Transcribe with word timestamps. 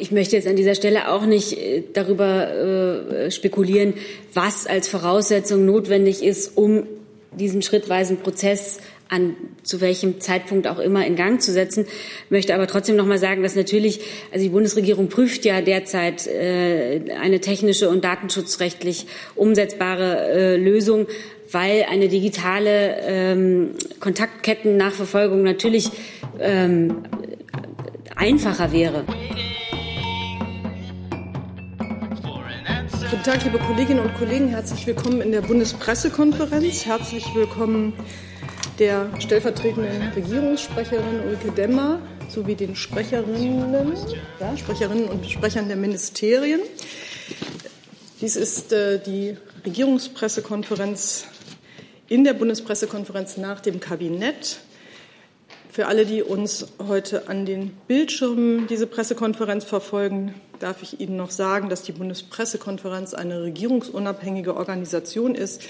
ich 0.00 0.10
möchte 0.10 0.36
jetzt 0.36 0.48
an 0.48 0.56
dieser 0.56 0.74
Stelle 0.74 1.12
auch 1.12 1.26
nicht 1.26 1.56
äh, 1.56 1.82
darüber 1.92 2.50
äh, 2.52 3.30
spekulieren, 3.30 3.94
was 4.34 4.66
als 4.66 4.88
Voraussetzung 4.88 5.64
notwendig 5.64 6.22
ist, 6.22 6.56
um 6.56 6.84
diesen 7.32 7.62
schrittweisen 7.62 8.18
Prozess 8.18 8.80
an 9.08 9.34
zu 9.64 9.80
welchem 9.80 10.20
Zeitpunkt 10.20 10.68
auch 10.68 10.78
immer 10.78 11.04
in 11.04 11.16
Gang 11.16 11.42
zu 11.42 11.52
setzen. 11.52 11.86
Möchte 12.28 12.54
aber 12.54 12.68
trotzdem 12.68 12.94
noch 12.94 13.06
mal 13.06 13.18
sagen, 13.18 13.42
dass 13.42 13.56
natürlich, 13.56 14.00
also 14.32 14.44
die 14.44 14.50
Bundesregierung 14.50 15.08
prüft 15.08 15.44
ja 15.44 15.60
derzeit 15.60 16.28
äh, 16.28 17.00
eine 17.20 17.40
technische 17.40 17.88
und 17.88 18.04
datenschutzrechtlich 18.04 19.06
umsetzbare 19.34 20.30
äh, 20.30 20.56
Lösung, 20.56 21.06
weil 21.50 21.86
eine 21.90 22.08
digitale 22.08 23.00
ähm, 23.02 23.70
Kontaktkettennachverfolgung 23.98 25.42
natürlich 25.42 25.90
ähm, 26.38 27.02
einfacher 28.14 28.72
wäre. 28.72 29.04
Guten 33.10 33.24
Tag, 33.24 33.42
liebe 33.42 33.58
Kolleginnen 33.58 33.98
und 33.98 34.14
Kollegen. 34.14 34.46
Herzlich 34.46 34.86
willkommen 34.86 35.20
in 35.20 35.32
der 35.32 35.40
Bundespressekonferenz. 35.40 36.86
Herzlich 36.86 37.26
willkommen 37.34 37.92
der 38.78 39.10
stellvertretenden 39.18 40.12
Regierungssprecherin 40.14 41.20
Ulrike 41.26 41.50
Demmer 41.50 41.98
sowie 42.28 42.54
den 42.54 42.76
Sprecherinnen, 42.76 43.96
ja, 44.38 44.56
Sprecherinnen 44.56 45.08
und 45.08 45.28
Sprechern 45.28 45.66
der 45.66 45.76
Ministerien. 45.76 46.60
Dies 48.20 48.36
ist 48.36 48.72
äh, 48.72 49.00
die 49.00 49.36
Regierungspressekonferenz 49.66 51.24
in 52.06 52.22
der 52.22 52.34
Bundespressekonferenz 52.34 53.38
nach 53.38 53.58
dem 53.58 53.80
Kabinett. 53.80 54.60
Für 55.72 55.86
alle, 55.86 56.04
die 56.04 56.24
uns 56.24 56.66
heute 56.88 57.28
an 57.28 57.46
den 57.46 57.70
Bildschirmen 57.86 58.66
diese 58.66 58.88
Pressekonferenz 58.88 59.64
verfolgen, 59.64 60.34
darf 60.58 60.82
ich 60.82 60.98
Ihnen 60.98 61.16
noch 61.16 61.30
sagen, 61.30 61.68
dass 61.68 61.82
die 61.82 61.92
Bundespressekonferenz 61.92 63.14
eine 63.14 63.44
regierungsunabhängige 63.44 64.56
Organisation 64.56 65.36
ist, 65.36 65.62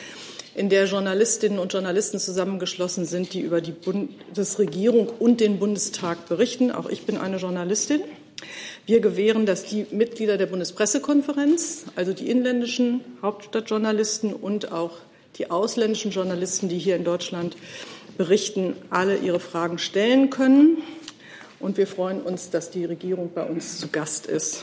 in 0.54 0.70
der 0.70 0.86
Journalistinnen 0.86 1.58
und 1.58 1.74
Journalisten 1.74 2.18
zusammengeschlossen 2.18 3.04
sind, 3.04 3.34
die 3.34 3.40
über 3.40 3.60
die 3.60 3.72
Bundesregierung 3.72 5.06
und 5.18 5.40
den 5.40 5.58
Bundestag 5.58 6.26
berichten. 6.28 6.70
Auch 6.70 6.88
ich 6.88 7.04
bin 7.04 7.18
eine 7.18 7.36
Journalistin. 7.36 8.00
Wir 8.86 9.00
gewähren, 9.00 9.44
dass 9.44 9.66
die 9.66 9.86
Mitglieder 9.90 10.38
der 10.38 10.46
Bundespressekonferenz, 10.46 11.84
also 11.94 12.14
die 12.14 12.30
inländischen 12.30 13.02
Hauptstadtjournalisten 13.20 14.32
und 14.32 14.72
auch 14.72 14.92
die 15.36 15.50
ausländischen 15.50 16.10
Journalisten, 16.10 16.70
die 16.70 16.78
hier 16.78 16.96
in 16.96 17.04
Deutschland 17.04 17.56
berichten, 18.20 18.76
alle 18.90 19.16
ihre 19.16 19.40
Fragen 19.40 19.78
stellen 19.78 20.28
können. 20.28 20.82
Und 21.58 21.78
wir 21.78 21.86
freuen 21.86 22.20
uns, 22.20 22.50
dass 22.50 22.70
die 22.70 22.84
Regierung 22.84 23.30
bei 23.34 23.44
uns 23.44 23.78
zu 23.78 23.88
Gast 23.88 24.26
ist. 24.26 24.62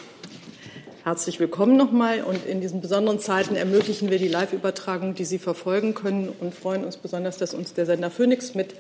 Herzlich 1.03 1.39
willkommen 1.39 1.75
nochmal. 1.75 2.21
Und 2.21 2.45
in 2.45 2.61
diesen 2.61 2.81
besonderen 2.81 3.19
Zeiten 3.19 3.55
ermöglichen 3.55 4.11
wir 4.11 4.19
die 4.19 4.27
Live-Übertragung, 4.27 5.15
die 5.15 5.25
Sie 5.25 5.39
verfolgen 5.39 5.95
können 5.95 6.29
und 6.39 6.53
freuen 6.53 6.83
uns 6.83 6.97
besonders, 6.97 7.39
dass 7.39 7.55
uns 7.55 7.73
der 7.73 7.87
Sender 7.87 8.11
Phoenix 8.11 8.53
mit 8.53 8.75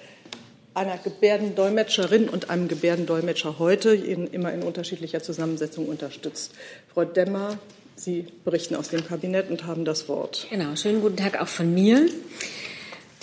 einer 0.75 0.99
Gebärdendolmetscherin 0.99 2.29
und 2.29 2.51
einem 2.51 2.67
Gebärdendolmetscher 2.67 3.57
heute 3.57 3.95
in, 3.95 4.27
immer 4.27 4.53
in 4.53 4.61
unterschiedlicher 4.61 5.23
Zusammensetzung 5.23 5.87
unterstützt. 5.87 6.53
Frau 6.93 7.03
Demmer, 7.03 7.57
Sie 7.95 8.27
berichten 8.45 8.75
aus 8.75 8.89
dem 8.89 9.03
Kabinett 9.03 9.49
und 9.49 9.65
haben 9.65 9.85
das 9.85 10.07
Wort. 10.07 10.45
Genau, 10.51 10.75
schönen 10.75 11.01
guten 11.01 11.17
Tag 11.17 11.41
auch 11.41 11.47
von 11.47 11.73
mir. 11.73 12.07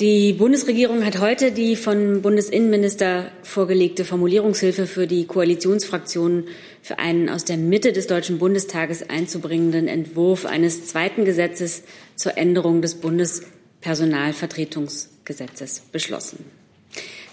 Die 0.01 0.33
Bundesregierung 0.33 1.05
hat 1.05 1.21
heute 1.21 1.53
die 1.53 1.77
von 1.77 2.21
Bundesinnenminister 2.21 3.31
vorgelegte 3.45 4.05
Formulierungshilfe 4.05 4.89
für 4.89 5.07
die 5.07 5.25
Koalitionsfraktionen 5.25 6.49
für 6.83 6.99
einen 6.99 7.29
aus 7.29 7.45
der 7.45 7.59
Mitte 7.59 7.93
des 7.93 8.09
Deutschen 8.09 8.41
Bundestages 8.41 9.09
einzubringenden 9.09 9.87
Entwurf 9.87 10.47
eines 10.47 10.87
zweiten 10.87 11.25
Gesetzes 11.25 11.85
zur 12.17 12.37
Änderung 12.37 12.83
des 12.83 12.97
Bundespersonalvertretungsgesetzes 12.97 15.83
beschlossen. 15.93 16.45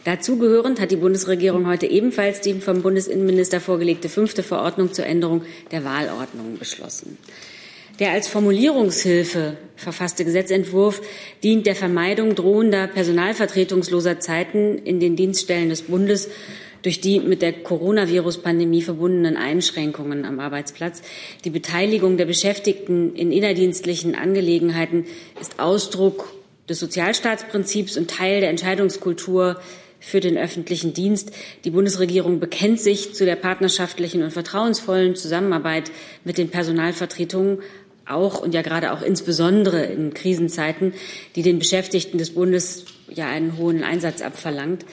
Dazu 0.04 0.38
gehörend 0.38 0.80
hat 0.80 0.92
die 0.92 0.98
Bundesregierung 0.98 1.66
heute 1.66 1.88
ebenfalls 1.88 2.42
die 2.42 2.54
vom 2.54 2.84
Bundesinnenminister 2.84 3.60
vorgelegte 3.60 4.08
fünfte 4.08 4.44
Verordnung 4.44 4.94
zur 4.94 5.08
Änderung 5.08 5.42
der 5.72 5.84
Wahlordnung 5.84 6.60
beschlossen. 6.60 7.18
Der 8.02 8.14
als 8.14 8.28
Formulierungshilfe 8.28 9.58
verfasste 9.76 10.26
Gesetzentwurf 10.26 11.04
dient 11.44 11.68
der 11.68 11.76
Vermeidung 11.76 12.34
drohender 12.34 12.88
personalvertretungsloser 12.88 14.20
Zeiten 14.20 14.80
in 14.80 15.00
den 15.00 15.16
Dienststellen 15.16 15.70
des 15.70 15.84
Bundes 15.84 16.28
durch 16.82 17.00
die 17.00 17.20
mit 17.20 17.44
der 17.44 17.54
Coronavirus-Pandemie 17.54 18.82
verbundenen 18.82 19.38
Einschränkungen 19.38 20.26
am 20.26 20.40
Arbeitsplatz. 20.40 21.04
Die 21.46 21.52
Beteiligung 21.52 22.18
der 22.18 22.26
Beschäftigten 22.26 23.14
in 23.14 23.32
innerdienstlichen 23.32 24.16
Angelegenheiten 24.16 25.06
ist 25.40 25.60
Ausdruck 25.60 26.34
des 26.68 26.80
Sozialstaatsprinzips 26.80 27.98
und 27.98 28.10
Teil 28.10 28.40
der 28.40 28.50
Entscheidungskultur 28.50 29.62
für 30.02 30.20
den 30.20 30.38
öffentlichen 30.38 30.94
Dienst. 30.94 31.32
Die 31.64 31.70
Bundesregierung 31.70 32.40
bekennt 32.40 32.82
sich 32.82 33.14
zu 33.14 33.24
der 33.24 33.36
partnerschaftlichen 33.36 34.24
und 34.24 34.32
vertrauensvollen 34.32 35.16
Zusammenarbeit 35.16 35.92
mit 36.26 36.40
den 36.40 36.50
Personalvertretungen 36.50 37.60
auch 38.06 38.42
und 38.42 38.54
ja 38.54 38.62
gerade 38.62 38.92
auch 38.94 39.02
insbesondere 39.02 39.84
in 39.86 40.14
Krisenzeiten, 40.14 40.94
die 41.36 41.42
den 41.42 41.60
Beschäftigten 41.60 42.18
des 42.18 42.32
Bundes 42.32 42.86
ja 43.10 43.28
einen 43.28 43.58
hohen 43.58 43.84
Einsatz 43.84 44.22
abverlangt. 44.22 44.86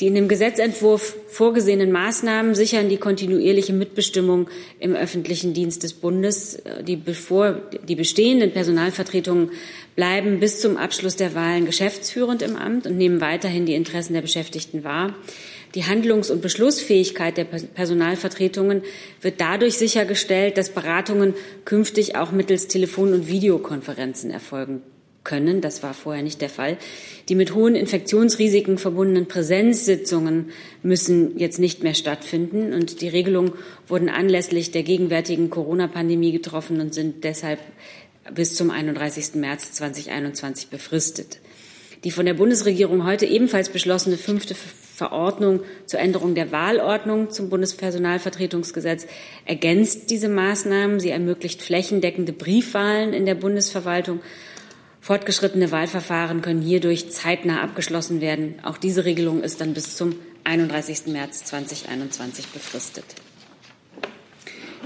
Die 0.00 0.08
in 0.08 0.14
dem 0.14 0.28
Gesetzentwurf 0.28 1.16
vorgesehenen 1.28 1.90
Maßnahmen 1.90 2.54
sichern 2.54 2.90
die 2.90 2.98
kontinuierliche 2.98 3.72
Mitbestimmung 3.72 4.50
im 4.78 4.94
öffentlichen 4.94 5.54
Dienst 5.54 5.84
des 5.84 5.94
Bundes. 5.94 6.62
Die, 6.86 6.96
bevor, 6.96 7.62
die 7.88 7.94
bestehenden 7.94 8.52
Personalvertretungen 8.52 9.52
bleiben 9.94 10.38
bis 10.38 10.60
zum 10.60 10.76
Abschluss 10.76 11.16
der 11.16 11.34
Wahlen 11.34 11.64
geschäftsführend 11.64 12.42
im 12.42 12.56
Amt 12.56 12.86
und 12.86 12.98
nehmen 12.98 13.22
weiterhin 13.22 13.64
die 13.64 13.74
Interessen 13.74 14.12
der 14.12 14.20
Beschäftigten 14.20 14.84
wahr. 14.84 15.14
Die 15.74 15.84
Handlungs- 15.84 16.30
und 16.30 16.42
Beschlussfähigkeit 16.42 17.36
der 17.36 17.44
Personalvertretungen 17.44 18.82
wird 19.20 19.40
dadurch 19.40 19.76
sichergestellt, 19.76 20.56
dass 20.56 20.70
Beratungen 20.70 21.34
künftig 21.64 22.16
auch 22.16 22.32
mittels 22.32 22.68
Telefon- 22.68 23.12
und 23.12 23.28
Videokonferenzen 23.28 24.30
erfolgen 24.30 24.82
können. 25.26 25.60
Das 25.60 25.82
war 25.82 25.92
vorher 25.92 26.22
nicht 26.22 26.40
der 26.40 26.48
Fall. 26.48 26.78
Die 27.28 27.34
mit 27.34 27.52
hohen 27.54 27.74
Infektionsrisiken 27.74 28.78
verbundenen 28.78 29.26
Präsenzsitzungen 29.26 30.50
müssen 30.82 31.36
jetzt 31.38 31.58
nicht 31.58 31.82
mehr 31.82 31.94
stattfinden. 31.94 32.72
Und 32.72 33.02
die 33.02 33.08
Regelungen 33.08 33.52
wurden 33.88 34.08
anlässlich 34.08 34.70
der 34.70 34.84
gegenwärtigen 34.84 35.50
Corona-Pandemie 35.50 36.32
getroffen 36.32 36.80
und 36.80 36.94
sind 36.94 37.24
deshalb 37.24 37.58
bis 38.34 38.54
zum 38.54 38.70
31. 38.70 39.34
März 39.34 39.72
2021 39.72 40.68
befristet. 40.68 41.40
Die 42.04 42.10
von 42.10 42.24
der 42.24 42.34
Bundesregierung 42.34 43.04
heute 43.04 43.26
ebenfalls 43.26 43.68
beschlossene 43.68 44.16
fünfte 44.16 44.54
Verordnung 44.96 45.60
zur 45.84 46.00
Änderung 46.00 46.34
der 46.34 46.52
Wahlordnung 46.52 47.28
zum 47.30 47.50
Bundespersonalvertretungsgesetz 47.50 49.06
ergänzt 49.44 50.08
diese 50.08 50.30
Maßnahmen. 50.30 51.00
Sie 51.00 51.10
ermöglicht 51.10 51.60
flächendeckende 51.60 52.32
Briefwahlen 52.32 53.12
in 53.12 53.26
der 53.26 53.34
Bundesverwaltung. 53.34 54.20
Fortgeschrittene 55.02 55.70
Wahlverfahren 55.70 56.40
können 56.40 56.62
hierdurch 56.62 57.10
zeitnah 57.10 57.60
abgeschlossen 57.62 58.22
werden. 58.22 58.54
Auch 58.62 58.78
diese 58.78 59.04
Regelung 59.04 59.42
ist 59.42 59.60
dann 59.60 59.74
bis 59.74 59.96
zum 59.96 60.14
31. 60.44 61.08
März 61.08 61.44
2021 61.44 62.46
befristet. 62.46 63.04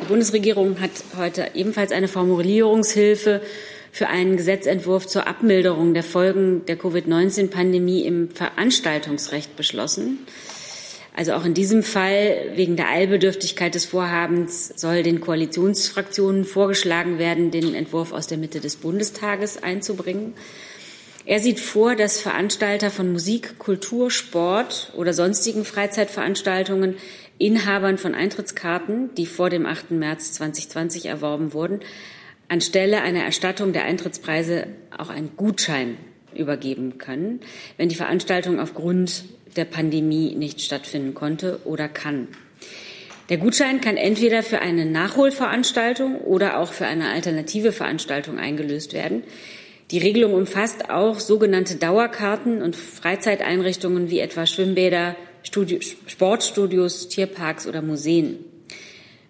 Die 0.03 0.07
Bundesregierung 0.07 0.81
hat 0.81 0.91
heute 1.17 1.53
ebenfalls 1.55 1.93
eine 1.93 2.09
Formulierungshilfe 2.09 3.43
für 3.93 4.09
einen 4.09 4.37
Gesetzentwurf 4.37 5.07
zur 5.07 5.27
Abmilderung 5.27 5.95
der 5.95 6.03
Folgen 6.03 6.65
der 6.67 6.77
Covid-19-Pandemie 6.77 8.03
im 8.03 8.31
Veranstaltungsrecht 8.31 9.57
beschlossen. 9.57 10.19
Also 11.15 11.33
auch 11.33 11.45
in 11.45 11.55
diesem 11.55 11.83
Fall 11.83 12.53
wegen 12.55 12.77
der 12.77 12.89
Eilbedürftigkeit 12.89 13.75
des 13.75 13.85
Vorhabens 13.85 14.73
soll 14.77 15.03
den 15.03 15.21
Koalitionsfraktionen 15.21 16.45
vorgeschlagen 16.45 17.19
werden, 17.19 17.51
den 17.51 17.75
Entwurf 17.75 18.13
aus 18.13 18.27
der 18.27 18.39
Mitte 18.39 18.61
des 18.61 18.77
Bundestages 18.77 19.63
einzubringen. 19.63 20.35
Er 21.27 21.41
sieht 21.41 21.61
vor, 21.61 21.97
dass 21.97 22.21
Veranstalter 22.21 22.91
von 22.91 23.13
Musik, 23.13 23.59
Kultur, 23.59 24.11
Sport 24.11 24.93
oder 24.97 25.13
sonstigen 25.13 25.65
Freizeitveranstaltungen 25.65 26.97
Inhabern 27.39 27.99
von 27.99 28.15
Eintrittskarten, 28.15 29.15
die 29.15 29.27
vor 29.27 29.51
dem 29.51 29.67
8. 29.67 29.93
März 29.93 30.33
2020 30.33 31.07
erworben 31.07 31.53
wurden, 31.53 31.81
anstelle 32.51 33.01
einer 33.01 33.23
Erstattung 33.23 33.73
der 33.73 33.85
Eintrittspreise 33.85 34.67
auch 34.97 35.09
einen 35.09 35.37
Gutschein 35.37 35.97
übergeben 36.35 36.99
können, 36.99 37.41
wenn 37.77 37.89
die 37.89 37.95
Veranstaltung 37.95 38.61
aufgrund 38.61 39.25
der 39.57 39.65
Pandemie 39.65 40.35
nicht 40.35 40.61
stattfinden 40.61 41.15
konnte 41.15 41.61
oder 41.65 41.89
kann. 41.89 42.29
Der 43.29 43.39
Gutschein 43.39 43.81
kann 43.81 43.97
entweder 43.97 44.43
für 44.43 44.61
eine 44.61 44.85
Nachholveranstaltung 44.85 46.21
oder 46.21 46.59
auch 46.59 46.73
für 46.73 46.87
eine 46.87 47.11
alternative 47.11 47.71
Veranstaltung 47.71 48.39
eingelöst 48.39 48.93
werden. 48.93 49.23
Die 49.93 49.99
Regelung 49.99 50.35
umfasst 50.35 50.91
auch 50.91 51.21
sogenannte 51.21 51.77
Dauerkarten 51.77 52.63
und 52.63 52.75
Freizeiteinrichtungen 52.75 54.11
wie 54.11 54.19
etwa 54.19 54.47
Schwimmbäder, 54.47 55.15
Studi 55.45 55.81
Sportstudios, 55.81 57.09
Tierparks 57.09 57.69
oder 57.69 57.83
Museen. 57.83 58.45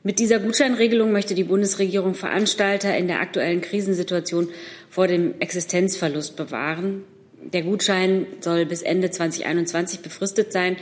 Mit 0.02 0.18
dieser 0.18 0.38
Gutscheinregelung 0.38 1.12
möchte 1.12 1.34
die 1.34 1.44
Bundesregierung 1.44 2.14
Veranstalter 2.14 2.96
in 2.96 3.06
der 3.06 3.20
aktuellen 3.20 3.60
Krisensituation 3.60 4.48
vor 4.88 5.06
dem 5.06 5.38
Existenzverlust 5.40 6.36
bewahren. 6.36 7.04
Der 7.52 7.62
Gutschein 7.62 8.26
soll 8.40 8.64
bis 8.64 8.80
Ende 8.80 9.10
2021 9.10 10.00
befristet 10.00 10.54
sein. 10.54 10.76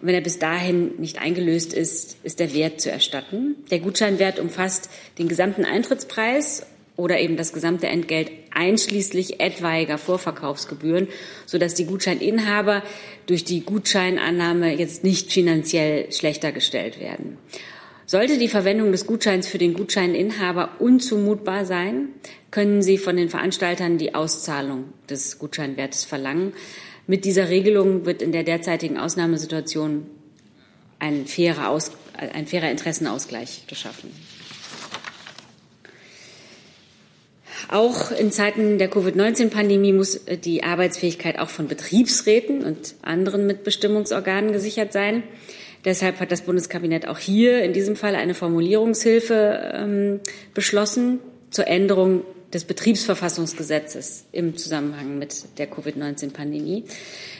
Wenn 0.00 0.14
er 0.14 0.20
bis 0.20 0.38
dahin 0.38 1.00
nicht 1.00 1.20
eingelöst 1.20 1.74
ist, 1.74 2.16
ist 2.22 2.38
der 2.38 2.54
Wert 2.54 2.80
zu 2.80 2.92
erstatten. 2.92 3.56
Der 3.72 3.80
Gutscheinwert 3.80 4.38
umfasst 4.38 4.88
den 5.18 5.26
gesamten 5.26 5.64
Eintrittspreis 5.64 6.64
oder 6.94 7.18
eben 7.18 7.36
das 7.36 7.52
gesamte 7.52 7.88
Entgelt 7.88 8.30
einschließlich 8.52 9.40
etwaiger 9.40 9.98
Vorverkaufsgebühren, 9.98 11.08
sodass 11.44 11.74
die 11.74 11.86
Gutscheininhaber 11.86 12.84
durch 13.26 13.44
die 13.44 13.64
Gutscheinannahme 13.64 14.76
jetzt 14.76 15.02
nicht 15.02 15.32
finanziell 15.32 16.12
schlechter 16.12 16.52
gestellt 16.52 17.00
werden. 17.00 17.36
Sollte 18.10 18.38
die 18.38 18.48
Verwendung 18.48 18.90
des 18.90 19.06
Gutscheins 19.06 19.46
für 19.46 19.58
den 19.58 19.72
Gutscheininhaber 19.72 20.80
unzumutbar 20.80 21.64
sein, 21.64 22.08
können 22.50 22.82
Sie 22.82 22.98
von 22.98 23.14
den 23.14 23.28
Veranstaltern 23.28 23.98
die 23.98 24.16
Auszahlung 24.16 24.86
des 25.08 25.38
Gutscheinwertes 25.38 26.06
verlangen. 26.06 26.52
Mit 27.06 27.24
dieser 27.24 27.50
Regelung 27.50 28.06
wird 28.06 28.20
in 28.20 28.32
der 28.32 28.42
derzeitigen 28.42 28.98
Ausnahmesituation 28.98 30.06
ein 30.98 31.28
fairer, 31.28 31.68
Aus, 31.68 31.92
ein 32.14 32.48
fairer 32.48 32.72
Interessenausgleich 32.72 33.68
geschaffen. 33.68 34.10
Auch 37.68 38.10
in 38.10 38.32
Zeiten 38.32 38.78
der 38.78 38.90
Covid-19-Pandemie 38.90 39.92
muss 39.92 40.18
die 40.42 40.64
Arbeitsfähigkeit 40.64 41.38
auch 41.38 41.48
von 41.48 41.68
Betriebsräten 41.68 42.64
und 42.64 42.96
anderen 43.02 43.46
Mitbestimmungsorganen 43.46 44.50
gesichert 44.50 44.92
sein. 44.92 45.22
Deshalb 45.84 46.20
hat 46.20 46.30
das 46.30 46.42
Bundeskabinett 46.42 47.08
auch 47.08 47.18
hier 47.18 47.62
in 47.62 47.72
diesem 47.72 47.96
Fall 47.96 48.14
eine 48.14 48.34
Formulierungshilfe 48.34 49.72
ähm, 49.74 50.20
beschlossen 50.54 51.20
zur 51.50 51.66
Änderung 51.66 52.22
des 52.52 52.64
Betriebsverfassungsgesetzes 52.64 54.26
im 54.32 54.56
Zusammenhang 54.56 55.18
mit 55.18 55.58
der 55.58 55.70
Covid-19 55.70 56.32
Pandemie. 56.32 56.84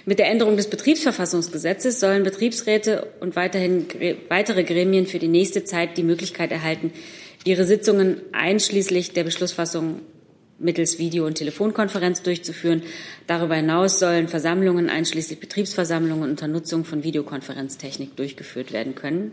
Mit 0.07 0.21
der 0.21 0.29
Änderung 0.29 0.57
des 0.57 0.71
Betriebsverfassungsgesetzes 0.71 1.99
sollen 1.99 2.23
Betriebsräte 2.23 3.09
und 3.21 3.35
weiterhin 3.35 3.87
weitere 4.29 4.63
Gremien 4.63 5.07
für 5.07 5.19
die 5.19 5.29
nächste 5.29 5.65
Zeit 5.65 5.97
die 5.97 6.05
Möglichkeit 6.05 6.53
erhalten, 6.53 6.93
ihre 7.45 7.65
Sitzungen 7.65 8.21
einschließlich 8.33 9.13
der 9.13 9.25
Beschlussfassung 9.25 10.01
mittels 10.61 10.99
Video- 10.99 11.27
und 11.27 11.35
Telefonkonferenz 11.35 12.23
durchzuführen. 12.23 12.83
Darüber 13.27 13.57
hinaus 13.57 13.99
sollen 13.99 14.29
Versammlungen 14.29 14.89
einschließlich 14.89 15.41
Betriebsversammlungen 15.41 16.31
unter 16.31 16.47
Nutzung 16.47 16.85
von 16.85 17.03
Videokonferenztechnik 17.03 18.15
durchgeführt 18.17 18.73
werden 18.73 18.95
können. 18.95 19.33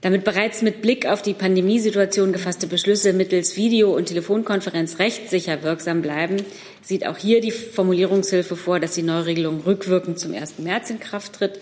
Damit 0.00 0.22
bereits 0.22 0.62
mit 0.62 0.80
Blick 0.80 1.06
auf 1.06 1.22
die 1.22 1.34
Pandemiesituation 1.34 2.32
gefasste 2.32 2.68
Beschlüsse 2.68 3.12
mittels 3.12 3.56
Video- 3.56 3.96
und 3.96 4.06
Telefonkonferenz 4.06 5.00
rechtssicher 5.00 5.64
wirksam 5.64 6.02
bleiben, 6.02 6.36
sieht 6.82 7.04
auch 7.04 7.16
hier 7.16 7.40
die 7.40 7.50
Formulierungshilfe 7.50 8.54
vor, 8.54 8.78
dass 8.78 8.94
die 8.94 9.02
Neuregelung 9.02 9.60
rückwirkend 9.62 10.20
zum 10.20 10.34
1. 10.34 10.60
März 10.60 10.90
in 10.90 11.00
Kraft 11.00 11.34
tritt. 11.34 11.58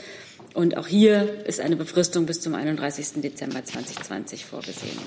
Und 0.52 0.76
auch 0.76 0.86
hier 0.86 1.46
ist 1.46 1.60
eine 1.60 1.76
Befristung 1.76 2.26
bis 2.26 2.40
zum 2.42 2.54
31. 2.54 3.22
Dezember 3.22 3.64
2020 3.64 4.44
vorgesehen. 4.44 4.98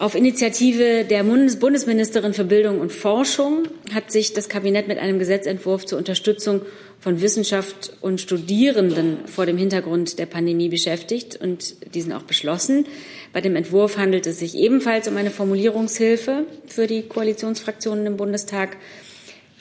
Auf 0.00 0.14
Initiative 0.14 1.04
der 1.04 1.24
Bundesministerin 1.24 2.32
für 2.32 2.44
Bildung 2.44 2.78
und 2.78 2.92
Forschung 2.92 3.64
hat 3.92 4.12
sich 4.12 4.32
das 4.32 4.48
Kabinett 4.48 4.86
mit 4.86 4.96
einem 4.98 5.18
Gesetzentwurf 5.18 5.86
zur 5.86 5.98
Unterstützung 5.98 6.62
von 7.00 7.20
Wissenschaft 7.20 7.94
und 8.00 8.20
Studierenden 8.20 9.26
vor 9.26 9.44
dem 9.44 9.58
Hintergrund 9.58 10.20
der 10.20 10.26
Pandemie 10.26 10.68
beschäftigt 10.68 11.40
und 11.42 11.94
diesen 11.96 12.12
auch 12.12 12.22
beschlossen. 12.22 12.86
Bei 13.32 13.40
dem 13.40 13.56
Entwurf 13.56 13.96
handelt 13.96 14.28
es 14.28 14.38
sich 14.38 14.54
ebenfalls 14.54 15.08
um 15.08 15.16
eine 15.16 15.32
Formulierungshilfe 15.32 16.44
für 16.68 16.86
die 16.86 17.02
Koalitionsfraktionen 17.02 18.06
im 18.06 18.16
Bundestag. 18.16 18.76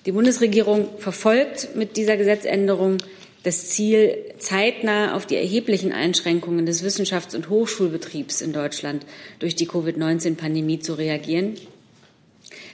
Die 0.06 0.12
Bundesregierung 0.12 0.88
verfolgt 1.00 1.76
mit 1.76 1.98
dieser 1.98 2.16
Gesetzänderung 2.16 2.98
das 3.48 3.70
Ziel, 3.70 4.14
zeitnah 4.40 5.16
auf 5.16 5.26
die 5.26 5.38
erheblichen 5.38 5.94
Einschränkungen 5.94 6.66
des 6.66 6.84
Wissenschafts- 6.84 7.34
und 7.34 7.50
Hochschulbetriebs 7.50 8.42
in 8.42 8.52
Deutschland 8.52 9.06
durch 9.40 9.56
die 9.56 9.66
Covid-19-Pandemie 9.66 10.80
zu 10.80 10.96
reagieren. 10.96 11.56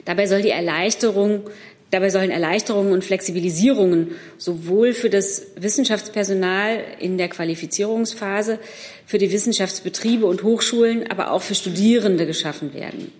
Dabei 0.04 0.26
soll 0.26 0.42
die 0.42 0.50
Erleichterung 0.50 1.44
Dabei 1.90 2.10
sollen 2.10 2.32
Erleichterungen 2.32 2.92
und 2.92 3.04
Flexibilisierungen 3.04 4.16
sowohl 4.36 4.94
für 4.94 5.10
das 5.10 5.46
Wissenschaftspersonal 5.54 6.82
in 6.98 7.18
der 7.18 7.28
Qualifizierungsphase, 7.28 8.58
für 9.06 9.18
die 9.18 9.30
Wissenschaftsbetriebe 9.30 10.26
und 10.26 10.42
Hochschulen, 10.42 11.08
aber 11.08 11.30
auch 11.30 11.42
für 11.42 11.54
Studierende 11.54 12.26
geschaffen 12.26 12.74
werden. 12.74 13.12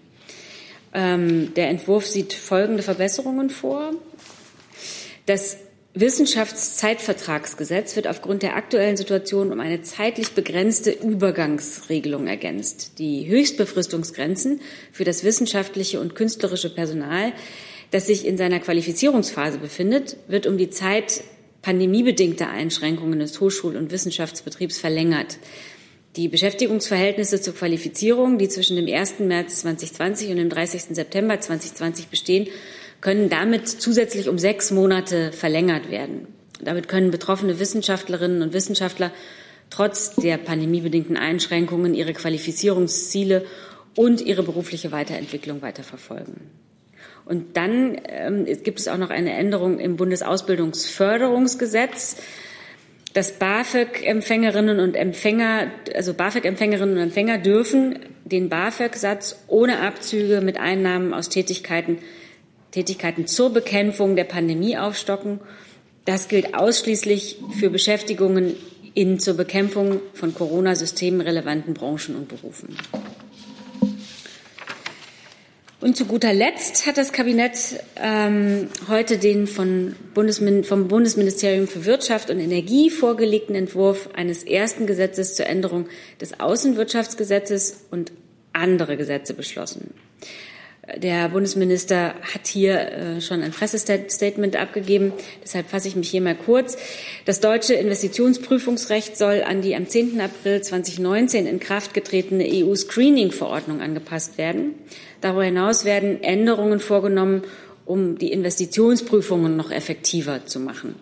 Ähm, 0.92 1.54
der 1.54 1.68
Entwurf 1.68 2.08
sieht 2.08 2.32
folgende 2.32 2.82
Verbesserungen 2.82 3.48
vor. 3.48 3.92
Das 5.26 5.58
Wissenschaftszeitvertragsgesetz 5.96 7.94
wird 7.94 8.08
aufgrund 8.08 8.42
der 8.42 8.56
aktuellen 8.56 8.96
Situation 8.96 9.52
um 9.52 9.60
eine 9.60 9.82
zeitlich 9.82 10.32
begrenzte 10.32 10.90
Übergangsregelung 10.90 12.26
ergänzt. 12.26 12.98
Die 12.98 13.28
Höchstbefristungsgrenzen 13.28 14.60
für 14.90 15.04
das 15.04 15.22
wissenschaftliche 15.22 16.00
und 16.00 16.16
künstlerische 16.16 16.74
Personal, 16.74 17.32
das 17.92 18.08
sich 18.08 18.26
in 18.26 18.36
seiner 18.36 18.58
Qualifizierungsphase 18.58 19.58
befindet, 19.58 20.16
wird 20.26 20.48
um 20.48 20.58
die 20.58 20.70
Zeit 20.70 21.22
pandemiebedingter 21.62 22.50
Einschränkungen 22.50 23.20
des 23.20 23.40
Hochschul- 23.40 23.76
und 23.76 23.92
Wissenschaftsbetriebs 23.92 24.78
verlängert. 24.78 25.38
Die 26.16 26.26
Beschäftigungsverhältnisse 26.26 27.40
zur 27.40 27.54
Qualifizierung, 27.54 28.38
die 28.38 28.48
zwischen 28.48 28.74
dem 28.74 28.92
1. 28.92 29.20
März 29.20 29.60
2020 29.60 30.30
und 30.30 30.38
dem 30.38 30.48
30. 30.48 30.96
September 30.96 31.38
2020 31.38 32.08
bestehen, 32.08 32.48
können 33.04 33.28
damit 33.28 33.68
zusätzlich 33.68 34.28
um 34.30 34.38
sechs 34.38 34.70
Monate 34.70 35.30
verlängert 35.30 35.90
werden. 35.90 36.26
Damit 36.62 36.88
können 36.88 37.10
betroffene 37.10 37.60
Wissenschaftlerinnen 37.60 38.40
und 38.40 38.54
Wissenschaftler 38.54 39.10
trotz 39.68 40.16
der 40.16 40.38
pandemiebedingten 40.38 41.18
Einschränkungen 41.18 41.92
ihre 41.94 42.14
Qualifizierungsziele 42.14 43.44
und 43.94 44.22
ihre 44.22 44.42
berufliche 44.42 44.90
Weiterentwicklung 44.90 45.60
weiterverfolgen. 45.60 46.48
Und 47.26 47.58
dann 47.58 48.00
ähm, 48.08 48.46
gibt 48.62 48.80
es 48.80 48.88
auch 48.88 48.96
noch 48.96 49.10
eine 49.10 49.34
Änderung 49.34 49.80
im 49.80 49.96
Bundesausbildungsförderungsgesetz. 49.96 52.16
dass 53.12 53.38
BAföG-Empfängerinnen 53.38 54.80
und 54.80 54.96
Empfänger, 54.96 55.70
also 55.94 56.14
BAföG-Empfängerinnen 56.14 56.96
und 56.96 57.02
Empfänger 57.02 57.36
dürfen 57.38 57.98
den 58.24 58.48
BAföG-Satz 58.48 59.44
ohne 59.46 59.80
Abzüge 59.80 60.40
mit 60.40 60.58
Einnahmen 60.58 61.14
aus 61.14 61.28
Tätigkeiten 61.28 61.98
Tätigkeiten 62.74 63.28
zur 63.28 63.52
Bekämpfung 63.52 64.16
der 64.16 64.24
Pandemie 64.24 64.76
aufstocken. 64.76 65.38
Das 66.04 66.26
gilt 66.26 66.54
ausschließlich 66.54 67.38
für 67.58 67.70
Beschäftigungen 67.70 68.56
in 68.94 69.20
zur 69.20 69.34
Bekämpfung 69.34 70.00
von 70.12 70.34
Corona-systemrelevanten 70.34 71.72
Branchen 71.74 72.16
und 72.16 72.28
Berufen. 72.28 72.76
Und 75.80 75.96
zu 75.96 76.06
guter 76.06 76.32
Letzt 76.32 76.86
hat 76.86 76.96
das 76.96 77.12
Kabinett 77.12 77.58
ähm, 78.02 78.68
heute 78.88 79.18
den 79.18 79.46
von 79.46 79.94
Bundesmin 80.14 80.64
vom 80.64 80.88
Bundesministerium 80.88 81.68
für 81.68 81.84
Wirtschaft 81.84 82.30
und 82.30 82.40
Energie 82.40 82.90
vorgelegten 82.90 83.54
Entwurf 83.54 84.08
eines 84.14 84.42
ersten 84.42 84.86
Gesetzes 84.86 85.36
zur 85.36 85.46
Änderung 85.46 85.86
des 86.20 86.40
Außenwirtschaftsgesetzes 86.40 87.84
und 87.90 88.12
andere 88.52 88.96
Gesetze 88.96 89.34
beschlossen. 89.34 89.92
Der 90.96 91.30
Bundesminister 91.30 92.14
hat 92.34 92.46
hier 92.46 92.78
äh, 92.78 93.20
schon 93.22 93.42
ein 93.42 93.52
Pressestatement 93.52 94.56
abgegeben. 94.56 95.14
Deshalb 95.42 95.68
fasse 95.68 95.88
ich 95.88 95.96
mich 95.96 96.10
hier 96.10 96.20
mal 96.20 96.34
kurz. 96.34 96.76
Das 97.24 97.40
deutsche 97.40 97.72
Investitionsprüfungsrecht 97.74 99.16
soll 99.16 99.42
an 99.42 99.62
die 99.62 99.74
am 99.76 99.88
10. 99.88 100.20
April 100.20 100.60
2019 100.60 101.46
in 101.46 101.58
Kraft 101.58 101.94
getretene 101.94 102.46
EU-Screening-Verordnung 102.46 103.80
angepasst 103.80 104.36
werden. 104.36 104.74
Darüber 105.22 105.44
hinaus 105.44 105.86
werden 105.86 106.22
Änderungen 106.22 106.80
vorgenommen, 106.80 107.42
um 107.86 108.18
die 108.18 108.30
Investitionsprüfungen 108.32 109.56
noch 109.56 109.70
effektiver 109.70 110.44
zu 110.44 110.60
machen. 110.60 110.96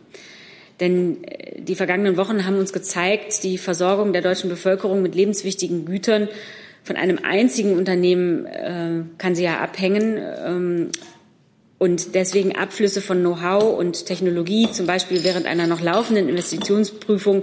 Denn 0.79 1.25
äh, 1.25 1.61
die 1.61 1.75
vergangenen 1.75 2.17
Wochen 2.17 2.47
haben 2.47 2.59
uns 2.59 2.73
gezeigt, 2.73 3.43
die 3.43 3.59
Versorgung 3.59 4.13
der 4.13 4.23
deutschen 4.23 4.49
Bevölkerung 4.49 5.03
mit 5.03 5.17
lebenswichtigen 5.17 5.87
Gütern 5.87 6.29
von 6.85 6.97
einem 6.97 7.19
einzigen 7.23 7.77
Unternehmen 7.77 8.47
äh, 8.47 9.03
kann 9.19 9.35
sie 9.35 9.45
ja 9.45 9.61
abhängen. 9.61 10.19
Ähm, 10.19 10.91
und 11.79 12.15
deswegen 12.15 12.55
Abflüsse 12.55 13.01
von 13.01 13.21
Know-how 13.21 13.77
und 13.77 14.07
Technologie, 14.07 14.71
zum 14.71 14.87
Beispiel 14.87 15.25
während 15.25 15.47
einer 15.47 15.67
noch 15.67 15.81
laufenden 15.81 16.29
Investitionsprüfung, 16.29 17.43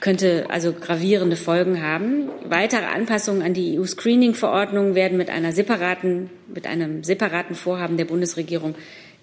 könnte 0.00 0.46
also 0.50 0.72
gravierende 0.72 1.36
Folgen 1.36 1.82
haben. 1.82 2.28
Weitere 2.44 2.84
Anpassungen 2.84 3.42
an 3.42 3.54
die 3.54 3.78
EU-Screening-Verordnung 3.78 4.94
werden 4.94 5.16
mit 5.16 5.30
einer 5.30 5.52
separaten, 5.52 6.30
mit 6.46 6.66
einem 6.66 7.04
separaten 7.04 7.54
Vorhaben 7.54 7.96
der 7.96 8.04
Bundesregierung 8.04 8.74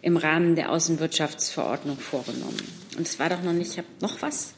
im 0.01 0.17
Rahmen 0.17 0.55
der 0.55 0.71
Außenwirtschaftsverordnung 0.71 1.97
vorgenommen. 1.97 2.57
Und 2.97 3.07
es 3.07 3.19
war 3.19 3.29
doch 3.29 3.43
noch 3.43 3.53
nicht, 3.53 3.71
ich 3.71 3.77
habe 3.77 3.87
noch 4.01 4.21
was, 4.21 4.53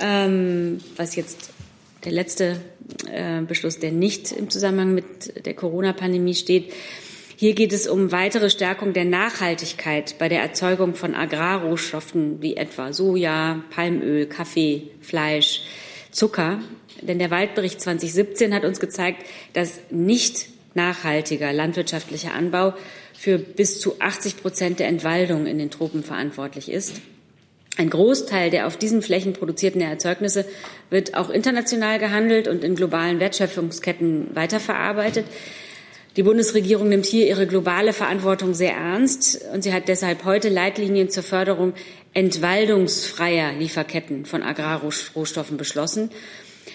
ähm, 0.00 0.80
was 0.96 1.16
jetzt 1.16 1.51
der 2.04 2.12
letzte 2.12 2.60
äh, 3.10 3.42
Beschluss, 3.42 3.78
der 3.78 3.92
nicht 3.92 4.32
im 4.32 4.50
Zusammenhang 4.50 4.94
mit 4.94 5.46
der 5.46 5.54
Corona-Pandemie 5.54 6.34
steht. 6.34 6.72
Hier 7.36 7.54
geht 7.54 7.72
es 7.72 7.88
um 7.88 8.12
weitere 8.12 8.50
Stärkung 8.50 8.92
der 8.92 9.04
Nachhaltigkeit 9.04 10.16
bei 10.18 10.28
der 10.28 10.42
Erzeugung 10.42 10.94
von 10.94 11.14
Agrarrohstoffen 11.14 12.40
wie 12.40 12.56
etwa 12.56 12.92
Soja, 12.92 13.64
Palmöl, 13.70 14.26
Kaffee, 14.26 14.90
Fleisch, 15.00 15.62
Zucker. 16.10 16.60
Denn 17.00 17.18
der 17.18 17.30
Waldbericht 17.30 17.80
2017 17.80 18.54
hat 18.54 18.64
uns 18.64 18.78
gezeigt, 18.78 19.26
dass 19.54 19.80
nicht 19.90 20.48
nachhaltiger 20.74 21.52
landwirtschaftlicher 21.52 22.32
Anbau 22.32 22.74
für 23.12 23.38
bis 23.38 23.80
zu 23.80 24.00
80 24.00 24.36
Prozent 24.36 24.78
der 24.78 24.88
Entwaldung 24.88 25.46
in 25.46 25.58
den 25.58 25.70
Tropen 25.70 26.02
verantwortlich 26.02 26.70
ist. 26.70 27.00
Ein 27.78 27.88
Großteil 27.88 28.50
der 28.50 28.66
auf 28.66 28.76
diesen 28.76 29.00
Flächen 29.00 29.32
produzierten 29.32 29.80
Erzeugnisse 29.80 30.44
wird 30.90 31.14
auch 31.14 31.30
international 31.30 31.98
gehandelt 31.98 32.46
und 32.46 32.64
in 32.64 32.74
globalen 32.74 33.18
Wertschöpfungsketten 33.18 34.28
weiterverarbeitet. 34.34 35.24
Die 36.16 36.22
Bundesregierung 36.22 36.90
nimmt 36.90 37.06
hier 37.06 37.26
ihre 37.26 37.46
globale 37.46 37.94
Verantwortung 37.94 38.52
sehr 38.52 38.74
ernst 38.74 39.40
und 39.54 39.62
sie 39.62 39.72
hat 39.72 39.88
deshalb 39.88 40.26
heute 40.26 40.50
Leitlinien 40.50 41.08
zur 41.08 41.22
Förderung 41.22 41.72
entwaldungsfreier 42.12 43.54
Lieferketten 43.54 44.26
von 44.26 44.42
Agrarrohstoffen 44.42 45.56
beschlossen. 45.56 46.10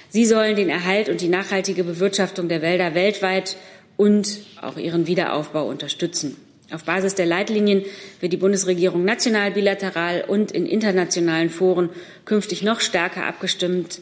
Sie 0.09 0.25
sollen 0.25 0.55
den 0.55 0.69
Erhalt 0.69 1.09
und 1.09 1.21
die 1.21 1.27
nachhaltige 1.27 1.83
Bewirtschaftung 1.83 2.49
der 2.49 2.63
Wälder 2.63 2.95
weltweit 2.95 3.57
und 3.97 4.39
auch 4.59 4.77
ihren 4.77 5.05
Wiederaufbau 5.05 5.67
unterstützen. 5.67 6.37
Auf 6.71 6.83
Basis 6.83 7.15
der 7.15 7.25
Leitlinien 7.25 7.85
wird 8.19 8.33
die 8.33 8.37
Bundesregierung 8.37 9.05
national, 9.05 9.51
bilateral 9.51 10.25
und 10.27 10.51
in 10.51 10.65
internationalen 10.65 11.49
Foren 11.49 11.89
künftig 12.25 12.61
noch 12.61 12.81
stärker 12.81 13.25
abgestimmt 13.25 14.01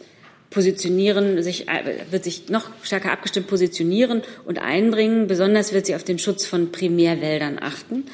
positionieren, 0.50 1.44
sich, 1.44 1.68
äh, 1.68 2.06
wird 2.10 2.24
sich 2.24 2.50
noch 2.50 2.70
stärker 2.82 3.12
abgestimmt 3.12 3.48
positionieren 3.48 4.24
und 4.46 4.60
einbringen. 4.60 5.28
Besonders 5.28 5.74
wird 5.74 5.86
sie 5.86 5.96
auf 5.96 6.04
den 6.04 6.18
Schutz 6.18 6.46
von 6.46 6.72
Primärwäldern 6.72 7.60
achten. 7.62 8.06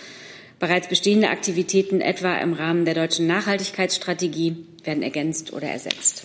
Bereits 0.60 0.90
bestehende 0.90 1.30
Aktivitäten, 1.30 2.02
etwa 2.02 2.38
im 2.38 2.54
Rahmen 2.54 2.84
der 2.84 2.94
deutschen 2.94 3.28
Nachhaltigkeitsstrategie, 3.28 4.66
werden 4.84 5.02
ergänzt 5.02 5.54
oder 5.54 5.68
ersetzt. 5.68 6.24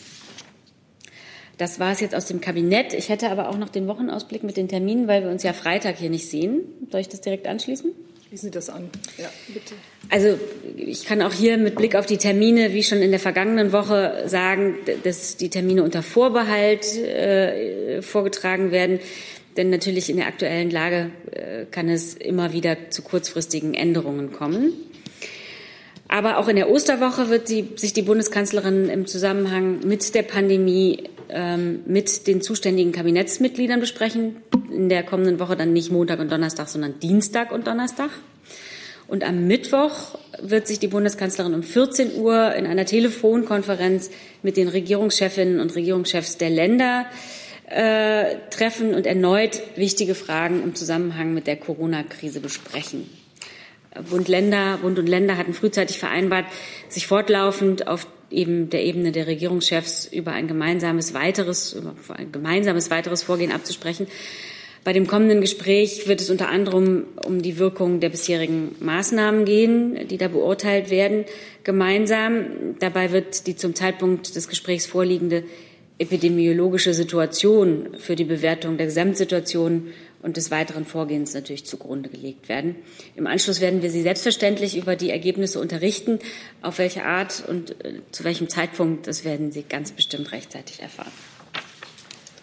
Das 1.58 1.78
war 1.80 1.92
es 1.92 2.00
jetzt 2.00 2.14
aus 2.14 2.26
dem 2.26 2.40
Kabinett. 2.40 2.92
Ich 2.92 3.08
hätte 3.08 3.30
aber 3.30 3.48
auch 3.48 3.56
noch 3.56 3.70
den 3.70 3.86
Wochenausblick 3.86 4.42
mit 4.42 4.56
den 4.56 4.68
Terminen, 4.68 5.08
weil 5.08 5.22
wir 5.22 5.30
uns 5.30 5.42
ja 5.42 5.52
Freitag 5.52 5.96
hier 5.96 6.10
nicht 6.10 6.28
sehen. 6.28 6.62
Soll 6.90 7.00
ich 7.00 7.08
das 7.08 7.22
direkt 7.22 7.46
anschließen? 7.46 7.92
Sie 8.32 8.50
das 8.50 8.68
an. 8.68 8.90
Ja, 9.18 9.30
bitte. 9.48 9.74
Also 10.10 10.38
ich 10.76 11.04
kann 11.04 11.22
auch 11.22 11.32
hier 11.32 11.58
mit 11.58 11.76
Blick 11.76 11.94
auf 11.94 12.06
die 12.06 12.16
Termine, 12.16 12.72
wie 12.72 12.82
schon 12.82 12.98
in 12.98 13.10
der 13.10 13.20
vergangenen 13.20 13.72
Woche, 13.72 14.24
sagen, 14.26 14.74
dass 15.04 15.36
die 15.36 15.48
Termine 15.48 15.82
unter 15.84 16.02
Vorbehalt 16.02 16.96
äh, 16.96 18.02
vorgetragen 18.02 18.72
werden. 18.72 18.98
Denn 19.56 19.70
natürlich 19.70 20.10
in 20.10 20.16
der 20.16 20.26
aktuellen 20.26 20.70
Lage 20.70 21.10
äh, 21.30 21.64
kann 21.70 21.88
es 21.88 22.14
immer 22.14 22.52
wieder 22.52 22.90
zu 22.90 23.02
kurzfristigen 23.02 23.74
Änderungen 23.74 24.32
kommen. 24.32 24.72
Aber 26.08 26.38
auch 26.38 26.48
in 26.48 26.56
der 26.56 26.70
Osterwoche 26.70 27.30
wird 27.30 27.48
sie, 27.48 27.70
sich 27.76 27.92
die 27.92 28.02
Bundeskanzlerin 28.02 28.88
im 28.88 29.06
Zusammenhang 29.06 29.80
mit 29.86 30.14
der 30.14 30.22
Pandemie 30.22 31.04
ähm, 31.28 31.80
mit 31.86 32.26
den 32.26 32.40
zuständigen 32.40 32.92
Kabinettsmitgliedern 32.92 33.80
besprechen. 33.80 34.36
In 34.70 34.88
der 34.88 35.02
kommenden 35.02 35.38
Woche 35.38 35.56
dann 35.56 35.72
nicht 35.72 35.90
Montag 35.90 36.20
und 36.20 36.30
Donnerstag, 36.30 36.68
sondern 36.68 36.98
Dienstag 37.00 37.52
und 37.52 37.66
Donnerstag. 37.66 38.10
Und 39.08 39.22
am 39.22 39.46
Mittwoch 39.46 40.18
wird 40.40 40.66
sich 40.66 40.78
die 40.78 40.88
Bundeskanzlerin 40.88 41.54
um 41.54 41.62
14 41.62 42.16
Uhr 42.16 42.54
in 42.54 42.66
einer 42.66 42.86
Telefonkonferenz 42.86 44.10
mit 44.42 44.56
den 44.56 44.68
Regierungschefinnen 44.68 45.60
und 45.60 45.74
Regierungschefs 45.76 46.38
der 46.38 46.50
Länder 46.50 47.06
äh, 47.68 48.36
treffen 48.50 48.94
und 48.94 49.06
erneut 49.06 49.62
wichtige 49.76 50.14
Fragen 50.14 50.62
im 50.62 50.74
Zusammenhang 50.74 51.34
mit 51.34 51.46
der 51.46 51.56
Corona-Krise 51.56 52.40
besprechen. 52.40 53.08
Bund, 54.10 54.28
Länder, 54.28 54.78
Bund 54.82 54.98
und 54.98 55.08
Länder 55.08 55.36
hatten 55.36 55.54
frühzeitig 55.54 55.98
vereinbart, 55.98 56.46
sich 56.88 57.06
fortlaufend 57.06 57.88
auf 57.88 58.06
eben 58.36 58.70
der 58.70 58.84
Ebene 58.84 59.12
der 59.12 59.26
Regierungschefs 59.26 60.06
über 60.12 60.32
ein 60.32 60.46
gemeinsames 60.46 61.14
weiteres, 61.14 61.72
über 61.72 61.94
ein 62.14 62.30
gemeinsames 62.30 62.90
weiteres 62.90 63.22
Vorgehen 63.22 63.50
abzusprechen. 63.50 64.06
Bei 64.84 64.92
dem 64.92 65.08
kommenden 65.08 65.40
Gespräch 65.40 66.06
wird 66.06 66.20
es 66.20 66.30
unter 66.30 66.48
anderem 66.48 67.06
um 67.26 67.42
die 67.42 67.58
Wirkung 67.58 67.98
der 67.98 68.10
bisherigen 68.10 68.76
Maßnahmen 68.78 69.44
gehen, 69.44 70.06
die 70.08 70.16
da 70.16 70.28
beurteilt 70.28 70.90
werden, 70.90 71.24
gemeinsam. 71.64 72.76
Dabei 72.78 73.10
wird 73.10 73.48
die 73.48 73.56
zum 73.56 73.74
Zeitpunkt 73.74 74.36
des 74.36 74.46
Gesprächs 74.46 74.86
vorliegende 74.86 75.42
epidemiologische 75.98 76.94
Situation 76.94 77.96
für 77.98 78.16
die 78.16 78.24
Bewertung 78.24 78.76
der 78.76 78.86
Gesamtsituation 78.86 79.88
und 80.22 80.36
des 80.36 80.50
weiteren 80.50 80.84
Vorgehens 80.84 81.34
natürlich 81.34 81.66
zugrunde 81.66 82.08
gelegt 82.08 82.48
werden. 82.48 82.76
Im 83.14 83.26
Anschluss 83.26 83.60
werden 83.60 83.82
wir 83.82 83.90
Sie 83.90 84.02
selbstverständlich 84.02 84.76
über 84.76 84.96
die 84.96 85.10
Ergebnisse 85.10 85.60
unterrichten. 85.60 86.18
Auf 86.62 86.78
welche 86.78 87.04
Art 87.04 87.44
und 87.48 87.84
äh, 87.84 88.00
zu 88.12 88.24
welchem 88.24 88.48
Zeitpunkt, 88.48 89.06
das 89.06 89.24
werden 89.24 89.52
Sie 89.52 89.62
ganz 89.62 89.92
bestimmt 89.92 90.32
rechtzeitig 90.32 90.80
erfahren. 90.82 91.12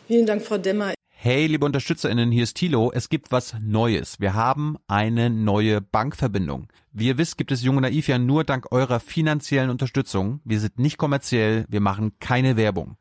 Vielen 0.07 0.25
Dank, 0.25 0.41
Frau 0.41 0.57
Demmer. 0.57 0.93
Hey, 1.25 1.47
liebe 1.47 1.65
UnterstützerInnen, 1.65 2.31
hier 2.31 2.43
ist 2.43 2.57
Thilo. 2.57 2.91
Es 2.93 3.07
gibt 3.07 3.31
was 3.31 3.55
Neues. 3.61 4.19
Wir 4.19 4.33
haben 4.33 4.75
eine 4.87 5.29
neue 5.29 5.79
Bankverbindung. 5.79 6.67
Wie 6.91 7.07
ihr 7.07 7.17
wisst, 7.17 7.37
gibt 7.37 7.53
es 7.53 7.63
Junge 7.63 7.79
Naiv 7.79 8.09
ja 8.09 8.17
nur 8.17 8.43
dank 8.43 8.71
eurer 8.73 8.99
finanziellen 8.99 9.69
Unterstützung. 9.69 10.41
Wir 10.43 10.59
sind 10.59 10.79
nicht 10.79 10.97
kommerziell, 10.97 11.65
wir 11.69 11.79
machen 11.79 12.19
keine 12.19 12.57
Werbung. 12.57 12.97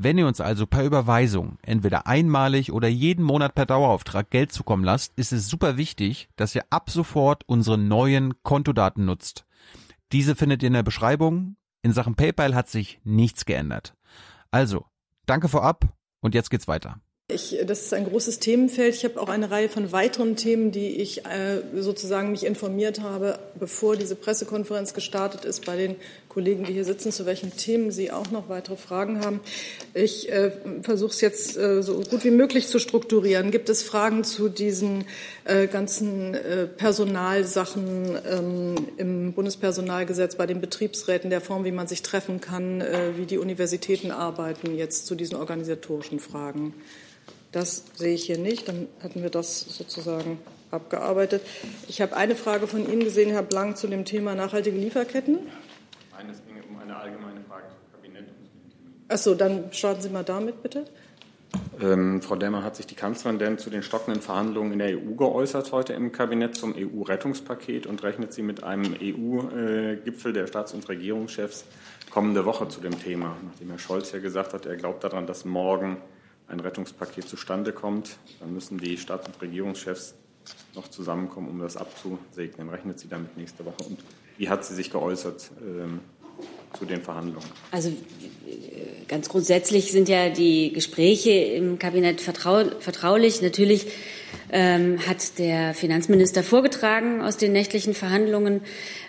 Wenn 0.00 0.16
ihr 0.16 0.28
uns 0.28 0.40
also 0.40 0.64
per 0.64 0.84
Überweisung 0.84 1.58
entweder 1.60 2.06
einmalig 2.06 2.70
oder 2.70 2.86
jeden 2.86 3.24
Monat 3.24 3.56
per 3.56 3.66
Dauerauftrag 3.66 4.30
Geld 4.30 4.52
zukommen 4.52 4.84
lasst, 4.84 5.12
ist 5.16 5.32
es 5.32 5.48
super 5.48 5.76
wichtig, 5.76 6.28
dass 6.36 6.54
ihr 6.54 6.62
ab 6.70 6.88
sofort 6.88 7.42
unsere 7.48 7.78
neuen 7.78 8.40
Kontodaten 8.44 9.04
nutzt. 9.04 9.44
Diese 10.12 10.36
findet 10.36 10.62
ihr 10.62 10.68
in 10.68 10.74
der 10.74 10.84
Beschreibung. 10.84 11.56
In 11.82 11.92
Sachen 11.92 12.14
PayPal 12.14 12.54
hat 12.54 12.68
sich 12.68 13.00
nichts 13.02 13.44
geändert. 13.44 13.94
Also, 14.52 14.84
danke 15.26 15.48
vorab 15.48 15.88
und 16.20 16.32
jetzt 16.32 16.50
geht's 16.50 16.68
weiter. 16.68 17.00
Ich, 17.30 17.58
das 17.66 17.82
ist 17.82 17.92
ein 17.92 18.06
großes 18.06 18.38
Themenfeld. 18.38 18.94
Ich 18.94 19.04
habe 19.04 19.20
auch 19.20 19.28
eine 19.28 19.50
Reihe 19.50 19.68
von 19.68 19.92
weiteren 19.92 20.36
Themen, 20.36 20.70
die 20.70 20.96
ich 20.96 21.26
äh, 21.26 21.60
sozusagen 21.74 22.30
mich 22.30 22.46
informiert 22.46 23.00
habe, 23.00 23.38
bevor 23.58 23.96
diese 23.96 24.14
Pressekonferenz 24.14 24.94
gestartet 24.94 25.44
ist, 25.44 25.66
bei 25.66 25.76
den 25.76 25.96
Kollegen, 26.38 26.62
die 26.62 26.72
hier 26.72 26.84
sitzen, 26.84 27.10
zu 27.10 27.26
welchen 27.26 27.56
Themen 27.56 27.90
sie 27.90 28.12
auch 28.12 28.30
noch 28.30 28.48
weitere 28.48 28.76
Fragen 28.76 29.24
haben. 29.24 29.40
Ich 29.92 30.30
äh, 30.30 30.52
versuche 30.82 31.10
es 31.10 31.20
jetzt 31.20 31.56
äh, 31.56 31.82
so 31.82 31.98
gut 31.98 32.22
wie 32.22 32.30
möglich 32.30 32.68
zu 32.68 32.78
strukturieren. 32.78 33.50
Gibt 33.50 33.68
es 33.68 33.82
Fragen 33.82 34.22
zu 34.22 34.48
diesen 34.48 35.04
äh, 35.46 35.66
ganzen 35.66 36.34
äh, 36.34 36.68
Personalsachen 36.68 38.16
ähm, 38.24 38.74
im 38.98 39.32
Bundespersonalgesetz, 39.32 40.36
bei 40.36 40.46
den 40.46 40.60
Betriebsräten, 40.60 41.28
der 41.28 41.40
Form, 41.40 41.64
wie 41.64 41.72
man 41.72 41.88
sich 41.88 42.02
treffen 42.02 42.40
kann, 42.40 42.82
äh, 42.82 43.16
wie 43.16 43.26
die 43.26 43.38
Universitäten 43.38 44.12
arbeiten, 44.12 44.76
jetzt 44.76 45.06
zu 45.06 45.16
diesen 45.16 45.34
organisatorischen 45.34 46.20
Fragen? 46.20 46.72
Das 47.50 47.82
sehe 47.96 48.14
ich 48.14 48.26
hier 48.26 48.38
nicht. 48.38 48.68
Dann 48.68 48.86
hatten 49.02 49.24
wir 49.24 49.30
das 49.30 49.58
sozusagen 49.58 50.38
abgearbeitet. 50.70 51.42
Ich 51.88 52.00
habe 52.00 52.16
eine 52.16 52.36
Frage 52.36 52.68
von 52.68 52.88
Ihnen 52.88 53.02
gesehen, 53.02 53.30
Herr 53.30 53.42
Blank, 53.42 53.76
zu 53.76 53.88
dem 53.88 54.04
Thema 54.04 54.36
nachhaltige 54.36 54.78
Lieferketten. 54.78 55.40
Nein, 56.18 56.30
es 56.32 56.44
ging 56.44 56.56
um 56.68 56.80
eine 56.80 56.87
allgemeine 57.00 57.40
Frage 57.48 57.66
zum 57.68 57.92
Kabinett. 57.92 58.28
Ach 59.08 59.18
so, 59.18 59.34
dann 59.34 59.72
starten 59.72 60.02
Sie 60.02 60.10
mal 60.10 60.24
damit, 60.24 60.62
bitte. 60.62 60.84
Ähm, 61.80 62.20
Frau 62.20 62.36
Demmer, 62.36 62.62
hat 62.62 62.76
sich 62.76 62.86
die 62.86 62.94
Kanzlerin 62.94 63.38
denn 63.38 63.58
zu 63.58 63.70
den 63.70 63.82
stockenden 63.82 64.20
Verhandlungen 64.20 64.72
in 64.72 64.78
der 64.80 64.98
EU 64.98 65.14
geäußert 65.14 65.72
heute 65.72 65.94
im 65.94 66.12
Kabinett 66.12 66.54
zum 66.54 66.74
EU-Rettungspaket 66.76 67.86
und 67.86 68.02
rechnet 68.02 68.32
sie 68.32 68.42
mit 68.42 68.64
einem 68.64 68.94
EU-Gipfel 69.00 70.32
der 70.32 70.46
Staats- 70.46 70.74
und 70.74 70.86
Regierungschefs 70.88 71.64
kommende 72.10 72.44
Woche 72.44 72.68
zu 72.68 72.80
dem 72.80 72.98
Thema? 73.00 73.36
Nachdem 73.44 73.70
Herr 73.70 73.78
Scholz 73.78 74.12
ja 74.12 74.18
gesagt 74.18 74.52
hat, 74.52 74.66
er 74.66 74.76
glaubt 74.76 75.04
daran, 75.04 75.26
dass 75.26 75.44
morgen 75.44 75.98
ein 76.48 76.60
Rettungspaket 76.60 77.28
zustande 77.28 77.72
kommt, 77.72 78.16
dann 78.40 78.52
müssen 78.52 78.78
die 78.78 78.98
Staats- 78.98 79.26
und 79.26 79.40
Regierungschefs 79.40 80.14
noch 80.74 80.88
zusammenkommen, 80.88 81.48
um 81.48 81.60
das 81.60 81.76
abzusegnen. 81.76 82.70
Rechnet 82.70 82.98
sie 82.98 83.08
damit 83.08 83.36
nächste 83.36 83.64
Woche? 83.64 83.84
Und 83.88 83.98
wie 84.36 84.48
hat 84.48 84.64
sie 84.64 84.74
sich 84.74 84.90
geäußert 84.90 85.50
ähm, 85.60 86.00
zu 86.78 86.84
den 86.84 87.02
Verhandlungen? 87.02 87.48
Also 87.70 87.92
ganz 89.08 89.28
grundsätzlich 89.28 89.90
sind 89.90 90.08
ja 90.08 90.28
die 90.28 90.72
Gespräche 90.72 91.30
im 91.30 91.78
Kabinett 91.78 92.20
vertrau 92.20 92.64
vertraulich. 92.78 93.42
Natürlich 93.42 93.86
ähm, 94.50 94.98
hat 95.06 95.38
der 95.38 95.74
Finanzminister 95.74 96.42
vorgetragen 96.42 97.22
aus 97.22 97.36
den 97.36 97.52
nächtlichen 97.52 97.94
Verhandlungen. 97.94 98.60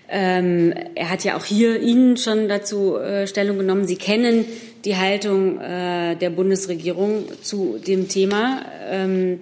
Ähm, 0.09 0.73
er 0.95 1.09
hat 1.09 1.23
ja 1.23 1.37
auch 1.37 1.45
hier 1.45 1.79
Ihnen 1.81 2.17
schon 2.17 2.47
dazu 2.49 2.97
äh, 2.97 3.27
Stellung 3.27 3.57
genommen. 3.57 3.87
Sie 3.87 3.97
kennen 3.97 4.45
die 4.85 4.95
Haltung 4.95 5.59
äh, 5.59 6.15
der 6.15 6.29
Bundesregierung 6.31 7.25
zu 7.43 7.77
dem 7.85 8.07
Thema. 8.07 8.65
Ähm, 8.89 9.39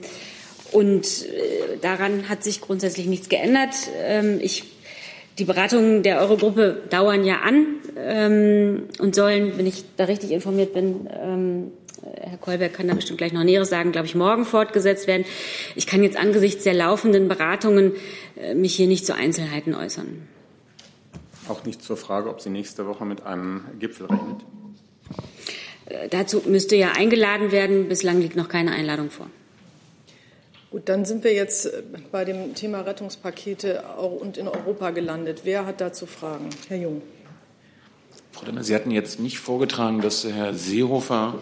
und 0.71 1.05
äh, 1.05 1.77
daran 1.81 2.27
hat 2.27 2.43
sich 2.43 2.59
grundsätzlich 2.59 3.07
nichts 3.07 3.29
geändert. 3.29 3.75
Ähm, 4.03 4.39
ich, 4.41 4.63
die 5.37 5.45
Beratungen 5.45 6.03
der 6.03 6.19
Eurogruppe 6.19 6.83
dauern 6.89 7.23
ja 7.23 7.41
an 7.41 7.65
ähm, 7.95 8.83
und 8.99 9.15
sollen, 9.15 9.57
wenn 9.57 9.67
ich 9.67 9.83
da 9.95 10.05
richtig 10.05 10.31
informiert 10.31 10.73
bin, 10.73 11.07
ähm, 11.11 11.71
Herr 12.15 12.37
Kolberg 12.37 12.73
kann 12.73 12.87
da 12.87 12.93
bestimmt 12.93 13.17
gleich 13.17 13.33
noch 13.33 13.43
Näheres 13.43 13.69
sagen, 13.69 13.91
glaube 13.91 14.07
ich, 14.07 14.15
morgen 14.15 14.45
fortgesetzt 14.45 15.07
werden. 15.07 15.25
Ich 15.75 15.87
kann 15.87 16.03
jetzt 16.03 16.17
angesichts 16.17 16.63
der 16.63 16.73
laufenden 16.73 17.27
Beratungen 17.27 17.93
äh, 18.35 18.53
mich 18.55 18.75
hier 18.75 18.87
nicht 18.87 19.05
zu 19.05 19.13
Einzelheiten 19.13 19.75
äußern. 19.75 20.27
Auch 21.47 21.63
nicht 21.63 21.81
zur 21.81 21.97
Frage, 21.97 22.29
ob 22.29 22.41
sie 22.41 22.49
nächste 22.49 22.87
Woche 22.87 23.05
mit 23.05 23.23
einem 23.23 23.61
Gipfel 23.79 24.07
rechnet. 24.07 24.41
Äh, 25.85 26.09
dazu 26.09 26.43
müsste 26.45 26.75
ja 26.75 26.91
eingeladen 26.91 27.51
werden. 27.51 27.87
Bislang 27.87 28.21
liegt 28.21 28.35
noch 28.35 28.49
keine 28.49 28.71
Einladung 28.71 29.09
vor. 29.09 29.27
Gut, 30.77 30.89
dann 30.89 31.05
sind 31.05 31.23
wir 31.23 31.33
jetzt 31.33 31.65
äh, 31.65 31.81
bei 32.11 32.23
dem 32.23 32.53
Thema 32.53 32.81
Rettungspakete 32.81 33.81
und 34.21 34.37
in 34.37 34.47
Europa 34.47 34.91
gelandet. 34.91 35.41
Wer 35.43 35.65
hat 35.65 35.81
dazu 35.81 36.05
Fragen? 36.05 36.51
Herr 36.67 36.77
Jung. 36.77 37.01
Frau 38.31 38.45
Demmer, 38.45 38.63
Sie 38.63 38.75
hatten 38.75 38.91
jetzt 38.91 39.19
nicht 39.19 39.39
vorgetragen, 39.39 40.01
dass 40.01 40.23
Herr 40.23 40.53
Seehofer 40.53 41.33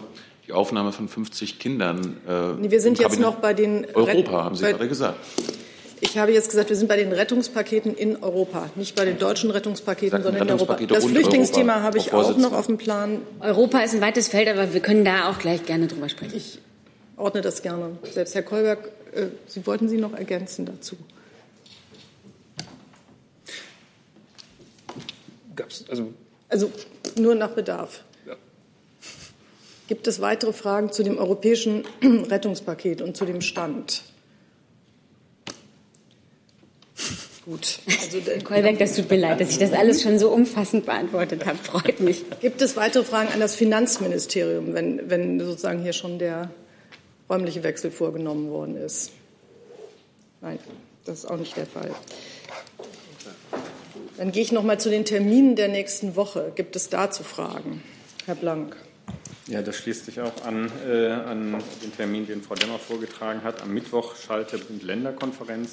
die 0.46 0.54
Aufnahme 0.54 0.90
von 0.90 1.06
50 1.06 1.58
Kindern. 1.58 2.16
Äh, 2.26 2.62
nee, 2.62 2.70
wir 2.70 2.80
sind 2.80 2.98
jetzt 2.98 3.20
noch 3.20 3.34
bei 3.34 3.52
den 3.52 3.86
Europa, 3.92 4.44
haben 4.44 4.54
Sie 4.54 4.64
gerade 4.64 4.88
gesagt. 4.88 5.18
Ich 6.00 6.16
habe 6.16 6.32
jetzt 6.32 6.48
gesagt, 6.48 6.70
wir 6.70 6.76
sind 6.76 6.88
bei 6.88 6.96
den 6.96 7.12
Rettungspaketen 7.12 7.94
in 7.94 8.22
Europa, 8.22 8.70
nicht 8.74 8.96
bei 8.96 9.04
den 9.04 9.18
deutschen 9.18 9.50
Rettungspaketen, 9.50 10.22
sondern 10.22 10.48
in 10.48 10.50
Europa. 10.50 10.78
Das 10.86 11.04
Flüchtlingsthema 11.04 11.82
habe 11.82 11.98
ich 11.98 12.14
auch 12.14 12.38
noch 12.38 12.54
auf 12.54 12.68
dem 12.68 12.78
Plan. 12.78 13.20
Europa 13.40 13.80
ist 13.80 13.94
ein 13.94 14.00
weites 14.00 14.28
Feld, 14.28 14.48
aber 14.48 14.72
wir 14.72 14.80
können 14.80 15.04
da 15.04 15.28
auch 15.28 15.38
gleich 15.38 15.66
gerne 15.66 15.88
drüber 15.88 16.08
sprechen. 16.08 16.34
Ich 16.34 16.58
ordne 17.18 17.42
das 17.42 17.60
gerne. 17.60 17.98
Selbst 18.10 18.34
Herr 18.34 18.42
Kolberg, 18.42 18.78
Sie 19.46 19.66
wollten 19.66 19.88
Sie 19.88 19.96
noch 19.96 20.12
ergänzen 20.12 20.66
dazu? 20.66 20.96
Gab's, 25.54 25.84
also, 25.88 26.12
also 26.48 26.70
nur 27.16 27.34
nach 27.34 27.50
Bedarf. 27.50 28.04
Ja. 28.26 28.36
Gibt 29.88 30.06
es 30.06 30.20
weitere 30.20 30.52
Fragen 30.52 30.92
zu 30.92 31.02
dem 31.02 31.18
europäischen 31.18 31.84
Rettungspaket 32.02 33.00
und 33.00 33.16
zu 33.16 33.24
dem 33.24 33.40
Stand? 33.40 34.02
Gut. 37.46 37.78
Also, 37.86 38.18
Kolberg, 38.42 38.78
das 38.78 38.96
tut 38.96 39.08
mir 39.08 39.18
leid, 39.18 39.40
dass 39.40 39.50
ich 39.50 39.58
das 39.58 39.72
alles 39.72 40.02
schon 40.02 40.18
so 40.18 40.30
umfassend 40.30 40.84
beantwortet 40.84 41.46
habe. 41.46 41.56
Freut 41.56 42.00
mich. 42.00 42.24
Gibt 42.40 42.60
es 42.60 42.76
weitere 42.76 43.04
Fragen 43.04 43.32
an 43.32 43.38
das 43.38 43.54
Finanzministerium, 43.54 44.74
wenn, 44.74 45.08
wenn 45.08 45.38
sozusagen 45.38 45.80
hier 45.80 45.92
schon 45.92 46.18
der 46.18 46.50
räumliche 47.28 47.62
Wechsel 47.62 47.90
vorgenommen 47.90 48.50
worden 48.50 48.76
ist? 48.76 49.12
Nein, 50.40 50.58
das 51.04 51.20
ist 51.20 51.26
auch 51.26 51.36
nicht 51.36 51.56
der 51.56 51.66
Fall. 51.66 51.94
Dann 54.16 54.32
gehe 54.32 54.42
ich 54.42 54.52
noch 54.52 54.62
mal 54.62 54.78
zu 54.80 54.90
den 54.90 55.04
Terminen 55.04 55.56
der 55.56 55.68
nächsten 55.68 56.16
Woche. 56.16 56.52
Gibt 56.54 56.76
es 56.76 56.88
dazu 56.88 57.22
Fragen? 57.22 57.82
Herr 58.24 58.34
Blank. 58.34 58.76
Ja, 59.46 59.62
das 59.62 59.76
schließt 59.76 60.06
sich 60.06 60.20
auch 60.20 60.44
an, 60.44 60.70
äh, 60.88 61.10
an 61.10 61.62
den 61.82 61.94
Termin, 61.94 62.26
den 62.26 62.42
Frau 62.42 62.54
Demmer 62.54 62.78
vorgetragen 62.78 63.44
hat. 63.44 63.62
Am 63.62 63.72
Mittwoch 63.72 64.16
schaltet 64.16 64.62
die 64.68 64.84
Länderkonferenz 64.84 65.72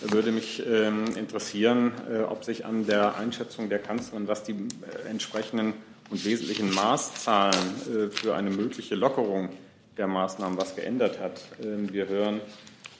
würde 0.00 0.32
mich 0.32 0.64
ähm, 0.66 1.04
interessieren, 1.16 1.92
äh, 2.10 2.20
ob 2.20 2.44
sich 2.44 2.64
an 2.64 2.86
der 2.86 3.16
Einschätzung 3.16 3.68
der 3.68 3.78
Kanzlerin, 3.78 4.28
was 4.28 4.44
die 4.44 4.52
äh, 4.52 5.08
entsprechenden 5.08 5.74
und 6.10 6.24
wesentlichen 6.24 6.72
Maßzahlen 6.72 8.08
äh, 8.08 8.10
für 8.10 8.34
eine 8.34 8.50
mögliche 8.50 8.94
Lockerung 8.94 9.50
der 9.98 10.06
Maßnahmen 10.06 10.58
was 10.58 10.74
geändert 10.74 11.20
hat. 11.20 11.42
Ähm, 11.62 11.92
wir 11.92 12.08
hören, 12.08 12.40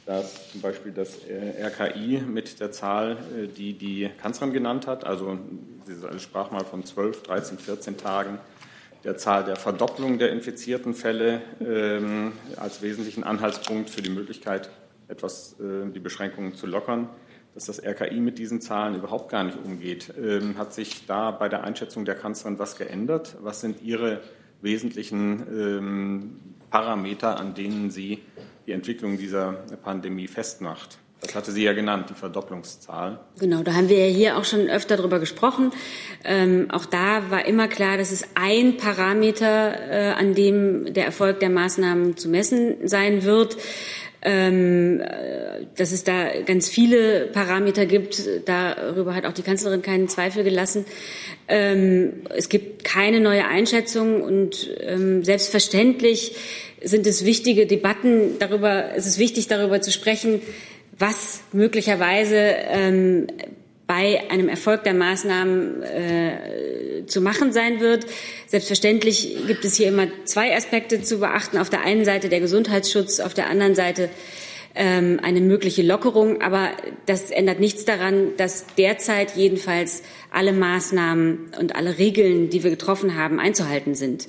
dass 0.07 0.53
zum 0.53 0.63
Beispiel 0.63 0.93
das 0.93 1.19
RKI 1.29 2.23
mit 2.27 2.61
der 2.61 2.73
Zahl, 2.73 3.19
die 3.59 3.75
die 3.75 4.09
Kanzlerin 4.23 4.55
genannt 4.55 4.87
hat, 4.87 5.05
also 5.05 5.39
sie 5.85 6.19
sprach 6.19 6.51
mal 6.51 6.65
von 6.65 6.83
12, 6.83 7.25
13, 7.25 7.59
14 7.59 7.99
Tagen, 7.99 8.39
der 9.05 9.17
Zahl 9.17 9.45
der 9.45 9.57
Verdopplung 9.57 10.19
der 10.19 10.33
infizierten 10.33 10.95
Fälle 10.95 11.43
ähm, 11.61 12.33
als 12.57 12.83
wesentlichen 12.83 13.23
Anhaltspunkt 13.23 13.91
für 13.91 14.03
die 14.03 14.11
Möglichkeit 14.11 14.71
etwas 15.09 15.57
äh, 15.61 15.91
die 15.91 16.01
Beschränkungen 16.01 16.55
zu 16.55 16.67
lockern, 16.67 17.09
dass 17.55 17.67
das 17.67 17.83
RKI 17.83 18.21
mit 18.21 18.39
diesen 18.39 18.61
Zahlen 18.61 18.95
überhaupt 18.95 19.31
gar 19.31 19.45
nicht 19.45 19.59
umgeht. 19.65 20.13
Ähm, 20.19 20.59
hat 20.59 20.75
sich 20.75 21.07
da 21.07 21.31
bei 21.31 21.49
der 21.49 21.65
Einschätzung 21.65 22.05
der 22.05 22.15
Kanzlerin 22.15 22.59
was 22.59 22.77
geändert? 22.77 23.37
Was 23.41 23.61
sind 23.61 23.83
Ihre 23.83 24.21
wesentlichen 24.61 25.47
ähm, 25.53 26.41
Parameter, 26.71 27.39
an 27.39 27.55
denen 27.55 27.91
sie 27.91 28.23
die 28.67 28.73
Entwicklung 28.73 29.19
dieser 29.19 29.53
Pandemie 29.83 30.29
festmacht? 30.29 30.99
Das 31.21 31.35
hatte 31.35 31.51
sie 31.51 31.65
ja 31.65 31.73
genannt, 31.73 32.11
die 32.11 32.15
Verdopplungszahl. 32.15 33.19
Genau, 33.41 33.63
da 33.65 33.75
haben 33.75 33.89
wir 33.89 34.07
ja 34.07 34.15
hier 34.15 34.37
auch 34.37 34.45
schon 34.45 34.69
öfter 34.69 34.97
drüber 34.97 35.19
gesprochen. 35.19 35.73
Ähm, 36.23 36.69
auch 36.71 36.85
da 36.85 37.29
war 37.31 37.45
immer 37.45 37.67
klar, 37.67 37.97
dass 37.97 38.13
es 38.13 38.25
ein 38.37 38.77
Parameter, 38.77 39.91
äh, 39.91 40.13
an 40.13 40.35
dem 40.35 40.93
der 40.95 41.07
Erfolg 41.07 41.41
der 41.41 41.51
Maßnahmen 41.51 42.17
zu 42.17 42.29
messen 42.29 42.87
sein 42.87 43.25
wird 43.25 43.57
ähm, 44.23 45.03
dass 45.77 45.93
es 45.93 46.05
da 46.05 46.41
ganz 46.45 46.69
viele 46.69 47.27
Parameter 47.27 47.87
gibt. 47.87 48.23
Darüber 48.47 49.15
hat 49.15 49.25
auch 49.27 49.33
die 49.33 49.43
Kanzlerin 49.43 49.83
keinen 49.83 50.09
Zweifel 50.09 50.45
gelassen. 50.45 50.85
Ähm, 51.47 52.23
es 52.35 52.49
gibt 52.49 52.85
keine 52.85 53.21
neue 53.21 53.47
Einschätzung 53.47 54.23
und 54.23 54.71
ähm, 54.81 55.25
selbstverständlich 55.25 56.35
sind 56.83 57.07
es 57.07 57.25
wichtige 57.25 57.67
Debatten 57.67 58.39
darüber, 58.39 58.91
es 58.95 59.07
ist 59.07 59.19
wichtig 59.19 59.49
darüber 59.49 59.81
zu 59.81 59.91
sprechen, 59.91 60.41
was 60.99 61.41
möglicherweise 61.53 62.37
ähm, 62.37 63.27
bei 63.89 64.31
einem 64.31 64.51
Erfolg 64.51 64.85
der 64.85 64.93
Maßnahmen 64.93 65.83
äh, 65.83 67.07
zu 67.07 67.23
machen 67.23 67.53
sein 67.53 67.81
wird. 67.81 68.07
Selbstverständlich 68.47 69.35
gibt 69.47 69.65
es 69.65 69.77
hier 69.77 69.89
immer 69.89 70.07
zwei 70.27 70.55
Aspekte 70.55 71.03
zu 71.03 71.19
beachten. 71.19 71.57
Auf 71.57 71.71
der 71.71 71.81
einen 71.81 72.05
Seite 72.05 72.29
der 72.29 72.41
Gesundheitsschutz, 72.41 73.19
auf 73.19 73.33
der 73.33 73.49
anderen 73.49 73.75
Seite 73.75 74.11
ähm, 74.75 75.21
eine 75.23 75.41
mögliche 75.41 75.83
Lockerung. 75.83 76.43
Aber 76.43 76.69
das 77.07 77.31
ändert 77.31 77.61
nichts 77.61 77.87
daran, 77.87 78.37
dass 78.37 78.67
derzeit 78.77 79.37
jedenfalls 79.37 80.03
alle 80.31 80.53
Maßnahmen 80.53 81.53
und 81.59 81.75
alle 81.75 81.97
Regeln, 81.97 82.51
die 82.51 82.63
wir 82.63 82.71
getroffen 82.71 83.17
haben, 83.17 83.41
einzuhalten 83.41 83.95
sind. 83.95 84.27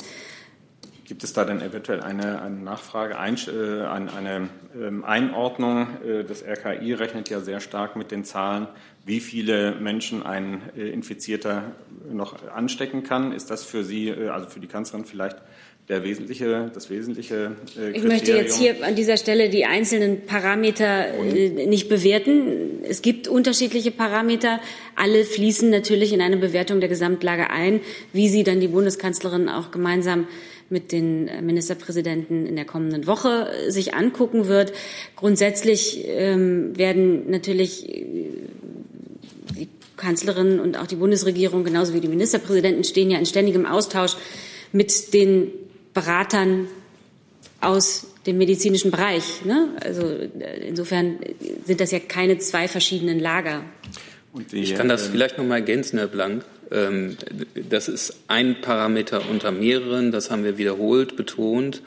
Gibt 1.09 1.23
es 1.23 1.33
da 1.33 1.43
denn 1.43 1.59
eventuell 1.59 2.01
eine, 2.01 2.39
eine 2.39 2.57
Nachfrage, 2.57 3.17
ein, 3.17 3.35
äh, 3.35 3.81
eine 3.83 4.47
äh, 4.79 5.03
Einordnung? 5.03 5.87
Äh, 6.05 6.23
das 6.23 6.43
RKI 6.45 6.93
rechnet 6.93 7.29
ja 7.31 7.39
sehr 7.39 7.61
stark 7.61 7.95
mit 7.95 8.11
den 8.11 8.23
Zahlen, 8.23 8.67
wie 9.05 9.19
viele 9.19 9.75
Menschen 9.75 10.23
ein 10.23 10.61
äh, 10.77 10.89
Infizierter 10.89 11.71
noch 12.11 12.47
anstecken 12.49 13.03
kann. 13.03 13.31
Ist 13.31 13.49
das 13.49 13.63
für 13.63 13.83
Sie, 13.83 14.09
äh, 14.09 14.29
also 14.29 14.49
für 14.49 14.59
die 14.59 14.67
Kanzlerin 14.67 15.05
vielleicht 15.05 15.37
der 15.89 16.03
wesentliche, 16.03 16.69
das 16.73 16.89
wesentliche 16.89 17.51
Kriterium? 17.65 17.95
Ich 17.95 18.03
möchte 18.03 18.31
jetzt 18.33 18.57
hier 18.57 18.85
an 18.85 18.95
dieser 18.95 19.17
Stelle 19.17 19.49
die 19.49 19.65
einzelnen 19.65 20.25
Parameter 20.25 21.15
Und? 21.19 21.33
nicht 21.33 21.89
bewerten. 21.89 22.83
Es 22.83 23.01
gibt 23.01 23.27
unterschiedliche 23.27 23.89
Parameter. 23.89 24.59
Alle 24.95 25.25
fließen 25.25 25.69
natürlich 25.69 26.13
in 26.13 26.21
eine 26.21 26.37
Bewertung 26.37 26.79
der 26.79 26.89
Gesamtlage 26.89 27.49
ein, 27.49 27.81
wie 28.13 28.29
sie 28.29 28.43
dann 28.43 28.59
die 28.59 28.67
Bundeskanzlerin 28.67 29.49
auch 29.49 29.71
gemeinsam 29.71 30.27
mit 30.69 30.91
den 30.91 31.25
Ministerpräsidenten 31.43 32.45
in 32.45 32.55
der 32.55 32.65
kommenden 32.65 33.07
Woche 33.07 33.51
äh, 33.51 33.71
sich 33.71 33.95
angucken 33.95 34.47
wird. 34.47 34.71
Grundsätzlich 35.15 36.03
ähm, 36.05 36.77
werden 36.77 37.29
natürlich 37.31 37.89
äh, 37.89 38.03
Kanzlerin 39.99 40.59
und 40.59 40.77
auch 40.77 40.87
die 40.87 40.95
Bundesregierung 40.95 41.63
genauso 41.63 41.93
wie 41.93 41.99
die 41.99 42.07
Ministerpräsidenten 42.07 42.83
stehen 42.83 43.11
ja 43.11 43.19
in 43.19 43.25
ständigem 43.25 43.65
Austausch 43.65 44.15
mit 44.71 45.13
den 45.13 45.51
Beratern 45.93 46.67
aus 47.61 48.07
dem 48.25 48.37
medizinischen 48.37 48.91
Bereich. 48.91 49.45
Ne? 49.45 49.69
Also 49.83 50.03
äh, 50.03 50.67
insofern 50.67 51.19
sind 51.65 51.81
das 51.81 51.91
ja 51.91 51.99
keine 51.99 52.37
zwei 52.37 52.67
verschiedenen 52.67 53.19
Lager. 53.19 53.63
Die, 54.51 54.59
ich 54.59 54.75
kann 54.75 54.87
das 54.87 55.05
ähm, 55.05 55.11
vielleicht 55.13 55.37
noch 55.37 55.45
mal 55.45 55.55
ergänzen, 55.55 55.97
Herr 55.97 56.07
Blank. 56.07 56.45
Ähm, 56.71 57.17
das 57.69 57.87
ist 57.87 58.15
ein 58.27 58.61
Parameter 58.61 59.23
unter 59.29 59.51
mehreren, 59.51 60.11
das 60.11 60.29
haben 60.29 60.43
wir 60.43 60.57
wiederholt 60.57 61.15
betont. 61.15 61.81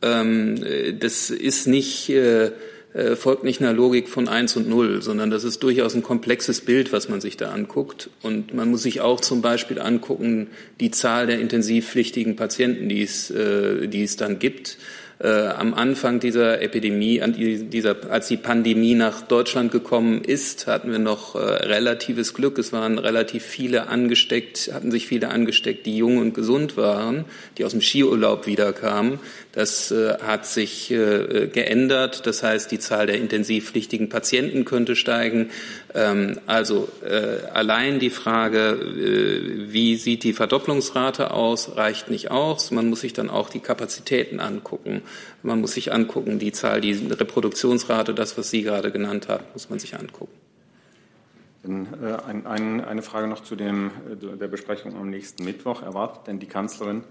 Ähm, 0.00 0.64
das 1.00 1.30
ist 1.30 1.66
nicht, 1.66 2.08
äh, 2.10 2.52
äh, 2.94 3.16
folgt 3.16 3.44
nicht 3.44 3.60
einer 3.60 3.72
Logik 3.72 4.08
von 4.08 4.28
eins 4.28 4.56
und 4.56 4.68
null, 4.68 5.02
sondern 5.02 5.30
das 5.30 5.44
ist 5.44 5.62
durchaus 5.62 5.94
ein 5.94 6.02
komplexes 6.02 6.62
Bild, 6.62 6.92
was 6.92 7.08
man 7.08 7.20
sich 7.20 7.36
da 7.36 7.50
anguckt. 7.50 8.10
Und 8.22 8.54
man 8.54 8.70
muss 8.70 8.82
sich 8.82 9.00
auch 9.00 9.20
zum 9.20 9.42
Beispiel 9.42 9.78
angucken, 9.78 10.48
die 10.80 10.90
Zahl 10.90 11.26
der 11.26 11.38
intensivpflichtigen 11.40 12.36
Patienten, 12.36 12.88
die 12.88 13.02
es, 13.02 13.30
äh, 13.30 13.88
die 13.88 14.02
es 14.02 14.16
dann 14.16 14.38
gibt. 14.38 14.78
äh, 15.20 15.48
am 15.48 15.74
Anfang 15.74 16.20
dieser 16.20 16.62
Epidemie, 16.62 17.20
dieser, 17.26 17.96
als 18.10 18.28
die 18.28 18.36
Pandemie 18.36 18.94
nach 18.94 19.22
Deutschland 19.22 19.72
gekommen 19.72 20.22
ist, 20.22 20.66
hatten 20.66 20.92
wir 20.92 21.00
noch 21.00 21.34
äh, 21.34 21.38
relatives 21.38 22.34
Glück. 22.34 22.58
Es 22.58 22.72
waren 22.72 22.98
relativ 22.98 23.44
viele 23.44 23.88
angesteckt, 23.88 24.70
hatten 24.72 24.90
sich 24.90 25.06
viele 25.06 25.30
angesteckt, 25.30 25.86
die 25.86 25.96
jung 25.96 26.18
und 26.18 26.34
gesund 26.34 26.76
waren, 26.76 27.24
die 27.56 27.64
aus 27.64 27.72
dem 27.72 27.80
Skiurlaub 27.80 28.46
wiederkamen. 28.46 29.18
Das 29.58 29.90
äh, 29.90 30.16
hat 30.22 30.46
sich 30.46 30.88
äh, 30.92 31.48
geändert. 31.48 32.28
Das 32.28 32.44
heißt, 32.44 32.70
die 32.70 32.78
Zahl 32.78 33.08
der 33.08 33.18
intensivpflichtigen 33.18 34.08
Patienten 34.08 34.64
könnte 34.64 34.94
steigen. 34.94 35.50
Ähm, 35.96 36.38
also 36.46 36.88
äh, 37.04 37.44
allein 37.52 37.98
die 37.98 38.10
Frage, 38.10 38.78
wie 38.78 39.96
sieht 39.96 40.22
die 40.22 40.32
Verdopplungsrate 40.32 41.32
aus, 41.32 41.76
reicht 41.76 42.08
nicht 42.08 42.30
aus. 42.30 42.70
Man 42.70 42.88
muss 42.88 43.00
sich 43.00 43.14
dann 43.14 43.30
auch 43.30 43.50
die 43.50 43.58
Kapazitäten 43.58 44.38
angucken. 44.38 45.02
Man 45.42 45.60
muss 45.60 45.72
sich 45.72 45.92
angucken, 45.92 46.38
die 46.38 46.52
Zahl, 46.52 46.80
die 46.80 46.92
Reproduktionsrate, 46.92 48.14
das, 48.14 48.38
was 48.38 48.50
Sie 48.50 48.62
gerade 48.62 48.92
genannt 48.92 49.28
haben, 49.28 49.42
muss 49.54 49.70
man 49.70 49.80
sich 49.80 49.98
angucken. 49.98 50.38
Eine 51.64 53.02
Frage 53.02 53.26
noch 53.26 53.42
zu 53.42 53.56
dem, 53.56 53.90
der 54.40 54.46
Besprechung 54.46 54.94
am 54.94 55.10
nächsten 55.10 55.44
Mittwoch. 55.44 55.82
Erwartet 55.82 56.28
denn 56.28 56.38
die 56.38 56.46
Kanzlerin, 56.46 57.02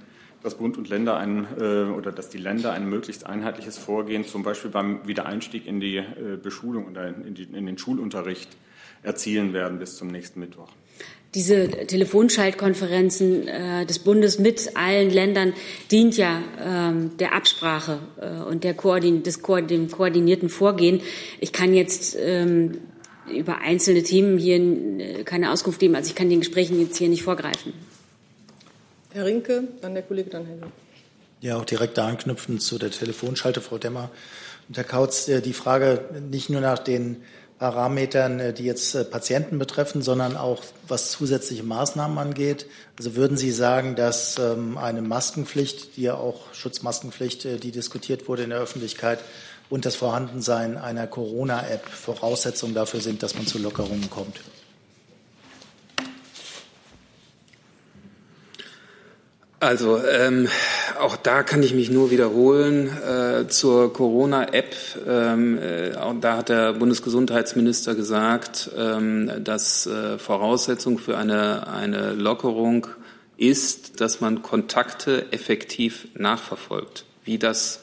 dass 0.44 0.56
Bund 0.56 0.78
und 0.78 0.90
Länder 0.90 1.18
ein, 1.18 1.48
äh, 1.60 1.86
oder 1.86 2.12
dass 2.12 2.30
die 2.30 2.38
Länder 2.38 2.72
ein 2.72 2.90
möglichst 2.90 3.26
einheitliches 3.26 3.78
Vorgehen, 3.78 4.26
zum 4.26 4.44
Beispiel 4.44 4.72
beim 4.72 5.08
Wiedereinstieg 5.08 5.68
in 5.68 5.80
die 5.80 5.98
äh, 5.98 6.38
Beschulung 6.42 6.88
oder 6.88 7.08
in, 7.08 7.34
die, 7.34 7.44
in 7.44 7.66
den 7.66 7.78
Schulunterricht 7.78 8.50
erzielen 9.04 9.54
werden 9.54 9.80
bis 9.80 9.96
zum 9.96 10.08
nächsten 10.08 10.40
Mittwoch? 10.40 10.70
Diese 11.36 11.68
Telefonschaltkonferenzen 11.70 13.48
äh, 13.48 13.86
des 13.86 14.00
Bundes 14.00 14.40
mit 14.40 14.76
allen 14.76 15.10
Ländern 15.10 15.54
dient 15.92 16.18
ja 16.18 16.42
ähm, 16.60 17.18
der 17.18 17.36
Absprache 17.36 18.00
äh, 18.20 18.42
und 18.44 18.64
der 18.64 18.74
Koordin 18.74 19.24
des 19.24 19.42
Ko 19.42 19.60
dem 19.60 19.92
koordinierten 19.92 20.50
Vorgehen. 20.50 21.02
Ich 21.40 21.52
kann 21.52 21.74
jetzt 21.74 22.18
ähm, 22.20 22.78
über 23.30 23.58
einzelne 23.60 24.04
Themen 24.04 24.38
hier 24.38 25.26
keine 25.26 25.52
Auskunft 25.52 25.80
geben. 25.80 25.96
Also 25.96 26.10
ich 26.10 26.16
kann 26.16 26.30
den 26.30 26.40
Gesprächen 26.40 26.80
jetzt 26.80 26.98
hier 26.98 27.10
nicht 27.10 27.24
vorgreifen. 27.24 27.74
Herr 29.18 29.26
Rinke, 29.26 29.64
dann 29.82 29.96
der 29.96 30.04
Kollege 30.04 30.30
dann 30.30 30.46
Henning. 30.46 30.72
Ja, 31.42 31.58
auch 31.58 31.66
direkt 31.66 31.98
da 31.98 32.06
anknüpfend 32.06 32.62
zu 32.62 32.78
der 32.78 32.92
Telefonschalte, 32.92 33.62
Frau 33.62 33.80
Demmer 33.80 34.12
und 34.68 34.78
Herr 34.78 34.84
Kautz, 34.84 35.28
äh, 35.28 35.42
die 35.42 35.54
Frage 35.54 36.02
nicht 36.30 36.52
nur 36.52 36.62
nach 36.62 36.78
den 36.78 37.24
Parametern, 37.58 38.40
äh, 38.40 38.54
die 38.54 38.64
jetzt 38.64 38.94
äh, 38.94 39.04
Patienten 39.04 39.58
betreffen, 39.58 40.04
sondern 40.04 40.38
auch 40.38 40.64
was 40.88 41.10
zusätzliche 41.10 41.64
Maßnahmen 41.64 42.16
angeht. 42.20 42.68
Also 42.96 43.16
würden 43.16 43.38
Sie 43.38 43.50
sagen, 43.50 43.96
dass 43.96 44.38
ähm, 44.38 44.78
eine 44.78 45.02
Maskenpflicht, 45.02 45.98
die 45.98 46.04
ja 46.04 46.14
auch 46.14 46.54
Schutzmaskenpflicht, 46.54 47.64
die 47.64 47.72
diskutiert 47.72 48.28
wurde 48.28 48.44
in 48.44 48.52
der 48.52 48.60
Öffentlichkeit, 48.60 49.20
und 49.70 49.86
das 49.86 49.96
Vorhandensein 49.96 50.78
einer 50.78 51.08
Corona-App 51.08 51.86
Voraussetzungen 51.90 52.74
dafür 52.74 53.02
sind, 53.02 53.22
dass 53.24 53.36
man 53.36 53.48
zu 53.48 53.58
Lockerungen 53.58 54.10
kommt? 54.10 54.40
Also 59.60 60.00
ähm, 60.06 60.48
auch 61.00 61.16
da 61.16 61.42
kann 61.42 61.64
ich 61.64 61.74
mich 61.74 61.90
nur 61.90 62.12
wiederholen 62.12 62.96
äh, 62.96 63.48
zur 63.48 63.92
Corona-App. 63.92 64.76
Ähm, 65.08 65.58
äh, 65.58 65.92
da 66.22 66.38
hat 66.38 66.50
der 66.50 66.74
Bundesgesundheitsminister 66.74 67.96
gesagt, 67.96 68.70
ähm, 68.78 69.32
dass 69.44 69.88
äh, 69.88 70.20
Voraussetzung 70.20 71.00
für 71.00 71.18
eine, 71.18 71.66
eine 71.68 72.14
Lockerung 72.14 72.86
ist, 73.38 74.00
dass 74.00 74.22
man 74.22 74.44
Kontakte 74.44 75.32
effektiv 75.32 76.08
nachverfolgt. 76.14 77.06
Wie 77.24 77.40
das, 77.40 77.82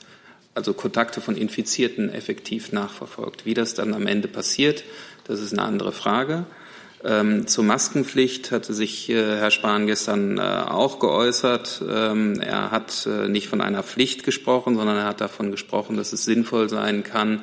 also 0.54 0.74
Kontakte 0.74 1.20
von 1.20 1.36
Infizierten 1.36 2.08
effektiv 2.08 2.70
nachverfolgt. 2.70 3.46
Wie 3.46 3.54
das 3.54 3.74
dann 3.74 3.94
am 3.94 4.06
Ende 4.06 4.28
passiert, 4.28 4.84
das 5.24 5.40
ist 5.40 5.52
eine 5.52 5.62
andere 5.62 5.90
Frage. 5.90 6.46
Ähm, 7.04 7.46
zur 7.46 7.64
Maskenpflicht 7.64 8.50
hatte 8.50 8.72
sich 8.72 9.10
äh, 9.10 9.36
Herr 9.36 9.50
Spahn 9.50 9.86
gestern 9.86 10.38
äh, 10.38 10.40
auch 10.40 10.98
geäußert. 10.98 11.82
Ähm, 11.86 12.40
er 12.40 12.70
hat 12.70 13.06
äh, 13.06 13.28
nicht 13.28 13.48
von 13.48 13.60
einer 13.60 13.82
Pflicht 13.82 14.24
gesprochen, 14.24 14.76
sondern 14.76 14.96
er 14.96 15.04
hat 15.04 15.20
davon 15.20 15.50
gesprochen, 15.50 15.98
dass 15.98 16.14
es 16.14 16.24
sinnvoll 16.24 16.70
sein 16.70 17.04
kann, 17.04 17.42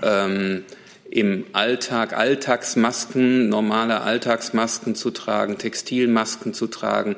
ähm, 0.00 0.64
im 1.10 1.44
Alltag 1.52 2.16
Alltagsmasken, 2.16 3.50
normale 3.50 4.00
Alltagsmasken 4.00 4.94
zu 4.94 5.10
tragen, 5.10 5.58
Textilmasken 5.58 6.54
zu 6.54 6.66
tragen, 6.68 7.16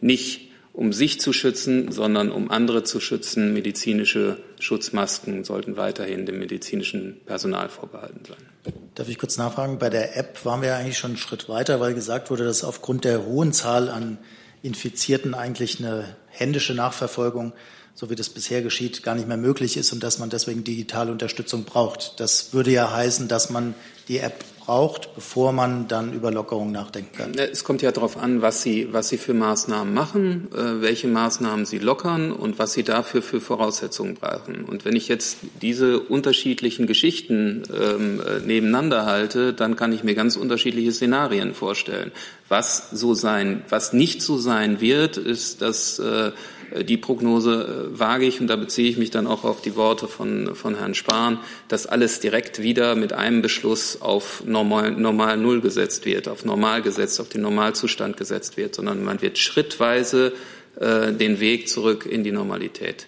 nicht 0.00 0.47
um 0.78 0.92
sich 0.92 1.20
zu 1.20 1.32
schützen, 1.32 1.90
sondern 1.90 2.30
um 2.30 2.52
andere 2.52 2.84
zu 2.84 3.00
schützen. 3.00 3.52
Medizinische 3.52 4.38
Schutzmasken 4.60 5.42
sollten 5.42 5.76
weiterhin 5.76 6.24
dem 6.24 6.38
medizinischen 6.38 7.20
Personal 7.26 7.68
vorbehalten 7.68 8.20
sein. 8.24 8.74
Darf 8.94 9.08
ich 9.08 9.18
kurz 9.18 9.38
nachfragen? 9.38 9.80
Bei 9.80 9.90
der 9.90 10.16
App 10.16 10.44
waren 10.44 10.62
wir 10.62 10.76
eigentlich 10.76 10.96
schon 10.96 11.10
einen 11.10 11.18
Schritt 11.18 11.48
weiter, 11.48 11.80
weil 11.80 11.94
gesagt 11.94 12.30
wurde, 12.30 12.44
dass 12.44 12.62
aufgrund 12.62 13.04
der 13.04 13.24
hohen 13.26 13.52
Zahl 13.52 13.88
an 13.88 14.18
Infizierten 14.62 15.34
eigentlich 15.34 15.80
eine 15.80 16.04
händische 16.28 16.74
Nachverfolgung, 16.74 17.54
so 17.96 18.08
wie 18.08 18.14
das 18.14 18.28
bisher 18.28 18.62
geschieht, 18.62 19.02
gar 19.02 19.16
nicht 19.16 19.26
mehr 19.26 19.36
möglich 19.36 19.76
ist 19.76 19.92
und 19.92 20.04
dass 20.04 20.20
man 20.20 20.30
deswegen 20.30 20.62
digitale 20.62 21.10
Unterstützung 21.10 21.64
braucht. 21.64 22.20
Das 22.20 22.52
würde 22.52 22.70
ja 22.70 22.92
heißen, 22.92 23.26
dass 23.26 23.50
man 23.50 23.74
die 24.06 24.18
App 24.18 24.44
braucht, 24.68 25.14
bevor 25.14 25.52
man 25.52 25.88
dann 25.88 26.12
über 26.12 26.30
Lockerungen 26.30 26.72
nachdenken 26.72 27.16
kann? 27.16 27.32
Es 27.32 27.64
kommt 27.64 27.80
ja 27.80 27.90
darauf 27.90 28.18
an, 28.18 28.42
was 28.42 28.60
Sie, 28.60 28.88
was 28.92 29.08
Sie 29.08 29.16
für 29.16 29.32
Maßnahmen 29.32 29.94
machen, 29.94 30.48
äh, 30.52 30.82
welche 30.82 31.08
Maßnahmen 31.08 31.64
Sie 31.64 31.78
lockern 31.78 32.32
und 32.32 32.58
was 32.58 32.74
Sie 32.74 32.82
dafür 32.82 33.22
für 33.22 33.40
Voraussetzungen 33.40 34.16
brauchen. 34.16 34.64
Und 34.64 34.84
wenn 34.84 34.94
ich 34.94 35.08
jetzt 35.08 35.38
diese 35.62 36.00
unterschiedlichen 36.00 36.86
Geschichten 36.86 37.62
ähm, 37.72 38.20
äh, 38.20 38.40
nebeneinander 38.46 39.06
halte, 39.06 39.54
dann 39.54 39.74
kann 39.74 39.90
ich 39.90 40.04
mir 40.04 40.14
ganz 40.14 40.36
unterschiedliche 40.36 40.92
Szenarien 40.92 41.54
vorstellen. 41.54 42.12
Was 42.50 42.90
so 42.90 43.14
sein, 43.14 43.62
was 43.70 43.94
nicht 43.94 44.20
so 44.20 44.36
sein 44.36 44.82
wird, 44.82 45.16
ist, 45.16 45.62
dass 45.62 45.98
äh, 45.98 46.32
die 46.82 46.96
Prognose 46.96 47.90
äh, 47.94 47.98
wage 47.98 48.26
ich, 48.26 48.40
und 48.40 48.48
da 48.48 48.56
beziehe 48.56 48.88
ich 48.88 48.98
mich 48.98 49.10
dann 49.10 49.26
auch 49.26 49.44
auf 49.44 49.60
die 49.60 49.76
Worte 49.76 50.08
von, 50.08 50.54
von 50.54 50.76
Herrn 50.76 50.94
Spahn, 50.94 51.38
dass 51.68 51.86
alles 51.86 52.20
direkt 52.20 52.62
wieder 52.62 52.94
mit 52.94 53.12
einem 53.12 53.42
Beschluss 53.42 54.00
auf 54.00 54.42
normal, 54.44 54.92
normal 54.92 55.36
Null 55.36 55.60
gesetzt 55.60 56.04
wird, 56.06 56.28
auf 56.28 56.44
normal 56.44 56.82
gesetzt, 56.82 57.20
auf 57.20 57.28
den 57.28 57.42
Normalzustand 57.42 58.16
gesetzt 58.16 58.56
wird, 58.56 58.74
sondern 58.74 59.04
man 59.04 59.22
wird 59.22 59.38
schrittweise 59.38 60.32
äh, 60.80 61.12
den 61.12 61.40
Weg 61.40 61.68
zurück 61.68 62.06
in 62.06 62.24
die 62.24 62.32
Normalität 62.32 63.06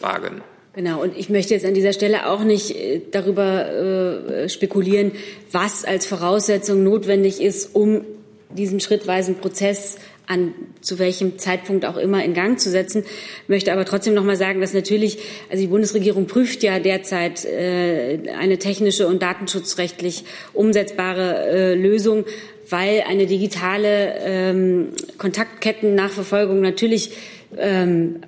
wagen. 0.00 0.42
Genau, 0.74 1.02
und 1.02 1.16
ich 1.16 1.28
möchte 1.28 1.54
jetzt 1.54 1.64
an 1.64 1.74
dieser 1.74 1.92
Stelle 1.92 2.28
auch 2.28 2.42
nicht 2.42 2.74
äh, 2.74 3.00
darüber 3.12 3.70
äh, 3.70 4.48
spekulieren, 4.48 5.12
was 5.52 5.84
als 5.84 6.04
Voraussetzung 6.06 6.82
notwendig 6.82 7.40
ist, 7.40 7.74
um 7.74 8.04
diesen 8.50 8.80
schrittweisen 8.80 9.36
Prozess 9.36 9.98
an 10.26 10.54
zu 10.80 10.98
welchem 10.98 11.38
Zeitpunkt 11.38 11.84
auch 11.84 11.96
immer 11.96 12.24
in 12.24 12.34
Gang 12.34 12.58
zu 12.58 12.70
setzen. 12.70 13.04
Möchte 13.48 13.72
aber 13.72 13.84
trotzdem 13.84 14.14
noch 14.14 14.24
mal 14.24 14.36
sagen, 14.36 14.60
dass 14.60 14.72
natürlich, 14.72 15.18
also 15.50 15.62
die 15.62 15.68
Bundesregierung 15.68 16.26
prüft 16.26 16.62
ja 16.62 16.78
derzeit 16.78 17.44
äh, 17.44 18.18
eine 18.38 18.58
technische 18.58 19.06
und 19.06 19.22
datenschutzrechtlich 19.22 20.24
umsetzbare 20.52 21.46
äh, 21.48 21.74
Lösung, 21.74 22.24
weil 22.70 23.04
eine 23.06 23.26
digitale 23.26 24.14
ähm, 24.20 24.88
Kontaktkettennachverfolgung 25.18 26.60
natürlich 26.60 27.12
ähm, 27.58 28.20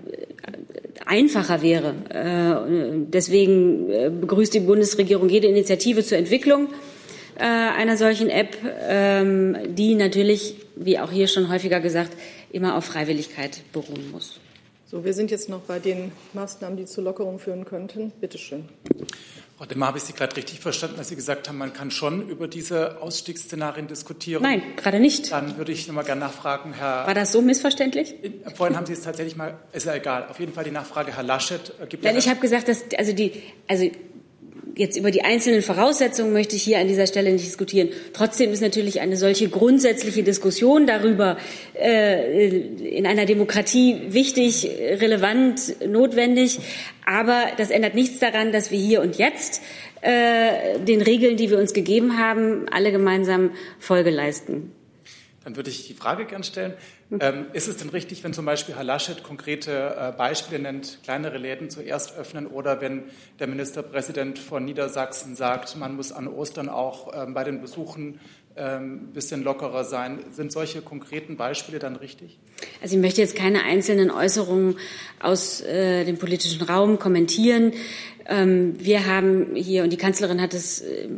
einfacher 1.06 1.62
wäre. 1.62 1.94
Äh, 2.10 3.06
deswegen 3.10 3.90
äh, 3.90 4.10
begrüßt 4.10 4.52
die 4.52 4.60
Bundesregierung 4.60 5.28
jede 5.28 5.46
Initiative 5.46 6.04
zur 6.04 6.18
Entwicklung 6.18 6.68
äh, 7.38 7.44
einer 7.44 7.96
solchen 7.96 8.28
App, 8.28 8.56
ähm, 8.88 9.56
die 9.74 9.94
natürlich, 9.94 10.56
wie 10.76 10.98
auch 10.98 11.10
hier 11.10 11.26
schon 11.26 11.48
häufiger 11.48 11.80
gesagt, 11.80 12.16
immer 12.52 12.76
auf 12.76 12.84
Freiwilligkeit 12.84 13.62
beruhen 13.72 14.10
muss. 14.12 14.38
So, 14.88 15.04
wir 15.04 15.14
sind 15.14 15.32
jetzt 15.32 15.48
noch 15.48 15.62
bei 15.62 15.80
den 15.80 16.12
Maßnahmen, 16.32 16.76
die 16.76 16.84
zur 16.84 17.02
Lockerung 17.02 17.40
führen 17.40 17.64
könnten. 17.64 18.12
Bitte 18.20 18.38
schön. 18.38 18.68
Frau 19.58 19.64
Demmer, 19.64 19.86
habe 19.86 19.98
ich 19.98 20.04
Sie 20.04 20.12
gerade 20.12 20.36
richtig 20.36 20.60
verstanden, 20.60 20.96
dass 20.98 21.08
Sie 21.08 21.16
gesagt 21.16 21.48
haben, 21.48 21.58
man 21.58 21.72
kann 21.72 21.90
schon 21.90 22.28
über 22.28 22.46
diese 22.46 23.00
Ausstiegsszenarien 23.00 23.88
diskutieren? 23.88 24.42
Nein, 24.42 24.62
gerade 24.76 25.00
nicht. 25.00 25.32
Dann 25.32 25.56
würde 25.56 25.72
ich 25.72 25.88
noch 25.88 25.94
mal 25.94 26.04
gerne 26.04 26.20
nachfragen, 26.20 26.74
Herr. 26.74 27.06
War 27.06 27.14
das 27.14 27.32
so 27.32 27.40
missverständlich? 27.42 28.14
Vorhin 28.54 28.76
haben 28.76 28.86
Sie 28.86 28.92
es 28.92 29.02
tatsächlich 29.02 29.34
mal, 29.34 29.58
ist 29.72 29.86
ja 29.86 29.94
egal. 29.94 30.28
Auf 30.28 30.38
jeden 30.38 30.52
Fall 30.52 30.64
die 30.64 30.70
Nachfrage, 30.70 31.16
Herr 31.16 31.22
Laschet. 31.22 31.72
Äh, 31.82 31.86
gibt 31.86 32.04
ja 32.04 32.14
ich 32.14 32.28
habe 32.28 32.38
gesagt, 32.38 32.68
dass 32.68 32.84
also 32.96 33.12
die, 33.12 33.42
also 33.66 33.90
jetzt 34.76 34.96
über 34.96 35.10
die 35.10 35.22
einzelnen 35.22 35.62
Voraussetzungen 35.62 36.32
möchte 36.32 36.54
ich 36.54 36.62
hier 36.62 36.78
an 36.78 36.86
dieser 36.86 37.06
Stelle 37.06 37.32
nicht 37.32 37.44
diskutieren. 37.44 37.88
Trotzdem 38.12 38.52
ist 38.52 38.60
natürlich 38.60 39.00
eine 39.00 39.16
solche 39.16 39.48
grundsätzliche 39.48 40.22
Diskussion 40.22 40.86
darüber 40.86 41.38
äh, 41.74 42.58
in 42.58 43.06
einer 43.06 43.24
Demokratie 43.24 43.96
wichtig, 44.08 44.68
relevant, 45.00 45.76
notwendig. 45.86 46.58
Aber 47.04 47.44
das 47.56 47.70
ändert 47.70 47.94
nichts 47.94 48.18
daran, 48.18 48.52
dass 48.52 48.70
wir 48.70 48.78
hier 48.78 49.00
und 49.00 49.16
jetzt 49.16 49.62
äh, 50.02 50.78
den 50.86 51.00
Regeln, 51.00 51.36
die 51.36 51.50
wir 51.50 51.58
uns 51.58 51.72
gegeben 51.72 52.18
haben, 52.18 52.66
alle 52.70 52.92
gemeinsam 52.92 53.52
Folge 53.78 54.10
leisten. 54.10 54.72
Dann 55.46 55.54
würde 55.54 55.70
ich 55.70 55.86
die 55.86 55.94
Frage 55.94 56.24
gern 56.24 56.42
stellen. 56.42 56.74
Ähm, 57.20 57.46
ist 57.52 57.68
es 57.68 57.76
denn 57.76 57.90
richtig, 57.90 58.24
wenn 58.24 58.32
zum 58.32 58.44
Beispiel 58.44 58.74
Herr 58.74 58.82
Laschet 58.82 59.22
konkrete 59.22 59.94
äh, 59.96 60.10
Beispiele 60.10 60.60
nennt, 60.60 60.98
kleinere 61.04 61.38
Läden 61.38 61.70
zuerst 61.70 62.18
öffnen 62.18 62.48
oder 62.48 62.80
wenn 62.80 63.04
der 63.38 63.46
Ministerpräsident 63.46 64.40
von 64.40 64.64
Niedersachsen 64.64 65.36
sagt, 65.36 65.76
man 65.76 65.94
muss 65.94 66.10
an 66.10 66.26
Ostern 66.26 66.68
auch 66.68 67.12
ähm, 67.14 67.32
bei 67.32 67.44
den 67.44 67.60
Besuchen 67.60 68.18
ein 68.56 68.82
ähm, 68.82 69.12
bisschen 69.12 69.44
lockerer 69.44 69.84
sein. 69.84 70.18
Sind 70.32 70.50
solche 70.50 70.82
konkreten 70.82 71.36
Beispiele 71.36 71.78
dann 71.78 71.94
richtig? 71.94 72.40
Also 72.82 72.96
ich 72.96 73.00
möchte 73.00 73.20
jetzt 73.20 73.36
keine 73.36 73.62
einzelnen 73.62 74.10
Äußerungen 74.10 74.78
aus 75.20 75.60
äh, 75.60 76.04
dem 76.04 76.18
politischen 76.18 76.62
Raum 76.62 76.98
kommentieren. 76.98 77.72
Ähm, 78.28 78.74
wir 78.78 79.06
haben 79.06 79.54
hier, 79.54 79.82
und 79.82 79.90
die 79.90 79.96
Kanzlerin 79.96 80.40
hat 80.40 80.54
es 80.54 80.80
äh, 80.80 81.08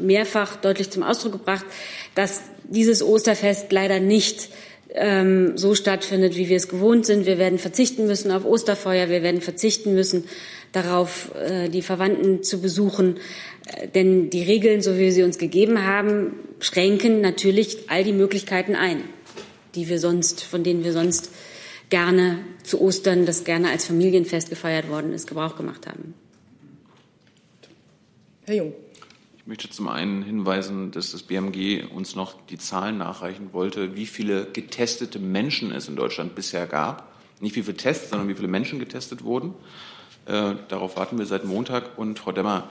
mehrfach 0.00 0.56
deutlich 0.56 0.90
zum 0.90 1.02
Ausdruck 1.02 1.32
gebracht, 1.32 1.66
dass 2.14 2.42
dieses 2.68 3.02
Osterfest 3.02 3.72
leider 3.72 4.00
nicht 4.00 4.50
ähm, 4.94 5.56
so 5.56 5.74
stattfindet, 5.74 6.36
wie 6.36 6.48
wir 6.48 6.56
es 6.56 6.68
gewohnt 6.68 7.06
sind. 7.06 7.26
Wir 7.26 7.38
werden 7.38 7.58
verzichten 7.58 8.06
müssen 8.06 8.30
auf 8.30 8.44
Osterfeuer, 8.44 9.08
wir 9.08 9.22
werden 9.22 9.40
verzichten 9.40 9.94
müssen 9.94 10.24
darauf, 10.72 11.30
äh, 11.34 11.68
die 11.68 11.82
Verwandten 11.82 12.42
zu 12.42 12.60
besuchen. 12.60 13.18
Äh, 13.66 13.88
denn 13.88 14.30
die 14.30 14.42
Regeln, 14.42 14.82
so 14.82 14.94
wie 14.94 15.00
wir 15.00 15.12
sie 15.12 15.22
uns 15.22 15.38
gegeben 15.38 15.86
haben, 15.86 16.34
schränken 16.60 17.20
natürlich 17.20 17.78
all 17.88 18.04
die 18.04 18.12
Möglichkeiten 18.12 18.74
ein, 18.74 19.02
die 19.74 19.88
wir 19.88 19.98
sonst, 19.98 20.42
von 20.42 20.64
denen 20.64 20.84
wir 20.84 20.92
sonst 20.92 21.30
gerne 21.90 22.38
zu 22.62 22.80
Ostern, 22.80 23.24
das 23.24 23.44
gerne 23.44 23.70
als 23.70 23.86
Familienfest 23.86 24.50
gefeiert 24.50 24.90
worden 24.90 25.12
ist, 25.12 25.26
Gebrauch 25.26 25.56
gemacht 25.56 25.86
haben. 25.86 26.14
Herr 28.48 28.56
Jung. 28.56 28.72
Ich 29.36 29.46
möchte 29.46 29.68
zum 29.68 29.88
einen 29.88 30.22
hinweisen, 30.22 30.90
dass 30.90 31.12
das 31.12 31.22
BMG 31.22 31.84
uns 31.94 32.16
noch 32.16 32.34
die 32.46 32.56
Zahlen 32.56 32.96
nachreichen 32.96 33.52
wollte, 33.52 33.94
wie 33.94 34.06
viele 34.06 34.46
getestete 34.46 35.18
Menschen 35.18 35.70
es 35.70 35.86
in 35.86 35.96
Deutschland 35.96 36.34
bisher 36.34 36.66
gab. 36.66 37.12
Nicht 37.40 37.56
wie 37.56 37.62
viele 37.62 37.76
Tests, 37.76 38.08
sondern 38.08 38.28
wie 38.28 38.34
viele 38.34 38.48
Menschen 38.48 38.78
getestet 38.78 39.22
wurden. 39.22 39.52
Äh, 40.24 40.54
darauf 40.68 40.96
warten 40.96 41.18
wir 41.18 41.26
seit 41.26 41.44
Montag. 41.44 41.98
Und 41.98 42.18
Frau 42.18 42.32
Demmer, 42.32 42.68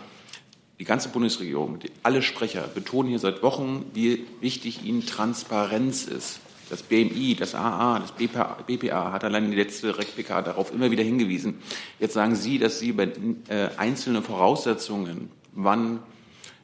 die 0.79 0.83
ganze 0.83 1.09
Bundesregierung, 1.09 1.77
die, 1.77 1.91
alle 2.01 2.23
Sprecher 2.23 2.67
betonen 2.73 3.09
hier 3.09 3.19
seit 3.19 3.43
Wochen, 3.43 3.85
wie 3.93 4.25
wichtig 4.41 4.83
ihnen 4.83 5.05
Transparenz 5.05 6.05
ist. 6.05 6.39
Das 6.69 6.83
BMI, 6.83 7.35
das 7.39 7.55
AA, 7.55 7.99
das 7.99 8.11
BPA, 8.11 8.57
BPA 8.65 9.11
hat 9.13 9.23
allein 9.23 9.45
in 9.45 9.51
die 9.51 9.57
letzte 9.57 9.97
RecPK 9.97 10.41
darauf 10.41 10.73
immer 10.73 10.91
wieder 10.91 11.03
hingewiesen. 11.03 11.59
Jetzt 11.99 12.13
sagen 12.13 12.35
Sie, 12.35 12.57
dass 12.59 12.79
Sie 12.79 12.89
über 12.89 13.03
äh, 13.03 13.69
einzelne 13.77 14.21
Voraussetzungen 14.21 15.29
wann 15.57 15.99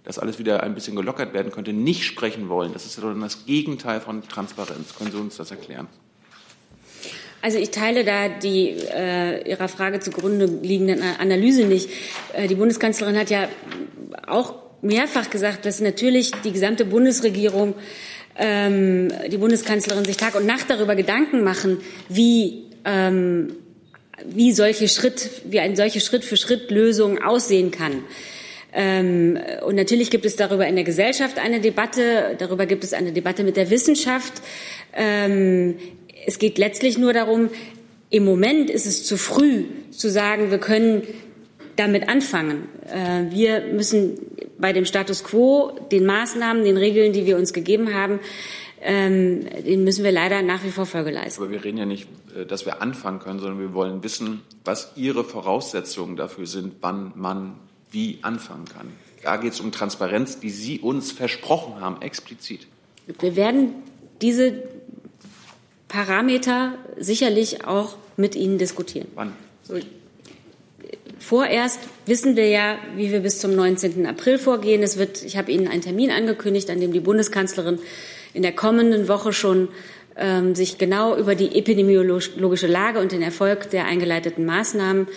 das 0.03 0.19
alles 0.19 0.39
wieder 0.39 0.63
ein 0.63 0.75
bisschen 0.75 0.95
gelockert 0.95 1.33
werden 1.33 1.51
könnte, 1.51 1.73
nicht 1.73 2.03
sprechen 2.03 2.49
wollen. 2.49 2.73
Das 2.73 2.85
ist 2.85 2.97
ja 2.97 3.13
das 3.13 3.45
Gegenteil 3.45 3.99
von 4.01 4.21
Transparenz. 4.27 4.95
Können 4.95 5.11
Sie 5.11 5.17
uns 5.17 5.37
das 5.37 5.51
erklären? 5.51 5.87
Also 7.41 7.57
ich 7.57 7.71
teile 7.71 8.05
da 8.05 8.29
die 8.29 8.69
äh, 8.69 9.49
Ihrer 9.49 9.67
Frage 9.67 9.99
zugrunde 9.99 10.45
liegende 10.45 11.01
Analyse 11.19 11.65
nicht. 11.65 11.89
Äh, 12.33 12.47
die 12.47 12.55
Bundeskanzlerin 12.55 13.17
hat 13.17 13.29
ja 13.29 13.49
auch 14.27 14.55
mehrfach 14.81 15.29
gesagt, 15.29 15.65
dass 15.65 15.81
natürlich 15.81 16.31
die 16.43 16.51
gesamte 16.51 16.85
Bundesregierung, 16.85 17.75
ähm, 18.37 19.11
die 19.29 19.37
Bundeskanzlerin 19.37 20.05
sich 20.05 20.17
Tag 20.17 20.35
und 20.35 20.45
Nacht 20.45 20.69
darüber 20.69 20.95
Gedanken 20.95 21.43
machen, 21.43 21.79
wie 22.07 22.65
ähm, 22.85 23.53
wie 24.25 24.51
solche 24.51 24.87
Schritt, 24.87 25.29
wie 25.45 25.59
eine 25.59 25.75
solche 25.75 25.99
Schritt 25.99 26.23
für 26.23 26.37
Schritt 26.37 26.71
Lösung 26.71 27.21
aussehen 27.21 27.71
kann. 27.71 28.03
Ähm, 28.73 29.37
und 29.65 29.75
natürlich 29.75 30.09
gibt 30.09 30.25
es 30.25 30.35
darüber 30.35 30.67
in 30.67 30.75
der 30.75 30.83
Gesellschaft 30.83 31.37
eine 31.37 31.61
Debatte, 31.61 32.35
darüber 32.37 32.65
gibt 32.65 32.83
es 32.83 32.93
eine 32.93 33.11
Debatte 33.11 33.43
mit 33.43 33.55
der 33.55 33.69
Wissenschaft. 33.69 34.41
Ähm, 34.93 35.75
es 36.25 36.39
geht 36.39 36.57
letztlich 36.57 36.97
nur 36.97 37.13
darum, 37.13 37.49
im 38.09 38.25
Moment 38.25 38.69
ist 38.69 38.85
es 38.85 39.05
zu 39.05 39.17
früh 39.17 39.65
zu 39.91 40.09
sagen, 40.09 40.51
wir 40.51 40.59
können 40.59 41.03
damit 41.75 42.09
anfangen. 42.09 42.69
Äh, 42.85 43.31
wir 43.31 43.61
müssen 43.73 44.19
bei 44.57 44.73
dem 44.73 44.85
Status 44.85 45.23
quo, 45.23 45.71
den 45.91 46.05
Maßnahmen, 46.05 46.63
den 46.63 46.77
Regeln, 46.77 47.13
die 47.13 47.25
wir 47.25 47.37
uns 47.37 47.53
gegeben 47.53 47.93
haben, 47.93 48.19
ähm, 48.81 49.45
den 49.65 49.83
müssen 49.83 50.03
wir 50.03 50.11
leider 50.11 50.41
nach 50.41 50.63
wie 50.63 50.69
vor 50.69 50.85
Folge 50.85 51.11
leisten. 51.11 51.41
Aber 51.41 51.51
wir 51.51 51.63
reden 51.63 51.77
ja 51.77 51.85
nicht, 51.85 52.07
äh, 52.35 52.45
dass 52.45 52.65
wir 52.65 52.81
anfangen 52.81 53.19
können, 53.19 53.39
sondern 53.39 53.59
wir 53.59 53.73
wollen 53.73 54.03
wissen, 54.03 54.41
was 54.65 54.91
Ihre 54.95 55.23
Voraussetzungen 55.23 56.15
dafür 56.15 56.47
sind, 56.47 56.75
wann 56.81 57.13
man 57.15 57.55
wie 57.93 58.19
anfangen 58.21 58.65
kann. 58.65 58.91
Da 59.23 59.37
geht 59.37 59.53
es 59.53 59.61
um 59.61 59.71
Transparenz, 59.71 60.39
die 60.39 60.49
Sie 60.49 60.79
uns 60.79 61.11
versprochen 61.11 61.79
haben, 61.79 62.01
explizit. 62.01 62.67
Wir 63.19 63.35
werden 63.35 63.73
diese 64.21 64.63
Parameter 65.87 66.73
sicherlich 66.97 67.65
auch 67.65 67.95
mit 68.17 68.35
Ihnen 68.35 68.57
diskutieren. 68.57 69.07
Wann? 69.15 69.33
Vorerst 71.19 71.79
wissen 72.05 72.35
wir 72.35 72.49
ja, 72.49 72.77
wie 72.97 73.11
wir 73.11 73.21
bis 73.21 73.39
zum 73.39 73.55
19. 73.55 74.05
April 74.05 74.37
vorgehen. 74.37 74.83
Es 74.83 74.97
wird, 74.97 75.23
ich 75.23 75.37
habe 75.37 75.51
Ihnen 75.51 75.67
einen 75.69 75.81
Termin 75.81 76.11
angekündigt, 76.11 76.69
an 76.69 76.81
dem 76.81 76.91
die 76.91 76.99
Bundeskanzlerin 76.99 77.79
in 78.33 78.41
der 78.41 78.51
kommenden 78.51 79.07
Woche 79.07 79.31
schon 79.31 79.69
ähm, 80.17 80.53
sich 80.53 80.77
genau 80.77 81.15
über 81.15 81.35
die 81.35 81.57
epidemiologische 81.57 82.67
Lage 82.67 82.99
und 82.99 83.11
den 83.11 83.21
Erfolg 83.21 83.69
der 83.69 83.85
eingeleiteten 83.85 84.45
Maßnahmen 84.45 85.07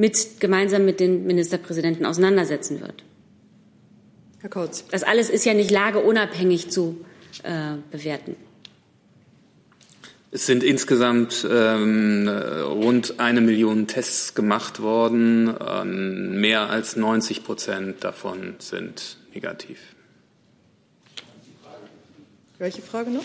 mit, 0.00 0.40
gemeinsam 0.40 0.86
mit 0.86 0.98
den 0.98 1.26
Ministerpräsidenten 1.26 2.06
auseinandersetzen 2.06 2.80
wird. 2.80 3.04
Herr 4.40 4.48
Kautz. 4.48 4.86
Das 4.90 5.02
alles 5.02 5.28
ist 5.28 5.44
ja 5.44 5.52
nicht 5.52 5.70
lageunabhängig 5.70 6.70
zu 6.70 7.04
äh, 7.42 7.74
bewerten. 7.90 8.34
Es 10.30 10.46
sind 10.46 10.62
insgesamt 10.62 11.46
ähm, 11.50 12.28
rund 12.28 13.20
eine 13.20 13.42
Million 13.42 13.88
Tests 13.88 14.34
gemacht 14.34 14.80
worden. 14.80 15.54
Ähm, 15.68 16.40
mehr 16.40 16.70
als 16.70 16.96
90 16.96 17.44
Prozent 17.44 18.02
davon 18.02 18.54
sind 18.58 19.18
negativ. 19.34 19.80
Welche 22.58 22.80
Frage 22.80 23.10
noch? 23.10 23.24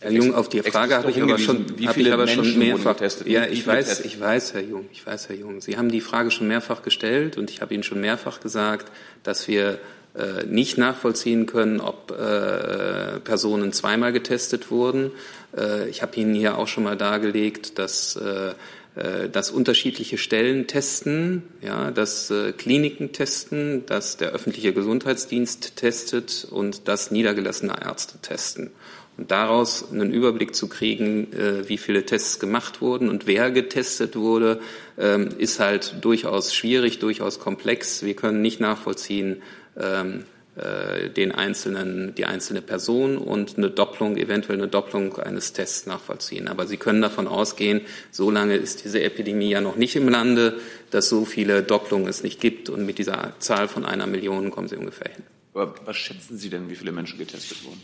Herr 0.00 0.12
Jung, 0.12 0.34
auf 0.34 0.48
die 0.48 0.60
Frage 0.62 0.96
habe 0.96 1.10
ich 1.10 1.22
aber 1.22 1.38
schon, 1.38 1.78
wie 1.78 1.88
viele 1.88 2.12
aber 2.12 2.28
schon 2.28 2.58
mehrfach 2.58 2.94
getestet. 2.94 3.28
Ja, 3.28 3.46
ich 3.46 3.66
weiß, 3.66 4.00
ich 4.00 4.20
weiß, 4.20 4.54
Herr 4.54 4.62
Jung, 4.62 4.86
ich 4.92 5.06
weiß, 5.06 5.28
Herr 5.28 5.36
Jung. 5.36 5.60
Sie 5.60 5.76
haben 5.78 5.90
die 5.90 6.00
Frage 6.00 6.30
schon 6.30 6.48
mehrfach 6.48 6.82
gestellt 6.82 7.38
und 7.38 7.50
ich 7.50 7.62
habe 7.62 7.72
Ihnen 7.74 7.82
schon 7.82 8.00
mehrfach 8.00 8.40
gesagt, 8.40 8.92
dass 9.22 9.48
wir 9.48 9.78
äh, 10.14 10.44
nicht 10.46 10.76
nachvollziehen 10.76 11.46
können, 11.46 11.80
ob 11.80 12.10
äh, 12.10 13.20
Personen 13.20 13.72
zweimal 13.72 14.12
getestet 14.12 14.70
wurden. 14.70 15.12
Äh, 15.56 15.88
ich 15.88 16.02
habe 16.02 16.14
Ihnen 16.16 16.34
hier 16.34 16.58
auch 16.58 16.68
schon 16.68 16.84
mal 16.84 16.96
dargelegt, 16.96 17.78
dass 17.78 18.16
äh, 18.16 18.52
äh, 18.96 19.28
dass 19.28 19.50
unterschiedliche 19.50 20.16
Stellen 20.16 20.66
testen, 20.66 21.42
ja, 21.60 21.90
dass 21.90 22.30
äh, 22.30 22.52
Kliniken 22.52 23.12
testen, 23.12 23.84
dass 23.84 24.16
der 24.16 24.30
öffentliche 24.30 24.72
Gesundheitsdienst 24.72 25.76
testet 25.76 26.46
und 26.50 26.88
dass 26.88 27.10
niedergelassene 27.10 27.74
Ärzte 27.84 28.18
testen. 28.22 28.70
Und 29.18 29.30
daraus 29.30 29.90
einen 29.90 30.12
Überblick 30.12 30.54
zu 30.54 30.68
kriegen, 30.68 31.32
äh, 31.32 31.68
wie 31.68 31.78
viele 31.78 32.04
Tests 32.04 32.38
gemacht 32.38 32.80
wurden 32.82 33.08
und 33.08 33.26
wer 33.26 33.50
getestet 33.50 34.14
wurde, 34.14 34.60
ähm, 34.98 35.30
ist 35.38 35.58
halt 35.58 35.96
durchaus 36.02 36.54
schwierig, 36.54 36.98
durchaus 36.98 37.38
komplex. 37.38 38.02
Wir 38.02 38.14
können 38.14 38.42
nicht 38.42 38.60
nachvollziehen, 38.60 39.42
ähm, 39.78 40.24
äh, 40.56 41.10
den 41.10 41.32
einzelnen, 41.32 42.14
die 42.14 42.24
einzelne 42.24 42.62
Person 42.62 43.18
und 43.18 43.58
eine 43.58 43.68
Doppelung, 43.68 44.16
eventuell 44.16 44.56
eine 44.56 44.68
Doppelung 44.68 45.18
eines 45.18 45.52
Tests 45.52 45.84
nachvollziehen. 45.84 46.48
Aber 46.48 46.66
Sie 46.66 46.78
können 46.78 47.02
davon 47.02 47.26
ausgehen, 47.26 47.82
so 48.10 48.30
lange 48.30 48.56
ist 48.56 48.82
diese 48.82 49.02
Epidemie 49.02 49.50
ja 49.50 49.60
noch 49.60 49.76
nicht 49.76 49.96
im 49.96 50.08
Lande, 50.08 50.58
dass 50.90 51.10
so 51.10 51.26
viele 51.26 51.62
Doppelungen 51.62 52.08
es 52.08 52.22
nicht 52.22 52.40
gibt. 52.40 52.70
Und 52.70 52.86
mit 52.86 52.96
dieser 52.96 53.34
Zahl 53.38 53.68
von 53.68 53.84
einer 53.84 54.06
Million 54.06 54.50
kommen 54.50 54.68
Sie 54.68 54.76
ungefähr 54.76 55.10
hin. 55.12 55.24
Aber 55.52 55.74
was 55.84 55.96
schätzen 55.96 56.38
Sie 56.38 56.48
denn, 56.48 56.70
wie 56.70 56.76
viele 56.76 56.92
Menschen 56.92 57.18
getestet 57.18 57.62
wurden? 57.64 57.82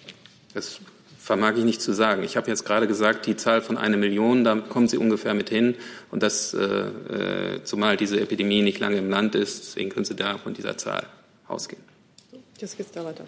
Das 0.55 0.81
vermag 1.23 1.57
ich 1.57 1.65
nicht 1.65 1.81
zu 1.81 1.93
sagen. 1.93 2.25
Ich 2.25 2.37
habe 2.37 2.49
jetzt 2.49 2.65
gerade 2.65 2.89
gesagt, 2.89 3.27
die 3.27 3.37
Zahl 3.37 3.63
von 3.63 3.79
einer 3.79 3.97
Million, 3.97 4.43
da 4.43 4.57
kommen 4.57 4.89
Sie 4.89 4.99
ungefähr 4.99 5.35
mit 5.35 5.51
hin. 5.51 5.77
Und 6.11 6.23
das, 6.23 6.53
äh, 6.53 6.65
äh, 6.67 7.63
zumal 7.63 7.97
diese 7.97 8.21
Epidemie 8.21 8.63
nicht 8.63 8.81
lange 8.81 8.97
im 8.97 9.09
Land 9.09 9.37
ist, 9.37 9.61
deswegen 9.61 9.91
können 9.91 10.05
Sie 10.05 10.17
da 10.17 10.39
von 10.39 10.53
dieser 10.53 10.77
Zahl 10.77 11.07
ausgehen. 11.47 11.83
Jetzt 12.59 12.77
geht's 12.77 12.91
da 12.91 13.05
weiter. 13.05 13.25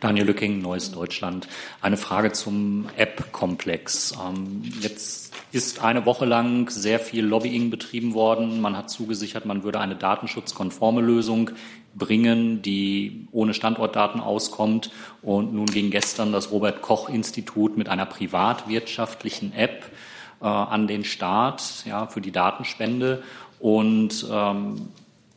Daniel 0.00 0.26
Lücking, 0.26 0.60
Neues 0.60 0.92
Deutschland. 0.92 1.48
Eine 1.80 1.96
Frage 1.96 2.32
zum 2.32 2.86
App-Komplex. 2.96 4.12
Ähm, 4.12 4.62
jetzt 4.80 5.32
ist 5.52 5.82
eine 5.82 6.04
Woche 6.04 6.26
lang 6.26 6.68
sehr 6.70 7.00
viel 7.00 7.24
Lobbying 7.24 7.70
betrieben 7.70 8.14
worden. 8.14 8.60
Man 8.60 8.76
hat 8.76 8.90
zugesichert, 8.90 9.46
man 9.46 9.64
würde 9.64 9.80
eine 9.80 9.96
datenschutzkonforme 9.96 11.00
Lösung 11.00 11.50
bringen, 11.94 12.60
die 12.60 13.26
ohne 13.32 13.54
Standortdaten 13.54 14.20
auskommt. 14.20 14.90
Und 15.22 15.54
nun 15.54 15.66
ging 15.66 15.90
gestern 15.90 16.32
das 16.32 16.50
Robert 16.50 16.82
Koch 16.82 17.08
Institut 17.08 17.78
mit 17.78 17.88
einer 17.88 18.06
privatwirtschaftlichen 18.06 19.54
App 19.54 19.90
äh, 20.40 20.46
an 20.46 20.86
den 20.86 21.04
Staat 21.04 21.84
ja, 21.86 22.06
für 22.06 22.20
die 22.20 22.32
Datenspende. 22.32 23.22
Und 23.58 24.26
ähm, 24.30 24.90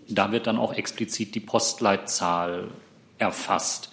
da 0.10 0.32
wird 0.32 0.48
dann 0.48 0.58
auch 0.58 0.74
explizit 0.74 1.36
die 1.36 1.40
Postleitzahl 1.40 2.68
erfasst. 3.18 3.92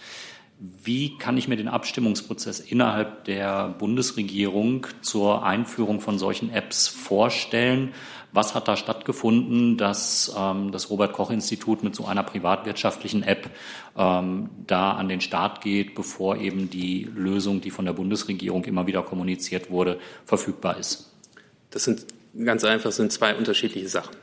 Wie 0.59 1.19
kann 1.19 1.37
ich 1.37 1.49
mir 1.49 1.57
den 1.57 1.69
Abstimmungsprozess 1.69 2.61
innerhalb 2.61 3.25
der 3.25 3.69
Bundesregierung 3.79 4.87
zur 5.03 5.45
Einführung 5.45 6.01
von 6.01 6.19
solchen 6.19 6.51
Apps 6.51 6.89
vorstellen? 6.89 7.93
Was 8.33 8.55
hat 8.55 8.67
da 8.67 8.77
stattgefunden, 8.77 9.77
dass 9.77 10.35
ähm, 10.37 10.73
das 10.73 10.89
Robert 10.89 11.13
Koch 11.13 11.31
Institut 11.31 11.83
mit 11.83 11.95
so 11.95 12.07
einer 12.07 12.23
privatwirtschaftlichen 12.23 13.23
App 13.23 13.51
ähm, 13.97 14.49
da 14.67 14.93
an 14.93 15.09
den 15.09 15.21
Start 15.21 15.61
geht, 15.61 15.95
bevor 15.95 16.37
eben 16.37 16.71
die 16.71 17.05
Lösung, 17.05 17.61
die 17.61 17.71
von 17.71 17.85
der 17.85 17.93
Bundesregierung 17.93 18.65
immer 18.65 18.87
wieder 18.87 19.03
kommuniziert 19.03 19.71
wurde, 19.71 19.99
verfügbar 20.25 20.79
ist? 20.79 21.13
Das 21.71 21.85
sind 21.85 22.07
ganz 22.45 22.65
einfach 22.65 22.93
sind 22.93 23.13
zwei 23.13 23.35
unterschiedliche 23.35 23.89
Sachen. 23.89 24.17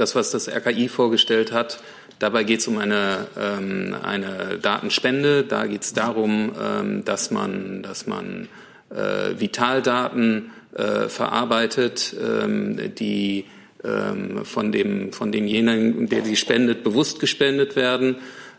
Das, 0.00 0.14
was 0.14 0.30
das 0.30 0.48
RKI 0.48 0.88
vorgestellt 0.88 1.52
hat, 1.52 1.82
dabei 2.18 2.42
geht 2.44 2.60
es 2.60 2.68
um 2.68 2.78
eine, 2.78 3.26
ähm, 3.38 3.94
eine 4.02 4.56
Datenspende. 4.56 5.44
Da 5.44 5.66
geht 5.66 5.82
es 5.82 5.92
darum, 5.92 6.52
ähm, 6.58 7.04
dass 7.04 7.30
man, 7.30 7.82
dass 7.82 8.06
man 8.06 8.48
äh, 8.88 9.38
Vitaldaten 9.38 10.52
äh, 10.74 11.10
verarbeitet, 11.10 12.16
ähm, 12.18 12.94
die 12.94 13.44
ähm, 13.84 14.46
von, 14.46 14.72
dem, 14.72 15.12
von 15.12 15.32
demjenigen, 15.32 16.08
der 16.08 16.24
sie 16.24 16.36
spendet, 16.36 16.82
bewusst 16.82 17.20
gespendet 17.20 17.76
werden 17.76 18.16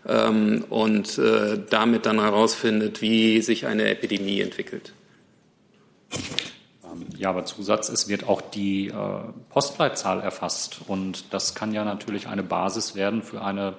ähm, 0.07 0.63
und 0.69 1.17
äh, 1.17 1.57
damit 1.71 2.05
dann 2.05 2.21
herausfindet, 2.21 3.01
wie 3.01 3.41
sich 3.41 3.65
eine 3.65 3.89
Epidemie 3.89 4.41
entwickelt. 4.41 4.93
Ja, 7.17 7.29
aber 7.29 7.45
Zusatz, 7.45 7.89
es 7.89 8.07
wird 8.07 8.27
auch 8.27 8.41
die 8.41 8.87
äh, 8.87 8.93
Postleitzahl 9.49 10.21
erfasst. 10.21 10.81
Und 10.87 11.33
das 11.33 11.55
kann 11.55 11.73
ja 11.73 11.85
natürlich 11.85 12.27
eine 12.27 12.43
Basis 12.43 12.95
werden 12.95 13.21
für 13.21 13.41
eine 13.41 13.75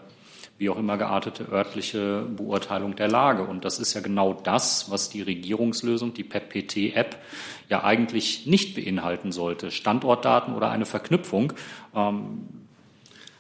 wie 0.59 0.70
auch 0.70 0.79
immer 0.79 0.96
geartete 0.96 1.48
örtliche 1.51 2.25
Beurteilung 2.37 2.94
der 2.94 3.09
Lage. 3.09 3.42
Und 3.42 3.64
das 3.64 3.81
ist 3.81 3.94
ja 3.94 4.01
genau 4.01 4.33
das, 4.33 4.90
was 4.90 5.11
die 5.11 5.22
Regierungslösung, 5.22 6.14
die 6.14 6.22
PEP-PT-App, 6.22 7.16
ja 7.68 7.83
eigentlich 7.83 8.46
nicht 8.46 8.77
beinhalten 8.77 9.33
sollte. 9.33 9.72
Standortdaten 9.72 10.55
oder 10.55 10.70
eine 10.70 10.87
Verknüpfung. 10.87 11.53
Ähm, 11.96 12.46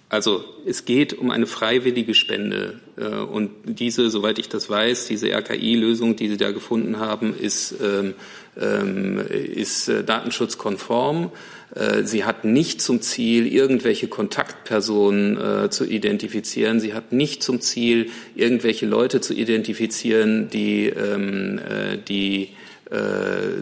also 0.08 0.44
es 0.66 0.84
geht 0.84 1.14
um 1.14 1.30
eine 1.30 1.46
freiwillige 1.46 2.14
Spende. 2.14 2.80
Äh, 2.96 3.06
und 3.06 3.50
diese, 3.64 4.10
soweit 4.10 4.38
ich 4.38 4.48
das 4.48 4.68
weiß, 4.68 5.06
diese 5.06 5.32
RKI-Lösung, 5.32 6.16
die 6.16 6.28
Sie 6.28 6.36
da 6.36 6.50
gefunden 6.50 6.98
haben, 6.98 7.34
ist, 7.38 7.72
ähm, 7.80 8.02
ähm, 8.02 8.14
ist 8.56 9.88
äh, 9.88 10.04
datenschutzkonform. 10.04 11.32
Äh, 11.74 12.04
sie 12.04 12.24
hat 12.24 12.44
nicht 12.44 12.82
zum 12.82 13.00
Ziel, 13.00 13.46
irgendwelche 13.46 14.08
Kontaktpersonen 14.08 15.70
zu 15.70 15.84
identifizieren. 15.84 16.80
Sie 16.80 16.94
hat 16.94 17.12
nicht 17.12 17.42
zum 17.42 17.60
Ziel, 17.60 18.10
irgendwelche 18.34 18.86
Leute 18.86 19.20
zu 19.20 19.34
identifizieren, 19.34 20.48
die, 20.50 20.88
ähm, 20.88 21.60
die 22.08 22.50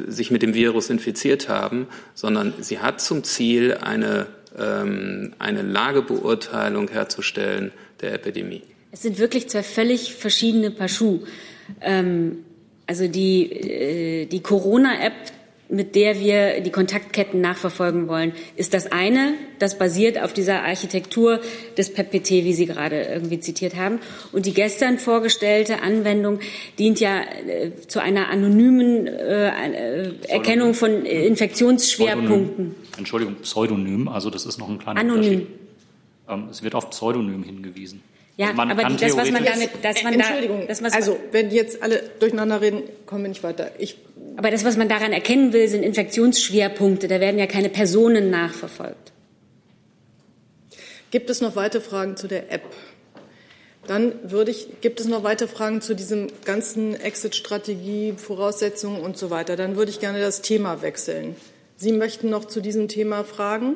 sich 0.08 0.32
mit 0.32 0.42
dem 0.42 0.54
Virus 0.54 0.90
infiziert 0.90 1.48
haben, 1.48 1.86
sondern 2.14 2.52
sie 2.58 2.80
hat 2.80 3.00
zum 3.00 3.22
Ziel, 3.22 3.74
eine 3.74 4.26
ähm, 4.58 5.32
eine 5.38 5.62
Lagebeurteilung 5.62 6.88
herzustellen 6.88 7.72
der 8.00 8.14
Epidemie. 8.14 8.62
Es 8.92 9.02
sind 9.02 9.18
wirklich 9.18 9.48
zwei 9.48 9.62
völlig 9.62 10.14
verschiedene 10.14 10.70
Paar 10.70 10.88
Schuh. 10.88 11.20
Ähm, 11.80 12.44
also 12.90 13.06
die, 13.06 13.52
äh, 13.52 14.26
die 14.26 14.40
Corona-App, 14.40 15.12
mit 15.68 15.94
der 15.94 16.18
wir 16.18 16.60
die 16.60 16.72
Kontaktketten 16.72 17.40
nachverfolgen 17.40 18.08
wollen, 18.08 18.32
ist 18.56 18.74
das 18.74 18.90
eine. 18.90 19.34
Das 19.60 19.78
basiert 19.78 20.20
auf 20.20 20.32
dieser 20.32 20.64
Architektur 20.64 21.38
des 21.78 21.94
PEPPT, 21.94 22.30
wie 22.30 22.52
Sie 22.52 22.66
gerade 22.66 23.02
irgendwie 23.02 23.38
zitiert 23.38 23.76
haben. 23.76 24.00
Und 24.32 24.46
die 24.46 24.54
gestern 24.54 24.98
vorgestellte 24.98 25.82
Anwendung 25.82 26.40
dient 26.80 26.98
ja 26.98 27.20
äh, 27.20 27.70
zu 27.86 28.00
einer 28.00 28.28
anonymen 28.28 29.06
äh, 29.06 30.06
äh 30.08 30.12
Erkennung 30.26 30.74
von 30.74 31.06
Infektionsschwerpunkten. 31.06 32.74
Pseudonym. 32.74 32.74
Entschuldigung, 32.98 33.36
Pseudonym. 33.36 34.08
Also 34.08 34.30
das 34.30 34.46
ist 34.46 34.58
noch 34.58 34.68
ein 34.68 34.80
kleiner 34.80 34.98
Anonym. 34.98 35.46
Ähm, 36.28 36.48
es 36.50 36.64
wird 36.64 36.74
auf 36.74 36.90
Pseudonym 36.90 37.44
hingewiesen. 37.44 38.02
Ja, 38.40 38.54
man 38.54 38.70
aber 38.70 38.80
kann 38.80 38.96
das, 38.96 39.14
was 39.18 39.30
man 39.30 39.44
damit, 39.44 39.68
dass 39.82 40.02
man 40.02 40.14
Entschuldigung, 40.14 40.60
da, 40.62 40.68
das, 40.68 40.82
was 40.82 40.94
also 40.94 41.20
wenn 41.30 41.50
jetzt 41.50 41.82
alle 41.82 42.02
durcheinander 42.20 42.62
reden, 42.62 42.84
kommen 43.04 43.24
wir 43.24 43.28
nicht 43.28 43.42
weiter. 43.42 43.70
Ich 43.76 43.98
aber 44.38 44.50
das, 44.50 44.64
was 44.64 44.78
man 44.78 44.88
daran 44.88 45.12
erkennen 45.12 45.52
will, 45.52 45.68
sind 45.68 45.82
Infektionsschwerpunkte. 45.82 47.06
Da 47.06 47.20
werden 47.20 47.38
ja 47.38 47.46
keine 47.46 47.68
Personen 47.68 48.30
nachverfolgt. 48.30 49.12
Gibt 51.10 51.28
es 51.28 51.42
noch 51.42 51.54
weitere 51.54 51.82
Fragen 51.82 52.16
zu 52.16 52.28
der 52.28 52.50
App? 52.50 52.62
Dann 53.86 54.14
würde 54.22 54.52
ich, 54.52 54.80
gibt 54.80 55.00
es 55.00 55.06
noch 55.06 55.22
weitere 55.22 55.48
Fragen 55.48 55.82
zu 55.82 55.94
diesem 55.94 56.28
ganzen 56.46 56.98
Exit-Strategie, 56.98 58.14
Voraussetzungen 58.16 59.02
und 59.02 59.18
so 59.18 59.28
weiter? 59.28 59.56
Dann 59.56 59.76
würde 59.76 59.90
ich 59.90 60.00
gerne 60.00 60.18
das 60.18 60.40
Thema 60.40 60.80
wechseln. 60.80 61.36
Sie 61.76 61.92
möchten 61.92 62.30
noch 62.30 62.46
zu 62.46 62.62
diesem 62.62 62.88
Thema 62.88 63.22
fragen? 63.22 63.74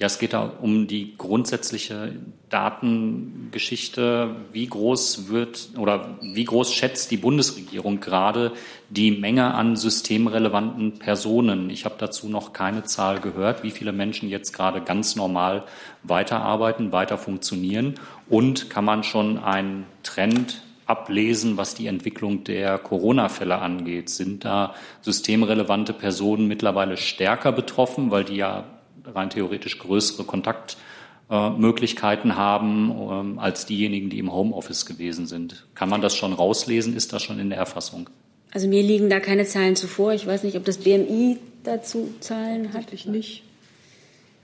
Ja, 0.00 0.06
es 0.06 0.18
geht 0.18 0.32
da 0.32 0.50
um 0.62 0.86
die 0.86 1.14
grundsätzliche 1.18 2.14
Datengeschichte. 2.48 4.34
Wie 4.50 4.66
groß 4.66 5.28
wird 5.28 5.72
oder 5.76 6.16
wie 6.22 6.44
groß 6.44 6.72
schätzt 6.72 7.10
die 7.10 7.18
Bundesregierung 7.18 8.00
gerade 8.00 8.52
die 8.88 9.10
Menge 9.10 9.52
an 9.52 9.76
systemrelevanten 9.76 10.98
Personen? 10.98 11.68
Ich 11.68 11.84
habe 11.84 11.96
dazu 11.98 12.30
noch 12.30 12.54
keine 12.54 12.84
Zahl 12.84 13.20
gehört, 13.20 13.62
wie 13.62 13.70
viele 13.70 13.92
Menschen 13.92 14.30
jetzt 14.30 14.52
gerade 14.54 14.80
ganz 14.80 15.16
normal 15.16 15.64
weiterarbeiten, 16.02 16.92
weiter 16.92 17.18
funktionieren. 17.18 17.96
Und 18.26 18.70
kann 18.70 18.86
man 18.86 19.02
schon 19.02 19.38
einen 19.38 19.84
Trend 20.02 20.62
ablesen, 20.86 21.58
was 21.58 21.74
die 21.74 21.88
Entwicklung 21.88 22.42
der 22.44 22.78
Corona-Fälle 22.78 23.58
angeht? 23.58 24.08
Sind 24.08 24.46
da 24.46 24.74
systemrelevante 25.02 25.92
Personen 25.92 26.48
mittlerweile 26.48 26.96
stärker 26.96 27.52
betroffen, 27.52 28.10
weil 28.10 28.24
die 28.24 28.36
ja 28.36 28.64
rein 29.04 29.30
theoretisch 29.30 29.78
größere 29.78 30.24
Kontaktmöglichkeiten 30.24 32.36
haben 32.36 32.90
ähm, 32.90 33.38
als 33.38 33.66
diejenigen, 33.66 34.10
die 34.10 34.18
im 34.18 34.32
Homeoffice 34.32 34.86
gewesen 34.86 35.26
sind. 35.26 35.66
Kann 35.74 35.88
man 35.88 36.00
das 36.00 36.16
schon 36.16 36.32
rauslesen? 36.32 36.96
Ist 36.96 37.12
das 37.12 37.22
schon 37.22 37.38
in 37.38 37.50
der 37.50 37.58
Erfassung? 37.58 38.10
Also 38.52 38.66
mir 38.66 38.82
liegen 38.82 39.10
da 39.10 39.20
keine 39.20 39.44
Zahlen 39.44 39.76
zuvor. 39.76 40.12
Ich 40.12 40.26
weiß 40.26 40.42
nicht, 40.42 40.56
ob 40.56 40.64
das 40.64 40.78
BMI 40.78 41.38
dazu 41.62 42.12
Zahlen 42.20 42.72
hat. 42.72 42.82
Tatsächlich 42.82 43.06
nicht. 43.06 43.42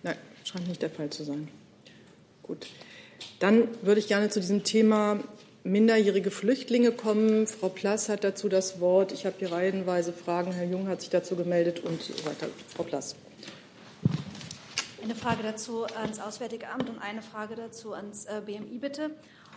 Nein, 0.03 0.17
scheint 0.45 0.69
nicht 0.69 0.83
der 0.83 0.91
Fall 0.91 1.11
zu 1.11 1.25
sein. 1.25 1.49
Gut. 2.43 2.67
Dann 3.41 3.69
würde 3.83 4.01
ich 4.01 4.09
gerne 4.09 4.29
zu 4.29 4.41
diesem 4.41 4.63
Thema 4.63 5.21
minderjährige 5.65 6.31
Flüchtlinge 6.31 6.93
kommen. 6.93 7.47
Frau 7.47 7.69
Plass 7.69 8.09
hat 8.09 8.25
dazu 8.25 8.49
das 8.49 8.81
Wort. 8.81 9.13
Ich 9.13 9.27
habe 9.27 9.37
hier 9.39 9.53
reihenweise 9.53 10.13
Fragen. 10.13 10.53
Herr 10.53 10.67
Jung 10.67 10.89
hat 10.89 11.01
sich 11.01 11.11
dazu 11.11 11.35
gemeldet 11.35 11.81
und 11.81 12.01
so 12.01 12.25
weiter. 12.25 12.47
Frau 12.75 12.85
Plass. 12.85 13.17
Eine 15.07 15.15
Frage 15.15 15.45
dazu 15.45 15.85
ans 15.85 16.19
Auswärtige 16.19 16.69
Amt 16.69 16.91
und 16.91 16.99
eine 16.99 17.23
Frage 17.23 17.55
dazu 17.55 17.93
ans 17.93 18.25
äh, 18.25 18.43
BMI 18.45 18.79
bitte. 18.79 19.13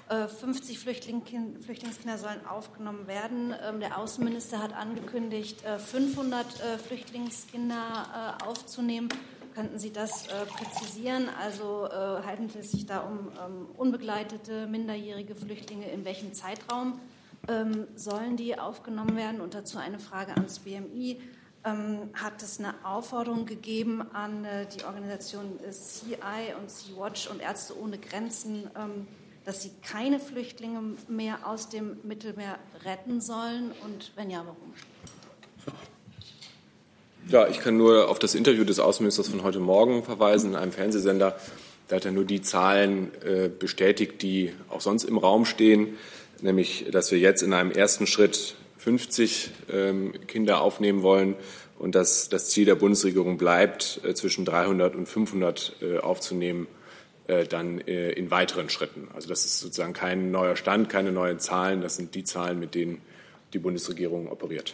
50 0.07 0.75
äh, 0.75 0.79
Flüchtlingskinder 0.79 2.19
sollen 2.19 2.45
aufgenommen 2.45 3.07
werden. 3.07 3.55
Ähm, 3.67 3.79
der 3.79 3.97
Außenminister 3.97 4.61
hat 4.61 4.73
angekündigt, 4.73 5.61
500 5.61 6.45
äh, 6.45 6.77
Flüchtlingskinder 6.77 8.37
aufzunehmen. 8.45 9.09
Könnten 9.55 9.79
Sie 9.79 9.91
das 9.91 10.27
präzisieren? 10.27 11.29
Also 11.41 11.89
halten 11.91 12.51
es 12.59 12.71
sich 12.71 12.85
da 12.85 12.99
um 12.99 13.31
ähm, 13.43 13.65
unbegleitete 13.75 14.67
minderjährige 14.67 15.33
Flüchtlinge? 15.33 15.89
In 15.89 16.05
welchem 16.05 16.31
Zeitraum 16.35 16.99
ähm, 17.47 17.87
sollen 17.95 18.37
die 18.37 18.59
aufgenommen 18.59 19.15
werden? 19.17 19.41
Und 19.41 19.55
dazu 19.55 19.79
eine 19.79 19.97
Frage 19.97 20.33
ans 20.33 20.59
BMI 20.59 21.19
ähm, 21.69 22.09
hat 22.13 22.41
es 22.43 22.59
eine 22.59 22.73
Aufforderung 22.83 23.45
gegeben 23.45 24.01
an 24.13 24.45
äh, 24.45 24.65
die 24.67 24.83
Organisation 24.83 25.59
äh, 25.67 25.71
CI 25.71 26.53
und 26.59 26.69
Sea-Watch 26.69 27.29
und 27.29 27.41
Ärzte 27.41 27.79
ohne 27.79 27.97
Grenzen, 27.97 28.69
ähm, 28.75 29.07
dass 29.45 29.61
sie 29.61 29.71
keine 29.81 30.19
Flüchtlinge 30.19 30.81
mehr 31.07 31.39
aus 31.45 31.69
dem 31.69 31.97
Mittelmeer 32.03 32.57
retten 32.83 33.21
sollen? 33.21 33.71
Und 33.83 34.11
wenn 34.15 34.29
ja, 34.29 34.39
warum? 34.39 34.73
Ja, 37.29 37.47
ich 37.47 37.59
kann 37.59 37.77
nur 37.77 38.09
auf 38.09 38.17
das 38.19 38.33
Interview 38.33 38.63
des 38.63 38.79
Außenministers 38.79 39.27
von 39.27 39.43
heute 39.43 39.59
Morgen 39.59 40.03
verweisen 40.03 40.51
in 40.51 40.55
einem 40.55 40.71
Fernsehsender. 40.71 41.35
Da 41.87 41.95
hat 41.95 42.05
er 42.05 42.11
nur 42.11 42.25
die 42.25 42.41
Zahlen 42.41 43.11
äh, 43.23 43.49
bestätigt, 43.49 44.21
die 44.21 44.53
auch 44.69 44.81
sonst 44.81 45.03
im 45.03 45.17
Raum 45.17 45.45
stehen, 45.45 45.97
nämlich, 46.41 46.87
dass 46.91 47.11
wir 47.11 47.19
jetzt 47.19 47.41
in 47.41 47.53
einem 47.53 47.71
ersten 47.71 48.07
Schritt 48.07 48.55
50 48.89 49.51
ähm, 49.71 50.13
Kinder 50.25 50.61
aufnehmen 50.61 51.03
wollen 51.03 51.35
und 51.77 51.93
dass 51.93 52.27
das 52.27 52.49
Ziel 52.49 52.65
der 52.65 52.73
Bundesregierung 52.73 53.37
bleibt, 53.37 54.01
äh, 54.03 54.15
zwischen 54.15 54.45
300 54.45 54.95
und 54.95 55.07
500 55.07 55.75
äh, 55.81 55.97
aufzunehmen, 55.99 56.65
äh, 57.27 57.45
dann 57.45 57.77
in 57.77 58.31
weiteren 58.31 58.69
Schritten. 58.69 59.07
Also 59.13 59.29
das 59.29 59.45
ist 59.45 59.59
sozusagen 59.59 59.93
kein 59.93 60.31
neuer 60.31 60.55
Stand, 60.55 60.89
keine 60.89 61.11
neuen 61.11 61.37
Zahlen. 61.37 61.81
Das 61.81 61.97
sind 61.97 62.15
die 62.15 62.23
Zahlen, 62.23 62.59
mit 62.59 62.73
denen 62.73 62.99
die 63.53 63.59
Bundesregierung 63.59 64.27
operiert. 64.27 64.73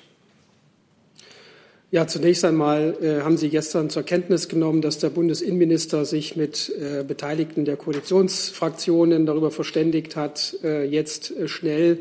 Ja, 1.92 2.08
zunächst 2.08 2.46
einmal 2.46 2.96
äh, 3.02 3.22
haben 3.22 3.36
Sie 3.36 3.50
gestern 3.50 3.90
zur 3.90 4.04
Kenntnis 4.04 4.48
genommen, 4.48 4.82
dass 4.82 4.98
der 5.00 5.10
Bundesinnenminister 5.10 6.06
sich 6.06 6.38
mit 6.38 6.74
äh, 6.80 7.04
Beteiligten 7.04 7.66
der 7.66 7.76
Koalitionsfraktionen 7.76 9.26
darüber 9.26 9.52
verständigt 9.52 10.16
hat, 10.16 10.56
äh, 10.64 10.86
jetzt 10.86 11.34
schnell 11.48 12.00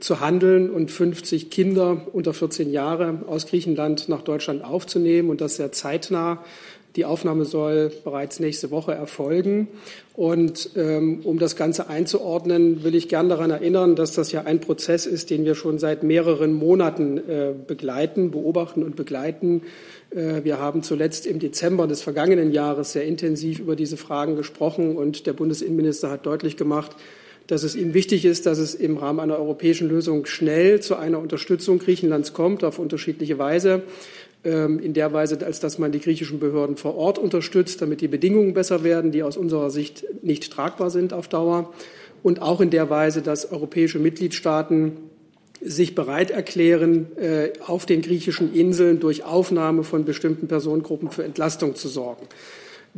zu 0.00 0.20
handeln 0.20 0.70
und 0.70 0.90
50 0.90 1.50
Kinder 1.50 2.06
unter 2.12 2.34
14 2.34 2.70
Jahre 2.70 3.22
aus 3.26 3.46
Griechenland 3.46 4.08
nach 4.08 4.22
Deutschland 4.22 4.64
aufzunehmen 4.64 5.30
und 5.30 5.40
das 5.40 5.56
sehr 5.56 5.72
zeitnah. 5.72 6.44
Die 6.96 7.04
Aufnahme 7.04 7.44
soll 7.44 7.92
bereits 8.04 8.40
nächste 8.40 8.70
Woche 8.70 8.92
erfolgen. 8.92 9.68
Und 10.14 10.70
ähm, 10.76 11.20
um 11.24 11.38
das 11.38 11.54
Ganze 11.54 11.90
einzuordnen, 11.90 12.84
will 12.84 12.94
ich 12.94 13.10
gern 13.10 13.28
daran 13.28 13.50
erinnern, 13.50 13.96
dass 13.96 14.12
das 14.12 14.32
ja 14.32 14.44
ein 14.44 14.60
Prozess 14.60 15.04
ist, 15.04 15.28
den 15.28 15.44
wir 15.44 15.54
schon 15.54 15.78
seit 15.78 16.02
mehreren 16.02 16.54
Monaten 16.54 17.18
äh, 17.18 17.52
begleiten, 17.66 18.30
beobachten 18.30 18.82
und 18.82 18.96
begleiten. 18.96 19.62
Äh, 20.10 20.42
wir 20.44 20.58
haben 20.58 20.82
zuletzt 20.82 21.26
im 21.26 21.38
Dezember 21.38 21.86
des 21.86 22.00
vergangenen 22.00 22.50
Jahres 22.50 22.92
sehr 22.92 23.04
intensiv 23.04 23.58
über 23.58 23.76
diese 23.76 23.98
Fragen 23.98 24.34
gesprochen 24.34 24.96
und 24.96 25.26
der 25.26 25.34
Bundesinnenminister 25.34 26.10
hat 26.10 26.24
deutlich 26.24 26.56
gemacht, 26.56 26.96
dass 27.46 27.62
es 27.62 27.76
ihm 27.76 27.94
wichtig 27.94 28.24
ist, 28.24 28.46
dass 28.46 28.58
es 28.58 28.74
im 28.74 28.96
Rahmen 28.96 29.20
einer 29.20 29.38
europäischen 29.38 29.88
Lösung 29.88 30.26
schnell 30.26 30.80
zu 30.80 30.96
einer 30.96 31.18
Unterstützung 31.18 31.78
Griechenlands 31.78 32.32
kommt, 32.32 32.64
auf 32.64 32.78
unterschiedliche 32.78 33.38
Weise. 33.38 33.82
Ähm, 34.44 34.78
in 34.78 34.94
der 34.94 35.12
Weise, 35.12 35.44
als 35.44 35.60
dass 35.60 35.78
man 35.78 35.92
die 35.92 36.00
griechischen 36.00 36.38
Behörden 36.38 36.76
vor 36.76 36.96
Ort 36.96 37.18
unterstützt, 37.18 37.82
damit 37.82 38.00
die 38.00 38.08
Bedingungen 38.08 38.54
besser 38.54 38.84
werden, 38.84 39.10
die 39.10 39.22
aus 39.22 39.36
unserer 39.36 39.70
Sicht 39.70 40.04
nicht 40.22 40.52
tragbar 40.52 40.90
sind 40.90 41.12
auf 41.12 41.28
Dauer. 41.28 41.72
Und 42.22 42.42
auch 42.42 42.60
in 42.60 42.70
der 42.70 42.90
Weise, 42.90 43.22
dass 43.22 43.50
europäische 43.50 43.98
Mitgliedstaaten 43.98 44.92
sich 45.60 45.94
bereit 45.94 46.30
erklären, 46.30 47.06
äh, 47.16 47.52
auf 47.66 47.86
den 47.86 48.02
griechischen 48.02 48.54
Inseln 48.54 49.00
durch 49.00 49.24
Aufnahme 49.24 49.84
von 49.84 50.04
bestimmten 50.04 50.48
Personengruppen 50.48 51.10
für 51.10 51.24
Entlastung 51.24 51.74
zu 51.74 51.88
sorgen. 51.88 52.26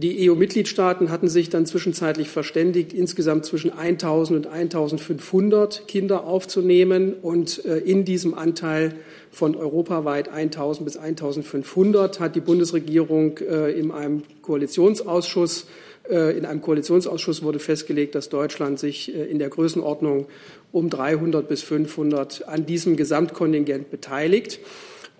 Die 0.01 0.31
EU-Mitgliedstaaten 0.31 1.11
hatten 1.11 1.27
sich 1.27 1.51
dann 1.51 1.67
zwischenzeitlich 1.67 2.29
verständigt, 2.29 2.93
insgesamt 2.93 3.45
zwischen 3.45 3.73
1000 3.73 4.47
und 4.47 4.53
1500 4.53 5.89
Kinder 5.89 6.25
aufzunehmen 6.25 7.15
und 7.15 7.65
äh, 7.65 7.79
in 7.79 8.05
diesem 8.05 8.35
Anteil 8.35 8.95
von 9.33 9.57
europaweit 9.57 10.29
1000 10.29 10.85
bis 10.85 10.97
1500 10.97 12.21
hat 12.21 12.37
die 12.37 12.41
Bundesregierung 12.41 13.39
äh, 13.39 13.73
in 13.73 13.91
einem 13.91 14.23
Koalitionsausschuss 14.43 15.67
in 16.11 16.47
einem 16.47 16.63
Koalitionsausschuss 16.63 17.43
wurde 17.43 17.59
festgelegt, 17.59 18.15
dass 18.15 18.31
Deutschland 18.31 18.79
sich 18.79 19.15
in 19.15 19.39
der 19.39 19.51
Größenordnung 19.51 20.27
um 20.73 20.89
300 20.89 21.47
bis 21.47 21.61
500 21.61 22.49
an 22.49 22.65
diesem 22.65 22.97
Gesamtkontingent 22.97 23.91
beteiligt. 23.91 24.59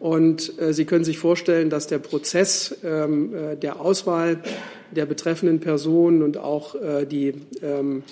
Und 0.01 0.59
äh, 0.61 0.73
Sie 0.73 0.85
können 0.85 1.05
sich 1.05 1.19
vorstellen, 1.19 1.71
dass 1.71 1.87
der 1.87 1.99
Prozess 1.99 2.77
ähm, 2.85 3.35
äh, 3.35 3.57
der 3.57 3.81
Auswahl 3.81 4.41
der 4.93 5.07
betreffenden 5.07 5.61
Personen 5.61 6.23
und 6.23 6.37
auch 6.37 6.75
äh, 6.77 7.05
die 7.05 7.35
ähm, 7.63 8.05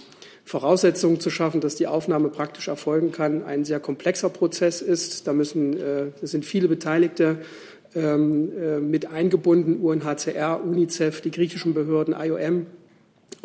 Voraussetzungen 0.44 1.20
zu 1.20 1.30
schaffen, 1.30 1.60
dass 1.60 1.74
die 1.74 1.86
Aufnahme 1.86 2.28
praktisch 2.28 2.68
erfolgen 2.68 3.12
kann, 3.12 3.44
ein 3.44 3.64
sehr 3.64 3.80
komplexer 3.80 4.30
Prozess 4.30 4.80
ist. 4.80 5.26
Da 5.26 5.32
müssen, 5.32 5.76
äh, 5.76 6.06
es 6.22 6.32
sind 6.32 6.44
viele 6.44 6.68
Beteiligte 6.68 7.38
ähm, 7.94 8.52
äh, 8.56 8.78
mit 8.78 9.06
eingebunden, 9.06 9.80
UNHCR, 9.80 10.60
UNICEF, 10.64 11.20
die 11.20 11.30
griechischen 11.30 11.72
Behörden, 11.72 12.14
IOM, 12.18 12.66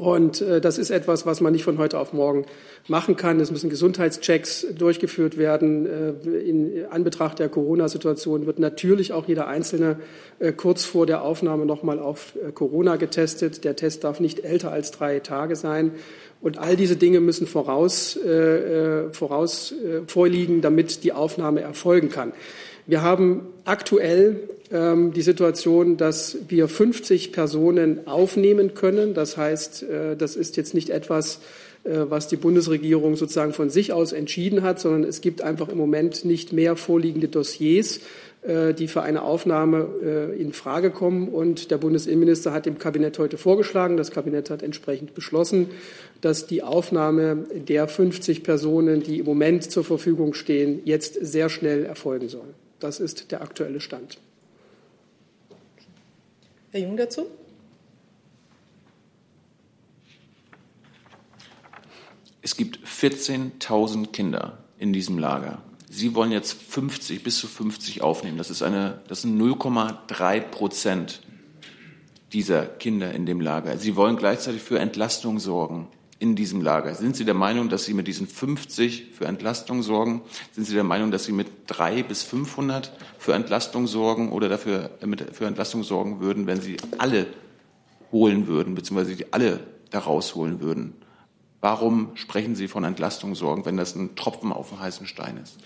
und 0.02 0.42
äh, 0.42 0.60
das 0.60 0.80
ist 0.80 0.90
etwas, 0.90 1.28
was 1.28 1.42
man 1.42 1.54
nicht 1.54 1.64
von 1.64 1.78
heute 1.78 2.00
auf 2.00 2.12
morgen 2.12 2.46
machen 2.88 3.18
kann. 3.18 3.40
Es 3.40 3.52
müssen 3.52 3.70
Gesundheitschecks 3.70 4.66
durchgeführt 4.76 5.38
werden. 5.38 5.86
Äh, 5.86 6.40
in 6.40 6.86
Anbetracht 6.90 7.38
der 7.38 7.50
Corona-Situation 7.50 8.48
wird 8.48 8.58
natürlich 8.58 9.14
auch 9.14 9.28
jeder 9.28 9.48
Einzelne 9.48 9.98
äh, 10.40 10.54
kurz 10.54 10.86
vor 10.86 11.06
der 11.06 11.22
Aufnahme 11.22 11.68
nochmal 11.68 12.00
auf 12.00 12.34
äh, 12.36 12.52
Corona 12.52 12.96
getestet. 12.96 13.64
Der 13.64 13.76
Test 13.76 14.04
darf 14.04 14.20
nicht 14.20 14.44
älter 14.44 14.72
als 14.72 14.90
drei 14.90 15.20
Tage 15.20 15.56
sein. 15.56 15.92
Und 16.42 16.58
all 16.58 16.76
diese 16.76 16.96
Dinge 16.96 17.20
müssen 17.20 17.46
voraus, 17.46 18.18
äh, 18.18 18.30
äh, 18.30 19.14
voraus 19.14 19.72
vorliegen, 20.08 20.62
damit 20.62 21.04
die 21.04 21.14
Aufnahme 21.14 21.62
erfolgen 21.62 22.10
kann. 22.10 22.34
Wir 22.88 23.04
haben 23.04 23.46
aktuell 23.66 24.50
die 24.72 25.22
Situation, 25.22 25.98
dass 25.98 26.38
wir 26.48 26.70
50 26.70 27.34
Personen 27.34 28.08
aufnehmen 28.08 28.74
können. 28.74 29.14
Das 29.14 29.36
heißt, 29.36 29.84
äh, 29.84 30.16
das 30.16 30.38
ist 30.38 30.56
jetzt 30.56 30.74
nicht 30.74 30.90
etwas, 30.90 31.42
äh, 31.84 32.06
was 32.08 32.30
die 32.30 32.38
Bundesregierung 32.38 33.18
sozusagen 33.18 33.52
von 33.52 33.70
sich 33.70 33.92
aus 33.92 34.14
entschieden 34.14 34.62
hat, 34.62 34.80
sondern 34.80 35.04
es 35.04 35.20
gibt 35.20 35.42
einfach 35.42 35.68
im 35.68 35.78
Moment 35.78 36.24
nicht 36.24 36.54
mehr 36.54 36.78
vorliegende 36.78 37.28
Dossiers, 37.28 38.00
äh, 38.44 38.74
die 38.74 38.88
für 38.88 39.02
eine 39.02 39.24
Aufnahme 39.24 40.32
in 40.40 40.54
Frage 40.54 40.90
kommen. 40.90 41.28
Und 41.28 41.70
der 41.70 41.78
Bundesinnenminister 41.78 42.54
hat 42.54 42.66
dem 42.66 42.80
Kabinett 42.80 43.20
heute 43.20 43.38
vorgeschlagen, 43.38 43.98
das 43.98 44.12
Kabinett 44.12 44.50
hat 44.50 44.64
entsprechend 44.64 45.14
beschlossen, 45.14 45.68
dass 46.22 46.48
die 46.48 46.64
Aufnahme 46.64 47.46
der 47.54 47.90
50 47.90 48.42
Personen, 48.44 49.04
die 49.04 49.20
im 49.20 49.26
Moment 49.26 49.70
zur 49.70 49.84
Verfügung 49.84 50.34
stehen, 50.34 50.80
jetzt 50.86 51.16
sehr 51.22 51.50
schnell 51.50 51.84
erfolgen 51.84 52.30
soll. 52.30 52.54
Das 52.80 53.02
ist 53.02 53.34
der 53.34 53.42
aktuelle 53.42 53.82
Stand. 53.82 54.18
Herr 56.72 56.80
Jung 56.80 56.96
dazu? 56.96 57.28
Es 62.42 62.56
gibt 62.56 62.80
14.000 62.88 64.08
Kinder 64.08 64.58
in 64.78 64.94
diesem 64.94 65.18
Lager. 65.18 65.62
Sie 65.90 66.16
wollen 66.16 66.32
jetzt 66.32 66.54
50 66.54 67.24
bis 67.24 67.38
zu 67.38 67.48
50 67.48 68.02
aufnehmen. 68.02 68.38
Das 68.38 68.50
ist 68.50 68.62
eine, 68.62 69.02
das 69.10 69.24
sind 69.24 69.40
0,3 69.40 70.40
Prozent 70.40 71.22
dieser 72.32 72.66
Kinder 72.66 73.14
in 73.14 73.26
dem 73.26 73.42
Lager. 73.42 73.78
Sie 73.78 73.98
wollen 73.98 74.16
gleichzeitig 74.16 74.62
für 74.62 74.80
Entlastung 74.80 75.40
sorgen 75.40 75.90
in 76.22 76.36
diesem 76.36 76.62
Lager. 76.62 76.94
Sind 76.94 77.16
Sie 77.16 77.26
der 77.26 77.34
Meinung, 77.34 77.68
dass 77.70 77.84
Sie 77.86 77.96
mit 77.96 78.08
diesen 78.08 78.28
50 78.28 79.08
für 79.18 79.26
Entlastung 79.26 79.82
sorgen? 79.82 80.22
Sind 80.52 80.66
Sie 80.68 80.76
der 80.76 80.84
Meinung, 80.84 81.10
dass 81.10 81.24
Sie 81.24 81.32
mit 81.32 81.48
drei 81.66 82.04
bis 82.04 82.22
500 82.22 82.94
für 83.18 83.34
Entlastung 83.34 83.88
sorgen 83.88 84.32
oder 84.32 84.48
dafür 84.48 84.92
äh, 85.02 85.34
für 85.34 85.48
Entlastung 85.48 85.82
sorgen 85.82 86.22
würden, 86.22 86.46
wenn 86.46 86.62
Sie 86.62 86.78
alle 87.00 87.26
holen 88.12 88.46
würden, 88.46 88.76
beziehungsweise 88.76 89.16
die 89.16 89.34
alle 89.34 89.62
da 89.90 89.98
rausholen 89.98 90.62
würden? 90.62 90.94
Warum 91.60 92.12
sprechen 92.14 92.56
Sie 92.56 92.68
von 92.68 92.84
Entlastung 92.84 93.34
sorgen, 93.34 93.66
wenn 93.66 93.76
das 93.76 93.96
ein 93.96 94.16
Tropfen 94.16 94.52
auf 94.52 94.70
dem 94.70 94.80
heißen 94.80 95.08
Stein 95.08 95.40
ist? 95.42 95.58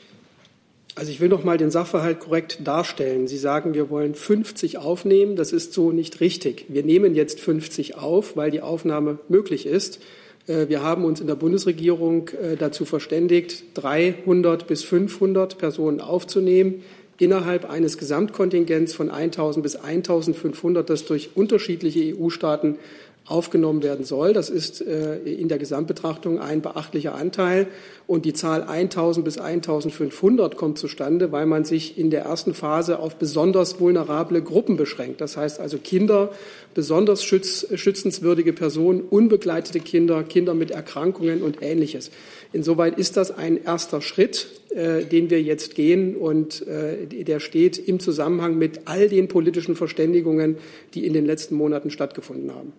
Also 0.96 1.12
ich 1.12 1.20
will 1.20 1.28
noch 1.28 1.44
mal 1.44 1.58
den 1.58 1.70
Sachverhalt 1.72 2.22
korrekt 2.22 2.60
darstellen. 2.64 3.28
Sie 3.28 3.38
sagen, 3.38 3.74
wir 3.74 3.90
wollen 3.90 4.16
50 4.16 4.78
aufnehmen. 4.78 5.36
Das 5.36 5.52
ist 5.52 5.74
so 5.74 5.92
nicht 5.92 6.22
richtig. 6.22 6.68
Wir 6.70 6.84
nehmen 6.84 7.14
jetzt 7.14 7.42
50 7.42 7.98
auf, 7.98 8.38
weil 8.38 8.52
die 8.52 8.62
Aufnahme 8.62 9.20
möglich 9.28 9.66
ist. 9.66 10.00
Äh, 10.48 10.70
wir 10.70 10.84
haben 10.84 11.06
uns 11.06 11.22
in 11.22 11.28
der 11.28 11.36
Bundesregierung 11.36 12.30
äh, 12.30 12.56
dazu 12.58 12.86
verständigt, 12.86 13.64
300 13.76 14.68
bis 14.68 14.84
500 14.84 15.58
Personen 15.58 16.02
aufzunehmen 16.02 16.84
innerhalb 17.18 17.70
eines 17.70 17.98
Gesamtkontingents 17.98 18.94
von 18.94 19.10
1000 19.10 19.64
bis 19.64 19.76
1500, 19.78 20.90
das 20.90 21.06
durch 21.06 21.30
unterschiedliche 21.36 22.16
EU-Staaten 22.18 22.78
aufgenommen 23.26 23.82
werden 23.82 24.06
soll. 24.06 24.34
Das 24.34 24.52
ist 24.52 24.82
äh, 24.82 25.18
in 25.18 25.48
der 25.48 25.58
Gesamtbetrachtung 25.58 26.40
ein 26.40 26.62
beachtlicher 26.62 27.16
Anteil. 27.16 27.68
Und 28.06 28.24
die 28.26 28.34
Zahl 28.34 28.62
1000 28.62 29.26
bis 29.26 29.40
1500 29.40 30.56
kommt 30.56 30.78
zustande, 30.78 31.32
weil 31.32 31.48
man 31.48 31.66
sich 31.66 31.98
in 31.98 32.12
der 32.12 32.22
ersten 32.22 32.54
Phase 32.54 33.00
auf 33.00 33.16
besonders 33.16 33.80
vulnerable 33.80 34.44
Gruppen 34.44 34.78
beschränkt. 34.78 35.22
Das 35.22 35.38
heißt 35.38 35.60
also 35.60 35.80
Kinder, 35.80 36.30
besonders 36.76 37.24
schütz, 37.24 37.66
schützenswürdige 37.74 38.54
Personen, 38.54 39.02
unbegleitete 39.02 39.80
Kinder, 39.80 40.22
Kinder 40.22 40.54
mit 40.54 40.70
Erkrankungen 40.70 41.42
und 41.42 41.64
Ähnliches. 41.64 42.12
Insoweit 42.54 43.00
ist 43.00 43.18
das 43.18 43.36
ein 43.36 43.64
erster 43.64 44.02
Schritt, 44.02 44.48
äh, 44.70 45.04
den 45.04 45.32
wir 45.32 45.42
jetzt 45.42 45.74
gehen 45.74 46.16
und 46.16 46.68
äh, 46.68 47.08
der 47.08 47.40
steht 47.40 47.80
im 47.80 48.00
Zusammenhang 48.00 48.60
mit 48.60 48.82
all 48.86 49.10
den 49.10 49.28
politischen 49.28 49.76
Verständigungen, 49.76 50.58
die 50.94 51.08
in 51.08 51.14
den 51.14 51.26
letzten 51.26 51.56
Monaten 51.56 51.90
stattgefunden 51.90 52.54
haben. 52.54 52.74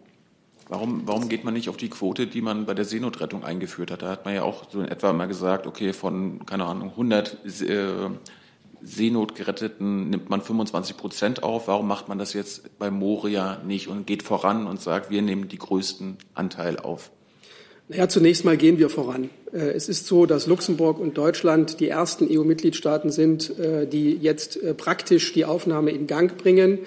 Warum, 0.68 1.02
warum 1.06 1.28
geht 1.28 1.44
man 1.44 1.54
nicht 1.54 1.68
auf 1.68 1.76
die 1.76 1.88
Quote, 1.88 2.26
die 2.26 2.40
man 2.40 2.66
bei 2.66 2.74
der 2.74 2.84
Seenotrettung 2.84 3.44
eingeführt 3.44 3.92
hat? 3.92 4.02
Da 4.02 4.08
hat 4.08 4.24
man 4.24 4.34
ja 4.34 4.42
auch 4.42 4.64
so 4.68 4.80
in 4.80 4.88
etwa 4.88 5.12
mal 5.12 5.28
gesagt, 5.28 5.66
okay, 5.66 5.92
von, 5.92 6.44
keine 6.44 6.64
Ahnung, 6.64 6.90
100 6.90 7.38
äh, 7.62 7.86
Seenotgeretteten 8.82 10.10
nimmt 10.10 10.28
man 10.28 10.42
25 10.42 10.96
Prozent 10.96 11.42
auf. 11.44 11.68
Warum 11.68 11.86
macht 11.86 12.08
man 12.08 12.18
das 12.18 12.32
jetzt 12.32 12.78
bei 12.80 12.90
Moria 12.90 13.60
nicht 13.64 13.86
und 13.86 14.06
geht 14.06 14.24
voran 14.24 14.66
und 14.66 14.80
sagt, 14.80 15.10
wir 15.10 15.22
nehmen 15.22 15.48
die 15.48 15.58
größten 15.58 16.16
Anteil 16.34 16.78
auf? 16.78 17.12
Naja, 17.88 18.08
zunächst 18.08 18.44
mal 18.44 18.56
gehen 18.56 18.78
wir 18.78 18.90
voran. 18.90 19.30
Äh, 19.52 19.70
es 19.70 19.88
ist 19.88 20.06
so, 20.06 20.26
dass 20.26 20.48
Luxemburg 20.48 20.98
und 20.98 21.16
Deutschland 21.16 21.78
die 21.78 21.88
ersten 21.88 22.26
EU-Mitgliedstaaten 22.28 23.12
sind, 23.12 23.56
äh, 23.60 23.86
die 23.86 24.16
jetzt 24.16 24.58
praktisch 24.76 25.32
die 25.32 25.44
Aufnahme 25.44 25.92
in 25.92 26.08
Gang 26.08 26.36
bringen. 26.36 26.80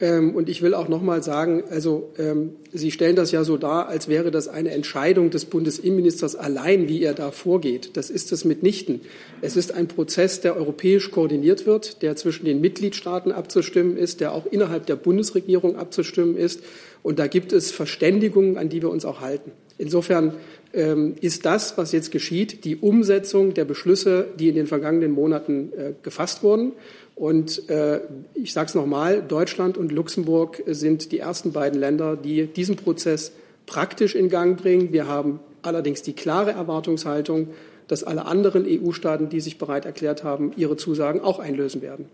Ähm, 0.00 0.34
und 0.34 0.48
ich 0.48 0.62
will 0.62 0.72
auch 0.74 0.88
noch 0.88 1.02
mal 1.02 1.22
sagen, 1.22 1.62
also 1.70 2.12
ähm, 2.18 2.56
Sie 2.72 2.90
stellen 2.90 3.16
das 3.16 3.32
ja 3.32 3.44
so 3.44 3.58
dar, 3.58 3.88
als 3.88 4.08
wäre 4.08 4.30
das 4.30 4.48
eine 4.48 4.70
Entscheidung 4.70 5.30
des 5.30 5.44
Bundesinnenministers 5.44 6.36
allein, 6.36 6.88
wie 6.88 7.02
er 7.02 7.14
da 7.14 7.30
vorgeht. 7.30 7.96
Das 7.96 8.08
ist 8.08 8.32
es 8.32 8.44
mitnichten. 8.44 9.02
Es 9.42 9.56
ist 9.56 9.72
ein 9.72 9.88
Prozess, 9.88 10.40
der 10.40 10.56
europäisch 10.56 11.10
koordiniert 11.10 11.66
wird, 11.66 12.02
der 12.02 12.16
zwischen 12.16 12.46
den 12.46 12.60
Mitgliedstaaten 12.60 13.32
abzustimmen 13.32 13.96
ist, 13.96 14.20
der 14.20 14.32
auch 14.32 14.46
innerhalb 14.46 14.86
der 14.86 14.96
Bundesregierung 14.96 15.76
abzustimmen 15.76 16.36
ist. 16.36 16.62
Und 17.02 17.18
da 17.18 17.26
gibt 17.26 17.52
es 17.52 17.70
Verständigungen, 17.70 18.56
an 18.56 18.68
die 18.68 18.82
wir 18.82 18.90
uns 18.90 19.04
auch 19.04 19.20
halten. 19.20 19.52
Insofern 19.78 20.34
ist 20.72 21.46
das, 21.46 21.76
was 21.78 21.90
jetzt 21.90 22.12
geschieht, 22.12 22.64
die 22.64 22.76
Umsetzung 22.76 23.54
der 23.54 23.64
Beschlüsse, 23.64 24.28
die 24.38 24.48
in 24.48 24.54
den 24.54 24.68
vergangenen 24.68 25.10
Monaten 25.10 25.72
äh, 25.72 25.92
gefasst 26.02 26.44
wurden. 26.44 26.72
Und 27.16 27.68
äh, 27.68 28.00
ich 28.34 28.52
sage 28.52 28.68
es 28.68 28.74
nochmal, 28.74 29.20
Deutschland 29.20 29.76
und 29.76 29.92
Luxemburg 29.92 30.62
sind 30.66 31.12
die 31.12 31.18
ersten 31.18 31.52
beiden 31.52 31.78
Länder, 31.78 32.16
die 32.16 32.46
diesen 32.46 32.76
Prozess 32.76 33.32
praktisch 33.66 34.14
in 34.14 34.28
Gang 34.28 34.60
bringen. 34.60 34.92
Wir 34.92 35.06
haben 35.06 35.40
allerdings 35.62 36.02
die 36.02 36.14
klare 36.14 36.52
Erwartungshaltung, 36.52 37.48
dass 37.88 38.04
alle 38.04 38.24
anderen 38.24 38.64
EU-Staaten, 38.66 39.28
die 39.28 39.40
sich 39.40 39.58
bereit 39.58 39.84
erklärt 39.84 40.24
haben, 40.24 40.52
ihre 40.56 40.76
Zusagen 40.76 41.20
auch 41.20 41.40
einlösen 41.40 41.82
werden. 41.82 42.06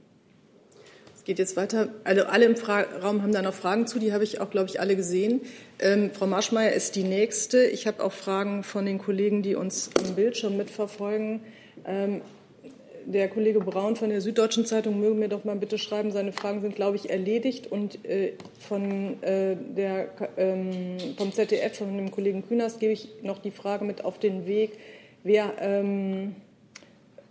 Geht 1.27 1.41
jetzt 1.41 1.57
weiter. 1.57 1.89
Also 2.05 2.22
alle 2.27 2.45
im 2.45 2.55
Fra 2.55 2.83
Raum 3.03 3.20
haben 3.20 3.33
da 3.33 3.43
noch 3.43 3.53
Fragen 3.53 3.89
zu. 3.89 3.99
Die 3.99 4.12
habe 4.12 4.22
ich 4.22 4.41
auch, 4.41 4.49
glaube 4.49 4.68
ich, 4.70 4.79
alle 4.79 4.95
gesehen. 4.95 5.41
Ähm, 5.81 6.12
Frau 6.12 6.29
Marschmeier 6.29 6.70
ist 6.70 6.95
die 6.95 7.03
nächste. 7.03 7.66
Ich 7.66 7.89
habe 7.89 8.05
auch 8.05 8.12
Fragen 8.12 8.62
von 8.62 8.87
den 8.87 8.99
Kollegen, 8.99 9.43
die 9.43 9.57
uns 9.57 9.91
am 9.99 10.14
Bildschirm 10.14 10.57
mitverfolgen. 10.57 11.41
Ähm, 11.85 12.20
der 13.07 13.27
Kollege 13.29 13.59
Braun 13.59 13.97
von 13.97 14.09
der 14.09 14.20
Süddeutschen 14.20 14.66
Zeitung 14.66 15.01
möge 15.01 15.16
mir 15.16 15.29
doch 15.29 15.43
mal 15.43 15.57
bitte 15.57 15.79
schreiben, 15.79 16.12
seine 16.12 16.33
Fragen 16.33 16.61
sind, 16.61 16.77
glaube 16.77 16.95
ich, 16.95 17.11
erledigt. 17.11 17.72
Und 17.72 18.05
äh, 18.05 18.35
von 18.61 19.20
äh, 19.24 19.57
der, 19.57 20.11
ähm, 20.37 20.97
vom 21.16 21.33
ZDF, 21.33 21.77
von 21.77 21.97
dem 21.97 22.12
Kollegen 22.12 22.47
Künast, 22.47 22.79
gebe 22.79 22.93
ich 22.93 23.09
noch 23.24 23.41
die 23.41 23.51
Frage 23.51 23.85
mit 23.85 24.05
auf 24.05 24.20
den 24.20 24.47
Weg, 24.47 24.79
wer, 25.24 25.55
ähm, 25.59 26.37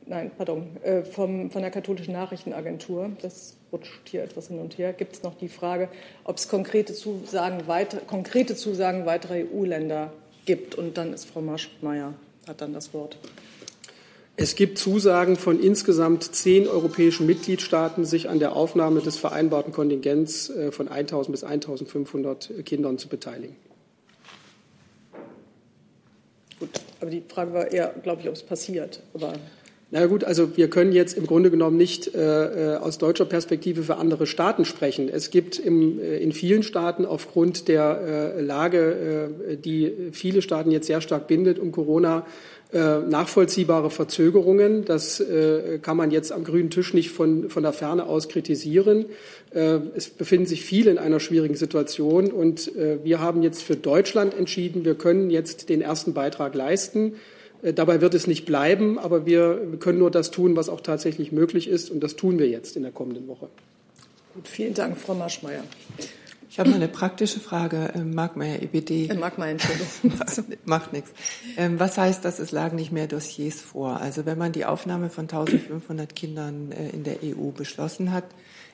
nein, 0.07 0.31
pardon, 0.37 0.77
äh, 0.83 1.03
vom, 1.03 1.51
von 1.51 1.61
der 1.61 1.71
katholischen 1.71 2.13
Nachrichtenagentur, 2.13 3.11
das 3.21 3.55
rutscht 3.71 4.09
hier 4.09 4.23
etwas 4.23 4.47
hin 4.47 4.59
und 4.59 4.77
her, 4.77 4.93
gibt 4.93 5.15
es 5.15 5.23
noch 5.23 5.35
die 5.35 5.49
Frage, 5.49 5.89
ob 6.23 6.37
es 6.37 6.47
konkrete 6.47 6.93
Zusagen, 6.93 7.67
weiter, 7.67 7.99
konkrete 7.99 8.55
Zusagen 8.55 9.05
weiterer 9.05 9.35
EU-Länder 9.35 10.13
gibt. 10.45 10.75
Und 10.75 10.97
dann 10.97 11.13
ist 11.13 11.25
Frau 11.25 11.41
Marschmeier, 11.41 12.13
hat 12.47 12.61
dann 12.61 12.73
das 12.73 12.93
Wort. 12.93 13.17
Es 14.37 14.55
gibt 14.55 14.77
Zusagen 14.77 15.37
von 15.37 15.61
insgesamt 15.61 16.23
zehn 16.23 16.67
europäischen 16.67 17.25
Mitgliedstaaten, 17.25 18.03
sich 18.03 18.27
an 18.27 18.39
der 18.39 18.53
Aufnahme 18.53 19.01
des 19.01 19.17
vereinbarten 19.17 19.71
Kontingents 19.71 20.49
äh, 20.49 20.71
von 20.71 20.89
1.000 20.89 21.31
bis 21.31 21.45
1.500 21.45 22.63
Kindern 22.63 22.97
zu 22.97 23.07
beteiligen. 23.07 23.55
Gut, 26.59 26.69
aber 26.99 27.09
die 27.09 27.23
Frage 27.27 27.53
war 27.53 27.71
eher, 27.71 27.93
glaube 28.03 28.21
ich, 28.21 28.27
ob 28.27 28.35
es 28.35 28.43
passiert. 28.43 29.01
Aber 29.13 29.33
na 29.91 30.07
gut, 30.07 30.23
also 30.23 30.57
wir 30.57 30.67
können 30.69 30.93
jetzt 30.93 31.15
im 31.15 31.27
Grunde 31.27 31.51
genommen 31.51 31.77
nicht 31.77 32.15
äh, 32.15 32.73
äh, 32.73 32.77
aus 32.77 32.97
deutscher 32.97 33.25
Perspektive 33.25 33.83
für 33.83 33.97
andere 33.97 34.25
Staaten 34.25 34.65
sprechen. 34.65 35.09
Es 35.09 35.29
gibt 35.29 35.59
im, 35.59 35.99
äh, 35.99 36.17
in 36.17 36.31
vielen 36.31 36.63
Staaten 36.63 37.05
aufgrund 37.05 37.67
der 37.67 38.35
äh, 38.37 38.41
Lage, 38.41 39.29
äh, 39.51 39.57
die 39.57 39.93
viele 40.11 40.41
Staaten 40.41 40.71
jetzt 40.71 40.87
sehr 40.87 41.01
stark 41.01 41.27
bindet, 41.27 41.59
um 41.59 41.71
Corona 41.71 42.25
äh, 42.73 42.97
nachvollziehbare 42.97 43.91
Verzögerungen. 43.91 44.85
Das 44.85 45.23
kann 45.83 45.97
man 45.97 46.09
jetzt 46.09 46.31
am 46.31 46.43
grünen 46.43 46.71
Tisch 46.71 46.95
nicht 46.95 47.11
von, 47.11 47.49
von 47.51 47.61
der 47.61 47.71
Ferne 47.71 48.05
aus 48.07 48.27
kritisieren. 48.27 49.05
Es 49.51 50.09
befinden 50.09 50.47
sich 50.47 50.63
viele 50.63 50.89
in 50.91 50.97
einer 50.97 51.19
schwierigen 51.19 51.55
Situation 51.55 52.31
und 52.31 52.71
wir 52.75 53.19
haben 53.19 53.43
jetzt 53.43 53.61
für 53.61 53.75
Deutschland 53.75 54.37
entschieden, 54.37 54.83
wir 54.83 54.95
können 54.95 55.29
jetzt 55.29 55.69
den 55.69 55.81
ersten 55.81 56.13
Beitrag 56.13 56.55
leisten. 56.55 57.13
Dabei 57.73 57.99
wird 57.99 58.13
es 58.13 58.27
nicht 58.27 58.45
bleiben, 58.45 58.99
aber 58.99 59.25
wir 59.25 59.77
können 59.79 59.97
nur 59.97 60.11
das 60.11 60.29
tun, 60.29 60.55
was 60.55 60.69
auch 60.69 60.81
tatsächlich 60.81 61.31
möglich 61.31 61.67
ist 61.67 61.89
und 61.89 62.01
das 62.01 62.15
tun 62.15 62.37
wir 62.37 62.47
jetzt 62.47 62.75
in 62.75 62.83
der 62.83 62.91
kommenden 62.91 63.27
Woche. 63.27 63.49
Gut, 64.35 64.47
vielen 64.47 64.73
Dank, 64.73 64.97
Frau 64.97 65.15
Maschmeyer. 65.15 65.63
Ich 66.55 66.59
habe 66.59 66.73
eine 66.73 66.87
praktische 66.87 67.39
Frage, 67.39 67.91
äh, 67.95 67.99
Markmeier, 67.99 68.61
EBD. 68.61 69.09
Äh, 69.09 69.15
Markmeier, 69.15 69.51
Entschuldigung. 69.51 69.89
Macht 70.65 70.93
nichts. 70.93 71.11
Ähm, 71.57 71.79
was 71.79 71.97
heißt 71.97 72.23
das, 72.23 72.39
es 72.39 72.51
lagen 72.51 72.77
nicht 72.77 72.91
mehr 72.91 73.07
Dossiers 73.07 73.59
vor? 73.59 73.99
Also 73.99 74.25
wenn 74.25 74.37
man 74.37 74.51
die 74.51 74.63
Aufnahme 74.63 75.09
von 75.09 75.23
1500 75.23 76.15
Kindern 76.15 76.71
äh, 76.71 76.91
in 76.91 77.03
der 77.03 77.17
EU 77.23 77.49
beschlossen 77.49 78.13
hat, 78.13 78.23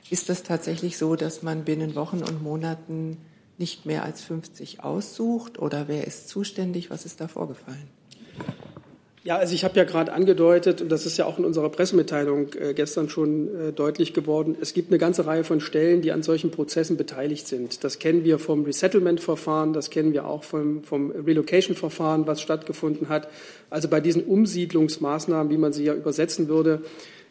ist 0.09 0.29
das 0.29 0.43
tatsächlich 0.43 0.97
so, 0.97 1.15
dass 1.15 1.41
man 1.41 1.63
binnen 1.63 1.95
Wochen 1.95 2.17
und 2.17 2.43
Monaten 2.43 3.17
nicht 3.57 3.85
mehr 3.87 4.03
als 4.03 4.21
50 4.21 4.83
aussucht? 4.83 5.57
Oder 5.57 5.87
wer 5.87 6.05
ist 6.05 6.29
zuständig? 6.29 6.91
Was 6.91 7.05
ist 7.05 7.21
da 7.21 7.27
vorgefallen? 7.27 7.87
Ja, 9.23 9.37
also 9.37 9.53
ich 9.53 9.63
habe 9.63 9.77
ja 9.77 9.83
gerade 9.83 10.13
angedeutet, 10.13 10.81
und 10.81 10.89
das 10.89 11.05
ist 11.05 11.17
ja 11.17 11.25
auch 11.25 11.37
in 11.37 11.45
unserer 11.45 11.69
Pressemitteilung 11.69 12.47
äh, 12.59 12.73
gestern 12.73 13.07
schon 13.07 13.53
äh, 13.55 13.71
deutlich 13.71 14.15
geworden, 14.15 14.57
es 14.59 14.73
gibt 14.73 14.89
eine 14.89 14.97
ganze 14.97 15.27
Reihe 15.27 15.43
von 15.43 15.61
Stellen, 15.61 16.01
die 16.01 16.11
an 16.11 16.23
solchen 16.23 16.49
Prozessen 16.49 16.97
beteiligt 16.97 17.47
sind. 17.47 17.83
Das 17.83 17.99
kennen 17.99 18.23
wir 18.23 18.39
vom 18.39 18.63
Resettlement-Verfahren, 18.63 19.73
das 19.73 19.91
kennen 19.91 20.13
wir 20.13 20.25
auch 20.25 20.43
vom, 20.43 20.83
vom 20.83 21.11
Relocation-Verfahren, 21.11 22.25
was 22.25 22.41
stattgefunden 22.41 23.09
hat. 23.09 23.27
Also 23.69 23.89
bei 23.89 23.99
diesen 23.99 24.23
Umsiedlungsmaßnahmen, 24.23 25.51
wie 25.51 25.57
man 25.57 25.71
sie 25.71 25.83
ja 25.83 25.93
übersetzen 25.93 26.47
würde, 26.47 26.81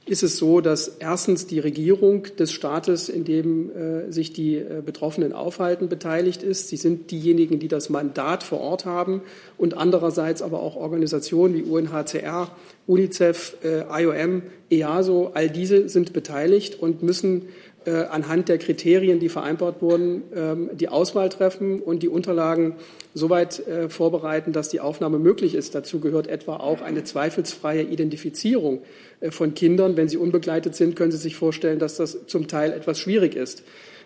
ist 0.07 0.22
es 0.22 0.38
so, 0.38 0.61
dass 0.61 0.88
erstens 0.98 1.46
die 1.46 1.59
Regierung 1.59 2.24
des 2.38 2.53
Staates, 2.53 3.09
in 3.09 3.24
dem 3.24 3.70
äh, 3.70 4.11
sich 4.11 4.32
die 4.32 4.57
äh, 4.57 4.82
Betroffenen 4.84 5.32
aufhalten, 5.32 5.88
beteiligt 5.88 6.42
ist. 6.42 6.68
Sie 6.68 6.76
sind 6.76 7.11
diejenigen, 7.11 7.59
die 7.59 7.68
das 7.68 7.90
Mandat 7.90 8.42
vor 8.42 8.61
Ort 8.61 8.86
haben 8.86 9.20
und 9.59 9.76
andererseits 9.76 10.42
aber 10.42 10.62
auch 10.62 10.76
Organisationen 10.76 11.55
wie 11.55 11.62
UNHCR, 11.62 12.51
UNICEF, 12.86 13.57
äh, 13.62 14.03
IOM, 14.03 14.42
EASO, 14.70 15.32
all 15.34 15.51
diese 15.51 15.88
sind 15.88 16.12
beteiligt 16.12 16.80
und 16.80 17.03
müssen 17.03 17.48
anhand 17.91 18.49
der 18.49 18.59
Kriterien, 18.59 19.20
die 19.20 19.28
vereinbart 19.31 19.81
wurden, 19.81 20.22
ähm, 20.35 20.70
die 20.74 20.89
Auswahl 20.89 21.31
treffen 21.31 21.81
und 21.81 22.03
die 22.03 22.09
Unterlagen 22.09 22.74
soweit 23.14 23.66
äh, 23.66 23.89
vorbereiten, 23.89 24.53
dass 24.53 24.68
die 24.68 24.81
Aufnahme 24.81 25.18
möglich 25.18 25.55
ist. 25.55 25.74
Dazu 25.74 26.01
gehört 26.01 26.26
etwa 26.26 26.57
auch 26.57 26.83
eine 26.83 27.05
zweifelsfreie 27.05 27.83
Identifizierung 27.83 28.83
äh, 29.20 29.31
von 29.31 29.55
Kindern. 29.55 29.97
Wenn 29.97 30.09
sie 30.09 30.16
unbegleitet 30.16 30.74
sind, 30.74 30.95
können 30.95 31.11
Sie 31.11 31.18
sich 31.18 31.37
vorstellen, 31.37 31.78
dass 31.78 31.97
das 31.97 32.26
zum 32.26 32.49
Teil 32.49 32.72
etwas 32.72 32.99
schwierig 32.99 33.35
ist. 33.35 33.62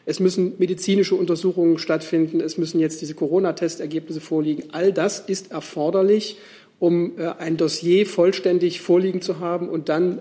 Es 0.06 0.20
müssen 0.20 0.54
medizinische 0.58 1.14
Untersuchungen 1.14 1.78
stattfinden. 1.78 2.40
Es 2.40 2.58
müssen 2.58 2.78
jetzt 2.78 3.00
diese 3.00 3.14
Corona-Testergebnisse 3.14 4.20
vorliegen. 4.20 4.64
All 4.72 4.92
das 4.92 5.18
ist 5.18 5.50
erforderlich, 5.50 6.38
um 6.78 7.18
äh, 7.18 7.26
ein 7.38 7.56
Dossier 7.56 8.06
vollständig 8.06 8.80
vorliegen 8.80 9.20
zu 9.20 9.40
haben 9.40 9.68
und 9.68 9.88
dann 9.88 10.20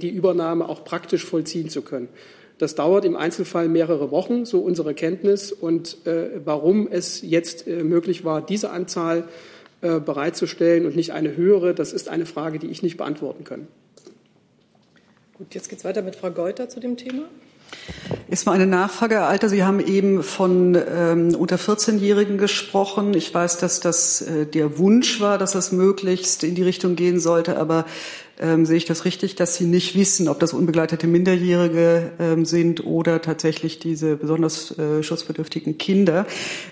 die 0.00 0.10
Übernahme 0.10 0.68
auch 0.68 0.84
praktisch 0.84 1.24
vollziehen 1.24 1.68
zu 1.68 1.82
können. 1.82 2.08
Das 2.58 2.74
dauert 2.74 3.04
im 3.04 3.16
Einzelfall 3.16 3.68
mehrere 3.68 4.10
Wochen, 4.10 4.44
so 4.44 4.60
unsere 4.60 4.94
Kenntnis. 4.94 5.52
Und 5.52 6.06
äh, 6.06 6.40
warum 6.44 6.88
es 6.90 7.22
jetzt 7.22 7.66
äh, 7.66 7.82
möglich 7.82 8.24
war, 8.24 8.40
diese 8.44 8.70
Anzahl 8.70 9.24
äh, 9.82 9.98
bereitzustellen 9.98 10.86
und 10.86 10.96
nicht 10.96 11.12
eine 11.12 11.36
höhere, 11.36 11.74
das 11.74 11.92
ist 11.92 12.08
eine 12.08 12.26
Frage, 12.26 12.58
die 12.58 12.68
ich 12.68 12.82
nicht 12.82 12.96
beantworten 12.96 13.44
kann. 13.44 13.66
Gut, 15.36 15.52
jetzt 15.54 15.68
geht 15.68 15.80
es 15.80 15.84
weiter 15.84 16.02
mit 16.02 16.14
Frau 16.14 16.30
Geuter 16.30 16.68
zu 16.68 16.78
dem 16.78 16.96
Thema. 16.96 17.24
Erstmal 18.26 18.54
eine 18.54 18.66
Nachfrage, 18.66 19.16
Herr 19.16 19.28
Alter. 19.28 19.50
Sie 19.50 19.64
haben 19.64 19.80
eben 19.80 20.22
von 20.22 20.74
ähm, 20.76 21.34
unter 21.34 21.56
14-Jährigen 21.56 22.38
gesprochen. 22.38 23.12
Ich 23.12 23.34
weiß, 23.34 23.58
dass 23.58 23.80
das 23.80 24.22
äh, 24.22 24.46
der 24.46 24.78
Wunsch 24.78 25.20
war, 25.20 25.36
dass 25.36 25.52
das 25.52 25.72
möglichst 25.72 26.42
in 26.42 26.54
die 26.54 26.62
Richtung 26.62 26.96
gehen 26.96 27.20
sollte. 27.20 27.58
Aber 27.58 27.84
ähm, 28.40 28.64
sehe 28.64 28.78
ich 28.78 28.86
das 28.86 29.04
richtig, 29.04 29.34
dass 29.34 29.56
Sie 29.56 29.66
nicht 29.66 29.94
wissen, 29.94 30.28
ob 30.28 30.40
das 30.40 30.54
unbegleitete 30.54 31.06
Minderjährige 31.06 32.12
ähm, 32.18 32.46
sind 32.46 32.86
oder 32.86 33.20
tatsächlich 33.20 33.78
diese 33.78 34.16
besonders 34.16 34.76
äh, 34.78 35.02
schutzbedürftigen 35.02 35.76
Kinder? 35.76 36.26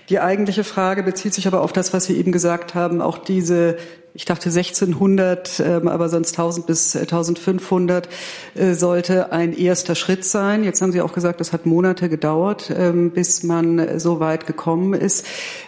Die 0.09 0.19
eigentliche 0.19 0.63
Frage 0.63 1.03
bezieht 1.03 1.35
sich 1.35 1.45
aber 1.45 1.61
auf 1.61 1.71
das, 1.71 1.93
was 1.93 2.05
Sie 2.05 2.17
eben 2.17 2.31
gesagt 2.31 2.73
haben, 2.73 2.99
auch 2.99 3.19
diese 3.19 3.77
ich 4.15 4.25
dachte 4.25 4.49
1600, 4.49 5.59
ähm, 5.59 5.87
aber 5.87 6.07
sonst 6.07 6.33
1000 6.37 6.67
bis 6.67 6.95
1500 6.95 8.07
äh, 8.53 8.73
sollte 8.73 9.31
ein 9.31 9.57
erster 9.57 9.95
Schritt 9.95 10.23
sein. 10.23 10.63
Jetzt 10.63 10.81
haben 10.81 10.91
Sie 10.91 11.01
auch 11.01 11.13
gesagt, 11.13 11.39
das 11.39 11.51
hat 11.51 11.65
Monate 11.65 12.09
gedauert, 12.09 12.71
ähm, 12.75 13.11
bis 13.11 13.41
man 13.41 13.99
so 13.99 14.19
weit 14.19 14.45
gekommen 14.45 14.93
ist 14.93 15.25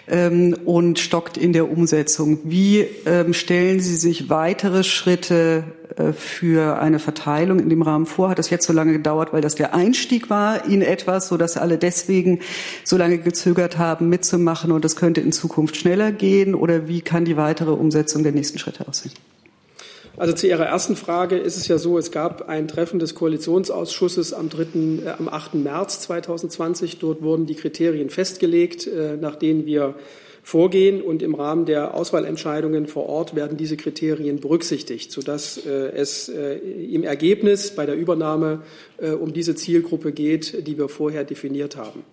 ähm, 0.08 0.56
und 0.66 1.00
stockt 1.00 1.38
in 1.38 1.54
der 1.54 1.70
Umsetzung. 1.70 2.40
Wie 2.44 2.88
stellen 3.32 3.80
Sie 3.80 3.96
sich 3.96 4.30
weitere 4.30 4.84
Schritte 4.84 5.64
äh, 5.98 6.14
für 6.14 6.80
eine 6.80 7.00
Verteilung 7.00 7.60
in 7.60 7.70
dem 7.70 7.82
Rahmen 7.82 8.06
vor? 8.06 8.30
Hat 8.30 8.40
das 8.40 8.50
jetzt 8.50 8.66
so 8.66 8.74
lange 8.74 8.94
gedauert, 8.94 9.34
weil 9.34 9.42
das 9.42 9.56
der 9.56 9.74
Einstieg 9.74 10.30
war 10.30 10.66
in 10.66 10.82
etwas, 10.82 11.28
so 11.28 11.38
dass 11.38 11.58
alle 11.58 11.78
deswegen 11.78 12.40
so 12.84 12.98
lange 12.98 13.18
gezögert 13.18 13.78
haben, 13.78 14.10
mitzumachen 14.10 14.72
und 14.72 14.84
das 14.84 14.96
könnte 14.96 15.22
in 15.22 15.32
Zukunft 15.32 15.78
schneller 15.78 16.12
gehen? 16.12 16.56
Oder 16.56 16.88
wie 16.88 17.02
kann 17.02 17.26
die 17.26 17.38
weitere 17.38 17.72
Umsetzung 17.72 18.24
der 18.24 18.32
nächsten 18.32 18.60
Schritte 18.60 18.88
aussehen? 18.88 19.14
Also 20.18 20.34
zu 20.34 20.48
Ihrer 20.48 20.66
ersten 20.66 20.96
Frage 20.96 21.38
ist 21.38 21.58
es 21.58 21.68
ja 21.68 21.78
so, 21.78 21.98
es 21.98 22.12
gab 22.12 22.48
ein 22.48 22.68
Treffen 22.68 23.00
des 23.00 23.16
Koalitionsausschusses 23.16 24.34
am, 24.34 24.50
3., 24.50 24.62
äh, 25.06 25.10
am 25.18 25.28
8. 25.28 25.56
März 25.56 26.02
2020. 26.02 27.00
Dort 27.00 27.22
wurden 27.22 27.46
die 27.46 27.56
Kriterien 27.56 28.10
festgelegt, 28.10 28.88
äh, 28.88 29.18
nach 29.18 29.36
denen 29.36 29.66
wir 29.66 29.96
vorgehen 30.46 31.02
und 31.02 31.24
im 31.24 31.34
Rahmen 31.34 31.66
der 31.66 31.96
Auswahlentscheidungen 31.96 32.86
vor 32.86 33.10
Ort 33.10 33.36
werden 33.36 33.58
diese 33.58 33.78
Kriterien 33.78 34.40
berücksichtigt, 34.40 35.12
sodass 35.12 35.58
äh, 35.66 35.70
es 35.70 36.30
äh, 36.30 36.58
im 36.58 37.04
Ergebnis 37.04 37.72
bei 37.72 37.88
der 37.88 37.96
Übernahme 37.96 38.62
äh, 38.98 39.10
um 39.10 39.34
diese 39.34 39.56
Zielgruppe 39.56 40.12
geht, 40.12 40.68
die 40.68 40.78
wir 40.78 40.88
vorher 40.88 41.24
definiert 41.24 41.78
haben. 41.78 42.04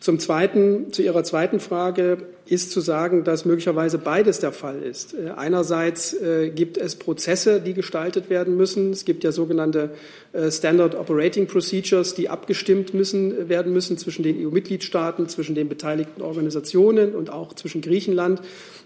Zum 0.00 0.18
Zweiten, 0.18 0.92
zu 0.92 1.02
Ihrer 1.02 1.24
zweiten 1.24 1.60
Frage 1.60 2.18
ist 2.46 2.70
zu 2.70 2.80
sagen, 2.80 3.24
dass 3.24 3.44
möglicherweise 3.44 3.98
beides 3.98 4.38
der 4.38 4.52
Fall 4.52 4.82
ist. 4.82 5.14
Äh, 5.14 5.30
einerseits 5.36 6.14
äh, 6.14 6.50
gibt 6.50 6.78
es 6.78 6.96
Prozesse, 6.96 7.60
die 7.60 7.74
gestaltet 7.74 8.30
werden 8.30 8.56
müssen. 8.56 8.92
Es 8.92 9.04
gibt 9.04 9.24
ja 9.24 9.32
sogenannte 9.32 9.90
äh, 10.32 10.50
Standard 10.50 10.94
Operating 10.94 11.46
Procedures, 11.48 12.14
die 12.14 12.28
abgestimmt 12.28 12.94
müssen, 12.94 13.48
werden 13.48 13.72
müssen 13.72 13.98
zwischen 13.98 14.22
den 14.22 14.46
EU-Mitgliedstaaten, 14.46 15.28
zwischen 15.28 15.54
den 15.54 15.68
beteiligten 15.68 16.22
Organisationen 16.22 17.14
und 17.14 17.30
auch 17.30 17.54
zwischen 17.54 17.80
Griechenland. 17.80 18.40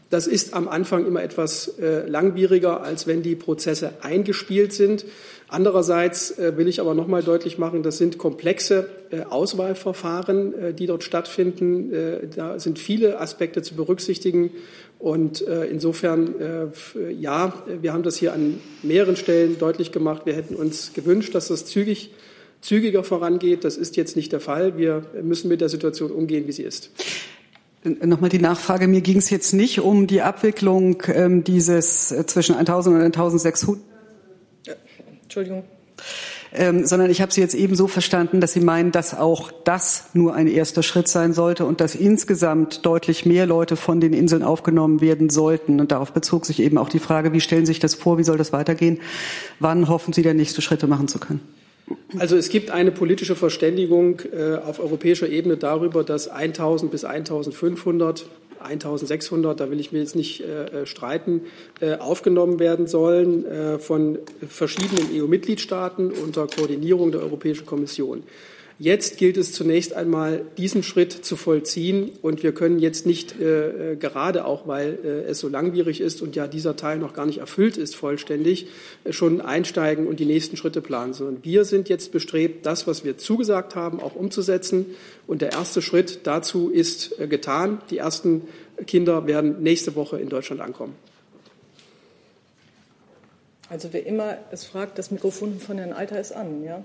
Das 0.09 0.27
ist 0.27 0.55
am 0.55 0.67
Anfang 0.67 1.07
immer 1.07 1.23
etwas 1.23 1.75
langwieriger, 2.09 2.83
als 2.83 3.07
wenn 3.07 3.23
die 3.23 3.37
Prozesse 3.37 3.93
eingespielt 4.01 4.73
sind. 4.73 5.05
Andererseits 5.53 6.39
äh, 6.39 6.57
will 6.57 6.69
ich 6.69 6.81
aber 6.81 6.95
noch 6.95 7.09
mal 7.09 7.25
deutlich 7.25 7.59
machen, 7.59 7.83
das 7.83 7.99
sind 7.99 8.19
komplexe 8.19 8.89
äh, 9.11 9.23
Auswahlverfahren, 9.23 10.55
äh, 10.55 10.75
die 10.75 10.87
dort 10.87 11.03
stattfinden. 11.03 11.91
Da 12.37 12.59
sind 12.61 12.79
viele 12.79 13.21
Aspekte 13.21 13.61
zu 13.61 13.75
berücksichtigen. 13.75 14.51
Und 14.99 15.41
insofern, 15.41 16.35
ja, 17.19 17.55
wir 17.81 17.95
haben 17.95 18.03
das 18.03 18.17
hier 18.17 18.35
an 18.35 18.61
mehreren 18.83 19.17
Stellen 19.17 19.59
deutlich 19.59 19.93
gemacht. 19.93 20.23
Wir 20.27 20.35
hätten 20.35 20.55
uns 20.55 20.93
gewünscht, 20.93 21.35
dass 21.35 21.49
das 21.49 21.65
zügig, 21.65 22.11
zügiger 22.61 23.03
vorangeht. 23.03 23.65
Das 23.65 23.79
ist 23.79 23.97
jetzt 23.97 24.15
nicht 24.15 24.33
der 24.33 24.41
Fall. 24.41 24.77
Wir 24.77 25.03
müssen 25.23 25.49
mit 25.49 25.63
der 25.63 25.71
Situation 25.71 26.11
umgehen, 26.11 26.47
wie 26.47 26.53
sie 26.53 26.65
ist. 26.65 26.91
Nochmal 27.83 28.29
die 28.29 28.39
Nachfrage. 28.39 28.89
Mir 28.89 29.01
ging 29.01 29.17
es 29.17 29.31
jetzt 29.31 29.55
nicht 29.55 29.81
um 29.81 30.07
die 30.07 30.21
Abwicklung 30.21 31.03
ähm, 31.09 31.45
dieses 31.45 32.15
zwischen 32.27 32.55
1000 32.55 32.97
und 32.97 33.03
1600 33.03 33.90
Entschuldigung. 35.31 35.63
Ähm, 36.53 36.85
sondern 36.85 37.09
ich 37.09 37.21
habe 37.21 37.33
Sie 37.33 37.41
jetzt 37.41 37.55
eben 37.55 37.77
so 37.77 37.87
verstanden, 37.87 38.41
dass 38.41 38.53
Sie 38.53 38.61
meinen, 38.61 38.91
dass 38.91 39.15
auch 39.17 39.53
das 39.63 40.07
nur 40.13 40.35
ein 40.35 40.49
erster 40.49 40.83
Schritt 40.83 41.07
sein 41.07 41.33
sollte 41.33 41.65
und 41.67 41.81
dass 41.81 41.95
insgesamt 41.95 42.85
deutlich 42.85 43.27
mehr 43.27 43.47
Leute 43.47 43.77
von 43.77 44.01
den 44.01 44.13
Inseln 44.13 44.43
aufgenommen 44.43 45.01
werden 45.01 45.31
sollten. 45.31 45.79
Und 45.79 45.93
darauf 45.93 46.13
bezog 46.13 46.47
sich 46.47 46.59
eben 46.59 46.79
auch 46.79 46.89
die 46.89 46.99
Frage, 46.99 47.33
wie 47.33 47.41
stellen 47.41 47.65
Sie 47.65 47.71
sich 47.71 47.79
das 47.79 47.95
vor, 47.95 48.19
wie 48.19 48.25
soll 48.25 48.39
das 48.39 48.53
weitergehen? 48.53 48.99
Wann 49.61 49.89
hoffen 49.89 50.13
Sie 50.13 50.23
denn 50.23 50.37
nächste 50.37 50.63
Schritte 50.63 50.89
machen 50.89 51.07
zu 51.07 51.21
können? 51.21 51.41
Also 52.19 52.37
es 52.37 52.49
gibt 52.49 52.73
eine 52.73 52.91
politische 52.91 53.37
Verständigung 53.37 54.21
äh, 54.33 54.57
auf 54.57 54.81
europäischer 54.81 55.29
Ebene 55.29 55.59
darüber, 55.59 56.03
dass 56.03 56.27
1000 56.27 56.91
bis 56.91 57.05
1500 57.05 58.27
1600, 58.61 59.59
da 59.59 59.71
will 59.71 59.81
ich 59.81 59.93
mir 59.93 60.01
jetzt 60.01 60.17
nicht 60.17 60.43
äh, 60.43 60.83
äh, 60.83 60.87
streiten, 60.87 61.43
äh, 61.81 61.97
aufgenommen 61.97 62.59
werden 62.59 62.87
sollen 62.87 63.45
äh, 63.47 63.79
von 63.79 64.19
verschiedenen 64.47 65.09
EU-Mitgliedstaaten 65.13 66.11
unter 66.11 66.47
Koordinierung 66.47 67.13
der 67.13 67.23
Europäischen 67.23 67.67
Kommission. 67.67 68.23
Jetzt 68.83 69.19
gilt 69.19 69.37
es 69.37 69.53
zunächst 69.53 69.93
einmal, 69.93 70.47
diesen 70.57 70.83
Schritt 70.83 71.13
zu 71.13 71.37
vollziehen. 71.37 72.13
Und 72.23 72.43
wir 72.43 72.53
können 72.53 72.79
jetzt 72.79 73.05
nicht, 73.05 73.39
äh, 73.39 73.93
äh, 73.93 73.97
gerade 73.97 74.47
auch 74.47 74.67
weil 74.67 74.99
äh, 75.05 75.09
es 75.29 75.39
so 75.39 75.49
langwierig 75.49 76.01
ist 76.01 76.23
und 76.23 76.35
ja 76.35 76.47
dieser 76.47 76.77
Teil 76.77 76.99
noch 76.99 77.13
gar 77.13 77.27
nicht 77.27 77.41
erfüllt 77.41 77.77
ist 77.77 77.95
vollständig, 77.95 78.69
äh, 79.05 79.13
schon 79.13 79.43
einsteigen 79.43 80.07
und 80.07 80.19
die 80.19 80.25
nächsten 80.25 80.57
Schritte 80.57 80.81
planen, 80.81 81.13
sondern 81.13 81.45
wir 81.45 81.67
sind 81.67 81.91
jetzt 81.91 82.11
bestrebt, 82.11 82.65
das, 82.65 82.87
was 82.87 83.05
wir 83.05 83.19
zugesagt 83.19 83.77
haben, 83.77 84.01
auch 84.01 84.15
umzusetzen. 84.15 84.87
Und 85.27 85.43
der 85.43 85.53
erste 85.53 85.83
Schritt 85.83 86.21
dazu 86.23 86.71
ist 86.71 87.21
äh, 87.21 87.27
getan. 87.27 87.83
Die 87.91 87.99
ersten 87.99 88.49
Kinder 88.87 89.27
werden 89.27 89.63
nächste 89.63 89.95
Woche 89.95 90.19
in 90.19 90.31
Deutschland 90.31 90.63
ankommen. 90.63 90.95
Also 93.71 93.93
wer 93.93 94.05
immer 94.05 94.37
es 94.51 94.65
fragt, 94.65 94.99
das 94.99 95.13
Mikrofon 95.13 95.61
von 95.61 95.79
Herrn 95.79 95.93
Alter 95.93 96.21
ist 96.21 96.33
an, 96.33 96.65
ja? 96.65 96.85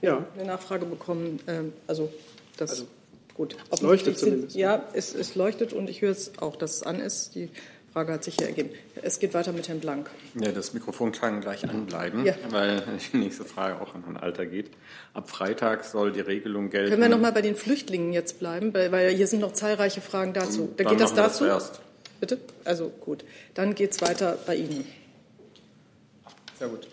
Ja. 0.00 0.24
Eine 0.34 0.46
Nachfrage 0.46 0.86
bekommen. 0.86 1.38
Ähm, 1.46 1.74
also 1.86 2.10
das 2.56 2.70
also, 2.70 2.86
gut. 3.34 3.56
Es 3.70 3.82
leuchtet 3.82 4.18
zumindest. 4.18 4.56
Ja, 4.56 4.84
es, 4.94 5.14
es 5.14 5.34
leuchtet 5.34 5.74
und 5.74 5.90
ich 5.90 6.00
höre 6.00 6.12
es 6.12 6.32
auch, 6.38 6.56
dass 6.56 6.76
es 6.76 6.82
an 6.82 6.98
ist. 6.98 7.34
Die 7.34 7.50
Frage 7.92 8.14
hat 8.14 8.24
sich 8.24 8.36
hier 8.36 8.46
ergeben. 8.46 8.70
Es 9.02 9.18
geht 9.18 9.34
weiter 9.34 9.52
mit 9.52 9.68
Herrn 9.68 9.80
Blank. 9.80 10.08
Ja, 10.40 10.50
das 10.50 10.72
Mikrofon 10.72 11.12
kann 11.12 11.42
gleich 11.42 11.68
anbleiben, 11.68 12.24
ja. 12.24 12.34
weil 12.48 12.82
die 13.12 13.18
nächste 13.18 13.44
Frage 13.44 13.80
auch 13.80 13.94
an 13.94 14.04
Herrn 14.04 14.16
Alter 14.16 14.46
geht. 14.46 14.70
Ab 15.12 15.28
Freitag 15.28 15.84
soll 15.84 16.10
die 16.10 16.20
Regelung 16.20 16.70
gelten. 16.70 16.88
Können 16.88 17.02
wir 17.02 17.10
noch 17.10 17.20
mal 17.20 17.32
bei 17.32 17.42
den 17.42 17.54
Flüchtlingen 17.54 18.14
jetzt 18.14 18.38
bleiben, 18.38 18.72
weil 18.72 19.10
hier 19.10 19.26
sind 19.26 19.40
noch 19.40 19.52
zahlreiche 19.52 20.00
Fragen 20.00 20.32
dazu. 20.32 20.72
Da 20.76 20.84
geht 20.84 21.00
das 21.00 21.12
dazu? 21.12 21.44
Das 21.44 21.80
Bitte? 22.18 22.38
Also 22.64 22.88
gut. 22.88 23.24
Dann 23.52 23.74
geht 23.74 23.92
es 23.92 24.00
weiter 24.00 24.38
bei 24.46 24.56
Ihnen. 24.56 24.86
Sehr 26.64 26.72
gut. 26.72 26.88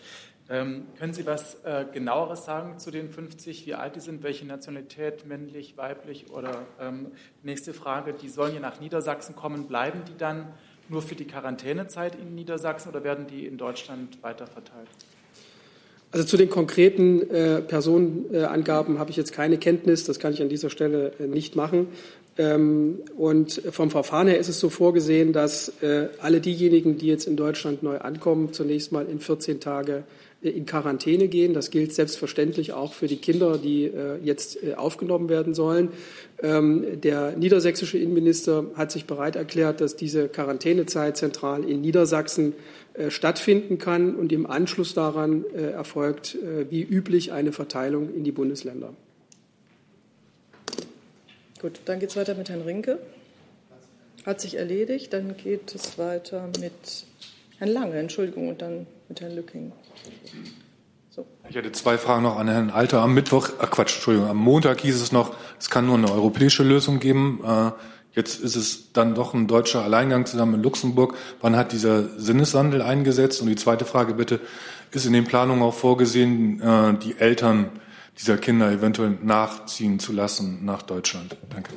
Ähm, 0.50 0.84
können 1.00 1.14
Sie 1.14 1.26
was 1.26 1.64
äh, 1.64 1.86
genaueres 1.94 2.44
sagen 2.44 2.78
zu 2.78 2.92
den 2.92 3.10
50, 3.10 3.66
wie 3.68 3.74
alt 3.74 3.96
die 3.96 4.02
sind, 4.02 4.22
welche 4.22 4.46
Nationalität, 4.46 5.26
männlich, 5.26 5.78
weiblich 5.78 6.30
oder 6.30 6.66
ähm, 6.82 7.08
nächste 7.42 7.74
Frage, 7.74 8.12
die 8.12 8.28
sollen 8.28 8.54
ja 8.54 8.60
nach 8.60 8.82
Niedersachsen 8.82 9.34
kommen, 9.34 9.68
bleiben 9.68 10.02
die 10.10 10.18
dann 10.18 10.48
nur 10.90 11.02
für 11.02 11.16
die 11.16 11.24
Quarantänezeit 11.24 12.16
in 12.16 12.36
Niedersachsen 12.36 12.90
oder 12.90 13.06
werden 13.06 13.28
die 13.28 13.46
in 13.46 13.58
Deutschland 13.58 14.22
weiter 14.22 14.46
verteilt? 14.46 14.90
Also 16.12 16.26
zu 16.26 16.36
den 16.36 16.50
konkreten 16.50 17.30
äh, 17.30 17.62
Personenangaben 17.62 18.98
äh, 18.98 19.00
habe 19.00 19.10
ich 19.10 19.16
jetzt 19.16 19.32
keine 19.32 19.58
Kenntnis, 19.58 20.04
das 20.04 20.20
kann 20.20 20.34
ich 20.34 20.42
an 20.42 20.50
dieser 20.50 20.70
Stelle 20.70 21.14
äh, 21.18 21.28
nicht 21.28 21.56
machen. 21.56 21.88
Ähm, 22.38 23.00
und 23.18 23.62
vom 23.72 23.92
Verfahren 23.92 24.28
her 24.28 24.40
ist 24.40 24.48
es 24.48 24.60
so 24.60 24.70
vorgesehen, 24.70 25.34
dass 25.34 25.70
äh, 25.82 26.08
alle 26.20 26.40
diejenigen, 26.40 26.98
die 26.98 27.08
jetzt 27.08 27.28
in 27.28 27.36
Deutschland 27.36 27.84
neu 27.84 27.98
ankommen, 28.00 28.54
zunächst 28.54 28.92
mal 28.92 29.06
in 29.06 29.20
14 29.20 29.60
Tage 29.60 30.04
in 30.42 30.66
Quarantäne 30.66 31.28
gehen. 31.28 31.54
Das 31.54 31.70
gilt 31.70 31.94
selbstverständlich 31.94 32.74
auch 32.74 32.94
für 32.94 33.08
die 33.08 33.18
Kinder, 33.18 33.58
die 33.58 33.86
äh, 33.86 34.18
jetzt 34.24 34.64
äh, 34.64 34.74
aufgenommen 34.74 35.30
werden 35.30 35.54
sollen. 35.54 35.90
Ähm, 36.42 37.00
der 37.02 37.36
niedersächsische 37.38 38.00
Innenminister 38.00 38.66
hat 38.76 38.92
sich 38.92 39.06
bereit 39.06 39.36
erklärt, 39.36 39.82
dass 39.82 39.96
diese 39.96 40.28
Quarantänezeit 40.28 41.18
zentral 41.18 41.64
in 41.64 41.82
Niedersachsen 41.82 42.54
äh, 42.94 43.12
stattfinden 43.12 43.78
kann 43.78 44.16
und 44.16 44.32
im 44.32 44.48
Anschluss 44.48 44.94
daran 44.94 45.46
erfolgt 45.54 46.38
wie 46.70 46.82
üblich 46.82 47.32
eine 47.32 47.52
Verteilung 47.52 48.14
in 48.14 48.24
die 48.24 48.32
Bundesländer. 48.32 48.94
Gut, 51.62 51.80
dann 51.86 52.00
geht 52.00 52.10
es 52.10 52.16
weiter 52.16 52.34
mit 52.34 52.50
Herrn 52.50 52.64
Rinke. 52.64 52.98
Hat 54.26 54.42
sich 54.42 54.58
erledigt. 54.58 55.14
Dann 55.14 55.38
geht 55.38 55.76
es 55.76 56.00
weiter 56.00 56.50
mit 56.60 57.06
Herrn 57.60 57.70
Lange, 57.70 58.00
Entschuldigung, 58.00 58.50
und 58.50 58.64
dann 58.64 58.88
mit 59.08 59.22
Herrn 59.22 59.36
Lücking. 59.36 59.72
So. 61.12 61.28
Ich 61.50 61.56
hatte 61.56 61.72
zwei 61.72 62.00
Fragen 62.00 62.24
noch 62.24 62.40
an 62.40 62.48
Herrn 62.48 62.72
Alter. 62.72 63.02
Am 63.02 63.14
Mittwoch, 63.14 63.50
ach 63.60 63.70
Quatsch, 63.70 63.96
Entschuldigung, 63.96 64.28
am 64.28 64.38
Montag 64.38 64.82
hieß 64.82 65.00
es 65.00 65.12
noch, 65.12 65.36
es 65.60 65.70
kann 65.70 65.86
nur 65.86 65.98
eine 65.98 66.12
europäische 66.12 66.64
Lösung 66.64 67.00
geben. 67.00 67.42
Äh, 67.46 67.72
jetzt 68.14 68.40
ist 68.42 68.56
es 68.56 68.92
dann 68.94 69.14
doch 69.14 69.36
ein 69.36 69.48
deutscher 69.48 69.84
Alleingang 69.84 70.26
zusammen 70.26 70.54
mit 70.54 70.64
Luxemburg. 70.64 71.16
Wann 71.42 71.56
hat 71.56 71.74
dieser 71.74 72.08
Sinneswandel 72.18 72.82
eingesetzt? 72.82 73.40
Und 73.40 73.50
die 73.50 73.56
zweite 73.56 73.86
Frage 73.86 74.16
bitte, 74.16 74.40
ist 74.94 75.06
in 75.06 75.14
den 75.14 75.26
Planungen 75.26 75.62
auch 75.62 75.76
vorgesehen, 75.76 76.60
äh, 76.60 76.98
die 76.98 77.20
Eltern 77.20 77.70
dieser 78.22 78.38
Kinder 78.38 78.72
eventuell 78.72 79.18
nachziehen 79.24 80.00
zu 80.00 80.14
lassen 80.14 80.60
nach 80.64 80.84
Deutschland? 80.84 81.36
Danke. 81.50 81.72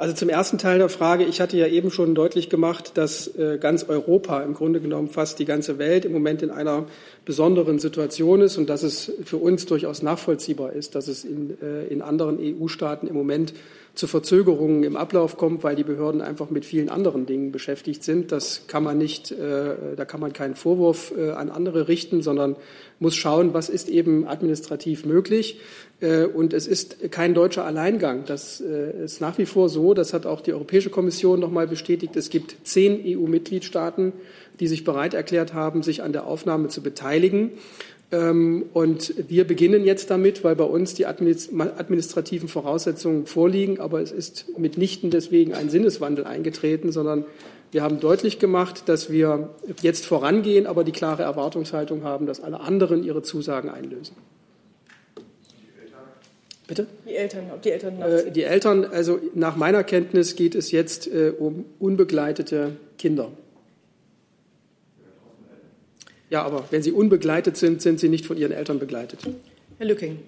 Also 0.00 0.14
zum 0.14 0.30
ersten 0.30 0.56
Teil 0.56 0.78
der 0.78 0.88
Frage, 0.88 1.24
ich 1.24 1.42
hatte 1.42 1.58
ja 1.58 1.66
eben 1.66 1.90
schon 1.90 2.14
deutlich 2.14 2.48
gemacht, 2.48 2.92
dass 2.94 3.26
äh, 3.36 3.58
ganz 3.60 3.84
Europa, 3.86 4.40
im 4.40 4.54
Grunde 4.54 4.80
genommen 4.80 5.10
fast 5.10 5.38
die 5.38 5.44
ganze 5.44 5.78
Welt 5.78 6.06
im 6.06 6.12
Moment 6.12 6.40
in 6.40 6.50
einer 6.50 6.86
besonderen 7.26 7.78
Situation 7.78 8.40
ist 8.40 8.56
und 8.56 8.70
dass 8.70 8.82
es 8.82 9.12
für 9.26 9.36
uns 9.36 9.66
durchaus 9.66 10.02
nachvollziehbar 10.02 10.72
ist, 10.72 10.94
dass 10.94 11.06
es 11.06 11.24
in, 11.24 11.58
äh, 11.60 11.84
in 11.88 12.00
anderen 12.00 12.38
EU-Staaten 12.40 13.08
im 13.08 13.14
Moment 13.14 13.52
zu 13.94 14.06
Verzögerungen 14.06 14.82
im 14.84 14.96
Ablauf 14.96 15.36
kommt, 15.36 15.62
weil 15.64 15.76
die 15.76 15.84
Behörden 15.84 16.20
einfach 16.20 16.50
mit 16.50 16.64
vielen 16.64 16.88
anderen 16.88 17.26
Dingen 17.26 17.52
beschäftigt 17.52 18.04
sind. 18.04 18.32
Das 18.32 18.66
kann 18.66 18.82
man 18.82 18.98
nicht, 18.98 19.30
äh, 19.32 19.96
da 19.96 20.04
kann 20.04 20.20
man 20.20 20.32
keinen 20.32 20.54
Vorwurf 20.54 21.12
an 21.12 21.50
andere 21.50 21.88
richten, 21.88 22.22
sondern 22.22 22.56
muss 23.00 23.16
schauen, 23.16 23.54
was 23.54 23.68
ist 23.68 23.88
eben 23.88 24.28
administrativ 24.28 25.04
möglich. 25.04 25.58
Äh, 26.00 26.24
und 26.24 26.52
es 26.52 26.66
ist 26.66 27.10
kein 27.10 27.34
deutscher 27.34 27.64
Alleingang. 27.64 28.24
Das 28.26 28.60
äh, 28.60 29.04
ist 29.04 29.20
nach 29.20 29.38
wie 29.38 29.46
vor 29.46 29.68
so, 29.68 29.94
das 29.94 30.12
hat 30.12 30.26
auch 30.26 30.40
die 30.40 30.52
Europäische 30.52 30.90
Kommission 30.90 31.40
noch 31.40 31.50
mal 31.50 31.66
bestätigt. 31.66 32.16
Es 32.16 32.30
gibt 32.30 32.56
zehn 32.66 33.00
EU-Mitgliedstaaten, 33.04 34.12
die 34.60 34.68
sich 34.68 34.84
bereit 34.84 35.14
erklärt 35.14 35.54
haben, 35.54 35.82
sich 35.82 36.02
an 36.02 36.12
der 36.12 36.26
Aufnahme 36.26 36.68
zu 36.68 36.82
beteiligen. 36.82 37.52
Ähm, 38.12 38.66
und 38.72 39.14
wir 39.28 39.46
beginnen 39.46 39.84
jetzt 39.84 40.10
damit, 40.10 40.42
weil 40.42 40.56
bei 40.56 40.64
uns 40.64 40.94
die 40.94 41.06
administrativen 41.06 42.48
Voraussetzungen 42.48 43.26
vorliegen. 43.26 43.80
Aber 43.80 44.00
es 44.00 44.10
ist 44.10 44.58
mitnichten 44.58 45.10
deswegen 45.10 45.54
ein 45.54 45.70
Sinneswandel 45.70 46.24
eingetreten, 46.24 46.92
sondern 46.92 47.24
wir 47.72 47.82
haben 47.82 48.00
deutlich 48.00 48.38
gemacht, 48.40 48.88
dass 48.88 49.10
wir 49.10 49.50
jetzt 49.80 50.04
vorangehen, 50.04 50.66
aber 50.66 50.82
die 50.82 50.92
klare 50.92 51.22
Erwartungshaltung 51.22 52.02
haben, 52.02 52.26
dass 52.26 52.40
alle 52.40 52.60
anderen 52.60 53.04
ihre 53.04 53.22
Zusagen 53.22 53.70
einlösen. 53.70 54.16
Bitte? 56.66 56.86
Die 57.04 57.16
Eltern, 57.16 57.50
ob 57.52 57.62
die 57.62 57.70
Eltern 57.70 58.00
äh, 58.00 58.30
Die 58.30 58.44
Eltern, 58.44 58.84
also 58.84 59.18
nach 59.34 59.56
meiner 59.56 59.82
Kenntnis 59.82 60.36
geht 60.36 60.54
es 60.54 60.70
jetzt 60.70 61.08
äh, 61.08 61.32
um 61.36 61.64
unbegleitete 61.80 62.76
Kinder. 62.96 63.32
Ja, 66.30 66.44
aber 66.44 66.64
wenn 66.70 66.82
sie 66.82 66.92
unbegleitet 66.92 67.56
sind, 67.56 67.82
sind 67.82 67.98
sie 68.00 68.08
nicht 68.08 68.24
von 68.24 68.36
ihren 68.36 68.52
Eltern 68.52 68.78
begleitet. 68.78 69.20
Herr 69.78 69.86
Lücking. 69.86 70.20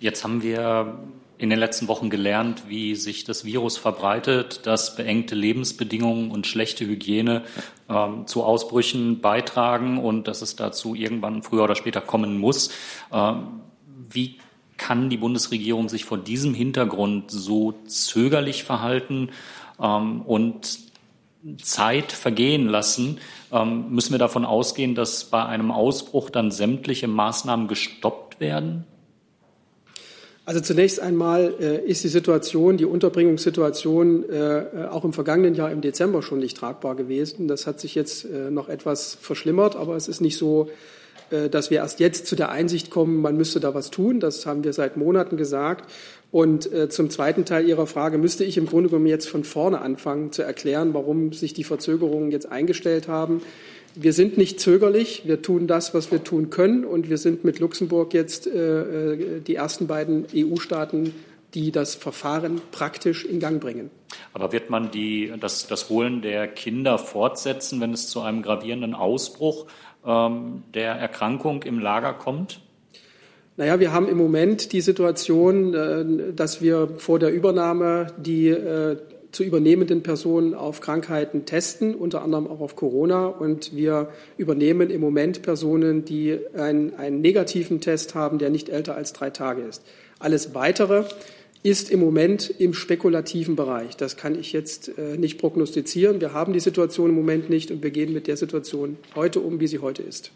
Jetzt 0.00 0.24
haben 0.24 0.42
wir 0.42 0.98
in 1.36 1.50
den 1.50 1.58
letzten 1.58 1.88
Wochen 1.88 2.10
gelernt, 2.10 2.64
wie 2.68 2.94
sich 2.94 3.24
das 3.24 3.44
Virus 3.44 3.76
verbreitet, 3.76 4.66
dass 4.66 4.96
beengte 4.96 5.34
Lebensbedingungen 5.34 6.30
und 6.30 6.46
schlechte 6.46 6.86
Hygiene 6.86 7.42
ähm, 7.90 8.26
zu 8.26 8.42
Ausbrüchen 8.42 9.20
beitragen 9.20 9.98
und 9.98 10.28
dass 10.28 10.42
es 10.42 10.56
dazu 10.56 10.94
irgendwann 10.94 11.42
früher 11.42 11.64
oder 11.64 11.74
später 11.74 12.00
kommen 12.00 12.38
muss. 12.38 12.70
Ähm, 13.12 13.60
wie 14.08 14.38
kann 14.76 15.10
die 15.10 15.16
Bundesregierung 15.16 15.88
sich 15.88 16.04
vor 16.04 16.18
diesem 16.18 16.54
Hintergrund 16.54 17.30
so 17.30 17.74
zögerlich 17.86 18.64
verhalten 18.64 19.30
ähm, 19.80 20.22
und 20.22 20.78
Zeit 21.62 22.12
vergehen 22.12 22.68
lassen? 22.68 23.18
Ähm, 23.52 23.90
müssen 23.90 24.12
wir 24.12 24.18
davon 24.18 24.44
ausgehen, 24.44 24.94
dass 24.94 25.24
bei 25.24 25.44
einem 25.44 25.70
Ausbruch 25.70 26.30
dann 26.30 26.50
sämtliche 26.50 27.08
Maßnahmen 27.08 27.68
gestoppt 27.68 28.40
werden? 28.40 28.84
Also 30.46 30.60
zunächst 30.60 31.00
einmal 31.00 31.54
äh, 31.58 31.78
ist 31.86 32.04
die 32.04 32.08
Situation, 32.08 32.76
die 32.76 32.84
Unterbringungssituation 32.84 34.28
äh, 34.28 34.88
auch 34.90 35.04
im 35.04 35.14
vergangenen 35.14 35.54
Jahr 35.54 35.70
im 35.70 35.80
Dezember 35.80 36.22
schon 36.22 36.38
nicht 36.38 36.56
tragbar 36.56 36.96
gewesen. 36.96 37.48
Das 37.48 37.66
hat 37.66 37.80
sich 37.80 37.94
jetzt 37.94 38.24
äh, 38.24 38.50
noch 38.50 38.68
etwas 38.68 39.16
verschlimmert, 39.18 39.74
aber 39.74 39.96
es 39.96 40.06
ist 40.06 40.20
nicht 40.20 40.36
so, 40.36 40.68
äh, 41.30 41.48
dass 41.48 41.70
wir 41.70 41.78
erst 41.78 41.98
jetzt 41.98 42.26
zu 42.26 42.36
der 42.36 42.50
Einsicht 42.50 42.90
kommen, 42.90 43.22
man 43.22 43.38
müsste 43.38 43.58
da 43.58 43.74
was 43.74 43.90
tun. 43.90 44.20
Das 44.20 44.44
haben 44.44 44.64
wir 44.64 44.74
seit 44.74 44.98
Monaten 44.98 45.38
gesagt. 45.38 45.90
Und 46.34 46.72
äh, 46.72 46.88
zum 46.88 47.10
zweiten 47.10 47.44
Teil 47.44 47.68
Ihrer 47.68 47.86
Frage 47.86 48.18
müsste 48.18 48.42
ich 48.42 48.56
im 48.56 48.66
Grunde 48.66 48.88
genommen 48.88 49.06
jetzt 49.06 49.28
von 49.28 49.44
vorne 49.44 49.80
anfangen 49.80 50.32
zu 50.32 50.42
erklären, 50.42 50.92
warum 50.92 51.32
sich 51.32 51.54
die 51.54 51.62
Verzögerungen 51.62 52.32
jetzt 52.32 52.50
eingestellt 52.50 53.06
haben. 53.06 53.40
Wir 53.94 54.12
sind 54.12 54.36
nicht 54.36 54.58
zögerlich. 54.58 55.22
Wir 55.26 55.42
tun 55.42 55.68
das, 55.68 55.94
was 55.94 56.10
wir 56.10 56.24
tun 56.24 56.50
können. 56.50 56.84
Und 56.84 57.08
wir 57.08 57.18
sind 57.18 57.44
mit 57.44 57.60
Luxemburg 57.60 58.12
jetzt 58.14 58.48
äh, 58.48 59.12
äh 59.12 59.40
die 59.42 59.54
ersten 59.54 59.86
beiden 59.86 60.26
EU-Staaten, 60.34 61.14
die 61.54 61.70
das 61.70 61.94
Verfahren 61.94 62.60
praktisch 62.72 63.24
in 63.24 63.38
Gang 63.38 63.60
bringen. 63.60 63.92
Aber 64.32 64.50
wird 64.50 64.70
man 64.70 64.90
die, 64.90 65.32
das, 65.38 65.68
das 65.68 65.88
Holen 65.88 66.20
der 66.20 66.48
Kinder 66.48 66.98
fortsetzen, 66.98 67.80
wenn 67.80 67.92
es 67.92 68.08
zu 68.08 68.22
einem 68.22 68.42
gravierenden 68.42 68.94
Ausbruch 68.94 69.66
ähm, 70.04 70.64
der 70.74 70.94
Erkrankung 70.94 71.62
im 71.62 71.78
Lager 71.78 72.12
kommt? 72.12 72.58
Naja, 73.56 73.78
wir 73.78 73.92
haben 73.92 74.08
im 74.08 74.18
Moment 74.18 74.72
die 74.72 74.80
Situation, 74.80 75.74
äh, 75.74 76.32
dass 76.32 76.60
wir 76.60 76.88
vor 76.98 77.18
der 77.18 77.32
Übernahme 77.32 78.08
die 78.18 78.48
äh, 78.48 78.96
zu 79.30 79.44
übernehmenden 79.44 80.02
Personen 80.02 80.54
auf 80.54 80.80
Krankheiten 80.80 81.44
testen, 81.44 81.94
unter 81.94 82.22
anderem 82.22 82.46
auch 82.46 82.60
auf 82.60 82.76
Corona. 82.76 83.26
Und 83.26 83.74
wir 83.76 84.08
übernehmen 84.38 84.90
im 84.90 85.00
Moment 85.00 85.42
Personen, 85.42 86.04
die 86.04 86.38
einen, 86.56 86.94
einen 86.94 87.20
negativen 87.20 87.80
Test 87.80 88.14
haben, 88.14 88.38
der 88.38 88.50
nicht 88.50 88.68
älter 88.68 88.94
als 88.96 89.12
drei 89.12 89.30
Tage 89.30 89.62
ist. 89.62 89.82
Alles 90.18 90.54
Weitere 90.54 91.04
ist 91.62 91.90
im 91.90 92.00
Moment 92.00 92.52
im 92.58 92.74
spekulativen 92.74 93.56
Bereich. 93.56 93.96
Das 93.96 94.16
kann 94.16 94.38
ich 94.38 94.52
jetzt 94.52 94.96
äh, 94.98 95.16
nicht 95.16 95.38
prognostizieren. 95.38 96.20
Wir 96.20 96.32
haben 96.32 96.52
die 96.52 96.60
Situation 96.60 97.10
im 97.10 97.16
Moment 97.16 97.50
nicht 97.50 97.70
und 97.70 97.82
wir 97.82 97.90
gehen 97.90 98.12
mit 98.12 98.26
der 98.26 98.36
Situation 98.36 98.98
heute 99.14 99.40
um, 99.40 99.60
wie 99.60 99.66
sie 99.66 99.78
heute 99.78 100.02
ist. 100.02 100.30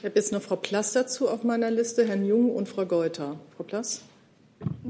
Ich 0.00 0.06
habe 0.06 0.18
jetzt 0.18 0.32
noch 0.32 0.40
Frau 0.40 0.56
Plass 0.56 0.94
dazu 0.94 1.28
auf 1.28 1.44
meiner 1.44 1.70
Liste, 1.70 2.08
Herrn 2.08 2.24
Jung 2.24 2.56
und 2.56 2.70
Frau 2.70 2.86
Geuter. 2.86 3.36
Frau 3.54 3.64
Plass? 3.64 4.00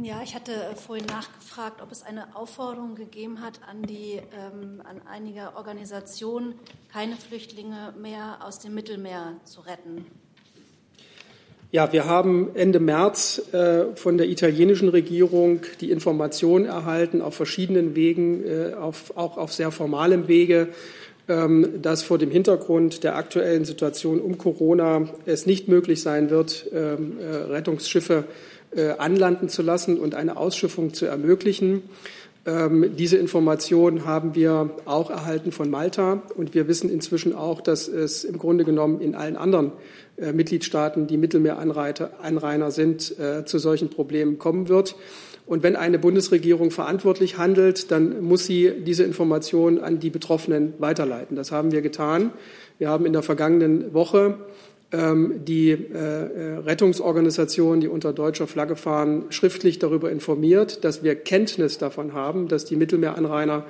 Ja, 0.01 0.23
ich 0.23 0.37
hatte 0.37 0.53
vorhin 0.77 1.05
nachgefragt, 1.07 1.83
ob 1.83 1.91
es 1.91 2.05
eine 2.05 2.37
Aufforderung 2.37 2.95
gegeben 2.95 3.41
hat 3.41 3.59
an, 3.69 3.83
die, 3.83 4.21
ähm, 4.33 4.81
an 4.85 5.03
einige 5.11 5.57
Organisationen, 5.57 6.55
keine 6.93 7.17
Flüchtlinge 7.17 7.93
mehr 8.01 8.39
aus 8.45 8.61
dem 8.61 8.73
Mittelmeer 8.73 9.35
zu 9.45 9.63
retten. 9.63 10.07
Ja, 11.73 11.93
wir 11.93 12.05
haben 12.05 12.55
Ende 12.55 12.79
März 12.79 13.53
äh, 13.53 13.97
von 13.97 14.17
der 14.17 14.29
italienischen 14.29 14.91
Regierung 14.91 15.63
die 15.81 15.91
Information 15.91 16.67
erhalten, 16.67 17.21
auf 17.21 17.35
verschiedenen 17.35 17.97
Wegen, 17.97 18.45
äh, 18.47 18.75
auf, 18.75 19.17
auch 19.17 19.39
auf 19.39 19.53
sehr 19.53 19.73
formalem 19.73 20.29
Wege, 20.29 20.69
dass 21.81 22.03
vor 22.03 22.19
dem 22.19 22.31
Hintergrund 22.31 23.05
der 23.05 23.17
aktuellen 23.17 23.65
Situation 23.65 24.21
um 24.21 24.37
Corona 24.37 25.09
es 25.27 25.47
nicht 25.47 25.69
möglich 25.69 26.03
sein 26.03 26.29
wird, 26.31 26.67
ähm, 26.73 27.19
äh, 27.21 27.25
Rettungsschiffe 27.25 28.25
äh, 28.75 28.91
anlanden 28.99 29.49
zu 29.49 29.63
lassen 29.63 29.99
und 29.99 30.15
eine 30.15 30.37
Ausschiffung 30.37 30.93
zu 30.93 31.07
ermöglichen. 31.07 31.83
Ähm, 32.47 32.97
diese 32.97 33.17
Information 33.17 34.07
haben 34.07 34.35
wir 34.35 34.71
auch 34.87 35.11
erhalten 35.11 35.53
von 35.53 35.71
Malta 35.71 36.23
und 36.37 36.55
wir 36.55 36.67
wissen 36.67 36.91
inzwischen 36.91 37.35
auch, 37.35 37.61
dass 37.61 37.87
es 37.87 38.25
im 38.25 38.39
Grunde 38.39 38.65
genommen 38.65 39.01
in 39.01 39.15
allen 39.15 39.37
anderen 39.37 39.73
äh, 40.17 40.33
Mitgliedstaaten, 40.33 41.07
die 41.07 41.17
Mittelmeeranrainer 41.17 42.71
sind, 42.71 43.15
zu 43.45 43.59
solchen 43.59 43.89
Problemen 43.89 44.39
kommen 44.39 44.69
wird. 44.69 44.97
Und 45.51 45.65
wenn 45.65 45.75
eine 45.75 45.99
Bundesregierung 45.99 46.71
verantwortlich 46.71 47.37
handelt, 47.37 47.91
dann 47.91 48.23
muss 48.23 48.47
sie 48.47 48.71
diese 48.87 49.03
Information 49.03 49.81
an 49.81 49.99
die 49.99 50.09
Betroffenen 50.09 50.75
weiterleiten. 50.79 51.35
Das 51.35 51.51
haben 51.51 51.73
wir 51.73 51.83
getan. 51.83 52.31
Wir 52.79 52.89
haben 52.89 53.05
in 53.05 53.13
der 53.13 53.25
vergangenen 53.25 53.93
Woche 53.93 54.39
ähm, 54.93 55.41
die 55.45 55.71
äh, 55.71 55.75
äh, 55.75 56.57
Rettungsorganisationen, 56.59 57.81
die 57.81 57.89
unter 57.89 58.13
deutscher 58.13 58.47
Flagge 58.47 58.77
fahren, 58.77 59.25
schriftlich 59.31 59.81
darüber 59.81 60.13
informiert, 60.13 60.85
dass 60.85 61.03
wir 61.03 61.17
Kenntnis 61.17 61.79
davon 61.79 62.15
haben, 62.15 62.47
dass 62.47 62.65
die 62.65 62.77
Mittelmeeranrainer 62.77 63.65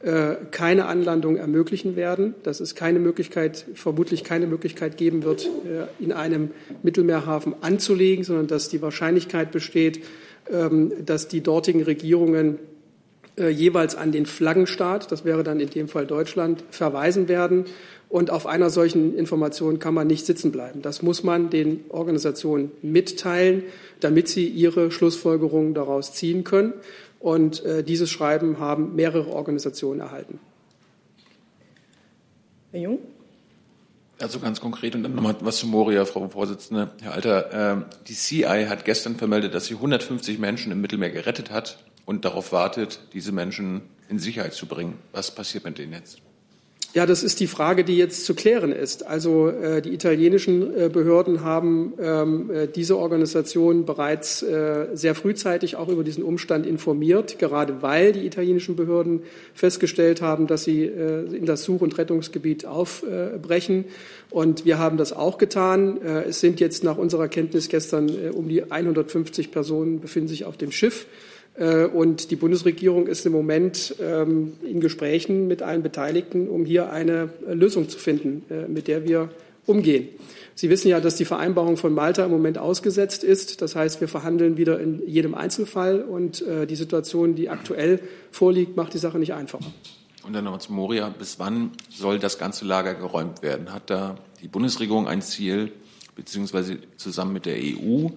äh, 0.00 0.36
keine 0.52 0.86
Anlandung 0.86 1.36
ermöglichen 1.36 1.96
werden, 1.96 2.34
dass 2.44 2.60
es 2.60 2.74
keine 2.74 2.98
Möglichkeit, 2.98 3.66
vermutlich 3.74 4.24
keine 4.24 4.46
Möglichkeit 4.46 4.96
geben 4.96 5.22
wird, 5.22 5.50
in 5.98 6.12
einem 6.12 6.52
Mittelmeerhafen 6.82 7.54
anzulegen, 7.60 8.24
sondern 8.24 8.46
dass 8.46 8.70
die 8.70 8.80
Wahrscheinlichkeit 8.80 9.52
besteht, 9.52 10.00
dass 10.48 11.28
die 11.28 11.40
dortigen 11.40 11.82
Regierungen 11.82 12.58
jeweils 13.36 13.94
an 13.96 14.12
den 14.12 14.26
Flaggenstaat, 14.26 15.10
das 15.10 15.24
wäre 15.24 15.42
dann 15.42 15.60
in 15.60 15.68
dem 15.70 15.88
Fall 15.88 16.06
Deutschland, 16.06 16.64
verweisen 16.70 17.28
werden 17.28 17.66
und 18.08 18.30
auf 18.30 18.46
einer 18.46 18.70
solchen 18.70 19.16
Information 19.16 19.78
kann 19.78 19.92
man 19.92 20.06
nicht 20.06 20.26
sitzen 20.26 20.52
bleiben. 20.52 20.80
Das 20.80 21.02
muss 21.02 21.24
man 21.24 21.50
den 21.50 21.84
Organisationen 21.88 22.70
mitteilen, 22.82 23.64
damit 24.00 24.28
sie 24.28 24.46
ihre 24.46 24.90
Schlussfolgerungen 24.90 25.74
daraus 25.74 26.12
ziehen 26.12 26.44
können. 26.44 26.72
Und 27.18 27.64
äh, 27.64 27.82
dieses 27.82 28.10
Schreiben 28.10 28.60
haben 28.60 28.94
mehrere 28.94 29.30
Organisationen 29.30 30.00
erhalten. 30.00 30.38
Herr 32.70 32.80
Jung? 32.80 32.98
Also 34.18 34.40
ganz 34.40 34.60
konkret 34.60 34.94
und 34.94 35.02
dann 35.02 35.14
nochmal 35.14 35.36
was 35.40 35.58
zu 35.58 35.66
Moria, 35.66 36.06
Frau 36.06 36.26
Vorsitzende. 36.28 36.90
Herr 37.02 37.12
Alter, 37.12 37.72
äh, 37.72 37.84
die 38.08 38.14
CI 38.14 38.66
hat 38.68 38.86
gestern 38.86 39.16
vermeldet, 39.16 39.54
dass 39.54 39.66
sie 39.66 39.74
150 39.74 40.38
Menschen 40.38 40.72
im 40.72 40.80
Mittelmeer 40.80 41.10
gerettet 41.10 41.50
hat 41.50 41.78
und 42.06 42.24
darauf 42.24 42.52
wartet, 42.52 43.00
diese 43.12 43.32
Menschen 43.32 43.82
in 44.08 44.18
Sicherheit 44.18 44.54
zu 44.54 44.66
bringen. 44.66 44.98
Was 45.12 45.34
passiert 45.34 45.64
mit 45.64 45.76
denen 45.76 45.92
jetzt? 45.92 46.22
Ja, 46.96 47.04
das 47.04 47.22
ist 47.22 47.40
die 47.40 47.46
Frage, 47.46 47.84
die 47.84 47.98
jetzt 47.98 48.24
zu 48.24 48.34
klären 48.34 48.72
ist. 48.72 49.06
Also 49.06 49.48
äh, 49.50 49.82
die 49.82 49.92
italienischen 49.92 50.74
äh, 50.74 50.88
Behörden 50.88 51.44
haben 51.44 51.92
ähm, 52.00 52.50
äh, 52.50 52.68
diese 52.68 52.96
Organisation 52.96 53.84
bereits 53.84 54.42
äh, 54.42 54.86
sehr 54.94 55.14
frühzeitig 55.14 55.76
auch 55.76 55.88
über 55.88 56.04
diesen 56.04 56.24
Umstand 56.24 56.64
informiert, 56.64 57.38
gerade 57.38 57.82
weil 57.82 58.12
die 58.12 58.24
italienischen 58.24 58.76
Behörden 58.76 59.24
festgestellt 59.52 60.22
haben, 60.22 60.46
dass 60.46 60.64
sie 60.64 60.84
äh, 60.84 61.26
in 61.36 61.44
das 61.44 61.64
Such- 61.64 61.82
und 61.82 61.98
Rettungsgebiet 61.98 62.64
aufbrechen. 62.64 63.84
Und 64.30 64.64
wir 64.64 64.78
haben 64.78 64.96
das 64.96 65.12
auch 65.12 65.36
getan. 65.36 66.00
Äh, 66.00 66.22
es 66.22 66.40
sind 66.40 66.60
jetzt 66.60 66.82
nach 66.82 66.96
unserer 66.96 67.28
Kenntnis 67.28 67.68
gestern 67.68 68.08
um 68.30 68.48
die 68.48 68.72
150 68.72 69.50
Personen 69.50 70.00
befinden 70.00 70.28
sich 70.28 70.46
auf 70.46 70.56
dem 70.56 70.72
Schiff. 70.72 71.04
Äh, 71.56 71.86
und 71.86 72.30
die 72.30 72.36
Bundesregierung 72.36 73.06
ist 73.06 73.26
im 73.26 73.32
Moment 73.32 73.94
ähm, 74.00 74.54
in 74.62 74.80
Gesprächen 74.80 75.48
mit 75.48 75.62
allen 75.62 75.82
Beteiligten, 75.82 76.48
um 76.48 76.64
hier 76.64 76.92
eine 76.92 77.30
Lösung 77.46 77.88
zu 77.88 77.98
finden, 77.98 78.44
äh, 78.50 78.68
mit 78.68 78.88
der 78.88 79.04
wir 79.04 79.30
umgehen. 79.66 80.08
Sie 80.54 80.70
wissen 80.70 80.88
ja, 80.88 81.00
dass 81.00 81.16
die 81.16 81.26
Vereinbarung 81.26 81.76
von 81.76 81.92
Malta 81.92 82.24
im 82.24 82.30
Moment 82.30 82.56
ausgesetzt 82.56 83.24
ist. 83.24 83.60
Das 83.60 83.76
heißt, 83.76 84.00
wir 84.00 84.08
verhandeln 84.08 84.56
wieder 84.56 84.80
in 84.80 85.06
jedem 85.06 85.34
Einzelfall 85.34 86.00
und 86.02 86.40
äh, 86.42 86.66
die 86.66 86.76
Situation, 86.76 87.34
die 87.34 87.50
aktuell 87.50 88.00
vorliegt, 88.30 88.76
macht 88.76 88.94
die 88.94 88.98
Sache 88.98 89.18
nicht 89.18 89.34
einfacher. 89.34 89.66
Und 90.26 90.32
dann 90.32 90.44
nochmal 90.44 90.60
zu 90.60 90.72
Moria. 90.72 91.08
Bis 91.08 91.38
wann 91.38 91.72
soll 91.90 92.18
das 92.18 92.38
ganze 92.38 92.64
Lager 92.64 92.94
geräumt 92.94 93.42
werden? 93.42 93.72
Hat 93.72 93.90
da 93.90 94.16
die 94.42 94.48
Bundesregierung 94.48 95.06
ein 95.06 95.22
Ziel, 95.22 95.72
beziehungsweise 96.16 96.78
zusammen 96.96 97.32
mit 97.32 97.46
der 97.46 97.56
EU? 97.56 98.08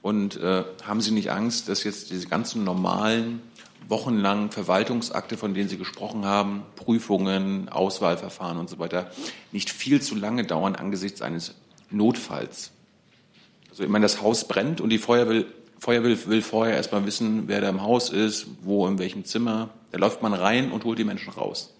Und 0.00 0.36
äh, 0.36 0.62
haben 0.84 1.00
Sie 1.00 1.10
nicht 1.10 1.32
Angst, 1.32 1.68
dass 1.68 1.82
jetzt 1.82 2.10
diese 2.10 2.28
ganzen 2.28 2.62
normalen, 2.62 3.40
wochenlangen 3.88 4.50
Verwaltungsakte, 4.50 5.36
von 5.36 5.54
denen 5.54 5.68
Sie 5.68 5.78
gesprochen 5.78 6.24
haben, 6.24 6.62
Prüfungen, 6.76 7.68
Auswahlverfahren 7.68 8.58
und 8.58 8.70
so 8.70 8.78
weiter, 8.78 9.10
nicht 9.50 9.70
viel 9.70 10.00
zu 10.00 10.14
lange 10.14 10.44
dauern 10.44 10.76
angesichts 10.76 11.22
eines 11.22 11.54
Notfalls? 11.90 12.70
Also 13.70 13.82
ich 13.82 13.88
meine, 13.88 14.04
das 14.04 14.22
Haus 14.22 14.46
brennt 14.46 14.80
und 14.80 14.90
die 14.90 14.98
Feuerwehr 14.98 15.28
will, 15.28 15.46
Feuerwehr 15.78 16.26
will 16.26 16.42
vorher 16.42 16.76
erstmal 16.76 17.06
wissen, 17.06 17.44
wer 17.46 17.60
da 17.60 17.68
im 17.68 17.82
Haus 17.82 18.10
ist, 18.10 18.46
wo, 18.62 18.86
in 18.86 18.98
welchem 18.98 19.24
Zimmer. 19.24 19.70
Da 19.92 19.98
läuft 19.98 20.22
man 20.22 20.34
rein 20.34 20.70
und 20.70 20.84
holt 20.84 20.98
die 20.98 21.04
Menschen 21.04 21.32
raus. 21.32 21.72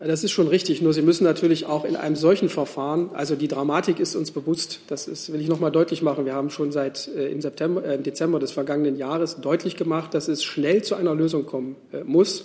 Das 0.00 0.22
ist 0.22 0.30
schon 0.30 0.46
richtig. 0.46 0.80
Nur 0.80 0.92
Sie 0.92 1.02
müssen 1.02 1.24
natürlich 1.24 1.66
auch 1.66 1.84
in 1.84 1.96
einem 1.96 2.14
solchen 2.14 2.48
Verfahren, 2.48 3.10
also 3.14 3.34
die 3.34 3.48
Dramatik 3.48 3.98
ist 3.98 4.14
uns 4.14 4.30
bewusst. 4.30 4.80
Das 4.86 5.08
ist, 5.08 5.32
will 5.32 5.40
ich 5.40 5.48
noch 5.48 5.58
mal 5.58 5.70
deutlich 5.70 6.02
machen. 6.02 6.24
Wir 6.24 6.34
haben 6.34 6.50
schon 6.50 6.70
seit 6.70 7.08
äh, 7.08 7.28
im, 7.28 7.40
September, 7.40 7.84
äh, 7.84 7.96
im 7.96 8.04
Dezember 8.04 8.38
des 8.38 8.52
vergangenen 8.52 8.96
Jahres 8.96 9.40
deutlich 9.40 9.76
gemacht, 9.76 10.14
dass 10.14 10.28
es 10.28 10.44
schnell 10.44 10.82
zu 10.82 10.94
einer 10.94 11.16
Lösung 11.16 11.46
kommen 11.46 11.74
äh, 11.92 12.04
muss. 12.04 12.44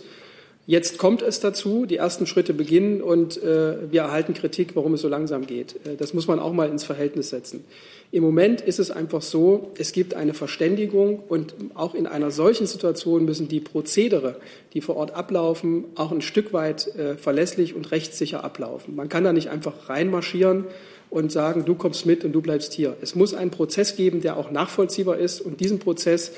Jetzt 0.66 0.98
kommt 0.98 1.22
es 1.22 1.42
dazu, 1.42 1.86
die 1.86 1.98
ersten 1.98 2.26
Schritte 2.26 2.54
beginnen 2.54 3.02
und 3.02 3.42
äh, 3.44 3.92
wir 3.92 4.04
erhalten 4.04 4.34
Kritik, 4.34 4.78
warum 4.78 4.94
es 4.94 5.02
so 5.02 5.10
langsam 5.10 5.46
geht. 5.46 5.76
Äh, 5.86 5.98
das 5.98 6.14
muss 6.14 6.28
man 6.28 6.40
auch 6.40 6.54
mal 6.54 6.70
ins 6.70 6.86
Verhältnis 6.86 7.32
setzen. 7.32 7.66
Im 8.12 8.24
Moment 8.24 8.62
ist 8.62 8.80
es 8.80 8.90
einfach 8.90 9.22
so, 9.22 9.74
es 9.78 9.92
gibt 9.92 10.14
eine 10.14 10.34
Verständigung 10.34 11.20
und 11.20 11.54
auch 11.74 11.96
in 11.96 12.08
einer 12.08 12.32
solchen 12.32 12.66
Situation 12.66 13.26
müssen 13.26 13.50
die 13.50 13.60
Prozedere, 13.60 14.38
die 14.74 14.80
vor 14.80 14.96
Ort 14.96 15.16
ablaufen, 15.16 15.84
auch 15.96 16.14
ein 16.14 16.22
Stück 16.22 16.54
weit 16.54 16.96
äh, 16.96 17.18
verlässlich 17.18 17.76
und 17.76 17.92
rechtssicher 17.92 18.46
ablaufen. 18.46 18.96
Man 18.96 19.10
kann 19.10 19.26
da 19.26 19.34
nicht 19.34 19.50
einfach 19.50 19.90
reinmarschieren 19.90 20.64
und 21.10 21.32
sagen, 21.32 21.66
du 21.66 21.76
kommst 21.76 22.06
mit 22.06 22.24
und 22.24 22.32
du 22.32 22.42
bleibst 22.42 22.72
hier. 22.72 22.96
Es 23.02 23.16
muss 23.16 23.34
einen 23.34 23.52
Prozess 23.52 23.98
geben, 23.98 24.22
der 24.22 24.38
auch 24.38 24.50
nachvollziehbar 24.50 25.18
ist 25.18 25.42
und 25.42 25.60
diesen 25.60 25.80
Prozess 25.80 26.32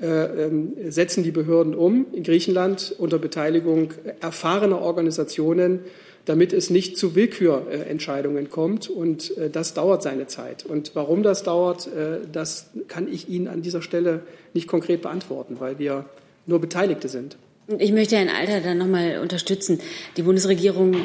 setzen 0.00 1.24
die 1.24 1.30
Behörden 1.30 1.74
um 1.74 2.06
in 2.12 2.22
Griechenland 2.22 2.94
unter 2.98 3.18
Beteiligung 3.18 3.92
erfahrener 4.20 4.80
Organisationen, 4.80 5.80
damit 6.24 6.52
es 6.52 6.70
nicht 6.70 6.96
zu 6.96 7.14
Willkürentscheidungen 7.14 8.50
kommt. 8.50 8.88
Und 8.88 9.36
äh, 9.36 9.50
das 9.50 9.74
dauert 9.74 10.02
seine 10.02 10.26
Zeit. 10.26 10.64
Und 10.64 10.92
warum 10.94 11.22
das 11.22 11.42
dauert, 11.42 11.86
äh, 11.86 12.20
das 12.30 12.70
kann 12.88 13.12
ich 13.12 13.28
Ihnen 13.28 13.48
an 13.48 13.62
dieser 13.62 13.82
Stelle 13.82 14.20
nicht 14.54 14.68
konkret 14.68 15.02
beantworten, 15.02 15.56
weil 15.58 15.78
wir 15.78 16.04
nur 16.46 16.60
Beteiligte 16.60 17.08
sind. 17.08 17.36
Ich 17.78 17.92
möchte 17.92 18.16
Herrn 18.16 18.28
Alter 18.28 18.60
dann 18.60 18.78
nochmal 18.78 19.20
unterstützen. 19.22 19.80
Die 20.16 20.22
Bundesregierung 20.22 20.96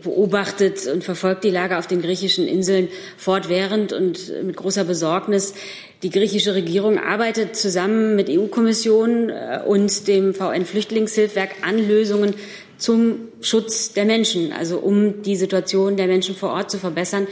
beobachtet 0.00 0.86
und 0.86 1.02
verfolgt 1.02 1.42
die 1.42 1.50
Lage 1.50 1.76
auf 1.76 1.88
den 1.88 2.02
griechischen 2.02 2.46
Inseln 2.46 2.88
fortwährend 3.16 3.92
und 3.92 4.32
mit 4.44 4.56
großer 4.56 4.84
Besorgnis. 4.84 5.54
Die 6.04 6.10
griechische 6.10 6.54
Regierung 6.54 6.98
arbeitet 6.98 7.56
zusammen 7.56 8.14
mit 8.14 8.28
EU-Kommission 8.28 9.30
äh, 9.30 9.60
und 9.66 10.06
dem 10.06 10.34
VN-Flüchtlingshilfswerk 10.34 11.52
an 11.62 11.78
Lösungen 11.78 12.34
zum 12.76 13.28
Schutz 13.40 13.94
der 13.94 14.04
Menschen, 14.04 14.52
also 14.52 14.76
um 14.76 15.22
die 15.22 15.34
Situation 15.34 15.96
der 15.96 16.06
Menschen 16.06 16.34
vor 16.34 16.50
Ort 16.50 16.70
zu 16.70 16.76
verbessern. 16.76 17.26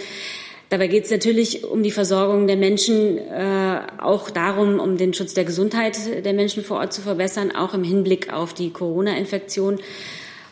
Dabei 0.71 0.87
geht 0.87 1.05
es 1.05 1.11
natürlich 1.11 1.65
um 1.65 1.83
die 1.83 1.91
Versorgung 1.91 2.47
der 2.47 2.57
Menschen, 2.57 3.19
äh, 3.19 3.81
auch 3.99 4.31
darum, 4.31 4.81
um 4.81 4.97
den 4.97 5.13
Schutz 5.13 5.35
der 5.35 5.45
Gesundheit 5.45 6.25
der 6.25 6.33
Menschen 6.33 6.65
vor 6.65 6.79
Ort 6.79 6.95
zu 6.95 7.03
verbessern, 7.03 7.55
auch 7.55 7.75
im 7.75 7.85
Hinblick 7.85 8.33
auf 8.33 8.55
die 8.55 8.71
Corona-Infektion. 8.71 9.81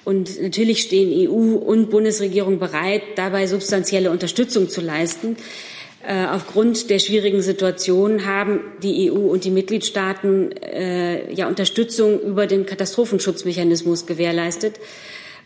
Und 0.05 0.43
natürlich 0.43 0.83
stehen 0.83 1.27
EU 1.27 1.57
und 1.57 1.89
Bundesregierung 1.89 2.59
bereit, 2.59 3.01
dabei 3.17 3.47
substanzielle 3.47 4.11
Unterstützung 4.11 4.69
zu 4.69 4.83
leisten. 4.83 5.37
Äh, 6.03 6.27
aufgrund 6.27 6.89
der 6.89 6.99
schwierigen 6.99 7.43
Situation 7.43 8.25
haben 8.25 8.61
die 8.83 9.11
EU 9.11 9.17
und 9.17 9.45
die 9.45 9.51
Mitgliedstaaten 9.51 10.53
äh, 10.53 11.31
ja 11.33 11.47
Unterstützung 11.47 12.21
über 12.21 12.47
den 12.47 12.65
Katastrophenschutzmechanismus 12.65 14.07
gewährleistet. 14.07 14.81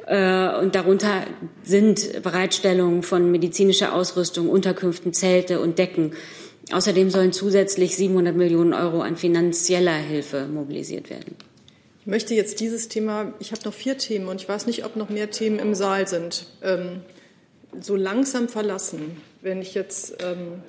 Äh, 0.06 0.56
und 0.60 0.76
darunter 0.76 1.24
sind 1.64 2.22
Bereitstellung 2.22 3.02
von 3.02 3.32
medizinischer 3.32 3.94
Ausrüstung, 3.94 4.48
Unterkünften, 4.48 5.12
Zelte 5.12 5.58
und 5.60 5.78
Decken. 5.78 6.12
Außerdem 6.70 7.10
sollen 7.10 7.32
zusätzlich 7.32 7.96
700 7.96 8.36
Millionen 8.36 8.74
Euro 8.74 9.00
an 9.00 9.16
finanzieller 9.16 9.96
Hilfe 9.96 10.46
mobilisiert 10.46 11.10
werden. 11.10 11.34
Ich 12.02 12.06
möchte 12.06 12.34
jetzt 12.34 12.60
dieses 12.60 12.88
Thema, 12.88 13.34
ich 13.40 13.50
habe 13.50 13.62
noch 13.64 13.74
vier 13.74 13.98
Themen 13.98 14.28
und 14.28 14.40
ich 14.40 14.48
weiß 14.48 14.66
nicht, 14.66 14.84
ob 14.84 14.94
noch 14.94 15.08
mehr 15.08 15.30
Themen 15.30 15.58
im 15.58 15.74
Saal 15.74 16.06
sind, 16.06 16.46
ähm, 16.62 17.00
so 17.80 17.96
langsam 17.96 18.48
verlassen 18.48 19.16
wenn 19.44 19.60
ich 19.60 19.74
jetzt. 19.74 20.16
Ähm 20.22 20.62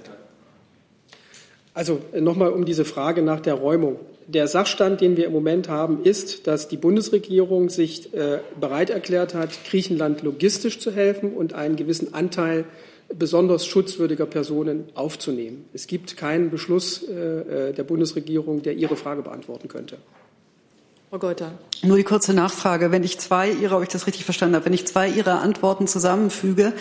also 1.74 2.00
nochmal 2.18 2.52
um 2.52 2.64
diese 2.64 2.86
Frage 2.86 3.22
nach 3.22 3.42
der 3.42 3.56
Räumung. 3.56 4.00
Der 4.28 4.48
Sachstand, 4.48 5.02
den 5.02 5.18
wir 5.18 5.26
im 5.26 5.34
Moment 5.34 5.68
haben, 5.68 6.04
ist, 6.04 6.48
dass 6.48 6.68
die 6.68 6.78
Bundesregierung 6.78 7.70
sich 7.70 8.14
äh, 8.14 8.40
bereit 8.60 8.90
erklärt 8.90 9.34
hat, 9.34 9.50
Griechenland 9.70 10.22
logistisch 10.24 10.80
zu 10.80 10.92
helfen 10.92 11.34
und 11.34 11.54
einen 11.54 11.76
gewissen 11.76 12.14
Anteil 12.14 12.66
besonders 13.14 13.66
schutzwürdiger 13.68 14.26
Personen 14.26 14.86
aufzunehmen. 14.96 15.66
Es 15.74 15.86
gibt 15.86 16.18
keinen 16.18 16.50
Beschluss 16.50 17.04
äh, 17.04 17.70
äh 17.70 17.74
der 17.74 17.84
Bundesregierung, 17.84 18.64
der 18.64 18.74
Ihre 18.74 18.96
Frage 18.96 19.22
beantworten 19.22 19.68
könnte. 19.68 19.98
Frau 21.16 21.20
Geuter. 21.30 21.54
Nur 21.82 21.96
die 21.96 22.04
kurze 22.04 22.34
Nachfrage. 22.34 22.92
Wenn 22.92 23.06
ich 23.06 23.18
zwei 23.20 23.50
Ihrer, 23.50 23.78
ob 23.78 23.84
ich 23.84 23.88
das 23.88 24.06
richtig 24.06 24.26
verstanden 24.26 24.56
habe, 24.56 24.66
wenn 24.66 24.74
ich 24.74 24.86
zwei 24.86 25.08
Ihrer 25.08 25.40
Antworten 25.40 25.88
zusammenfüge, 25.88 26.74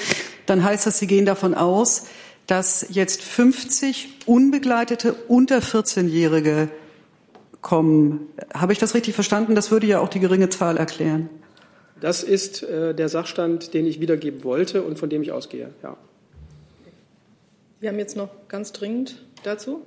dann 0.46 0.64
heißt 0.64 0.88
das, 0.88 0.98
Sie 0.98 1.06
gehen 1.06 1.24
davon 1.24 1.54
aus, 1.54 2.06
dass 2.48 2.84
jetzt 2.90 3.22
50 3.22 4.22
unbegleitete 4.26 5.14
unter 5.28 5.58
14-Jährige 5.58 6.68
kommen. 7.60 8.26
Habe 8.52 8.72
ich 8.72 8.80
das 8.80 8.96
richtig 8.96 9.14
verstanden? 9.14 9.54
Das 9.54 9.70
würde 9.70 9.86
ja 9.86 10.00
auch 10.00 10.08
die 10.08 10.18
geringe 10.18 10.48
Zahl 10.48 10.78
erklären. 10.78 11.30
Das 12.00 12.24
ist 12.24 12.64
äh, 12.64 12.92
der 12.92 13.08
Sachstand, 13.08 13.72
den 13.72 13.86
ich 13.86 14.00
wiedergeben 14.00 14.42
wollte 14.42 14.82
und 14.82 14.98
von 14.98 15.08
dem 15.10 15.22
ich 15.22 15.30
ausgehe. 15.30 15.70
Ja. 15.84 15.96
Wir 17.78 17.88
haben 17.88 18.00
jetzt 18.00 18.16
noch 18.16 18.30
ganz 18.48 18.72
dringend 18.72 19.22
dazu. 19.44 19.82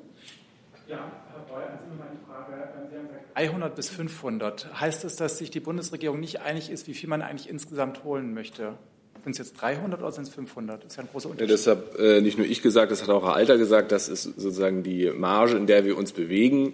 Ja, 0.88 1.12
Herr 1.34 1.54
Breuer. 1.54 1.80
Sie 1.84 1.98
gesagt, 1.98 2.27
300 3.38 3.76
bis 3.76 3.90
500. 3.90 4.80
Heißt 4.80 5.04
das, 5.04 5.16
dass 5.16 5.38
sich 5.38 5.52
die 5.52 5.60
Bundesregierung 5.60 6.20
nicht 6.20 6.42
einig 6.42 6.72
ist, 6.72 6.88
wie 6.88 6.96
viel 6.96 7.08
man 7.08 7.22
eigentlich 7.22 7.48
insgesamt 7.48 8.04
holen 8.04 8.34
möchte? 8.34 8.74
Sind 9.24 9.34
es 9.34 9.38
jetzt 9.38 9.62
300 9.62 10.00
oder 10.00 10.12
sind 10.12 10.24
es 10.24 10.34
500? 10.34 10.84
Das 10.84 10.92
ist 10.92 10.98
ja 10.98 11.04
ein 11.04 11.10
großer 11.12 11.30
Unterschied. 11.30 11.50
Ja, 11.50 11.56
deshalb 11.56 12.00
äh, 12.00 12.22
nicht 12.22 12.40
nur 12.40 12.48
ich 12.48 12.64
gesagt, 12.64 12.92
das 12.92 13.04
hat 13.04 13.10
auch 13.10 13.24
Herr 13.24 13.36
Alter 13.36 13.60
gesagt, 13.60 13.92
das 13.92 14.10
ist 14.10 14.24
sozusagen 14.24 14.82
die 14.82 15.12
Marge, 15.12 15.56
in 15.56 15.68
der 15.68 15.86
wir 15.86 15.98
uns 15.98 16.14
bewegen. 16.14 16.74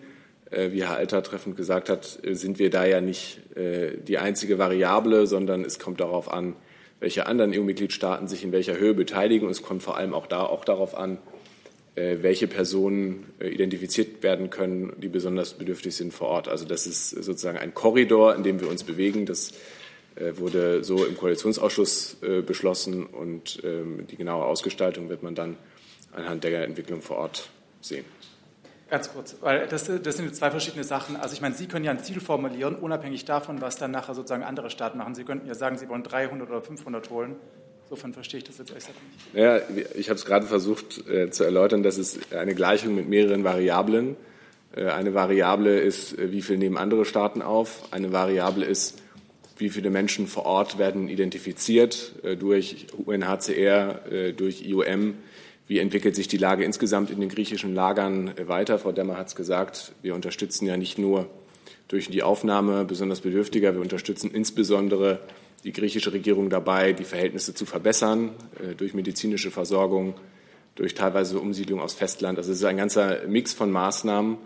Äh, 0.52 0.72
wie 0.72 0.86
Herr 0.86 0.96
Alter 0.96 1.22
treffend 1.22 1.58
gesagt 1.58 1.90
hat, 1.90 2.20
äh, 2.24 2.34
sind 2.34 2.60
wir 2.60 2.70
da 2.70 2.86
ja 2.86 3.02
nicht 3.02 3.42
äh, 3.58 3.98
die 3.98 4.18
einzige 4.18 4.58
Variable, 4.58 5.28
sondern 5.28 5.66
es 5.66 5.80
kommt 5.80 6.00
darauf 6.00 6.32
an, 6.32 6.56
welche 7.02 7.26
anderen 7.26 7.54
EU-Mitgliedstaaten 7.54 8.30
sich 8.30 8.46
in 8.46 8.54
welcher 8.54 8.78
Höhe 8.78 8.94
beteiligen. 8.94 9.48
Und 9.48 9.52
es 9.52 9.64
kommt 9.64 9.84
vor 9.84 9.98
allem 9.98 10.14
auch, 10.14 10.28
da, 10.28 10.44
auch 10.44 10.64
darauf 10.64 10.96
an, 10.96 11.18
welche 11.96 12.48
Personen 12.48 13.34
äh, 13.40 13.50
identifiziert 13.50 14.24
werden 14.24 14.50
können, 14.50 14.94
die 14.98 15.10
besonders 15.10 15.54
bedürftig 15.54 15.96
sind 15.96 16.14
vor 16.14 16.28
Ort. 16.28 16.48
Also 16.48 16.66
das 16.66 16.88
ist 16.88 17.12
sozusagen 17.12 17.58
ein 17.58 17.74
Korridor, 17.74 18.36
in 18.36 18.44
dem 18.44 18.60
wir 18.60 18.68
uns 18.68 18.84
bewegen. 18.84 19.26
Das 19.26 19.52
äh, 20.16 20.38
wurde 20.38 20.84
so 20.84 21.06
im 21.06 21.18
Koalitionsausschuss 21.18 22.18
beschlossen 22.46 23.06
und 23.06 23.62
ähm, 23.64 24.08
die 24.10 24.16
genaue 24.16 24.46
Ausgestaltung 24.46 25.10
wird 25.10 25.24
man 25.24 25.36
dann 25.36 25.58
anhand 26.12 26.44
der 26.44 26.64
Entwicklung 26.64 27.02
vor 27.02 27.18
Ort 27.18 27.50
sehen. 27.82 28.06
Ganz 28.90 29.12
kurz, 29.12 29.38
weil 29.42 29.68
das, 29.68 29.86
das 29.86 30.18
sind 30.18 30.36
zwei 30.36 30.52
verschiedene 30.52 30.84
Sachen. 30.84 31.16
Also 31.16 31.34
ich 31.34 31.42
meine, 31.42 31.56
Sie 31.56 31.68
können 31.68 31.84
ja 31.84 31.90
ein 31.90 32.04
Ziel 32.04 32.20
formulieren, 32.20 32.76
unabhängig 32.76 33.26
davon, 33.26 33.60
was 33.60 33.78
dann 33.78 33.90
nachher 33.90 34.14
sozusagen 34.14 34.44
andere 34.44 34.70
Staaten 34.70 35.00
machen. 35.00 35.16
Sie 35.16 35.24
könnten 35.24 35.48
ja 35.48 35.56
sagen, 35.56 35.80
Sie 35.80 35.90
wollen 35.90 36.04
300 36.04 36.48
oder 36.48 36.62
500 36.62 37.10
holen. 37.10 37.36
Insofern 37.94 38.14
verstehe 38.14 38.40
ich 38.40 38.44
das 38.44 38.58
jetzt 38.58 38.72
ehrlich 38.72 38.88
nicht. 38.88 39.36
Ja, 39.36 39.62
ich 39.94 40.10
habe 40.10 40.18
es 40.18 40.26
gerade 40.26 40.48
versucht 40.48 41.08
äh, 41.08 41.30
zu 41.30 41.44
erläutern, 41.44 41.84
das 41.84 42.00
ist 42.00 42.34
eine 42.34 42.56
Gleichung 42.56 42.96
mit 42.96 43.08
mehreren 43.08 43.44
Variablen. 43.44 44.16
Äh, 44.76 44.86
eine 44.86 45.14
Variable 45.14 45.80
ist, 45.80 46.18
äh, 46.18 46.32
wie 46.32 46.42
viel 46.42 46.58
nehmen 46.58 46.78
andere 46.78 47.06
Staaten 47.06 47.44
auf. 47.44 47.84
Eine 47.92 48.12
Variable 48.12 48.66
ist, 48.66 48.98
wie 49.60 49.70
viele 49.70 49.92
Menschen 49.92 50.26
vor 50.26 50.48
Ort 50.48 50.80
werden 50.80 51.08
identifiziert 51.08 52.14
äh, 52.24 52.36
durch 52.36 52.88
UNHCR, 52.98 54.12
äh, 54.12 54.34
durch 54.34 54.66
IOM. 54.66 55.14
Wie 55.68 55.78
entwickelt 55.78 56.16
sich 56.16 56.28
die 56.28 56.38
Lage 56.38 56.64
insgesamt 56.64 57.12
in 57.12 57.20
den 57.20 57.30
griechischen 57.30 57.76
Lagern 57.76 58.36
äh, 58.36 58.48
weiter? 58.48 58.80
Frau 58.80 58.92
Demmer 58.92 59.18
hat 59.18 59.28
es 59.28 59.36
gesagt, 59.36 59.92
wir 60.02 60.16
unterstützen 60.16 60.66
ja 60.66 60.78
nicht 60.78 60.98
nur 60.98 61.28
durch 61.90 62.10
die 62.10 62.24
Aufnahme 62.24 62.86
besonders 62.86 63.22
Bedürftiger, 63.22 63.76
wir 63.76 63.82
unterstützen 63.82 64.32
insbesondere 64.32 65.20
die 65.64 65.72
griechische 65.72 66.12
Regierung 66.12 66.50
dabei, 66.50 66.94
die 66.94 67.06
Verhältnisse 67.06 67.54
zu 67.54 67.66
verbessern 67.66 68.32
äh, 68.60 68.76
durch 68.76 68.94
medizinische 68.94 69.52
Versorgung, 69.52 70.16
durch 70.76 70.94
teilweise 70.94 71.40
Umsiedlung 71.40 71.80
aufs 71.80 71.94
Festland. 71.94 72.38
Also 72.38 72.52
es 72.52 72.60
ist 72.60 72.66
ein 72.66 72.78
ganzer 72.78 73.28
Mix 73.28 73.54
von 73.54 73.72
Maßnahmen. 73.72 74.38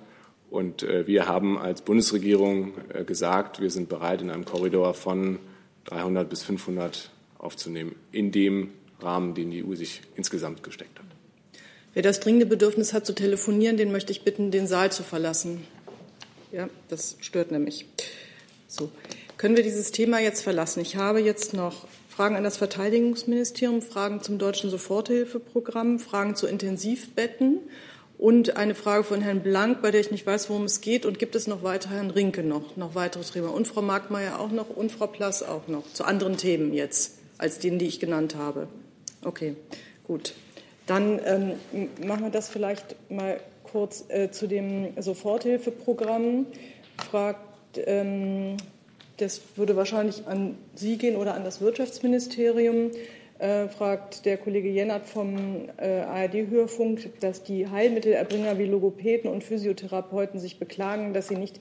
Und 0.49 0.83
äh, 0.83 1.07
wir 1.07 1.27
haben 1.27 1.57
als 1.57 1.81
Bundesregierung 1.81 2.73
äh, 2.93 3.03
gesagt, 3.03 3.59
wir 3.61 3.69
sind 3.69 3.89
bereit, 3.89 4.21
in 4.21 4.29
einem 4.29 4.45
Korridor 4.45 4.93
von 4.93 5.39
300 5.85 6.29
bis 6.29 6.43
500 6.43 7.11
aufzunehmen, 7.37 7.95
in 8.11 8.31
dem 8.31 8.71
Rahmen, 8.99 9.35
den 9.35 9.51
die 9.51 9.63
EU 9.63 9.75
sich 9.75 10.01
insgesamt 10.15 10.63
gesteckt 10.63 10.99
hat. 10.99 11.05
Wer 11.93 12.03
das 12.03 12.19
dringende 12.19 12.45
Bedürfnis 12.45 12.93
hat 12.93 13.05
zu 13.05 13.13
telefonieren, 13.13 13.77
den 13.77 13.91
möchte 13.91 14.11
ich 14.11 14.21
bitten, 14.23 14.51
den 14.51 14.67
Saal 14.67 14.91
zu 14.91 15.03
verlassen. 15.03 15.63
Ja, 16.51 16.69
das 16.89 17.17
stört 17.19 17.51
nämlich. 17.51 17.85
So. 18.67 18.91
Können 19.37 19.55
wir 19.55 19.63
dieses 19.63 19.91
Thema 19.91 20.19
jetzt 20.19 20.41
verlassen? 20.41 20.81
Ich 20.81 20.95
habe 20.95 21.19
jetzt 21.19 21.53
noch 21.53 21.87
Fragen 22.09 22.35
an 22.35 22.43
das 22.43 22.57
Verteidigungsministerium, 22.57 23.83
Fragen 23.83 24.21
zum 24.21 24.39
deutschen 24.39 24.71
Soforthilfeprogramm, 24.71 25.99
Fragen 25.99 26.35
zu 26.35 26.47
Intensivbetten 26.47 27.59
und 28.17 28.57
eine 28.57 28.73
Frage 28.73 29.03
von 29.03 29.21
Herrn 29.21 29.41
Blank, 29.41 29.83
bei 29.83 29.91
der 29.91 30.01
ich 30.01 30.09
nicht 30.09 30.25
weiß, 30.25 30.49
worum 30.49 30.63
es 30.63 30.81
geht. 30.81 31.05
Und 31.05 31.19
gibt 31.19 31.35
es 31.35 31.45
noch 31.45 31.61
weiter 31.61 31.91
Herrn 31.91 32.09
Rinke 32.09 32.41
noch, 32.41 32.77
noch 32.77 32.95
weitere 32.95 33.23
Themen? 33.23 33.49
Und 33.49 33.67
Frau 33.67 33.83
Markmeier 33.83 34.39
auch 34.39 34.49
noch 34.49 34.75
und 34.75 34.91
Frau 34.91 35.05
Plass 35.05 35.43
auch 35.43 35.67
noch 35.67 35.83
zu 35.93 36.03
anderen 36.03 36.37
Themen 36.37 36.73
jetzt. 36.73 37.19
als 37.37 37.59
denen, 37.59 37.77
die 37.79 37.85
ich 37.85 37.99
genannt 37.99 38.35
habe. 38.35 38.67
Okay, 39.23 39.55
gut. 40.03 40.33
Dann 40.85 41.19
ähm, 41.25 41.51
machen 42.03 42.23
wir 42.23 42.29
das 42.31 42.49
vielleicht 42.49 42.95
mal 43.11 43.39
kurz 43.63 44.05
äh, 44.09 44.31
zu 44.31 44.47
dem 44.47 44.99
Soforthilfeprogramm. 44.99 46.47
Fragt, 47.11 47.77
ähm, 47.85 48.57
das 49.17 49.41
würde 49.55 49.75
wahrscheinlich 49.75 50.27
an 50.27 50.57
Sie 50.75 50.97
gehen 50.97 51.15
oder 51.15 51.33
an 51.33 51.43
das 51.43 51.61
Wirtschaftsministerium. 51.61 52.91
Äh, 53.39 53.67
fragt 53.67 54.25
der 54.25 54.37
Kollege 54.37 54.67
Jennert 54.67 55.05
vom 55.05 55.69
äh, 55.77 55.99
ARD-Hörfunk, 56.01 57.19
dass 57.19 57.43
die 57.43 57.67
Heilmittelerbringer 57.67 58.57
wie 58.57 58.65
Logopäden 58.65 59.29
und 59.29 59.43
Physiotherapeuten 59.43 60.39
sich 60.39 60.57
beklagen, 60.57 61.13
dass 61.13 61.27
sie 61.27 61.35
nicht 61.35 61.59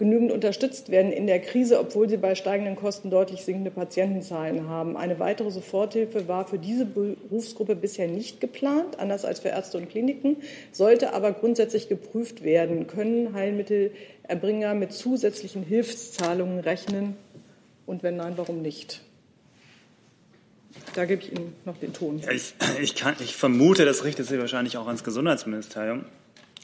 genügend 0.00 0.32
unterstützt 0.32 0.90
werden 0.90 1.12
in 1.12 1.26
der 1.26 1.40
Krise, 1.40 1.78
obwohl 1.78 2.08
sie 2.08 2.16
bei 2.16 2.34
steigenden 2.34 2.74
Kosten 2.74 3.10
deutlich 3.10 3.42
sinkende 3.42 3.70
Patientenzahlen 3.70 4.66
haben. 4.66 4.96
Eine 4.96 5.18
weitere 5.18 5.50
Soforthilfe 5.50 6.26
war 6.26 6.46
für 6.46 6.58
diese 6.58 6.86
Berufsgruppe 6.86 7.76
bisher 7.76 8.08
nicht 8.08 8.40
geplant, 8.40 8.98
anders 8.98 9.26
als 9.26 9.40
für 9.40 9.50
Ärzte 9.50 9.76
und 9.76 9.90
Kliniken, 9.90 10.38
sollte 10.72 11.12
aber 11.12 11.32
grundsätzlich 11.32 11.90
geprüft 11.90 12.42
werden. 12.42 12.86
Können 12.86 13.34
Heilmittelerbringer 14.30 14.74
mit 14.74 14.92
zusätzlichen 14.92 15.62
Hilfszahlungen 15.62 16.60
rechnen? 16.60 17.16
Und 17.86 18.02
wenn 18.02 18.16
nein, 18.16 18.34
warum 18.36 18.62
nicht? 18.62 19.02
Da 20.94 21.04
gebe 21.04 21.22
ich 21.22 21.32
Ihnen 21.32 21.54
noch 21.64 21.78
den 21.78 21.92
Ton. 21.92 22.20
Ja, 22.20 22.30
ich, 22.30 22.54
ich, 22.80 22.94
kann, 22.94 23.16
ich 23.20 23.34
vermute, 23.36 23.84
das 23.84 24.04
richtet 24.04 24.26
sich 24.26 24.38
wahrscheinlich 24.38 24.76
auch 24.76 24.86
ans 24.86 25.04
Gesundheitsministerium. 25.04 26.04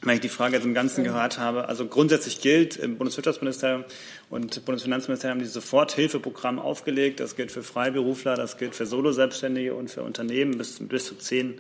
Wenn 0.03 0.15
ich 0.15 0.21
die 0.21 0.29
Frage 0.29 0.55
jetzt 0.55 0.65
im 0.65 0.75
Ganzen 0.75 1.05
gehört 1.05 1.39
habe, 1.39 1.69
also 1.69 1.87
grundsätzlich 1.87 2.41
gilt 2.41 2.77
im 2.77 2.99
Bundeswirtschaftsministerium 2.99 3.85
und 4.31 4.65
Bundesfinanzministerium 4.65 5.39
dieses 5.39 5.55
Soforthilfeprogramm 5.55 6.59
aufgelegt. 6.59 7.19
Das 7.19 7.35
gilt 7.35 7.51
für 7.51 7.63
Freiberufler, 7.63 8.37
das 8.37 8.59
gilt 8.59 8.75
für 8.75 8.87
Solo-Selbstständige 8.87 9.75
und 9.75 9.91
für 9.91 10.03
Unternehmen 10.03 10.59
bis, 10.59 10.79
bis 10.81 11.07
zu 11.07 11.17
zehn 11.17 11.59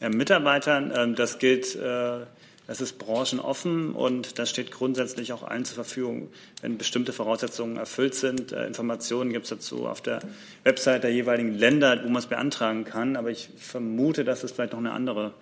äh, 0.00 0.08
Mitarbeitern. 0.08 0.92
Ähm, 0.96 1.14
das 1.16 1.38
gilt, 1.38 1.74
äh, 1.74 2.20
das 2.66 2.80
ist 2.80 2.98
branchenoffen 2.98 3.92
und 3.92 4.38
das 4.38 4.48
steht 4.50 4.70
grundsätzlich 4.70 5.32
auch 5.32 5.42
allen 5.42 5.64
zur 5.64 5.74
Verfügung, 5.74 6.28
wenn 6.60 6.78
bestimmte 6.78 7.12
Voraussetzungen 7.12 7.76
erfüllt 7.76 8.14
sind. 8.14 8.52
Äh, 8.52 8.66
Informationen 8.66 9.32
gibt 9.32 9.44
es 9.44 9.50
dazu 9.50 9.86
auf 9.86 10.00
der 10.00 10.20
Website 10.64 11.04
der 11.04 11.12
jeweiligen 11.12 11.54
Länder, 11.54 12.00
wo 12.04 12.08
man 12.08 12.18
es 12.18 12.26
beantragen 12.26 12.84
kann. 12.84 13.16
Aber 13.16 13.30
ich 13.30 13.48
vermute, 13.56 14.24
dass 14.24 14.44
es 14.44 14.52
vielleicht 14.52 14.72
noch 14.72 14.78
einen 14.78 14.88
anderen 14.88 15.32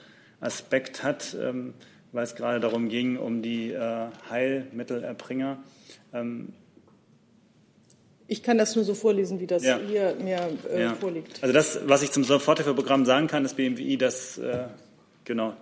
Aspekt 0.40 1.02
hat. 1.02 1.36
Ähm, 1.40 1.74
weil 2.12 2.24
es 2.24 2.34
gerade 2.34 2.60
darum 2.60 2.88
ging, 2.88 3.16
um 3.16 3.42
die 3.42 3.72
äh, 3.72 4.06
Heilmittelerbringer. 4.28 5.62
Ähm, 6.12 6.52
ich 8.26 8.42
kann 8.42 8.58
das 8.58 8.76
nur 8.76 8.84
so 8.84 8.94
vorlesen, 8.94 9.40
wie 9.40 9.46
das 9.46 9.64
ja. 9.64 9.78
hier 9.78 10.16
mir 10.22 10.56
äh, 10.72 10.82
ja. 10.82 10.94
vorliegt. 10.94 11.42
Also 11.42 11.52
das, 11.52 11.80
was 11.86 12.02
ich 12.02 12.12
zum 12.12 12.24
Soforthilfeprogramm 12.24 13.04
sagen 13.04 13.26
kann, 13.26 13.42
das 13.42 13.54
BMWI, 13.54 13.96
das 13.96 14.38
äh, 14.38 14.64
genau 15.24 15.54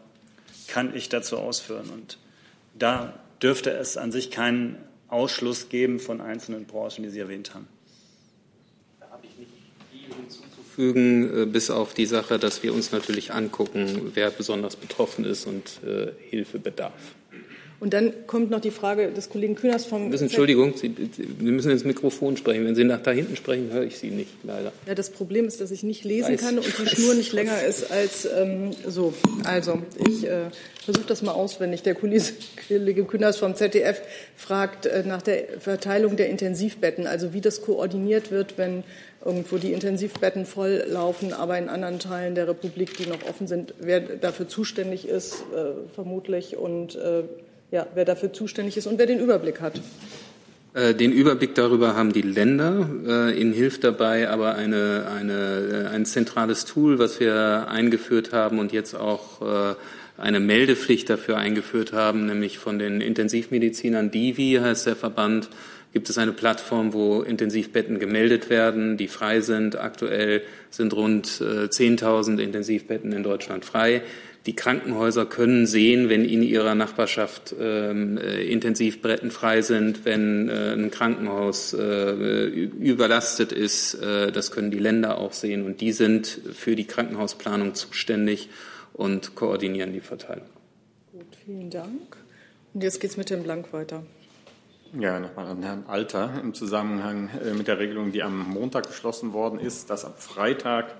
kann 0.68 0.94
ich 0.94 1.08
dazu 1.08 1.38
ausführen. 1.38 1.90
Und 1.90 2.18
da 2.78 3.18
dürfte 3.42 3.70
es 3.70 3.96
an 3.96 4.12
sich 4.12 4.30
keinen 4.30 4.76
Ausschluss 5.08 5.68
geben 5.68 5.98
von 5.98 6.20
einzelnen 6.20 6.66
Branchen, 6.66 7.02
die 7.02 7.10
Sie 7.10 7.20
erwähnt 7.20 7.54
haben. 7.54 7.66
hinzufügen, 10.78 11.42
äh, 11.42 11.46
bis 11.46 11.70
auf 11.70 11.94
die 11.94 12.06
Sache, 12.06 12.38
dass 12.38 12.62
wir 12.62 12.72
uns 12.72 12.92
natürlich 12.92 13.32
angucken, 13.32 14.12
wer 14.14 14.30
besonders 14.30 14.76
betroffen 14.76 15.24
ist 15.24 15.46
und 15.46 15.80
äh, 15.84 16.12
Hilfe 16.30 16.58
bedarf. 16.58 16.92
Und 17.80 17.94
dann 17.94 18.26
kommt 18.26 18.50
noch 18.50 18.60
die 18.60 18.72
Frage 18.72 19.12
des 19.12 19.30
Kollegen 19.30 19.54
Kühners 19.54 19.86
vom. 19.86 20.08
Müssen, 20.08 20.24
Entschuldigung, 20.24 20.76
Sie, 20.76 20.92
Sie, 21.12 21.22
müssen 21.44 21.70
ins 21.70 21.84
Mikrofon 21.84 22.36
sprechen. 22.36 22.66
Wenn 22.66 22.74
Sie 22.74 22.82
nach 22.82 23.00
da 23.00 23.12
hinten 23.12 23.36
sprechen, 23.36 23.72
höre 23.72 23.84
ich 23.84 23.98
Sie 23.98 24.10
nicht, 24.10 24.30
leider. 24.42 24.72
Ja, 24.86 24.96
das 24.96 25.10
Problem 25.10 25.46
ist, 25.46 25.60
dass 25.60 25.70
ich 25.70 25.84
nicht 25.84 26.02
lesen 26.02 26.32
weiß, 26.32 26.40
kann 26.40 26.58
und 26.58 26.66
die 26.66 26.86
Schnur 26.86 27.14
nicht 27.14 27.32
länger 27.32 27.62
ist 27.62 27.92
als 27.92 28.28
ähm, 28.36 28.72
so. 28.84 29.14
Also, 29.44 29.80
ich 30.08 30.26
äh, 30.26 30.46
versuche 30.84 31.06
das 31.06 31.22
mal 31.22 31.32
auswendig. 31.32 31.82
Der 31.82 31.94
Kollege 31.94 33.04
Kühners 33.04 33.36
vom 33.36 33.54
ZDF 33.54 34.02
fragt 34.36 34.86
äh, 34.86 35.04
nach 35.06 35.22
der 35.22 35.44
Verteilung 35.60 36.16
der 36.16 36.30
Intensivbetten, 36.30 37.06
also 37.06 37.32
wie 37.32 37.40
das 37.40 37.62
koordiniert 37.62 38.32
wird, 38.32 38.58
wenn 38.58 38.82
irgendwo 39.24 39.56
die 39.56 39.72
Intensivbetten 39.72 40.46
voll 40.46 40.84
laufen, 40.88 41.32
aber 41.32 41.58
in 41.58 41.68
anderen 41.68 42.00
Teilen 42.00 42.34
der 42.34 42.48
Republik, 42.48 42.96
die 42.96 43.06
noch 43.06 43.22
offen 43.28 43.46
sind, 43.46 43.74
wer 43.78 44.00
dafür 44.00 44.48
zuständig 44.48 45.06
ist, 45.06 45.44
äh, 45.54 45.94
vermutlich, 45.94 46.56
und 46.56 46.96
äh, 46.96 47.22
ja, 47.70 47.86
wer 47.94 48.04
dafür 48.04 48.32
zuständig 48.32 48.76
ist 48.76 48.86
und 48.86 48.98
wer 48.98 49.06
den 49.06 49.20
Überblick 49.20 49.60
hat. 49.60 49.80
Äh, 50.74 50.94
den 50.94 51.12
Überblick 51.12 51.54
darüber 51.54 51.96
haben 51.96 52.12
die 52.12 52.22
Länder. 52.22 52.88
Äh, 53.06 53.40
Ihnen 53.40 53.52
hilft 53.52 53.84
dabei 53.84 54.28
aber 54.28 54.54
eine, 54.54 55.06
eine, 55.14 55.86
äh, 55.86 55.94
ein 55.94 56.06
zentrales 56.06 56.64
Tool, 56.64 56.98
was 56.98 57.20
wir 57.20 57.66
eingeführt 57.68 58.32
haben 58.32 58.58
und 58.58 58.72
jetzt 58.72 58.94
auch 58.94 59.40
eine 60.18 60.40
Meldepflicht 60.40 61.08
dafür 61.08 61.38
eingeführt 61.38 61.92
haben, 61.92 62.26
nämlich 62.26 62.58
von 62.58 62.78
den 62.78 63.00
Intensivmedizinern 63.00 64.10
Divi 64.10 64.58
heißt 64.60 64.86
der 64.86 64.96
Verband, 64.96 65.48
gibt 65.92 66.10
es 66.10 66.18
eine 66.18 66.32
Plattform, 66.32 66.92
wo 66.92 67.22
Intensivbetten 67.22 67.98
gemeldet 67.98 68.50
werden, 68.50 68.96
die 68.96 69.08
frei 69.08 69.40
sind. 69.40 69.78
Aktuell 69.78 70.42
sind 70.70 70.92
rund 70.92 71.26
10.000 71.26 72.38
Intensivbetten 72.38 73.12
in 73.12 73.22
Deutschland 73.22 73.64
frei. 73.64 74.02
Die 74.46 74.54
Krankenhäuser 74.54 75.26
können 75.26 75.66
sehen, 75.66 76.08
wenn 76.08 76.24
in 76.24 76.42
ihrer 76.42 76.74
Nachbarschaft 76.74 77.54
ähm, 77.60 78.16
äh, 78.16 78.44
Intensivbetten 78.44 79.30
frei 79.30 79.60
sind, 79.60 80.04
wenn 80.04 80.48
äh, 80.48 80.72
ein 80.72 80.90
Krankenhaus 80.90 81.74
äh, 81.74 82.44
überlastet 82.48 83.52
ist. 83.52 83.94
Äh, 83.94 84.32
das 84.32 84.50
können 84.50 84.70
die 84.70 84.78
Länder 84.78 85.18
auch 85.18 85.32
sehen. 85.32 85.66
Und 85.66 85.80
die 85.80 85.92
sind 85.92 86.40
für 86.54 86.76
die 86.76 86.86
Krankenhausplanung 86.86 87.74
zuständig 87.74 88.48
und 88.98 89.36
koordinieren 89.36 89.92
die 89.92 90.00
Verteilung. 90.00 90.48
Gut, 91.12 91.36
vielen 91.44 91.70
Dank. 91.70 92.16
Und 92.74 92.82
jetzt 92.82 93.00
geht 93.00 93.12
es 93.12 93.16
mit 93.16 93.30
dem 93.30 93.44
Blank 93.44 93.72
weiter. 93.72 94.02
Ja, 94.98 95.20
nochmal 95.20 95.46
an 95.46 95.62
Herrn 95.62 95.84
Alter 95.86 96.40
im 96.42 96.52
Zusammenhang 96.52 97.30
äh, 97.42 97.54
mit 97.54 97.68
der 97.68 97.78
Regelung, 97.78 98.12
die 98.12 98.22
am 98.22 98.50
Montag 98.50 98.88
beschlossen 98.88 99.32
worden 99.32 99.60
ist, 99.60 99.88
dass 99.90 100.04
ab 100.04 100.20
Freitag 100.20 100.96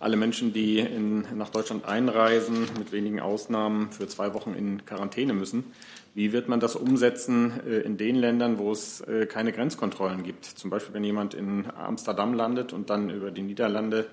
alle 0.00 0.16
Menschen, 0.16 0.52
die 0.52 0.80
in, 0.80 1.24
nach 1.36 1.50
Deutschland 1.50 1.86
einreisen, 1.86 2.66
mit 2.78 2.92
wenigen 2.92 3.20
Ausnahmen 3.20 3.92
für 3.92 4.08
zwei 4.08 4.34
Wochen 4.34 4.54
in 4.54 4.84
Quarantäne 4.84 5.32
müssen. 5.32 5.64
Wie 6.14 6.32
wird 6.32 6.48
man 6.48 6.60
das 6.60 6.76
umsetzen 6.76 7.52
äh, 7.66 7.78
in 7.80 7.96
den 7.96 8.16
Ländern, 8.16 8.58
wo 8.58 8.72
es 8.72 9.02
äh, 9.02 9.26
keine 9.26 9.52
Grenzkontrollen 9.52 10.24
gibt? 10.24 10.46
Zum 10.46 10.70
Beispiel, 10.70 10.94
wenn 10.94 11.04
jemand 11.04 11.34
in 11.34 11.66
Amsterdam 11.76 12.34
landet 12.34 12.72
und 12.72 12.90
dann 12.90 13.08
über 13.10 13.30
die 13.30 13.42
Niederlande 13.42 14.06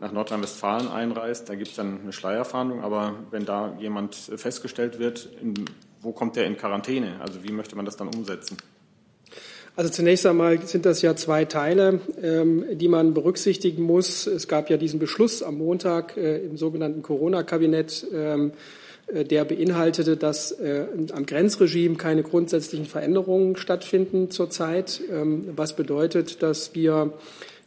nach 0.00 0.12
Nordrhein-Westfalen 0.12 0.88
einreist, 0.88 1.48
da 1.48 1.54
gibt 1.54 1.70
es 1.70 1.76
dann 1.76 2.00
eine 2.02 2.12
Schleierfahndung. 2.12 2.82
Aber 2.82 3.14
wenn 3.30 3.44
da 3.44 3.76
jemand 3.78 4.14
festgestellt 4.14 4.98
wird, 4.98 5.28
in, 5.40 5.66
wo 6.00 6.12
kommt 6.12 6.36
der 6.36 6.46
in 6.46 6.56
Quarantäne? 6.56 7.20
Also 7.20 7.44
wie 7.44 7.52
möchte 7.52 7.76
man 7.76 7.84
das 7.84 7.96
dann 7.96 8.08
umsetzen? 8.08 8.56
Also 9.76 9.90
zunächst 9.90 10.26
einmal 10.26 10.60
sind 10.66 10.84
das 10.84 11.00
ja 11.00 11.14
zwei 11.14 11.44
Teile, 11.44 12.00
ähm, 12.20 12.64
die 12.72 12.88
man 12.88 13.14
berücksichtigen 13.14 13.82
muss. 13.82 14.26
Es 14.26 14.48
gab 14.48 14.68
ja 14.68 14.76
diesen 14.76 14.98
Beschluss 14.98 15.42
am 15.42 15.58
Montag 15.58 16.16
äh, 16.16 16.38
im 16.38 16.56
sogenannten 16.56 17.02
Corona-Kabinett, 17.02 18.06
ähm, 18.12 18.52
äh, 19.06 19.24
der 19.24 19.44
beinhaltete, 19.44 20.16
dass 20.16 20.52
äh, 20.52 20.86
am 21.12 21.24
Grenzregime 21.24 21.96
keine 21.96 22.22
grundsätzlichen 22.22 22.86
Veränderungen 22.86 23.56
stattfinden 23.56 24.30
zurzeit, 24.30 25.00
ähm, 25.10 25.48
was 25.54 25.76
bedeutet, 25.76 26.42
dass 26.42 26.74
wir 26.74 27.12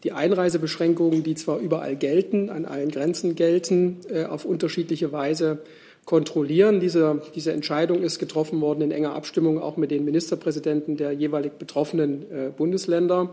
die 0.04 0.12
Einreisebeschränkungen, 0.12 1.24
die 1.24 1.36
zwar 1.36 1.60
überall 1.60 1.96
gelten, 1.96 2.50
an 2.50 2.66
allen 2.66 2.92
Grenzen 2.92 3.36
gelten, 3.36 4.00
auf 4.30 4.46
unterschiedliche 4.46 5.12
Weise 5.12 5.60
kontrollieren. 6.06 6.80
Diese, 6.80 7.22
diese 7.36 7.54
Entscheidung 7.54 8.04
ist 8.04 8.20
getroffen 8.20 8.60
worden 8.62 8.82
in 8.82 8.92
enger 8.92 9.16
Abstimmung 9.16 9.60
auch 9.62 9.78
mit 9.78 9.92
den 9.92 10.04
Ministerpräsidenten 10.04 10.98
der 10.98 11.14
jeweilig 11.14 11.54
betroffenen 11.54 12.24
äh, 12.24 12.50
Bundesländer. 12.56 13.30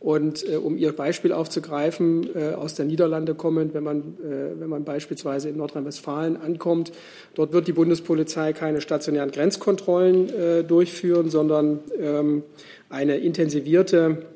Und 0.00 0.48
äh, 0.48 0.56
um 0.56 0.76
Ihr 0.76 0.92
Beispiel 0.92 1.32
aufzugreifen, 1.32 2.28
äh, 2.34 2.54
aus 2.54 2.74
der 2.74 2.86
Niederlande 2.86 3.34
kommend, 3.34 3.74
wenn 3.74 3.84
man, 3.84 3.98
äh, 3.98 4.60
wenn 4.60 4.68
man 4.68 4.84
beispielsweise 4.84 5.48
in 5.48 5.56
Nordrhein-Westfalen 5.56 6.36
ankommt, 6.36 6.92
dort 7.34 7.52
wird 7.52 7.68
die 7.68 7.72
Bundespolizei 7.72 8.52
keine 8.52 8.80
stationären 8.80 9.30
Grenzkontrollen 9.30 10.28
äh, 10.28 10.64
durchführen, 10.64 11.30
sondern 11.30 11.80
ähm, 12.00 12.42
eine 12.88 13.16
intensivierte 13.18 14.26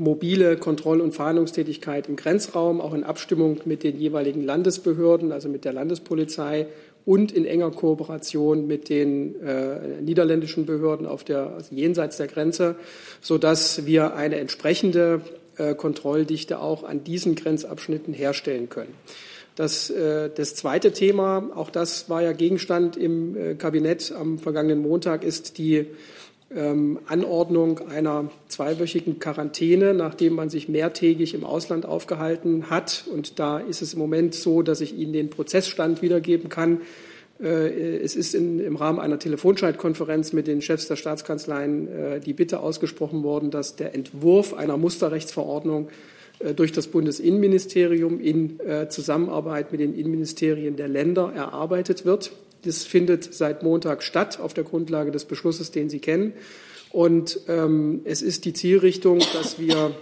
mobile 0.00 0.56
Kontroll- 0.56 1.02
und 1.02 1.12
Fahndungstätigkeit 1.12 2.08
im 2.08 2.16
Grenzraum, 2.16 2.80
auch 2.80 2.94
in 2.94 3.04
Abstimmung 3.04 3.60
mit 3.66 3.82
den 3.82 4.00
jeweiligen 4.00 4.42
Landesbehörden, 4.42 5.30
also 5.30 5.50
mit 5.50 5.66
der 5.66 5.74
Landespolizei 5.74 6.68
und 7.04 7.32
in 7.32 7.44
enger 7.44 7.70
Kooperation 7.70 8.66
mit 8.66 8.88
den 8.88 9.38
äh, 9.42 10.00
niederländischen 10.00 10.64
Behörden 10.64 11.06
auf 11.06 11.22
der 11.22 11.52
also 11.54 11.74
jenseits 11.74 12.16
der 12.16 12.28
Grenze, 12.28 12.76
so 13.20 13.36
dass 13.36 13.84
wir 13.84 14.14
eine 14.14 14.36
entsprechende 14.36 15.20
äh, 15.58 15.74
Kontrolldichte 15.74 16.60
auch 16.60 16.82
an 16.82 17.04
diesen 17.04 17.34
Grenzabschnitten 17.34 18.14
herstellen 18.14 18.70
können. 18.70 18.94
Das, 19.54 19.90
äh, 19.90 20.30
das 20.34 20.54
zweite 20.54 20.92
Thema, 20.92 21.50
auch 21.54 21.68
das 21.68 22.08
war 22.08 22.22
ja 22.22 22.32
Gegenstand 22.32 22.96
im 22.96 23.36
äh, 23.36 23.54
Kabinett 23.54 24.12
am 24.12 24.38
vergangenen 24.38 24.80
Montag, 24.80 25.24
ist 25.24 25.58
die 25.58 25.88
Anordnung 26.52 27.88
einer 27.88 28.28
zweiwöchigen 28.48 29.20
Quarantäne, 29.20 29.94
nachdem 29.94 30.34
man 30.34 30.50
sich 30.50 30.68
mehrtägig 30.68 31.34
im 31.34 31.44
Ausland 31.44 31.86
aufgehalten 31.86 32.70
hat. 32.70 33.04
Und 33.12 33.38
da 33.38 33.58
ist 33.58 33.82
es 33.82 33.92
im 33.92 34.00
Moment 34.00 34.34
so, 34.34 34.62
dass 34.62 34.80
ich 34.80 34.96
Ihnen 34.96 35.12
den 35.12 35.30
Prozessstand 35.30 36.02
wiedergeben 36.02 36.48
kann. 36.48 36.80
Äh, 37.42 37.98
es 37.98 38.16
ist 38.16 38.34
in, 38.34 38.60
im 38.60 38.76
Rahmen 38.76 38.98
einer 38.98 39.18
Telefonschaltkonferenz 39.18 40.32
mit 40.32 40.46
den 40.46 40.60
Chefs 40.60 40.88
der 40.88 40.96
Staatskanzleien 40.96 41.88
äh, 41.88 42.20
die 42.20 42.32
Bitte 42.32 42.60
ausgesprochen 42.60 43.22
worden, 43.22 43.50
dass 43.50 43.76
der 43.76 43.94
Entwurf 43.94 44.54
einer 44.54 44.76
Musterrechtsverordnung 44.76 45.88
äh, 46.40 46.52
durch 46.54 46.72
das 46.72 46.88
Bundesinnenministerium 46.88 48.20
in 48.20 48.58
Zusammenarbeit 48.88 49.72
mit 49.72 49.80
den 49.80 49.94
Innenministerien 49.94 50.76
der 50.76 50.88
Länder 50.88 51.32
erarbeitet 51.34 52.04
wird. 52.04 52.32
Das 52.62 52.84
findet 52.84 53.32
seit 53.34 53.62
Montag 53.62 54.02
statt 54.02 54.38
auf 54.40 54.54
der 54.54 54.64
Grundlage 54.64 55.10
des 55.10 55.24
Beschlusses, 55.24 55.70
den 55.70 55.88
Sie 55.88 56.00
kennen. 56.00 56.32
Und 56.90 57.40
ähm, 57.48 58.00
es 58.04 58.20
ist 58.20 58.44
die 58.44 58.52
Zielrichtung, 58.52 59.20
dass 59.32 59.58
wir 59.58 59.94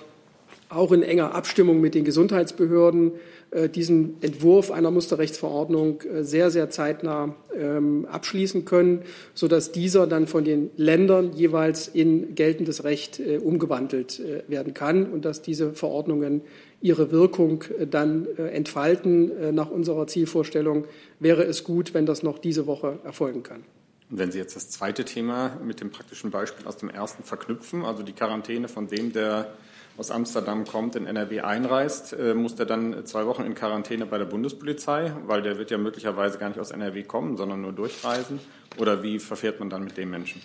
auch 0.71 0.93
in 0.93 1.03
enger 1.03 1.35
Abstimmung 1.35 1.81
mit 1.81 1.95
den 1.95 2.05
Gesundheitsbehörden 2.05 3.13
äh, 3.51 3.69
diesen 3.69 4.23
Entwurf 4.23 4.71
einer 4.71 4.91
Musterrechtsverordnung 4.91 6.03
äh, 6.03 6.25
sehr, 6.25 6.51
sehr 6.51 6.69
zeitnah 6.69 7.35
ähm, 7.57 8.07
abschließen 8.11 8.65
können, 8.65 9.03
sodass 9.33 9.73
dieser 9.73 10.07
dann 10.07 10.27
von 10.27 10.45
den 10.45 10.71
Ländern 10.77 11.33
jeweils 11.33 11.89
in 11.89 12.35
geltendes 12.35 12.85
Recht 12.85 13.19
äh, 13.19 13.39
umgewandelt 13.39 14.21
äh, 14.21 14.43
werden 14.49 14.75
kann 14.75 15.07
und 15.07 15.25
dass 15.25 15.41
diese 15.41 15.73
Verordnungen 15.73 16.43
ihre 16.81 17.11
Wirkung 17.11 17.64
äh, 17.79 17.87
dann 17.87 18.26
äh, 18.37 18.49
entfalten. 18.49 19.37
Äh, 19.37 19.53
nach 19.53 19.70
unserer 19.70 20.07
Zielvorstellung 20.07 20.87
wäre 21.18 21.45
es 21.45 21.64
gut, 21.64 21.95
wenn 21.95 22.07
das 22.07 22.22
noch 22.22 22.39
diese 22.39 22.66
Woche 22.66 22.99
erfolgen 23.05 23.43
kann. 23.43 23.64
Und 24.11 24.18
wenn 24.18 24.33
Sie 24.33 24.39
jetzt 24.39 24.57
das 24.57 24.70
zweite 24.70 25.05
Thema 25.05 25.59
mit 25.62 25.81
dem 25.81 25.91
praktischen 25.91 26.31
Beispiel 26.31 26.66
aus 26.66 26.76
dem 26.79 26.89
ersten 26.89 27.24
verknüpfen, 27.24 27.85
also 27.85 28.03
die 28.03 28.12
Quarantäne 28.12 28.68
von 28.68 28.89
dem, 28.89 29.12
der 29.12 29.53
aus 29.99 30.11
Amsterdam 30.11 30.64
kommt, 30.64 30.97
in 30.97 31.07
NRW 31.07 31.41
einreist, 31.41 32.16
muss 32.35 32.55
der 32.55 32.66
dann 32.66 33.05
zwei 33.05 33.26
Wochen 33.26 33.43
in 33.43 33.57
Quarantäne 33.57 34.07
bei 34.07 34.16
der 34.16 34.26
Bundespolizei, 34.26 35.12
weil 35.26 35.43
der 35.43 35.59
wird 35.59 35.72
ja 35.72 35.76
möglicherweise 35.76 36.39
gar 36.39 36.49
nicht 36.49 36.61
aus 36.61 36.70
NRW 36.70 37.03
kommen, 37.03 37.37
sondern 37.37 37.61
nur 37.61 37.72
durchreisen? 37.72 38.39
Oder 38.79 39.03
wie 39.03 39.18
verfährt 39.18 39.59
man 39.59 39.68
dann 39.68 39.83
mit 39.83 39.97
dem 39.97 40.09
Menschen? 40.09 40.41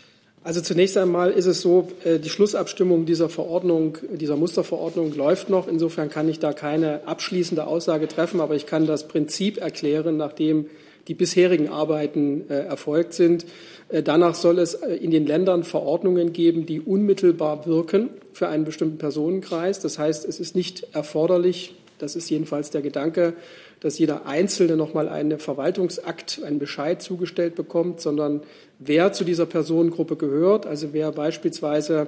Also 0.46 0.60
zunächst 0.60 0.98
einmal 0.98 1.32
ist 1.32 1.46
es 1.46 1.62
so, 1.62 1.88
äh, 2.04 2.20
die 2.20 2.30
Schlussabstimmung 2.30 3.06
dieser 3.06 3.30
Verordnung, 3.30 3.98
dieser 4.12 4.36
Musterverordnung 4.36 5.16
läuft 5.16 5.50
noch. 5.50 5.70
Insofern 5.70 6.10
kann 6.10 6.28
ich 6.28 6.40
da 6.40 6.52
keine 6.52 7.08
abschließende 7.08 7.66
Aussage 7.66 8.10
treffen, 8.10 8.42
aber 8.42 8.56
ich 8.56 8.66
kann 8.66 8.86
das 8.86 9.08
Prinzip 9.08 9.58
erklären, 9.58 10.18
nachdem 10.18 10.66
die 11.08 11.14
bisherigen 11.14 11.70
Arbeiten 11.70 12.50
äh, 12.50 12.66
erfolgt 12.66 13.14
sind. 13.14 13.46
Äh, 13.88 14.04
danach 14.04 14.36
soll 14.36 14.60
es 14.60 14.74
in 14.74 15.12
den 15.12 15.26
Ländern 15.26 15.64
Verordnungen 15.64 16.34
geben, 16.34 16.66
die 16.66 16.82
unmittelbar 16.82 17.66
wirken 17.66 18.10
für 18.34 18.50
einen 18.50 18.66
bestimmten 18.66 18.98
Personenkreis. 18.98 19.80
Das 19.80 19.98
heißt, 19.98 20.26
es 20.26 20.42
ist 20.42 20.58
nicht 20.58 20.88
erforderlich, 20.92 21.74
das 22.00 22.18
ist 22.18 22.30
jedenfalls 22.30 22.70
der 22.70 22.82
Gedanke, 22.82 23.34
dass 23.84 24.00
jeder 24.00 24.26
Einzelne 24.26 24.78
nochmal 24.78 25.10
einen 25.10 25.38
Verwaltungsakt, 25.40 26.42
einen 26.44 26.58
Bescheid 26.58 27.02
zugestellt 27.02 27.56
bekommt, 27.56 28.00
sondern 28.00 28.42
wer 28.80 29.12
zu 29.12 29.26
dieser 29.26 29.46
Personengruppe 29.46 30.16
gehört, 30.16 30.66
also 30.66 30.94
wer 30.94 31.12
beispielsweise 31.12 32.08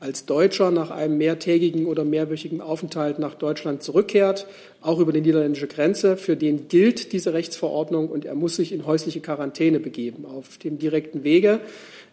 als 0.00 0.26
Deutscher 0.26 0.72
nach 0.72 0.90
einem 0.90 1.16
mehrtägigen 1.16 1.86
oder 1.86 2.04
mehrwöchigen 2.04 2.60
Aufenthalt 2.60 3.20
nach 3.20 3.36
Deutschland 3.36 3.84
zurückkehrt, 3.84 4.48
auch 4.80 4.98
über 4.98 5.12
die 5.12 5.20
niederländische 5.20 5.68
Grenze, 5.68 6.16
für 6.16 6.34
den 6.34 6.66
gilt 6.66 7.12
diese 7.12 7.32
Rechtsverordnung 7.34 8.08
und 8.08 8.24
er 8.24 8.34
muss 8.34 8.56
sich 8.56 8.72
in 8.72 8.84
häusliche 8.84 9.20
Quarantäne 9.20 9.78
begeben 9.78 10.26
auf 10.26 10.58
dem 10.58 10.80
direkten 10.80 11.22
Wege. 11.22 11.60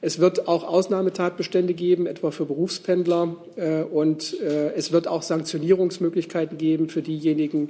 Es 0.01 0.19
wird 0.19 0.47
auch 0.47 0.63
Ausnahmetatbestände 0.63 1.73
geben, 1.73 2.05
etwa 2.05 2.29
für 2.29 2.45
Berufspendler, 2.45 3.35
äh, 3.55 3.81
und 3.81 4.39
äh, 4.39 4.71
es 4.73 4.91
wird 4.91 5.07
auch 5.07 5.23
Sanktionierungsmöglichkeiten 5.23 6.57
geben 6.57 6.89
für 6.89 7.01
diejenigen, 7.01 7.69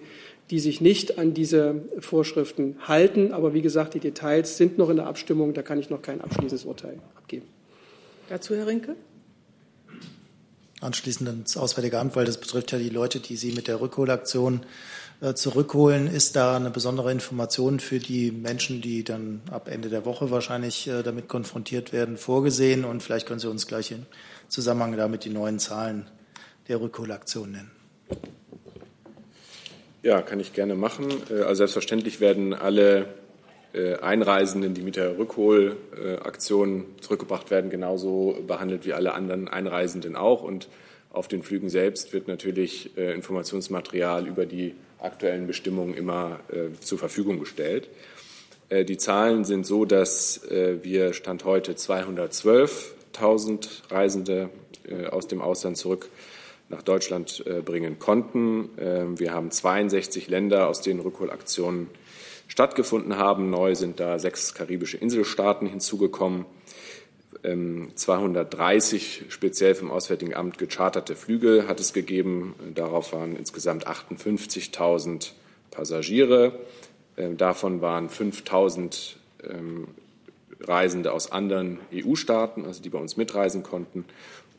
die 0.49 0.59
sich 0.59 0.81
nicht 0.81 1.19
an 1.19 1.33
diese 1.33 1.83
Vorschriften 1.99 2.75
halten. 2.87 3.33
Aber 3.33 3.53
wie 3.53 3.61
gesagt, 3.61 3.93
die 3.93 3.99
Details 3.99 4.57
sind 4.57 4.77
noch 4.77 4.89
in 4.89 4.97
der 4.97 5.05
Abstimmung. 5.05 5.53
Da 5.53 5.61
kann 5.61 5.79
ich 5.79 5.89
noch 5.89 6.01
kein 6.01 6.21
abschließendes 6.21 6.65
Urteil 6.65 6.99
abgeben. 7.15 7.47
Dazu, 8.29 8.55
Herr 8.55 8.67
Rinke? 8.67 8.95
Anschließend 10.81 11.29
ins 11.29 11.57
Auswärtige 11.57 11.99
Amt, 11.99 12.15
weil 12.15 12.25
das 12.25 12.39
betrifft 12.39 12.71
ja 12.71 12.79
die 12.79 12.89
Leute, 12.89 13.19
die 13.19 13.35
Sie 13.35 13.51
mit 13.51 13.67
der 13.67 13.81
Rückholaktion 13.81 14.61
äh, 15.19 15.33
zurückholen. 15.33 16.07
Ist 16.07 16.35
da 16.35 16.55
eine 16.55 16.69
besondere 16.69 17.11
Information 17.11 17.79
für 17.79 17.99
die 17.99 18.31
Menschen, 18.31 18.81
die 18.81 19.03
dann 19.03 19.41
ab 19.51 19.67
Ende 19.67 19.89
der 19.89 20.05
Woche 20.05 20.31
wahrscheinlich 20.31 20.87
äh, 20.87 21.03
damit 21.03 21.27
konfrontiert 21.27 21.91
werden, 21.91 22.17
vorgesehen? 22.17 22.85
Und 22.85 23.03
vielleicht 23.03 23.27
können 23.27 23.41
Sie 23.41 23.49
uns 23.49 23.67
gleich 23.67 23.91
im 23.91 24.05
Zusammenhang 24.47 24.95
damit 24.95 25.25
die 25.25 25.29
neuen 25.29 25.59
Zahlen 25.59 26.07
der 26.69 26.79
Rückholaktion 26.79 27.51
nennen. 27.51 27.71
Ja, 30.01 30.21
kann 30.21 30.39
ich 30.39 30.53
gerne 30.53 30.75
machen. 30.75 31.09
Äh, 31.29 31.41
also 31.41 31.55
selbstverständlich 31.55 32.21
werden 32.21 32.53
alle 32.53 33.07
äh, 33.73 33.95
Einreisenden, 33.95 34.73
die 34.73 34.81
mit 34.81 34.95
der 34.95 35.17
Rückholaktion 35.17 36.85
zurückgebracht 37.01 37.51
werden, 37.51 37.69
genauso 37.69 38.37
behandelt 38.47 38.85
wie 38.85 38.93
alle 38.93 39.13
anderen 39.13 39.49
Einreisenden 39.49 40.15
auch. 40.15 40.41
Und 40.41 40.69
auf 41.11 41.27
den 41.27 41.43
Flügen 41.43 41.69
selbst 41.69 42.13
wird 42.13 42.29
natürlich 42.29 42.97
äh, 42.97 43.13
Informationsmaterial 43.13 44.25
über 44.25 44.45
die 44.45 44.73
aktuellen 44.99 45.47
Bestimmungen 45.47 45.93
immer 45.93 46.39
zur 46.81 46.97
Verfügung 46.97 47.39
gestellt. 47.39 47.87
Die 48.69 48.97
Zahlen 48.97 49.45
sind 49.45 49.65
so, 49.65 49.85
dass 49.85 50.41
wir 50.49 51.13
Stand 51.13 51.45
heute 51.45 51.71
212.000 51.71 53.89
Reisende 53.89 54.49
aus 55.09 55.27
dem 55.27 55.41
Ausland 55.41 55.77
zurück 55.77 56.09
nach 56.69 56.83
Deutschland 56.83 57.43
äh, 57.45 57.61
bringen 57.61 57.99
konnten. 57.99 58.69
Ähm, 58.77 59.19
wir 59.19 59.33
haben 59.33 59.51
62 59.51 60.27
Länder, 60.27 60.67
aus 60.67 60.81
denen 60.81 60.99
Rückholaktionen 60.99 61.87
stattgefunden 62.47 63.17
haben. 63.17 63.49
Neu 63.49 63.75
sind 63.75 63.99
da 63.99 64.19
sechs 64.19 64.53
karibische 64.53 64.97
Inselstaaten 64.97 65.67
hinzugekommen. 65.67 66.45
230 67.41 69.21
ähm, 69.21 69.31
speziell 69.31 69.73
vom 69.73 69.91
Auswärtigen 69.91 70.33
Amt 70.33 70.57
gecharterte 70.57 71.15
Flüge 71.15 71.67
hat 71.67 71.79
es 71.79 71.93
gegeben. 71.93 72.53
Darauf 72.75 73.13
waren 73.13 73.35
insgesamt 73.35 73.87
58.000 73.87 75.31
Passagiere. 75.71 76.59
Ähm, 77.17 77.37
davon 77.37 77.81
waren 77.81 78.09
5.000 78.09 79.15
Reisende 80.61 81.13
aus 81.13 81.31
anderen 81.31 81.79
EU-Staaten, 81.93 82.65
also 82.65 82.81
die 82.81 82.89
bei 82.89 82.99
uns 82.99 83.15
mitreisen 83.15 83.63
konnten, 83.63 84.03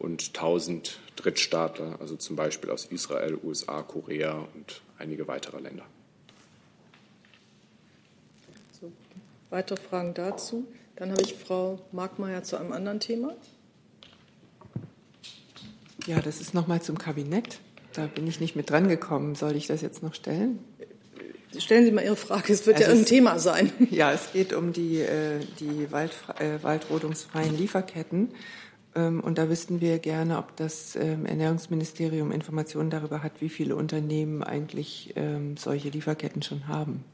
und 0.01 0.29
1000 0.29 0.99
Drittstaatler, 1.17 2.01
also 2.01 2.17
zum 2.17 2.35
Beispiel 2.35 2.71
aus 2.71 2.87
Israel, 2.87 3.39
USA, 3.43 3.83
Korea 3.83 4.49
und 4.55 4.81
einige 4.99 5.29
weitere 5.29 5.61
Länder. 5.61 5.85
So, 8.81 8.91
weitere 9.51 9.81
Fragen 9.81 10.15
dazu? 10.15 10.67
Dann 10.97 11.13
habe 11.13 11.23
ich 11.23 11.35
Frau 11.35 11.79
Markmeier 11.93 12.43
zu 12.43 12.57
einem 12.57 12.73
anderen 12.73 13.01
Thema. 13.01 13.35
Ja, 16.07 16.21
das 16.21 16.41
ist 16.41 16.55
nochmal 16.55 16.81
zum 16.81 16.99
Kabinett. 16.99 17.61
Da 17.93 18.07
bin 18.07 18.27
ich 18.27 18.41
nicht 18.41 18.57
mit 18.57 18.71
dran 18.71 18.89
gekommen. 18.89 19.35
Soll 19.35 19.55
ich 19.57 19.67
das 19.67 19.83
jetzt 19.83 20.03
noch 20.03 20.15
stellen? 20.15 20.59
Stellen 21.59 21.85
Sie 21.85 21.91
mal 21.91 22.05
Ihre 22.05 22.17
Frage, 22.17 22.53
es 22.53 22.67
wird 22.67 22.77
also 22.77 22.91
ja 22.91 22.97
ein 22.97 23.05
Thema 23.05 23.39
sein. 23.39 23.73
Ja, 23.91 24.13
es 24.13 24.33
geht 24.33 24.53
um 24.53 24.73
die, 24.73 25.01
äh, 25.01 25.41
die 25.59 25.91
Wald, 25.91 26.13
äh, 26.39 26.63
waldrodungsfreien 26.63 27.57
Lieferketten. 27.57 28.31
Ähm, 28.95 29.20
und 29.20 29.38
da 29.38 29.49
wüssten 29.49 29.80
wir 29.80 29.99
gerne, 29.99 30.38
ob 30.38 30.57
das 30.57 30.97
ähm, 30.97 31.26
Ernährungsministerium 31.26 32.32
Informationen 32.32 32.91
darüber 32.91 33.22
hat, 33.22 33.41
wie 33.41 33.49
viele 33.49 33.76
Unternehmen 33.76 34.43
eigentlich 34.43 35.12
ähm, 35.16 35.57
solche 35.57 35.91
Lieferketten 35.91 36.43
schon 36.43 36.66
haben. 36.66 37.05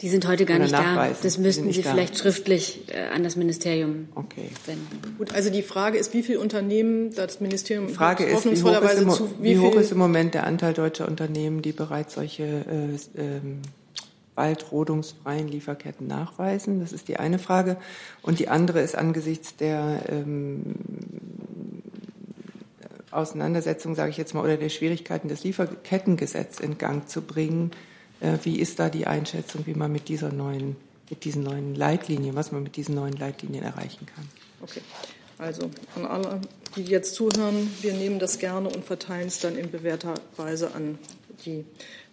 Die 0.00 0.08
sind 0.08 0.28
heute 0.28 0.44
gar 0.44 0.60
nicht 0.60 0.72
da. 0.72 1.10
Das 1.22 1.38
müssten 1.38 1.72
Sie 1.72 1.82
vielleicht 1.82 2.14
da. 2.14 2.18
schriftlich 2.20 2.82
äh, 2.88 3.08
an 3.08 3.24
das 3.24 3.34
Ministerium 3.34 4.08
okay. 4.14 4.48
senden. 4.64 5.16
Gut, 5.18 5.34
also 5.34 5.50
die 5.50 5.62
Frage 5.62 5.98
ist, 5.98 6.14
wie 6.14 6.22
viele 6.22 6.38
Unternehmen 6.38 7.12
das 7.14 7.40
Ministerium 7.40 7.88
die 7.88 7.94
Frage 7.94 8.24
ist, 8.24 8.44
wie 8.44 8.62
hoch 8.62 8.80
ist, 8.80 8.98
im, 8.98 9.10
zu, 9.10 9.30
wie, 9.40 9.54
wie 9.54 9.58
hoch 9.58 9.74
ist 9.74 9.90
im 9.90 9.98
Moment 9.98 10.34
der 10.34 10.46
Anteil 10.46 10.72
deutscher 10.72 11.08
Unternehmen, 11.08 11.62
die 11.62 11.72
bereits 11.72 12.14
solche 12.14 12.44
äh, 12.44 13.20
äh, 13.20 13.40
waldrodungsfreien 14.38 15.48
Lieferketten 15.48 16.06
nachweisen? 16.06 16.80
Das 16.80 16.92
ist 16.92 17.08
die 17.08 17.18
eine 17.18 17.38
Frage. 17.38 17.76
Und 18.22 18.38
die 18.38 18.48
andere 18.48 18.80
ist 18.80 18.96
angesichts 18.96 19.56
der 19.56 20.04
ähm, 20.08 20.76
Auseinandersetzung, 23.10 23.94
sage 23.94 24.10
ich 24.10 24.16
jetzt 24.16 24.32
mal, 24.32 24.42
oder 24.42 24.56
der 24.56 24.68
Schwierigkeiten 24.70 25.28
des 25.28 25.44
Lieferkettengesetzes 25.44 26.60
in 26.60 26.78
Gang 26.78 27.08
zu 27.08 27.20
bringen. 27.20 27.72
Äh, 28.20 28.38
wie 28.44 28.58
ist 28.58 28.78
da 28.78 28.88
die 28.88 29.06
Einschätzung, 29.06 29.66
wie 29.66 29.74
man 29.74 29.92
mit 29.92 30.08
dieser 30.08 30.32
neuen, 30.32 30.76
mit 31.10 31.24
diesen 31.24 31.42
neuen 31.42 31.74
Leitlinien, 31.74 32.34
was 32.36 32.52
man 32.52 32.62
mit 32.62 32.76
diesen 32.76 32.94
neuen 32.94 33.14
Leitlinien 33.14 33.64
erreichen 33.64 34.06
kann? 34.06 34.28
Okay. 34.62 34.80
Also 35.38 35.70
an 35.94 36.04
alle, 36.04 36.40
die 36.74 36.82
jetzt 36.82 37.14
zuhören, 37.14 37.70
wir 37.80 37.92
nehmen 37.92 38.18
das 38.18 38.40
gerne 38.40 38.68
und 38.70 38.84
verteilen 38.84 39.28
es 39.28 39.38
dann 39.38 39.56
in 39.56 39.70
bewährter 39.70 40.14
Weise 40.36 40.74
an 40.74 40.98
die 41.44 41.64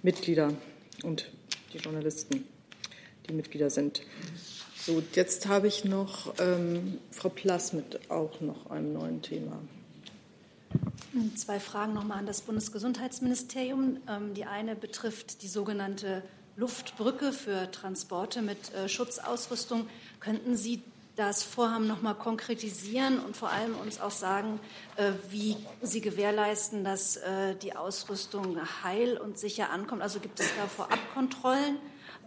Mitglieder 0.03 0.53
und 1.03 1.31
die 1.75 1.83
Journalisten. 1.83 2.45
die 3.27 3.33
Mitglieder 3.33 3.69
sind. 3.69 4.01
So, 4.77 5.01
jetzt 5.13 5.47
habe 5.47 5.67
ich 5.67 5.83
noch 5.83 6.33
ähm, 6.39 6.99
Frau 7.11 7.29
Plass 7.29 7.73
mit 7.73 8.11
auch 8.11 8.39
noch 8.39 8.69
einem 8.69 8.93
neuen 8.93 9.21
Thema. 9.21 9.59
Zwei 11.35 11.59
Fragen 11.59 11.93
nochmal 11.93 12.19
an 12.19 12.27
das 12.27 12.41
Bundesgesundheitsministerium. 12.41 13.97
Ähm, 14.07 14.33
die 14.35 14.45
eine 14.45 14.75
betrifft 14.75 15.41
die 15.41 15.47
sogenannte 15.47 16.21
Luftbrücke 16.55 17.33
für 17.33 17.71
Transporte 17.71 18.41
mit 18.41 18.73
äh, 18.73 18.87
Schutzausrüstung. 18.87 19.87
Könnten 20.19 20.55
Sie 20.55 20.83
das 21.15 21.43
Vorhaben 21.43 21.87
noch 21.87 22.01
mal 22.01 22.13
konkretisieren 22.13 23.19
und 23.19 23.37
vor 23.37 23.49
allem 23.49 23.75
uns 23.75 24.01
auch 24.01 24.11
sagen, 24.11 24.59
äh, 24.97 25.11
wie 25.29 25.55
Sie 25.81 26.01
gewährleisten, 26.01 26.83
dass 26.83 27.17
äh, 27.17 27.55
die 27.55 27.75
Ausrüstung 27.75 28.57
heil 28.83 29.17
und 29.17 29.37
sicher 29.37 29.69
ankommt? 29.69 30.01
Also 30.01 30.19
gibt 30.19 30.39
es 30.39 30.49
da 30.57 30.67
Vorabkontrollen? 30.67 31.77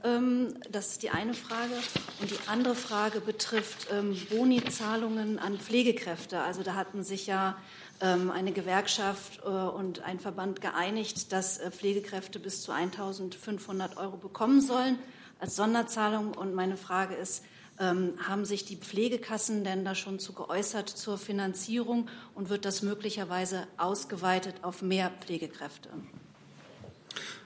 Ähm, 0.04 0.54
das 0.70 0.92
ist 0.92 1.02
die 1.02 1.10
eine 1.10 1.34
Frage. 1.34 1.74
Und 2.20 2.30
die 2.30 2.38
andere 2.46 2.74
Frage 2.74 3.20
betrifft 3.20 3.88
ähm, 3.92 4.16
Bonizahlungen 4.30 5.38
an 5.38 5.58
Pflegekräfte. 5.58 6.40
Also 6.40 6.62
da 6.62 6.74
hatten 6.74 7.02
sich 7.02 7.26
ja 7.26 7.58
ähm, 8.00 8.30
eine 8.30 8.52
Gewerkschaft 8.52 9.40
äh, 9.44 9.48
und 9.48 10.02
ein 10.02 10.18
Verband 10.18 10.62
geeinigt, 10.62 11.32
dass 11.32 11.58
Pflegekräfte 11.58 12.38
bis 12.38 12.62
zu 12.62 12.72
1.500 12.72 13.96
Euro 13.98 14.16
bekommen 14.16 14.62
sollen 14.62 14.98
als 15.40 15.56
Sonderzahlung. 15.56 16.32
Und 16.32 16.54
meine 16.54 16.78
Frage 16.78 17.14
ist, 17.14 17.44
haben 17.80 18.44
sich 18.44 18.64
die 18.64 18.76
Pflegekassen 18.76 19.64
denn 19.64 19.84
da 19.84 19.94
schon 19.94 20.18
zu 20.18 20.32
geäußert 20.32 20.88
zur 20.88 21.18
Finanzierung 21.18 22.08
und 22.34 22.48
wird 22.48 22.64
das 22.64 22.82
möglicherweise 22.82 23.66
ausgeweitet 23.76 24.56
auf 24.62 24.82
mehr 24.82 25.12
Pflegekräfte? 25.20 25.88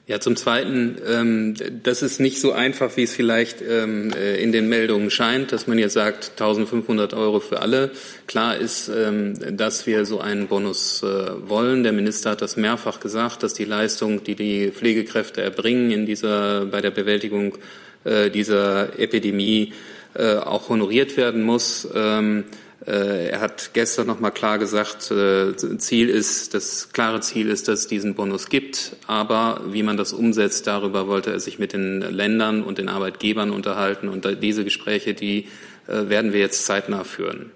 Ja, 0.08 0.18
zum 0.18 0.34
Zweiten, 0.34 0.96
ähm, 1.06 1.54
das 1.84 2.02
ist 2.02 2.18
nicht 2.18 2.40
so 2.40 2.50
einfach, 2.50 2.96
wie 2.96 3.04
es 3.04 3.14
vielleicht 3.14 3.62
ähm, 3.62 4.12
äh, 4.12 4.42
in 4.42 4.50
den 4.50 4.68
Meldungen 4.68 5.10
scheint, 5.10 5.52
dass 5.52 5.68
man 5.68 5.78
jetzt 5.78 5.92
sagt 5.92 6.32
1500 6.32 7.14
Euro 7.14 7.38
für 7.38 7.60
alle. 7.60 7.92
Klar 8.26 8.56
ist, 8.56 8.88
ähm, 8.88 9.34
dass 9.56 9.86
wir 9.86 10.04
so 10.04 10.20
einen 10.20 10.48
Bonus 10.48 11.04
äh, 11.04 11.48
wollen. 11.48 11.84
Der 11.84 11.92
Minister 11.92 12.30
hat 12.30 12.42
das 12.42 12.56
mehrfach 12.56 12.98
gesagt, 12.98 13.44
dass 13.44 13.54
die 13.54 13.64
Leistung, 13.64 14.24
die 14.24 14.34
die 14.34 14.72
Pflegekräfte 14.72 15.40
erbringen 15.40 15.92
in 15.92 16.04
dieser, 16.04 16.66
bei 16.66 16.80
der 16.80 16.90
Bewältigung 16.90 17.56
äh, 18.02 18.28
dieser 18.28 18.98
Epidemie, 18.98 19.72
äh, 20.14 20.36
auch 20.36 20.68
honoriert 20.68 21.16
werden 21.16 21.42
muss. 21.42 21.88
Ähm, 21.94 22.44
äh, 22.86 23.28
er 23.30 23.40
hat 23.40 23.70
gestern 23.74 24.08
noch 24.08 24.18
mal 24.18 24.30
klar 24.30 24.58
gesagt, 24.58 25.10
äh, 25.10 25.54
Ziel 25.78 26.08
ist, 26.08 26.54
das 26.54 26.92
klare 26.92 27.20
Ziel 27.20 27.48
ist, 27.48 27.68
dass 27.68 27.80
es 27.80 27.86
diesen 27.86 28.14
Bonus 28.14 28.48
gibt. 28.48 28.96
Aber 29.06 29.60
wie 29.68 29.82
man 29.82 29.96
das 29.96 30.12
umsetzt, 30.12 30.66
darüber 30.66 31.06
wollte 31.06 31.30
er 31.30 31.40
sich 31.40 31.58
mit 31.58 31.72
den 31.72 32.00
Ländern 32.00 32.62
und 32.62 32.78
den 32.78 32.88
Arbeitgebern 32.88 33.50
unterhalten. 33.50 34.08
Und 34.08 34.26
diese 34.42 34.64
Gespräche, 34.64 35.14
die 35.14 35.46
äh, 35.86 36.08
werden 36.08 36.32
wir 36.32 36.40
jetzt 36.40 36.66
zeitnah 36.66 37.04
führen. 37.04 37.52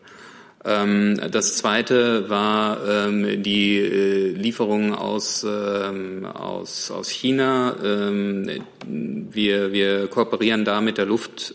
Ähm, 0.65 1.21
das 1.31 1.57
zweite 1.57 2.29
war 2.31 2.79
ähm, 2.89 3.43
die 3.43 3.81
Lieferung 4.37 4.95
aus, 4.95 5.45
ähm, 5.49 6.25
aus, 6.25 6.91
aus 6.93 7.09
China. 7.09 7.75
Wir, 8.89 9.73
wir 9.73 10.07
kooperieren 10.07 10.65
da 10.65 10.81
mit 10.81 10.99
der 10.99 11.07
Luft 11.07 11.55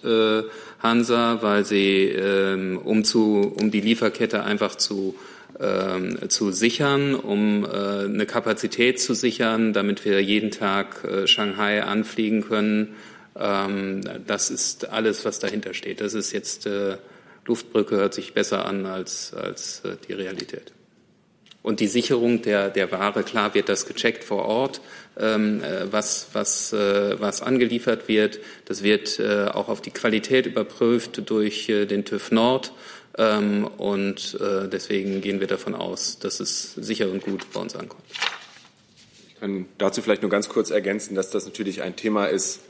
Hansa, 0.82 1.42
weil 1.42 1.66
sie, 1.66 2.06
ähm, 2.06 2.78
um, 2.78 3.04
zu, 3.04 3.54
um 3.60 3.72
die 3.72 3.82
Lieferkette 3.82 4.44
einfach 4.44 4.76
zu, 4.76 5.16
ähm, 5.60 6.18
zu 6.30 6.52
sichern, 6.52 7.16
um 7.16 7.66
äh, 7.66 8.06
eine 8.06 8.26
Kapazität 8.26 9.00
zu 9.00 9.14
sichern, 9.14 9.74
damit 9.74 10.06
wir 10.06 10.22
jeden 10.22 10.52
Tag 10.52 11.04
äh, 11.04 11.28
Shanghai 11.28 11.84
anfliegen 11.84 12.42
können. 12.42 12.96
Ähm, 13.40 14.02
das 14.26 14.50
ist 14.50 14.90
alles, 14.90 15.24
was 15.24 15.40
dahinter 15.40 15.74
steht. 15.74 16.02
Das 16.02 16.14
ist 16.14 16.32
jetzt 16.32 16.66
äh, 16.66 16.98
Luftbrücke, 17.46 17.96
hört 17.96 18.14
sich 18.14 18.34
besser 18.34 18.66
an 18.66 18.86
als, 18.86 19.34
als 19.34 19.82
äh, 19.86 19.96
die 20.08 20.14
Realität. 20.14 20.74
Und 21.64 21.80
die 21.80 21.88
Sicherung 21.88 22.42
der, 22.42 22.70
der 22.70 22.92
Ware, 22.92 23.24
klar 23.24 23.54
wird 23.54 23.70
das 23.70 23.86
gecheckt 23.86 24.24
vor 24.24 24.46
Ort, 24.46 24.82
was, 25.92 26.28
was, 26.34 26.74
äh, 26.74 27.20
was 27.20 27.42
angeliefert 27.42 28.08
wird. 28.08 28.40
Das 28.66 28.84
wird 28.84 29.20
äh, 29.20 29.46
auch 29.46 29.70
auf 29.70 29.82
die 29.82 29.92
Qualität 29.92 30.46
überprüft 30.46 31.30
durch 31.30 31.70
äh, 31.70 31.86
den 31.86 32.06
TÜV 32.06 32.32
Nord. 32.32 32.74
Ähm, 33.18 33.68
und 33.78 34.38
äh, 34.40 34.68
deswegen 34.70 35.22
gehen 35.22 35.40
wir 35.40 35.48
davon 35.48 35.76
aus, 35.76 36.20
dass 36.20 36.40
es 36.40 36.74
sicher 36.76 37.10
und 37.10 37.24
gut 37.24 37.46
bei 37.54 37.60
uns 37.60 37.76
ankommt. 37.76 38.04
Ich 39.28 39.40
kann 39.40 39.66
dazu 39.78 40.02
vielleicht 40.02 40.22
nur 40.22 40.32
ganz 40.32 40.50
kurz 40.50 40.70
ergänzen, 40.70 41.16
dass 41.16 41.30
das 41.30 41.46
natürlich 41.46 41.82
ein 41.82 41.96
Thema 41.96 42.26
ist, 42.26 42.62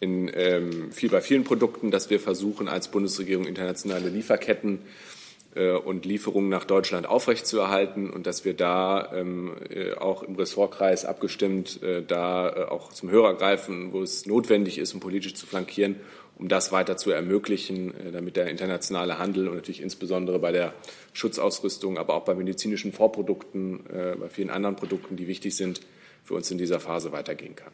in, 0.00 0.30
ähm, 0.34 0.92
viel, 0.92 1.10
bei 1.10 1.20
vielen 1.20 1.44
Produkten, 1.44 1.90
dass 1.90 2.08
wir 2.08 2.20
versuchen, 2.20 2.68
als 2.68 2.88
Bundesregierung 2.88 3.44
internationale 3.44 4.08
Lieferketten 4.08 4.78
äh, 4.78 5.19
und 5.54 6.04
Lieferungen 6.04 6.48
nach 6.48 6.64
Deutschland 6.64 7.06
aufrechtzuerhalten 7.06 8.08
und 8.08 8.26
dass 8.26 8.44
wir 8.44 8.54
da 8.54 9.12
ähm, 9.12 9.56
äh, 9.68 9.94
auch 9.94 10.22
im 10.22 10.36
Ressortkreis 10.36 11.04
abgestimmt 11.04 11.82
äh, 11.82 12.02
da 12.02 12.68
auch 12.68 12.92
zum 12.92 13.10
Hörer 13.10 13.34
greifen, 13.34 13.92
wo 13.92 14.00
es 14.00 14.26
notwendig 14.26 14.78
ist, 14.78 14.94
um 14.94 15.00
politisch 15.00 15.34
zu 15.34 15.46
flankieren, 15.46 15.96
um 16.38 16.48
das 16.48 16.70
weiter 16.70 16.96
zu 16.96 17.10
ermöglichen, 17.10 17.92
damit 18.12 18.36
der 18.36 18.46
internationale 18.46 19.18
Handel 19.18 19.48
und 19.48 19.56
natürlich 19.56 19.82
insbesondere 19.82 20.38
bei 20.38 20.52
der 20.52 20.72
Schutzausrüstung, 21.12 21.98
aber 21.98 22.14
auch 22.14 22.24
bei 22.24 22.34
medizinischen 22.34 22.92
Vorprodukten, 22.92 23.80
bei 24.18 24.28
vielen 24.30 24.48
anderen 24.48 24.74
Produkten, 24.74 25.16
die 25.16 25.26
wichtig 25.26 25.54
sind, 25.54 25.82
für 26.24 26.32
uns 26.32 26.50
in 26.50 26.56
dieser 26.56 26.80
Phase 26.80 27.12
weitergehen 27.12 27.56
kann. 27.56 27.72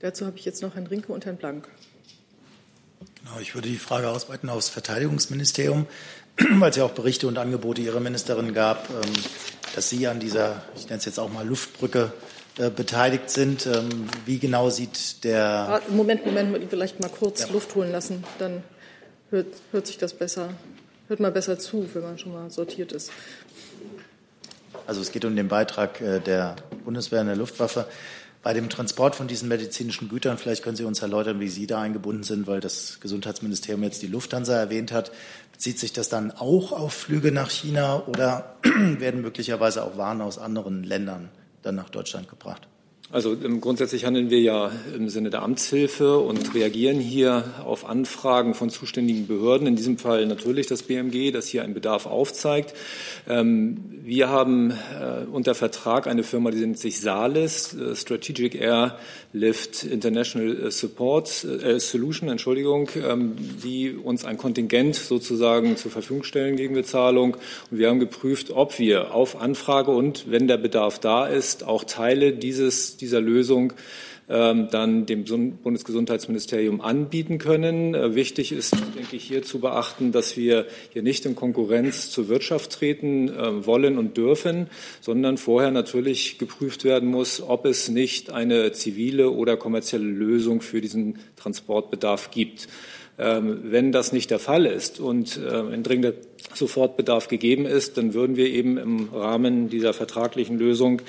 Dazu 0.00 0.26
habe 0.26 0.36
ich 0.36 0.44
jetzt 0.44 0.60
noch 0.60 0.74
Herrn 0.74 0.86
Rinke 0.86 1.12
und 1.12 1.24
Herrn 1.24 1.38
Blank. 1.38 1.68
Genau, 3.26 3.40
ich 3.40 3.54
würde 3.54 3.68
die 3.68 3.76
Frage 3.76 4.08
ausweiten 4.08 4.48
aufs 4.48 4.68
Verteidigungsministerium. 4.68 5.86
weil 6.58 6.70
es 6.70 6.76
ja 6.76 6.84
auch 6.84 6.92
Berichte 6.92 7.26
und 7.28 7.38
Angebote 7.38 7.80
Ihrer 7.80 8.00
Ministerin 8.00 8.52
gab, 8.52 8.88
ähm, 8.90 9.12
dass 9.74 9.88
Sie 9.90 10.06
an 10.06 10.20
dieser, 10.20 10.62
ich 10.76 10.84
nenne 10.84 10.98
es 10.98 11.04
jetzt 11.04 11.18
auch 11.18 11.30
mal 11.30 11.46
Luftbrücke, 11.46 12.12
äh, 12.58 12.70
beteiligt 12.70 13.28
sind. 13.28 13.66
Ähm, 13.66 14.08
wie 14.24 14.38
genau 14.38 14.70
sieht 14.70 15.24
der. 15.24 15.42
Ah, 15.42 15.80
Moment, 15.90 16.24
Moment, 16.24 16.56
vielleicht 16.70 17.00
mal 17.00 17.10
kurz 17.10 17.40
ja. 17.40 17.48
Luft 17.48 17.74
holen 17.74 17.92
lassen, 17.92 18.24
dann 18.38 18.62
hört, 19.30 19.48
hört 19.72 19.86
sich 19.86 19.98
das 19.98 20.14
besser, 20.14 20.50
hört 21.08 21.20
mal 21.20 21.32
besser 21.32 21.58
zu, 21.58 21.86
wenn 21.92 22.02
man 22.02 22.18
schon 22.18 22.32
mal 22.32 22.50
sortiert 22.50 22.92
ist. 22.92 23.10
Also 24.86 25.00
es 25.00 25.12
geht 25.12 25.24
um 25.24 25.36
den 25.36 25.48
Beitrag 25.48 26.00
äh, 26.00 26.20
der 26.20 26.56
Bundeswehr 26.84 27.20
in 27.20 27.26
der 27.26 27.36
Luftwaffe. 27.36 27.86
Bei 28.46 28.54
dem 28.54 28.68
Transport 28.68 29.16
von 29.16 29.26
diesen 29.26 29.48
medizinischen 29.48 30.08
Gütern, 30.08 30.38
vielleicht 30.38 30.62
können 30.62 30.76
Sie 30.76 30.84
uns 30.84 31.02
erläutern, 31.02 31.40
wie 31.40 31.48
Sie 31.48 31.66
da 31.66 31.80
eingebunden 31.80 32.22
sind, 32.22 32.46
weil 32.46 32.60
das 32.60 33.00
Gesundheitsministerium 33.00 33.82
jetzt 33.82 34.02
die 34.02 34.06
Lufthansa 34.06 34.56
erwähnt 34.56 34.92
hat. 34.92 35.10
Bezieht 35.50 35.80
sich 35.80 35.92
das 35.92 36.08
dann 36.08 36.30
auch 36.30 36.70
auf 36.70 36.92
Flüge 36.92 37.32
nach 37.32 37.50
China 37.50 38.04
oder 38.06 38.54
werden 38.62 39.20
möglicherweise 39.20 39.82
auch 39.82 39.96
Waren 39.96 40.20
aus 40.20 40.38
anderen 40.38 40.84
Ländern 40.84 41.28
dann 41.62 41.74
nach 41.74 41.90
Deutschland 41.90 42.28
gebracht? 42.28 42.68
Also 43.12 43.34
ähm, 43.34 43.60
grundsätzlich 43.60 44.04
handeln 44.04 44.30
wir 44.30 44.40
ja 44.40 44.72
im 44.96 45.08
Sinne 45.08 45.30
der 45.30 45.42
Amtshilfe 45.42 46.18
und 46.18 46.56
reagieren 46.56 46.98
hier 46.98 47.54
auf 47.64 47.88
Anfragen 47.88 48.52
von 48.54 48.68
zuständigen 48.68 49.28
Behörden, 49.28 49.68
in 49.68 49.76
diesem 49.76 49.96
Fall 49.96 50.26
natürlich 50.26 50.66
das 50.66 50.82
BMG, 50.82 51.30
das 51.30 51.46
hier 51.46 51.62
einen 51.62 51.72
Bedarf 51.72 52.06
aufzeigt. 52.06 52.74
Ähm, 53.28 53.76
wir 54.02 54.28
haben 54.28 54.72
äh, 54.72 55.24
unter 55.30 55.54
Vertrag 55.54 56.08
eine 56.08 56.24
Firma, 56.24 56.50
die 56.50 56.58
nennt 56.58 56.78
sich 56.78 57.00
Salis, 57.00 57.74
äh, 57.74 57.94
Strategic 57.94 58.56
Air 58.56 58.98
Lift 59.32 59.84
International 59.84 60.70
Support 60.70 61.44
äh, 61.44 61.78
Solution, 61.78 62.28
Entschuldigung, 62.28 62.88
ähm, 62.96 63.36
die 63.62 63.92
uns 63.92 64.24
ein 64.24 64.38
Kontingent 64.38 64.96
sozusagen 64.96 65.76
zur 65.76 65.90
Verfügung 65.90 66.24
stellen 66.24 66.56
gegen 66.56 66.74
Bezahlung. 66.74 67.36
Und 67.70 67.78
wir 67.78 67.88
haben 67.88 68.00
geprüft, 68.00 68.50
ob 68.50 68.78
wir 68.78 69.14
auf 69.14 69.40
Anfrage 69.40 69.90
und 69.90 70.30
wenn 70.30 70.48
der 70.48 70.56
Bedarf 70.56 70.98
da 70.98 71.26
ist, 71.26 71.64
auch 71.64 71.84
Teile 71.84 72.32
dieses 72.32 72.95
dieser 72.96 73.20
Lösung 73.20 73.72
ähm, 74.28 74.66
dann 74.72 75.06
dem 75.06 75.24
Bundesgesundheitsministerium 75.62 76.80
anbieten 76.80 77.38
können. 77.38 77.94
Äh, 77.94 78.16
wichtig 78.16 78.50
ist, 78.50 78.74
denke 78.74 79.14
ich, 79.14 79.22
hier 79.22 79.44
zu 79.44 79.60
beachten, 79.60 80.10
dass 80.10 80.36
wir 80.36 80.66
hier 80.92 81.02
nicht 81.02 81.26
in 81.26 81.36
Konkurrenz 81.36 82.10
zur 82.10 82.28
Wirtschaft 82.28 82.72
treten 82.72 83.28
äh, 83.28 83.66
wollen 83.66 83.98
und 83.98 84.16
dürfen, 84.16 84.66
sondern 85.00 85.36
vorher 85.36 85.70
natürlich 85.70 86.38
geprüft 86.38 86.82
werden 86.82 87.08
muss, 87.08 87.40
ob 87.40 87.66
es 87.66 87.88
nicht 87.88 88.30
eine 88.30 88.72
zivile 88.72 89.30
oder 89.30 89.56
kommerzielle 89.56 90.04
Lösung 90.04 90.60
für 90.60 90.80
diesen 90.80 91.20
Transportbedarf 91.36 92.32
gibt. 92.32 92.66
Ähm, 93.18 93.60
wenn 93.62 93.92
das 93.92 94.12
nicht 94.12 94.32
der 94.32 94.40
Fall 94.40 94.66
ist 94.66 94.98
und 94.98 95.38
ein 95.38 95.84
dringender 95.84 96.14
Sofortbedarf 96.54 97.28
gegeben 97.28 97.66
ist, 97.66 97.98
dann 97.98 98.14
würden 98.14 98.36
wir 98.36 98.48
eben 98.48 98.78
im 98.78 99.08
Rahmen 99.12 99.68
dieser 99.68 99.92
vertraglichen 99.92 100.58
Lösung 100.58 101.02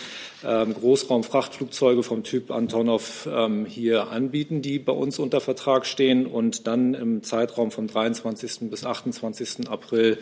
ähm, 0.45 0.73
Großraumfrachtflugzeuge 0.73 2.03
vom 2.03 2.23
Typ 2.23 2.51
Antonov 2.51 3.27
ähm, 3.31 3.65
hier 3.65 4.09
anbieten, 4.09 4.61
die 4.61 4.80
bei 4.80 4.93
uns 4.93 5.19
unter 5.19 5.41
Vertrag 5.41 5.85
stehen 5.85 6.26
und 6.26 6.68
dann 6.68 6.93
im 6.93 7.23
Zeitraum 7.23 7.72
vom 7.72 7.88
23. 7.88 8.69
bis 8.69 8.85
28. 8.85 9.69
April 9.69 10.18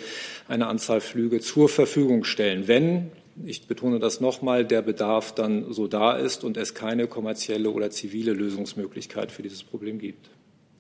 eine 0.48 0.68
Anzahl 0.68 1.02
Flüge 1.02 1.40
zur 1.40 1.70
Verfügung 1.70 2.24
stellen. 2.24 2.68
Wenn 2.68 3.12
ich 3.44 3.68
betone 3.68 4.00
das 4.00 4.22
nochmal, 4.22 4.64
der 4.64 4.82
Bedarf 4.82 5.34
dann 5.34 5.74
so 5.74 5.88
da 5.88 6.14
ist 6.14 6.44
und 6.44 6.56
es 6.56 6.74
keine 6.74 7.08
kommerzielle 7.08 7.70
oder 7.70 7.90
zivile 7.90 8.32
Lösungsmöglichkeit 8.32 9.32
für 9.32 9.44
dieses 9.44 9.64
Problem 9.64 10.00
gibt. 10.00 10.30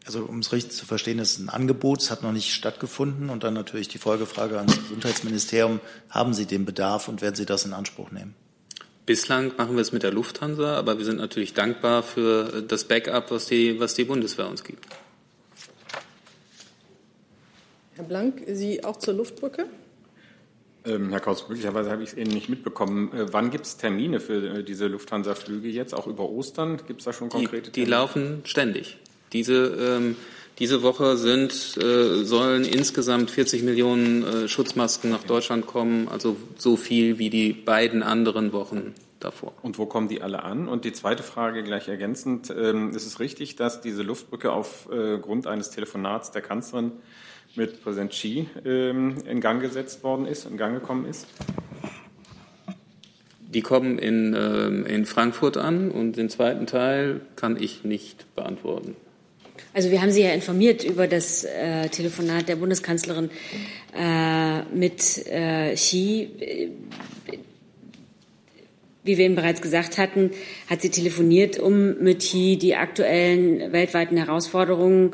Also 0.06 0.24
um 0.24 0.40
es 0.40 0.52
richtig 0.52 0.74
zu 0.74 0.86
verstehen, 0.86 1.18
ist 1.18 1.40
ein 1.40 1.50
Angebot, 1.50 2.02
es 2.02 2.12
hat 2.12 2.22
noch 2.22 2.32
nicht 2.32 2.54
stattgefunden. 2.54 3.30
Und 3.30 3.44
dann 3.44 3.56
natürlich 3.56 3.88
die 3.88 3.98
Folgefrage 3.98 4.58
ans 4.58 4.78
Gesundheitsministerium, 4.78 5.80
haben 6.10 6.34
Sie 6.34 6.46
den 6.46 6.66
Bedarf 6.66 7.08
und 7.08 7.22
werden 7.22 7.36
Sie 7.36 7.46
das 7.46 7.66
in 7.66 7.74
Anspruch 7.74 8.12
nehmen? 8.12 8.36
Bislang 9.06 9.54
machen 9.58 9.76
wir 9.76 9.82
es 9.82 9.92
mit 9.92 10.04
der 10.04 10.12
Lufthansa, 10.12 10.78
aber 10.78 10.98
wir 10.98 11.06
sind 11.06 11.18
natürlich 11.18 11.54
dankbar 11.54 12.04
für 12.04 12.64
das 12.68 12.86
Backup, 12.86 13.30
was 13.32 13.48
die, 13.48 13.80
was 13.80 13.94
die 13.94 14.04
Bundeswehr 14.04 14.48
uns 14.48 14.64
gibt. 14.64 14.86
Herr 17.96 18.04
Blank, 18.04 18.44
Sie 18.48 18.84
auch 18.84 18.98
zur 18.98 19.14
Luftbrücke? 19.14 19.68
Ähm, 20.86 21.10
Herr 21.10 21.20
Kautz, 21.20 21.46
möglicherweise 21.48 21.90
habe 21.90 22.04
ich 22.04 22.10
es 22.10 22.16
eben 22.16 22.32
nicht 22.32 22.50
mitbekommen. 22.50 23.12
Äh, 23.14 23.34
wann 23.34 23.50
gibt 23.50 23.66
es 23.66 23.78
Termine 23.78 24.20
für 24.20 24.60
äh, 24.60 24.64
diese 24.64 24.88
Lufthansa-Flüge 24.88 25.70
jetzt, 25.70 25.94
auch 25.94 26.06
über 26.06 26.30
Ostern? 26.30 26.78
Gibt 26.86 27.02
es 27.02 27.06
da 27.06 27.14
schon 27.14 27.30
konkrete 27.30 27.72
Termine? 27.72 27.72
Die, 27.72 27.82
die 27.82 27.90
laufen 27.90 28.42
ständig. 28.44 28.98
Diese, 29.36 29.66
ähm, 29.66 30.16
diese 30.60 30.82
Woche 30.82 31.18
sind, 31.18 31.52
äh, 31.76 32.24
sollen 32.24 32.64
insgesamt 32.64 33.30
40 33.30 33.64
Millionen 33.64 34.24
äh, 34.24 34.48
Schutzmasken 34.48 35.10
nach 35.10 35.24
Deutschland 35.24 35.68
kommen, 35.68 36.08
also 36.08 36.38
so 36.58 36.78
viel 36.78 37.20
wie 37.20 37.30
die 37.30 37.52
beiden 37.52 38.02
anderen 38.02 38.54
Wochen 38.54 38.94
davor. 39.20 39.52
Und 39.62 39.78
wo 39.78 39.88
kommen 39.88 40.08
die 40.08 40.22
alle 40.22 40.44
an? 40.44 40.70
Und 40.70 40.86
die 40.86 40.94
zweite 40.94 41.22
Frage 41.22 41.64
gleich 41.64 41.90
ergänzend. 41.90 42.50
Ähm, 42.58 42.96
ist 42.96 43.06
es 43.06 43.20
richtig, 43.20 43.58
dass 43.58 43.82
diese 43.82 44.04
Luftbrücke 44.04 44.54
aufgrund 44.54 45.46
äh, 45.46 45.50
eines 45.50 45.70
Telefonats 45.70 46.32
der 46.32 46.42
Kanzlerin 46.42 46.94
mit 47.56 47.84
Präsident 47.84 48.12
Xi 48.12 48.48
ähm, 48.64 49.18
in 49.30 49.42
Gang 49.42 49.62
gesetzt 49.62 50.02
worden 50.02 50.28
ist, 50.28 50.46
in 50.46 50.56
Gang 50.56 50.80
gekommen 50.80 51.06
ist? 51.06 51.28
Die 53.40 53.62
kommen 53.62 54.00
in, 54.00 54.34
ähm, 54.34 54.86
in 54.86 55.06
Frankfurt 55.06 55.58
an 55.58 55.92
und 55.92 56.14
den 56.14 56.30
zweiten 56.30 56.68
Teil 56.68 57.20
kann 57.36 57.62
ich 57.62 57.84
nicht 57.84 58.34
beantworten. 58.36 58.96
Also 59.76 59.92
wir 59.92 60.02
haben 60.02 60.12
Sie 60.12 60.22
ja 60.22 60.32
informiert 60.32 60.86
über 60.86 61.06
das 61.06 61.44
äh, 61.44 61.90
Telefonat 61.90 62.48
der 62.48 62.56
Bundeskanzlerin 62.56 63.30
äh, 63.94 64.62
mit 64.74 65.28
äh, 65.28 65.74
Xi. 65.76 66.30
Wie 69.04 69.18
wir 69.18 69.26
Ihnen 69.26 69.36
bereits 69.36 69.62
gesagt 69.62 69.98
hatten, 69.98 70.32
hat 70.70 70.82
sie 70.82 70.92
telefoniert, 70.92 71.60
um 71.60 72.02
mit 72.02 72.20
Xi 72.20 72.58
die 72.58 72.76
aktuellen 72.76 73.74
weltweiten 73.74 74.16
Herausforderungen 74.16 75.12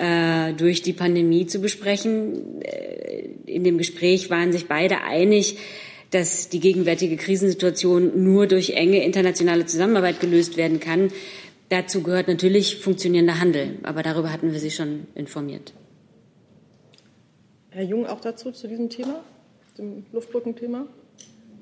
äh, 0.00 0.54
durch 0.54 0.80
die 0.80 0.94
Pandemie 0.94 1.46
zu 1.46 1.60
besprechen. 1.60 2.62
Äh, 2.62 3.28
in 3.44 3.64
dem 3.64 3.76
Gespräch 3.76 4.30
waren 4.30 4.50
sich 4.50 4.66
beide 4.66 5.02
einig, 5.02 5.58
dass 6.10 6.48
die 6.48 6.60
gegenwärtige 6.60 7.16
Krisensituation 7.16 8.24
nur 8.24 8.46
durch 8.46 8.70
enge 8.70 9.04
internationale 9.04 9.66
Zusammenarbeit 9.66 10.20
gelöst 10.20 10.56
werden 10.56 10.80
kann. 10.80 11.12
Dazu 11.70 12.02
gehört 12.02 12.26
natürlich 12.26 12.80
funktionierender 12.80 13.38
Handel, 13.38 13.78
aber 13.84 14.02
darüber 14.02 14.32
hatten 14.32 14.52
wir 14.52 14.58
Sie 14.58 14.72
schon 14.72 15.06
informiert. 15.14 15.72
Herr 17.70 17.84
Jung, 17.84 18.06
auch 18.06 18.20
dazu, 18.20 18.50
zu 18.50 18.66
diesem 18.66 18.90
Thema, 18.90 19.20
dem 19.78 20.04
Luftbrückenthema? 20.10 20.86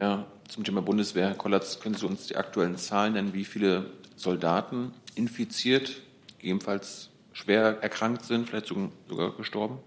Ja, 0.01 0.26
zum 0.48 0.64
Thema 0.64 0.80
Bundeswehr, 0.80 1.28
Herr 1.28 1.35
Kollatz, 1.35 1.78
können 1.78 1.94
Sie 1.94 2.06
uns 2.06 2.26
die 2.26 2.36
aktuellen 2.36 2.78
Zahlen 2.78 3.12
nennen, 3.12 3.35
wie 3.35 3.44
viele 3.44 3.90
Soldaten 4.16 4.93
infiziert, 5.14 6.01
gegebenenfalls 6.39 7.10
schwer 7.35 7.78
erkrankt 7.82 8.24
sind, 8.24 8.48
vielleicht 8.48 8.68
sogar 8.68 9.36
gestorben? 9.36 9.78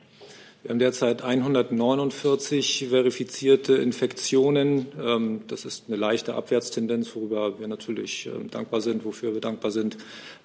Wir 0.64 0.70
haben 0.70 0.78
derzeit 0.78 1.24
149 1.24 2.90
verifizierte 2.90 3.78
Infektionen. 3.78 4.86
Ähm, 5.02 5.42
das 5.48 5.66
ist 5.66 5.86
eine 5.88 5.98
leichte 5.98 6.36
Abwärtstendenz, 6.36 7.16
worüber 7.16 7.60
wir 7.60 7.68
natürlich 7.68 8.28
ähm, 8.28 8.52
dankbar 8.52 8.80
sind, 8.82 9.04
wofür 9.04 9.34
wir 9.34 9.42
dankbar 9.42 9.72
sind. 9.72 9.98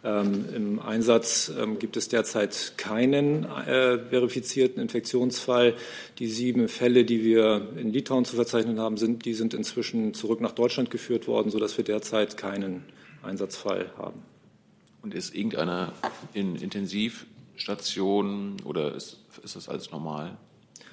Ähm, 0.02 0.46
Im 0.54 0.78
Einsatz 0.78 1.52
gibt 1.78 1.98
es 1.98 2.08
derzeit 2.08 2.78
keinen 2.78 3.44
äh, 3.44 3.98
verifizierten 4.08 4.80
Infektionsfall. 4.80 5.74
Die 6.18 6.28
sieben 6.28 6.68
Fälle, 6.68 7.04
die 7.04 7.22
wir 7.22 7.68
in 7.76 7.92
Litauen 7.92 8.24
zu 8.24 8.36
verzeichnen 8.36 8.80
haben, 8.80 8.96
sind, 8.96 9.26
die 9.26 9.34
sind 9.34 9.52
inzwischen 9.52 10.14
zurück 10.14 10.40
nach 10.40 10.52
Deutschland 10.52 10.90
geführt 10.90 11.28
worden, 11.28 11.50
sodass 11.50 11.76
wir 11.76 11.84
derzeit 11.84 12.38
keinen 12.38 12.84
Einsatzfall 13.22 13.90
haben. 13.98 14.22
Und 15.02 15.12
ist 15.12 15.34
irgendeiner 15.34 15.92
in 16.32 16.56
Intensiv 16.56 17.26
Stationen 17.56 18.56
oder 18.64 18.94
ist, 18.94 19.18
ist 19.38 19.56
das 19.56 19.68
alles 19.68 19.90
normal? 19.90 20.36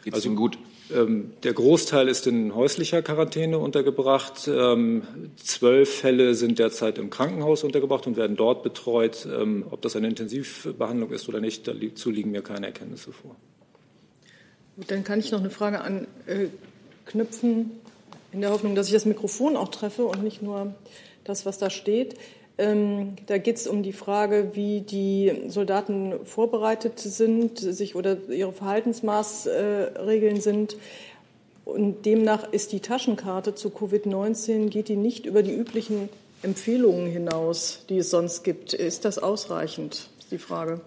Geht's 0.03 0.15
also, 0.15 0.28
Ihnen 0.28 0.36
gut? 0.36 0.57
Ähm, 0.94 1.32
der 1.44 1.53
Großteil 1.53 2.10
ist 2.10 2.28
in 2.28 2.53
häuslicher 2.53 3.02
Quarantäne 3.02 3.57
untergebracht. 3.57 4.48
Ähm, 4.48 5.03
zwölf 5.38 5.90
Fälle 5.99 6.36
sind 6.36 6.60
derzeit 6.60 6.98
im 6.98 7.10
Krankenhaus 7.10 7.64
untergebracht 7.64 8.06
und 8.06 8.18
werden 8.18 8.36
dort 8.36 8.64
betreut. 8.64 9.26
Ähm, 9.26 9.65
ob 9.72 9.82
das 9.82 9.95
eine 9.95 10.07
Intensivbehandlung 10.07 11.11
ist 11.11 11.30
oder 11.30 11.40
nicht, 11.40 11.68
dazu 11.68 12.11
liegen 12.11 12.32
mir 12.32 12.41
keine 12.41 12.68
Erkenntnisse 12.68 13.14
vor. 13.14 13.36
Gut, 14.76 14.91
dann 14.91 15.03
kann 15.03 15.20
ich 15.20 15.32
noch 15.32 15.40
eine 15.40 15.49
Frage 15.49 15.82
anknüpfen, 15.82 17.72
äh, 17.72 18.34
in 18.34 18.41
der 18.41 18.49
Hoffnung, 18.49 18.76
dass 18.76 18.88
ich 18.88 18.94
das 18.94 19.06
Mikrofon 19.06 19.56
auch 19.56 19.70
treffe 19.70 20.06
und 20.06 20.24
nicht 20.24 20.41
nur 20.41 20.74
das, 21.24 21.45
was 21.45 21.60
da 21.60 21.70
steht. 21.70 22.15
Ähm, 22.57 23.15
da 23.25 23.39
geht 23.39 23.57
es 23.57 23.67
um 23.67 23.81
die 23.81 23.93
Frage, 23.93 24.51
wie 24.53 24.81
die 24.81 25.43
Soldaten 25.47 26.13
vorbereitet 26.23 26.99
sind, 26.99 27.57
sich 27.57 27.95
oder 27.95 28.17
ihre 28.30 28.53
Verhaltensmaßregeln 28.53 30.39
sind. 30.39 30.77
Und 31.65 32.05
demnach 32.05 32.51
ist 32.51 32.71
die 32.71 32.80
Taschenkarte 32.80 33.55
zu 33.55 33.69
Covid-19 33.69 34.69
geht 34.69 34.89
die 34.89 34.97
nicht 34.97 35.25
über 35.25 35.41
die 35.43 35.53
üblichen 35.53 36.09
Empfehlungen 36.43 37.09
hinaus, 37.09 37.85
die 37.89 37.99
es 37.99 38.09
sonst 38.09 38.43
gibt. 38.43 38.73
Ist 38.73 39.05
das 39.05 39.17
ausreichend? 39.17 40.09
Ist 40.19 40.31
die 40.31 40.38
Frage. 40.38 40.81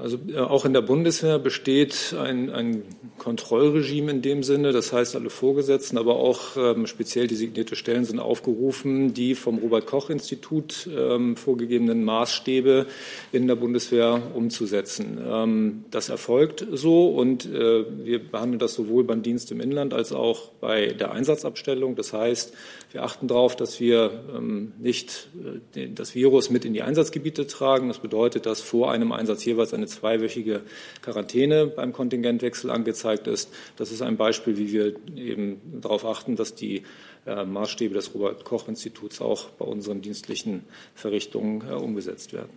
Also 0.00 0.18
äh, 0.28 0.38
auch 0.38 0.64
in 0.64 0.72
der 0.72 0.80
Bundeswehr 0.80 1.38
besteht 1.38 2.14
ein, 2.18 2.50
ein 2.50 2.82
Kontrollregime 3.18 4.10
in 4.12 4.22
dem 4.22 4.42
Sinne. 4.42 4.72
Das 4.72 4.92
heißt, 4.92 5.16
alle 5.16 5.30
Vorgesetzten, 5.30 5.98
aber 5.98 6.16
auch 6.16 6.56
ähm, 6.56 6.86
speziell 6.86 7.26
designierte 7.26 7.74
Stellen 7.74 8.04
sind 8.04 8.20
aufgerufen, 8.20 9.12
die 9.12 9.34
vom 9.34 9.58
Robert-Koch-Institut 9.58 10.88
ähm, 10.96 11.36
vorgegebenen 11.36 12.04
Maßstäbe 12.04 12.86
in 13.32 13.48
der 13.48 13.56
Bundeswehr 13.56 14.22
umzusetzen. 14.34 15.18
Ähm, 15.26 15.84
das 15.90 16.08
erfolgt 16.08 16.66
so 16.72 17.08
und 17.08 17.46
äh, 17.46 17.84
wir 18.04 18.20
behandeln 18.20 18.60
das 18.60 18.74
sowohl 18.74 19.04
beim 19.04 19.22
Dienst 19.22 19.50
im 19.50 19.60
Inland 19.60 19.94
als 19.94 20.12
auch 20.12 20.50
bei 20.60 20.86
der 20.88 21.10
Einsatzabstellung. 21.10 21.96
Das 21.96 22.12
heißt, 22.12 22.52
wir 22.90 23.02
achten 23.02 23.28
darauf, 23.28 23.54
dass 23.54 23.80
wir 23.80 24.24
ähm, 24.34 24.72
nicht 24.78 25.28
äh, 25.74 25.88
das 25.88 26.14
Virus 26.14 26.48
mit 26.48 26.64
in 26.64 26.72
die 26.72 26.82
Einsatzgebiete 26.82 27.46
tragen. 27.46 27.88
Das 27.88 27.98
bedeutet, 27.98 28.46
dass 28.46 28.60
vor 28.60 28.90
einem 28.90 29.12
Einsatz 29.12 29.44
jeweils 29.44 29.74
eine 29.74 29.86
zweiwöchige 29.86 30.62
Quarantäne 31.02 31.66
beim 31.66 31.92
Kontingentwechsel 31.92 32.70
angezeigt 32.70 33.26
ist. 33.26 33.50
Das 33.76 33.92
ist 33.92 34.00
ein 34.00 34.16
Beispiel, 34.16 34.56
wie 34.56 34.72
wir 34.72 34.94
eben 35.16 35.60
darauf 35.82 36.06
achten, 36.06 36.34
dass 36.34 36.54
die 36.54 36.84
äh, 37.26 37.44
Maßstäbe 37.44 37.94
des 37.94 38.14
Robert 38.14 38.44
Koch 38.44 38.68
Instituts 38.68 39.20
auch 39.20 39.50
bei 39.50 39.66
unseren 39.66 40.00
dienstlichen 40.00 40.64
Verrichtungen 40.94 41.62
äh, 41.68 41.74
umgesetzt 41.74 42.32
werden. 42.32 42.52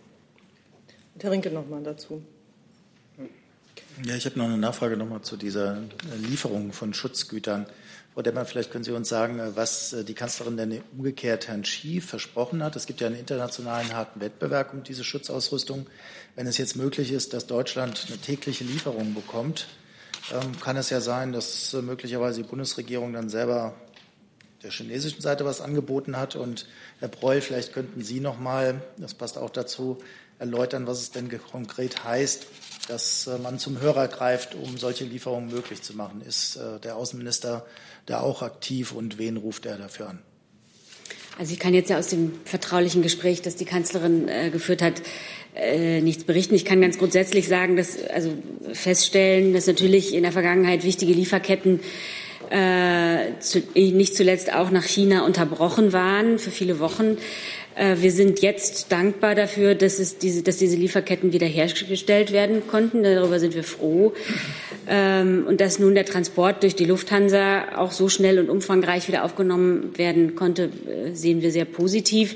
Herr 1.19 1.31
Rinke 1.31 1.51
noch 1.51 1.67
mal 1.67 1.83
dazu. 1.83 2.21
Ja, 4.05 4.15
ich 4.15 4.26
habe 4.26 4.39
noch 4.39 4.45
eine 4.45 4.57
Nachfrage 4.57 4.97
noch 4.97 5.07
mal 5.07 5.22
zu 5.22 5.38
dieser 5.38 5.77
Lieferung 6.18 6.73
von 6.73 6.93
Schutzgütern. 6.93 7.68
Frau 8.13 8.22
Demmer, 8.22 8.45
vielleicht 8.45 8.72
können 8.72 8.84
Sie 8.84 8.91
uns 8.91 9.07
sagen, 9.07 9.39
äh, 9.39 9.55
was 9.55 9.93
äh, 9.93 10.03
die 10.03 10.13
Kanzlerin 10.13 10.57
denn 10.57 10.81
umgekehrt 10.97 11.47
Herrn 11.47 11.61
Xi 11.61 12.01
versprochen 12.01 12.63
hat. 12.63 12.76
Es 12.76 12.85
gibt 12.85 12.99
ja 12.99 13.07
einen 13.07 13.18
internationalen 13.18 13.93
harten 13.93 14.19
Wettbewerb 14.19 14.73
um 14.73 14.84
diese 14.84 15.03
Schutzausrüstung. 15.03 15.88
Wenn 16.35 16.47
es 16.47 16.57
jetzt 16.57 16.76
möglich 16.76 17.11
ist, 17.11 17.34
dass 17.34 17.47
Deutschland 17.47 18.07
eine 18.07 18.18
tägliche 18.18 18.63
Lieferung 18.63 19.13
bekommt, 19.13 19.68
ähm, 20.34 20.59
kann 20.59 20.76
es 20.77 20.89
ja 20.89 20.99
sein, 20.99 21.31
dass 21.31 21.73
äh, 21.73 21.81
möglicherweise 21.81 22.41
die 22.41 22.47
Bundesregierung 22.49 23.13
dann 23.13 23.30
selber 23.30 23.76
der 24.63 24.72
chinesischen 24.72 25.22
Seite 25.22 25.45
was 25.45 25.61
angeboten 25.61 26.18
hat. 26.18 26.35
Und 26.35 26.68
Herr 26.99 27.07
Breul, 27.07 27.39
vielleicht 27.39 27.72
könnten 27.72 28.03
Sie 28.03 28.19
noch 28.19 28.39
mal, 28.39 28.81
das 28.97 29.13
passt 29.13 29.38
auch 29.38 29.49
dazu, 29.49 29.99
erläutern, 30.38 30.88
was 30.88 30.99
es 30.99 31.11
denn 31.11 31.30
konkret 31.51 32.03
heißt, 32.03 32.47
dass 32.87 33.29
man 33.41 33.59
zum 33.59 33.79
Hörer 33.79 34.07
greift, 34.07 34.55
um 34.55 34.77
solche 34.77 35.05
Lieferungen 35.05 35.49
möglich 35.49 35.81
zu 35.81 35.95
machen. 35.95 36.21
Ist 36.21 36.59
der 36.83 36.95
Außenminister 36.95 37.65
da 38.05 38.21
auch 38.21 38.41
aktiv 38.41 38.91
und 38.91 39.17
wen 39.17 39.37
ruft 39.37 39.65
er 39.65 39.77
dafür 39.77 40.09
an? 40.09 40.19
Also 41.37 41.53
ich 41.53 41.59
kann 41.59 41.73
jetzt 41.73 41.89
ja 41.89 41.97
aus 41.97 42.07
dem 42.07 42.33
vertraulichen 42.45 43.01
Gespräch, 43.01 43.41
das 43.41 43.55
die 43.55 43.65
Kanzlerin 43.65 44.27
äh, 44.27 44.49
geführt 44.49 44.81
hat, 44.81 45.01
äh, 45.55 46.01
nichts 46.01 46.23
berichten. 46.23 46.55
Ich 46.55 46.65
kann 46.65 46.81
ganz 46.81 46.97
grundsätzlich 46.97 47.47
sagen, 47.47 47.77
dass 47.77 47.97
also 48.09 48.33
feststellen, 48.73 49.53
dass 49.53 49.65
natürlich 49.65 50.13
in 50.13 50.23
der 50.23 50.31
Vergangenheit 50.33 50.83
wichtige 50.83 51.13
Lieferketten 51.13 51.79
äh, 52.49 53.39
zu, 53.39 53.63
nicht 53.75 54.15
zuletzt 54.15 54.53
auch 54.53 54.71
nach 54.71 54.83
China 54.83 55.25
unterbrochen 55.25 55.93
waren 55.93 56.37
für 56.37 56.51
viele 56.51 56.79
Wochen. 56.79 57.17
Äh, 57.76 57.98
wir 57.99 58.11
sind 58.11 58.41
jetzt 58.41 58.91
dankbar 58.91 59.35
dafür, 59.35 59.76
dass, 59.76 59.99
es 59.99 60.18
diese, 60.18 60.43
dass 60.43 60.57
diese 60.57 60.76
Lieferketten 60.76 61.34
wiederhergestellt 61.34 62.31
werden 62.31 62.68
konnten. 62.68 63.03
Darüber 63.03 63.39
sind 63.39 63.56
wir 63.56 63.64
froh. 63.64 64.14
Ähm, 64.88 65.45
und 65.48 65.61
dass 65.61 65.80
nun 65.80 65.95
der 65.95 66.06
Transport 66.06 66.64
durch 66.64 66.76
die 66.76 66.85
Lufthansa 66.85 67.77
auch 67.77 67.91
so 67.91 68.10
schnell 68.10 68.39
und 68.39 68.49
umfangreich 68.49 69.07
wieder 69.07 69.23
aufgenommen 69.23 69.98
werden 69.98 70.35
konnte, 70.35 70.69
äh, 70.88 71.14
sehen 71.14 71.41
wir 71.41 71.52
sehr 71.52 71.65
positiv. 71.65 72.35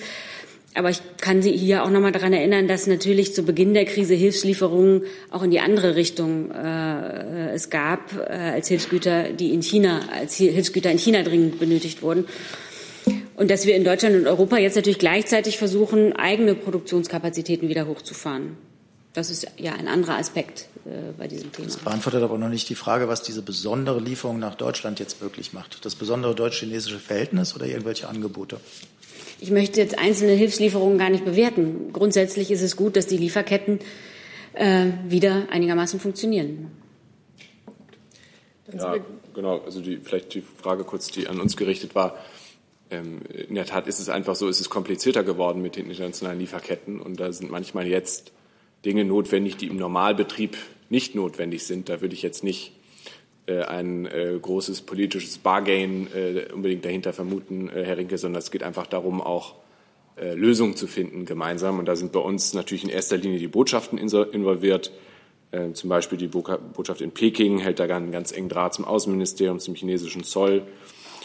Aber 0.77 0.89
ich 0.89 0.99
kann 1.21 1.41
Sie 1.41 1.53
hier 1.53 1.85
auch 1.85 1.89
noch 1.89 2.01
mal 2.01 2.11
daran 2.11 2.33
erinnern, 2.33 2.67
dass 2.67 2.85
natürlich 2.85 3.33
zu 3.33 3.43
Beginn 3.43 3.73
der 3.73 3.85
Krise 3.85 4.13
Hilfslieferungen 4.13 5.03
auch 5.31 5.41
in 5.41 5.49
die 5.49 5.61
andere 5.61 5.95
Richtung 5.95 6.51
äh, 6.51 7.53
es 7.53 7.69
gab, 7.69 8.13
äh, 8.13 8.33
als 8.33 8.67
Hilfsgüter, 8.67 9.29
die 9.31 9.53
in 9.53 9.61
China, 9.61 10.01
als 10.13 10.35
Hilfsgüter 10.35 10.91
in 10.91 10.97
China 10.97 11.23
dringend 11.23 11.59
benötigt 11.59 12.01
wurden. 12.01 12.25
Und 13.35 13.51
dass 13.51 13.65
wir 13.65 13.75
in 13.75 13.83
Deutschland 13.83 14.15
und 14.15 14.27
Europa 14.27 14.57
jetzt 14.57 14.75
natürlich 14.75 14.99
gleichzeitig 14.99 15.57
versuchen, 15.57 16.13
eigene 16.13 16.55
Produktionskapazitäten 16.55 17.67
wieder 17.67 17.87
hochzufahren. 17.87 18.57
Das 19.13 19.29
ist 19.29 19.47
ja 19.57 19.73
ein 19.73 19.87
anderer 19.87 20.17
Aspekt 20.17 20.67
äh, 20.85 21.11
bei 21.17 21.27
diesem 21.27 21.51
Thema. 21.51 21.67
Das 21.67 21.77
beantwortet 21.77 22.21
aber 22.21 22.37
noch 22.37 22.49
nicht 22.49 22.67
die 22.69 22.75
Frage, 22.75 23.07
was 23.07 23.21
diese 23.21 23.41
besondere 23.41 23.99
Lieferung 23.99 24.39
nach 24.39 24.55
Deutschland 24.55 24.99
jetzt 24.99 25.21
wirklich 25.21 25.53
macht. 25.53 25.85
Das 25.85 25.95
besondere 25.95 26.35
deutsch-chinesische 26.35 26.99
Verhältnis 26.99 27.55
oder 27.55 27.65
irgendwelche 27.65 28.09
Angebote? 28.09 28.59
Ich 29.39 29.51
möchte 29.51 29.79
jetzt 29.79 29.97
einzelne 29.97 30.33
Hilfslieferungen 30.33 30.97
gar 30.97 31.09
nicht 31.09 31.25
bewerten. 31.25 31.91
Grundsätzlich 31.93 32.51
ist 32.51 32.61
es 32.61 32.75
gut, 32.75 32.95
dass 32.95 33.07
die 33.07 33.17
Lieferketten 33.17 33.79
äh, 34.53 34.87
wieder 35.07 35.47
einigermaßen 35.49 35.99
funktionieren. 35.99 36.71
Ja, 38.73 38.95
genau. 39.33 39.59
Also 39.59 39.81
die, 39.81 39.97
vielleicht 39.97 40.33
die 40.33 40.41
Frage 40.41 40.83
kurz, 40.83 41.11
die 41.11 41.27
an 41.27 41.39
uns 41.39 41.55
gerichtet 41.55 41.95
war. 41.95 42.17
Ähm, 42.91 43.21
in 43.47 43.55
der 43.55 43.65
Tat 43.65 43.87
ist 43.87 43.99
es 43.99 44.09
einfach 44.09 44.35
so, 44.35 44.47
es 44.47 44.61
ist 44.61 44.69
komplizierter 44.69 45.23
geworden 45.23 45.61
mit 45.61 45.75
den 45.75 45.89
internationalen 45.89 46.39
Lieferketten 46.39 46.99
und 46.99 47.19
da 47.19 47.31
sind 47.31 47.51
manchmal 47.51 47.87
jetzt 47.87 48.31
Dinge 48.85 49.05
notwendig, 49.05 49.57
die 49.57 49.67
im 49.67 49.77
Normalbetrieb 49.77 50.57
nicht 50.89 51.15
notwendig 51.15 51.65
sind. 51.65 51.89
Da 51.89 52.01
würde 52.01 52.13
ich 52.13 52.21
jetzt 52.21 52.43
nicht 52.43 52.73
äh, 53.47 53.61
ein 53.63 54.05
äh, 54.07 54.37
großes 54.41 54.81
politisches 54.81 55.37
Bargain 55.37 56.07
äh, 56.13 56.51
unbedingt 56.51 56.83
dahinter 56.83 57.13
vermuten, 57.13 57.69
Herr 57.69 57.97
Rinke, 57.97 58.17
sondern 58.17 58.39
es 58.39 58.51
geht 58.51 58.63
einfach 58.63 58.87
darum, 58.87 59.21
auch 59.21 59.55
Lösungen 60.17 60.77
zu 60.77 60.87
finden 60.87 61.25
gemeinsam. 61.25 61.77
Und 61.77 61.87
da 61.89 61.97
sind 61.97 62.13
bei 62.13 62.21
uns 62.21 62.53
natürlich 62.53 62.85
in 62.85 62.89
erster 62.89 63.17
Linie 63.17 63.37
die 63.37 63.49
Botschaften 63.49 63.97
involviert. 63.97 64.93
Zum 65.73 65.89
Beispiel 65.89 66.17
die 66.17 66.29
Botschaft 66.29 67.01
in 67.01 67.11
Peking 67.11 67.59
hält 67.59 67.79
da 67.79 67.83
einen 67.83 68.13
ganz 68.13 68.31
engen 68.31 68.47
Draht 68.47 68.75
zum 68.75 68.85
Außenministerium, 68.85 69.59
zum 69.59 69.75
chinesischen 69.75 70.23
Zoll, 70.23 70.61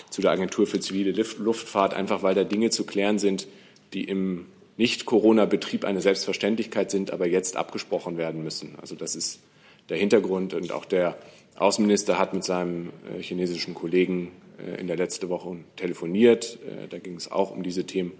zu 0.09 0.23
der 0.23 0.31
Agentur 0.31 0.67
für 0.67 0.81
zivile 0.81 1.13
Luftfahrt, 1.39 1.95
einfach 1.95 2.23
weil 2.23 2.35
da 2.35 2.45
Dinge 2.45 2.71
zu 2.71 2.85
klären 2.85 3.19
sind, 3.19 3.47
die 3.93 4.05
im 4.05 4.47
Nicht-Corona-Betrieb 4.77 5.85
eine 5.85 6.01
Selbstverständlichkeit 6.01 6.91
sind, 6.91 7.13
aber 7.13 7.27
jetzt 7.27 7.57
abgesprochen 7.57 8.17
werden 8.17 8.43
müssen. 8.43 8.77
Also 8.81 8.95
das 8.95 9.15
ist 9.15 9.41
der 9.89 9.99
Hintergrund 9.99 10.55
und 10.55 10.73
auch 10.73 10.85
der 10.85 11.19
Außenminister 11.57 12.19
hat 12.19 12.33
mit 12.33 12.45
seinem 12.45 12.91
äh, 13.15 13.23
chinesischen 13.23 13.75
Kollegen 13.75 14.33
äh, 14.59 14.81
in 14.81 14.87
der 14.87 14.97
letzten 14.97 15.29
Woche 15.29 15.57
telefoniert. 15.77 16.59
Äh, 16.67 16.89
da 16.89 16.99
ging 16.99 17.17
es 17.17 17.31
auch 17.31 17.51
um 17.51 17.63
diese 17.63 17.85
Themen. 17.85 18.13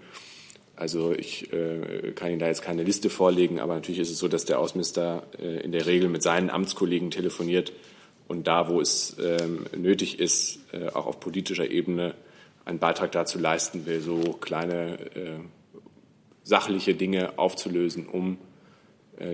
Also 0.75 1.11
ich 1.11 1.47
kann 2.15 2.31
Ihnen 2.31 2.39
da 2.39 2.47
jetzt 2.47 2.63
keine 2.63 2.81
Liste 2.81 3.11
vorlegen, 3.11 3.59
aber 3.59 3.75
natürlich 3.75 3.99
ist 3.99 4.09
es 4.09 4.17
so, 4.17 4.27
dass 4.27 4.45
der 4.45 4.57
Außenminister 4.57 5.27
in 5.63 5.71
der 5.71 5.85
Regel 5.85 6.09
mit 6.09 6.23
seinen 6.23 6.49
Amtskollegen 6.49 7.11
telefoniert 7.11 7.71
und 8.31 8.47
da, 8.47 8.69
wo 8.69 8.79
es 8.81 9.17
ähm, 9.19 9.65
nötig 9.75 10.19
ist, 10.19 10.59
auch 10.93 11.05
auf 11.05 11.19
politischer 11.19 11.69
Ebene 11.69 12.15
einen 12.63 12.79
Beitrag 12.79 13.11
dazu 13.11 13.37
leisten 13.37 13.85
will, 13.85 13.99
so 13.99 14.33
kleine 14.33 14.97
sachliche 16.43 16.95
Dinge 16.95 17.37
aufzulösen, 17.37 18.07
um 18.07 18.37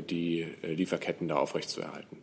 die 0.10 0.48
Lieferketten 0.64 1.28
da 1.28 1.36
aufrechtzuerhalten. 1.36 2.18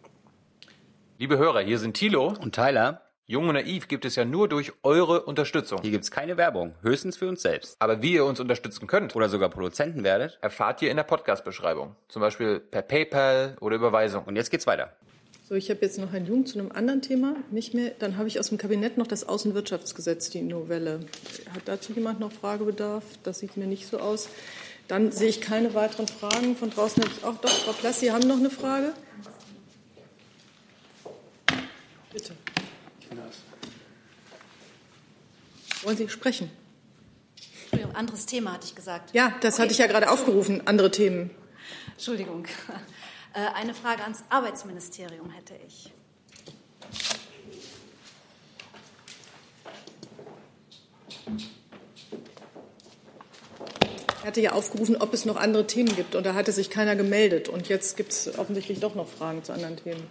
Liebe 1.19 1.39
Hörer, 1.39 1.61
hier 1.61 1.79
sind 1.79 1.95
Thilo 1.95 2.35
und 2.41 2.55
Tyler. 2.55 3.03
Jung 3.27 3.49
und 3.49 3.55
Naiv 3.55 3.89
gibt 3.89 4.05
es 4.05 4.17
ja 4.17 4.25
nur 4.27 4.49
durch 4.49 4.73
eure 4.83 5.23
Unterstützung. 5.23 5.81
Hier 5.81 5.93
gibt 5.93 6.05
es 6.05 6.11
keine 6.11 6.37
Werbung, 6.37 6.75
höchstens 6.83 7.17
für 7.17 7.29
uns 7.29 7.41
selbst. 7.41 7.77
Aber 7.79 8.03
wie 8.03 8.15
ihr 8.15 8.25
uns 8.25 8.41
unterstützen 8.41 8.87
könnt 8.87 9.17
oder 9.17 9.31
sogar 9.31 9.49
Produzenten 9.49 10.05
werdet, 10.05 10.39
erfahrt 10.43 10.83
ihr 10.83 10.91
in 10.91 10.97
der 10.99 11.05
Podcast-Beschreibung. 11.05 11.97
Zum 12.09 12.21
Beispiel 12.21 12.61
per 12.61 12.83
PayPal 12.83 13.57
oder 13.61 13.77
Überweisung. 13.77 14.25
Und 14.25 14.37
jetzt 14.37 14.51
geht's 14.51 14.67
weiter. 14.67 14.95
So, 15.47 15.55
ich 15.55 15.69
habe 15.69 15.81
jetzt 15.83 15.99
noch 15.99 16.11
Herrn 16.11 16.25
Jung 16.25 16.47
zu 16.47 16.59
einem 16.59 16.73
anderen 16.73 17.03
Thema. 17.03 17.37
Nicht 17.51 17.75
mehr. 17.75 17.93
Dann 17.99 18.17
habe 18.17 18.29
ich 18.29 18.41
aus 18.41 18.49
dem 18.49 18.57
Kabinett 18.57 18.97
noch 18.97 19.07
das 19.07 19.29
Außenwirtschaftsgesetz, 19.29 20.31
die 20.31 20.41
Novelle. 20.41 21.01
Hat 21.53 21.63
dazu 21.67 21.93
jemand 21.93 22.19
noch 22.19 22.33
Fragebedarf? 22.33 23.05
Das 23.25 23.41
sieht 23.41 23.59
mir 23.59 23.67
nicht 23.67 23.87
so 23.87 23.99
aus. 23.99 24.31
Dann 24.89 25.13
sehe 25.13 25.29
ich 25.29 25.43
keine 25.43 25.75
weiteren 25.75 26.09
Fragen. 26.09 26.57
Von 26.57 26.71
draußen 26.71 27.03
habe 27.03 27.13
ich 27.15 27.25
auch 27.25 27.37
doch. 27.37 27.51
Frau 27.51 27.73
Plass, 27.73 28.01
Sie 28.01 28.11
haben 28.11 28.27
noch 28.27 28.39
eine 28.39 28.49
Frage? 28.49 28.95
Bitte. 32.11 32.35
Wollen 35.83 35.97
Sie 35.99 36.09
sprechen? 36.09 36.51
Entschuldigung, 37.65 37.95
anderes 37.95 38.25
Thema 38.25 38.55
hatte 38.55 38.67
ich 38.67 38.75
gesagt. 38.75 39.15
Ja, 39.15 39.35
das 39.43 39.55
okay. 39.55 39.63
hatte 39.65 39.73
ich 39.73 39.79
ja 39.79 39.89
gerade 39.89 40.11
aufgerufen, 40.11 40.67
andere 40.67 40.91
Themen. 40.91 41.29
Entschuldigung. 41.93 42.47
Äh, 43.35 43.53
eine 43.55 43.75
Frage 43.75 44.03
ans 44.03 44.23
Arbeitsministerium 44.31 45.29
hätte 45.31 45.55
ich. 45.67 45.93
Er 54.23 54.29
hatte 54.29 54.41
ja 54.41 54.53
aufgerufen, 54.53 54.97
ob 54.97 55.13
es 55.13 55.25
noch 55.25 55.37
andere 55.37 55.67
Themen 55.67 55.95
gibt, 55.97 56.15
und 56.15 56.25
da 56.25 56.35
hatte 56.35 56.53
sich 56.53 56.71
keiner 56.71 56.97
gemeldet. 56.97 57.49
Und 57.49 57.69
jetzt 57.69 57.97
gibt 57.97 58.13
es 58.13 58.39
offensichtlich 58.39 58.81
doch 58.81 58.95
noch 58.95 59.09
Fragen 59.09 59.43
zu 59.43 59.53
anderen 59.53 59.77
Themen. 59.77 60.07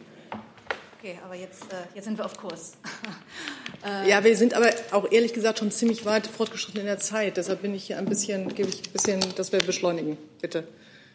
Okay, 0.99 1.17
aber 1.23 1.35
jetzt, 1.35 1.63
äh, 1.71 1.95
jetzt 1.95 2.05
sind 2.05 2.17
wir 2.17 2.25
auf 2.25 2.37
Kurs. 2.37 2.73
äh, 3.85 4.09
ja, 4.09 4.23
wir 4.23 4.35
sind 4.35 4.53
aber 4.53 4.69
auch 4.91 5.09
ehrlich 5.11 5.33
gesagt 5.33 5.59
schon 5.59 5.71
ziemlich 5.71 6.05
weit 6.05 6.27
fortgeschritten 6.27 6.81
in 6.81 6.85
der 6.85 6.99
Zeit. 6.99 7.37
Deshalb 7.37 7.61
bin 7.61 7.73
ich 7.73 7.85
hier 7.85 7.97
ein 7.97 8.05
bisschen, 8.05 8.53
gebe 8.53 8.69
ich 8.69 8.87
ein 8.87 8.91
bisschen, 8.91 9.19
dass 9.35 9.51
wir 9.53 9.59
beschleunigen, 9.59 10.17
bitte. 10.41 10.67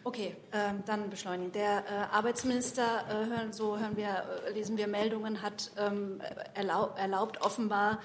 Okay, 0.09 0.35
äh, 0.53 0.73
dann 0.87 1.11
beschleunigen. 1.11 1.53
Der 1.53 1.85
äh, 1.87 2.15
Arbeitsminister, 2.17 3.05
äh, 3.11 3.27
hören, 3.27 3.53
so 3.53 3.79
hören 3.79 3.95
wir, 3.99 4.25
äh, 4.47 4.53
lesen 4.53 4.79
wir 4.79 4.87
Meldungen, 4.87 5.43
hat 5.43 5.71
ähm, 5.77 6.23
erlaub, 6.55 6.99
erlaubt, 6.99 7.43
offenbar 7.43 7.99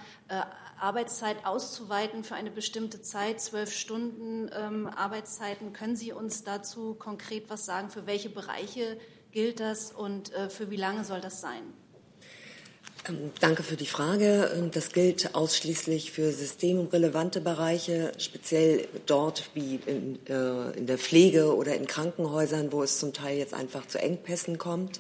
Arbeitszeit 0.78 1.46
auszuweiten 1.46 2.26
für 2.26 2.36
eine 2.36 2.52
bestimmte 2.52 3.02
Zeit, 3.02 3.40
zwölf 3.40 3.72
Stunden 3.72 4.52
ähm, 4.54 4.88
Arbeitszeiten. 4.88 5.72
Können 5.72 5.96
Sie 5.96 6.12
uns 6.12 6.44
dazu 6.44 6.94
konkret 6.94 7.50
was 7.50 7.64
sagen, 7.64 7.90
für 7.90 8.06
welche 8.06 8.30
Bereiche 8.30 9.00
gilt 9.32 9.62
das 9.62 9.94
und 9.94 10.34
äh, 10.34 10.50
für 10.50 10.70
wie 10.70 10.76
lange 10.76 11.06
soll 11.06 11.22
das 11.22 11.40
sein? 11.40 11.64
Ähm, 13.08 13.32
danke 13.40 13.64
für 13.64 13.76
die 13.76 13.86
Frage. 13.86 14.52
Ähm, 14.56 14.72
das 14.72 14.92
gilt 14.92 15.36
ausschließlich 15.36 16.12
für 16.12 16.32
systemrelevante 16.32 17.42
Bereiche, 17.42 18.12
speziell 18.18 18.88
dort 19.06 19.50
wie 19.54 19.80
in, 19.86 20.20
äh, 20.28 20.72
in, 20.78 20.88
der 20.88 20.98
Pflege 20.98 21.56
oder 21.56 21.76
in 21.76 21.86
Krankenhäusern, 21.88 22.72
wo 22.72 22.84
es 22.84 23.00
zum 23.00 23.14
Teil 23.14 23.38
jetzt 23.38 23.54
einfach 23.54 23.88
zu 23.88 24.00
Engpässen 24.00 24.58
kommt. 24.58 25.00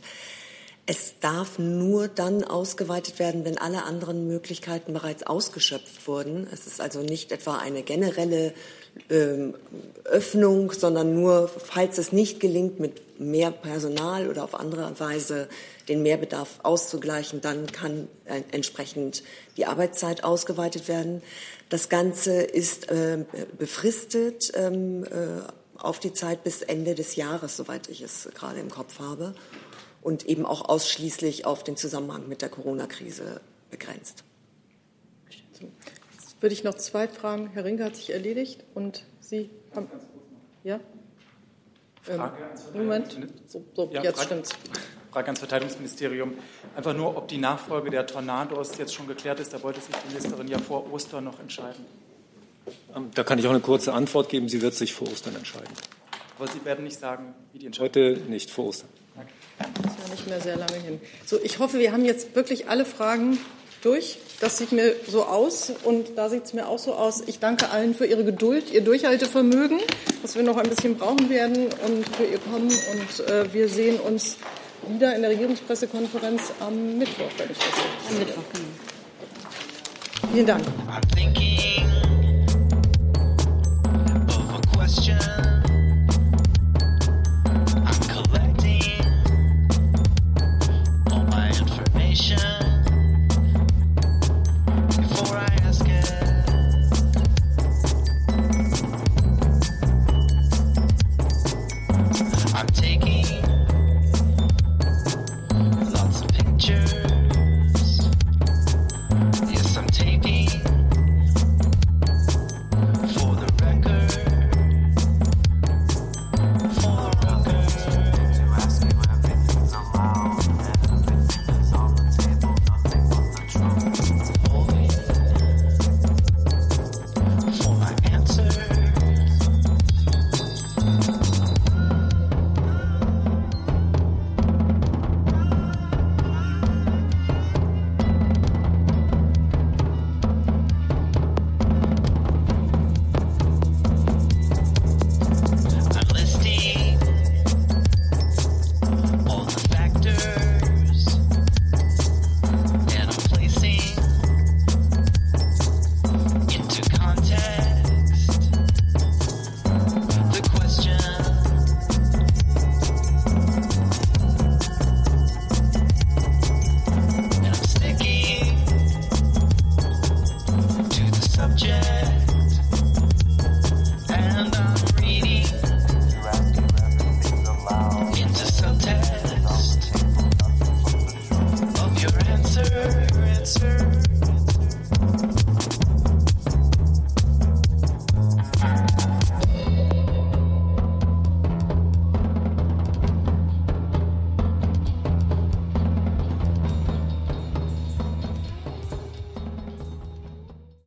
Es 0.86 1.14
darf 1.22 1.60
nur 1.60 2.10
dann 2.10 2.44
ausgeweitet 2.44 3.18
werden, 3.18 3.46
wenn 3.46 3.58
alle 3.58 3.84
anderen 3.84 4.28
Möglichkeiten 4.28 4.92
bereits 4.92 5.24
ausgeschöpft 5.24 6.06
wurden. 6.10 6.46
Es 6.52 6.68
ist 6.68 6.82
also 6.82 7.00
nicht 7.00 7.32
etwa 7.32 7.58
eine 7.58 7.84
generelle 7.84 8.54
ähm, 9.10 9.56
Öffnung, 10.04 10.74
sondern 10.74 11.16
nur, 11.16 11.48
falls 11.48 11.98
es 12.00 12.12
nicht 12.12 12.42
gelingt, 12.42 12.82
mit 12.82 13.18
mehr 13.18 13.52
Personal 13.52 14.28
oder 14.28 14.44
auf 14.44 14.56
andere 14.56 15.00
Weise 15.00 15.48
den 15.88 16.04
Mehrbedarf 16.04 16.60
auszugleichen, 16.64 17.42
dann 17.42 17.68
kann 17.68 18.08
äh, 18.26 18.42
entsprechend 18.52 19.24
die 19.58 19.66
Arbeitszeit 19.66 20.24
ausgeweitet 20.24 20.88
werden. 20.88 21.22
Das 21.70 21.90
Ganze 21.90 22.42
ist 22.42 22.90
äh, 22.90 23.26
befristet 23.58 24.52
ähm, 24.56 25.04
äh, 25.06 25.08
auf 25.78 26.00
die 26.00 26.14
Zeit 26.14 26.44
bis 26.44 26.62
Ende 26.62 26.96
des 26.96 27.16
Jahres, 27.16 27.58
soweit 27.58 27.90
ich 27.90 28.02
es 28.02 28.30
gerade 28.34 28.60
im 28.60 28.70
Kopf 28.70 29.00
habe, 29.00 29.36
und 30.02 30.26
eben 30.26 30.46
auch 30.46 30.68
ausschließlich 30.70 31.46
auf 31.46 31.64
den 31.64 31.78
Zusammenhang 31.78 32.28
mit 32.28 32.42
der 32.42 32.50
Corona-Krise 32.50 33.42
begrenzt 33.72 34.24
würde 36.44 36.54
ich 36.54 36.66
noch 36.66 36.76
zwei 36.76 37.08
Fragen. 37.08 37.50
Herr 37.54 37.64
Rinke 37.64 37.86
hat 37.86 37.96
sich 37.96 38.12
erledigt 38.12 38.66
und 38.76 39.06
Sie 39.22 39.50
haben. 39.74 39.90
Ja? 40.66 40.82
Ähm, 42.10 42.22
Moment. 42.74 43.18
So, 43.48 43.64
so 43.74 43.90
ja, 43.94 44.04
jetzt 44.04 44.18
Frage, 44.18 44.26
stimmt's. 44.26 44.50
Frage 45.14 45.28
ans 45.28 45.40
Verteidigungsministerium. 45.40 46.34
Einfach 46.76 46.96
nur, 46.96 47.16
ob 47.16 47.28
die 47.28 47.38
Nachfolge 47.38 47.92
der 47.92 48.08
Tornados 48.08 48.78
jetzt 48.80 48.96
schon 48.96 49.08
geklärt 49.08 49.40
ist. 49.40 49.54
Da 49.54 49.62
wollte 49.62 49.80
sich 49.80 49.96
die 49.96 50.08
Ministerin 50.08 50.48
ja 50.48 50.58
vor 50.58 50.92
Ostern 50.92 51.26
noch 51.26 51.40
entscheiden. 51.40 51.86
Ähm, 52.96 53.12
da 53.14 53.24
kann 53.24 53.38
ich 53.38 53.46
auch 53.46 53.52
eine 53.52 53.60
kurze 53.60 53.94
Antwort 53.94 54.30
geben. 54.30 54.50
Sie 54.50 54.62
wird 54.64 54.74
sich 54.74 54.94
vor 54.94 55.08
Ostern 55.12 55.36
entscheiden. 55.36 55.70
Aber 56.40 56.48
Sie 56.48 56.66
werden 56.66 56.84
nicht 56.84 57.00
sagen, 57.00 57.36
wie 57.52 57.60
die 57.60 57.68
Entscheidung 57.68 57.86
Heute 57.86 58.22
nicht 58.28 58.50
vor 58.50 58.66
Ostern. 58.66 58.90
Das 59.60 59.94
ist 59.94 60.00
ja 60.04 60.12
nicht 60.12 60.28
mehr 60.28 60.42
sehr 60.42 60.56
lange 60.56 60.78
hin. 60.78 61.00
So, 61.26 61.40
ich 61.44 61.60
hoffe, 61.60 61.78
wir 61.78 61.92
haben 61.92 62.06
jetzt 62.06 62.36
wirklich 62.36 62.70
alle 62.70 62.86
Fragen 62.86 63.38
durch. 63.84 64.18
Das 64.40 64.58
sieht 64.58 64.72
mir 64.72 64.96
so 65.08 65.26
aus 65.26 65.72
und 65.84 66.18
da 66.18 66.30
sieht 66.30 66.46
es 66.46 66.54
mir 66.54 66.68
auch 66.68 66.80
so 66.80 66.96
aus. 66.96 67.22
Ich 67.28 67.38
danke 67.38 67.70
allen 67.70 67.94
für 67.94 68.08
Ihre 68.08 68.24
Geduld, 68.24 68.72
Ihr 68.72 68.82
Durchhaltevermögen, 68.82 69.80
was 70.24 70.36
wir 70.36 70.42
noch 70.42 70.58
ein 70.58 70.68
bisschen 70.68 70.98
brauchen 70.98 71.30
werden 71.30 71.68
und 71.86 72.10
für 72.16 72.24
Ihr 72.24 72.40
Kommen. 72.40 72.70
Und 72.70 73.28
äh, 73.28 73.54
wir 73.54 73.70
sehen 73.70 74.00
uns 74.00 74.38
wieder 74.90 75.16
in 75.16 75.22
der 75.22 75.32
Regierungspressekonferenz 75.32 76.54
am 76.60 76.98
Mittwoch, 76.98 77.30
wenn 77.38 77.52
ich 77.52 77.58
das. 77.58 78.12
Am 78.12 78.20
Mittwoch. 78.20 78.44
Vielen 80.32 80.46
Dank. 80.46 80.64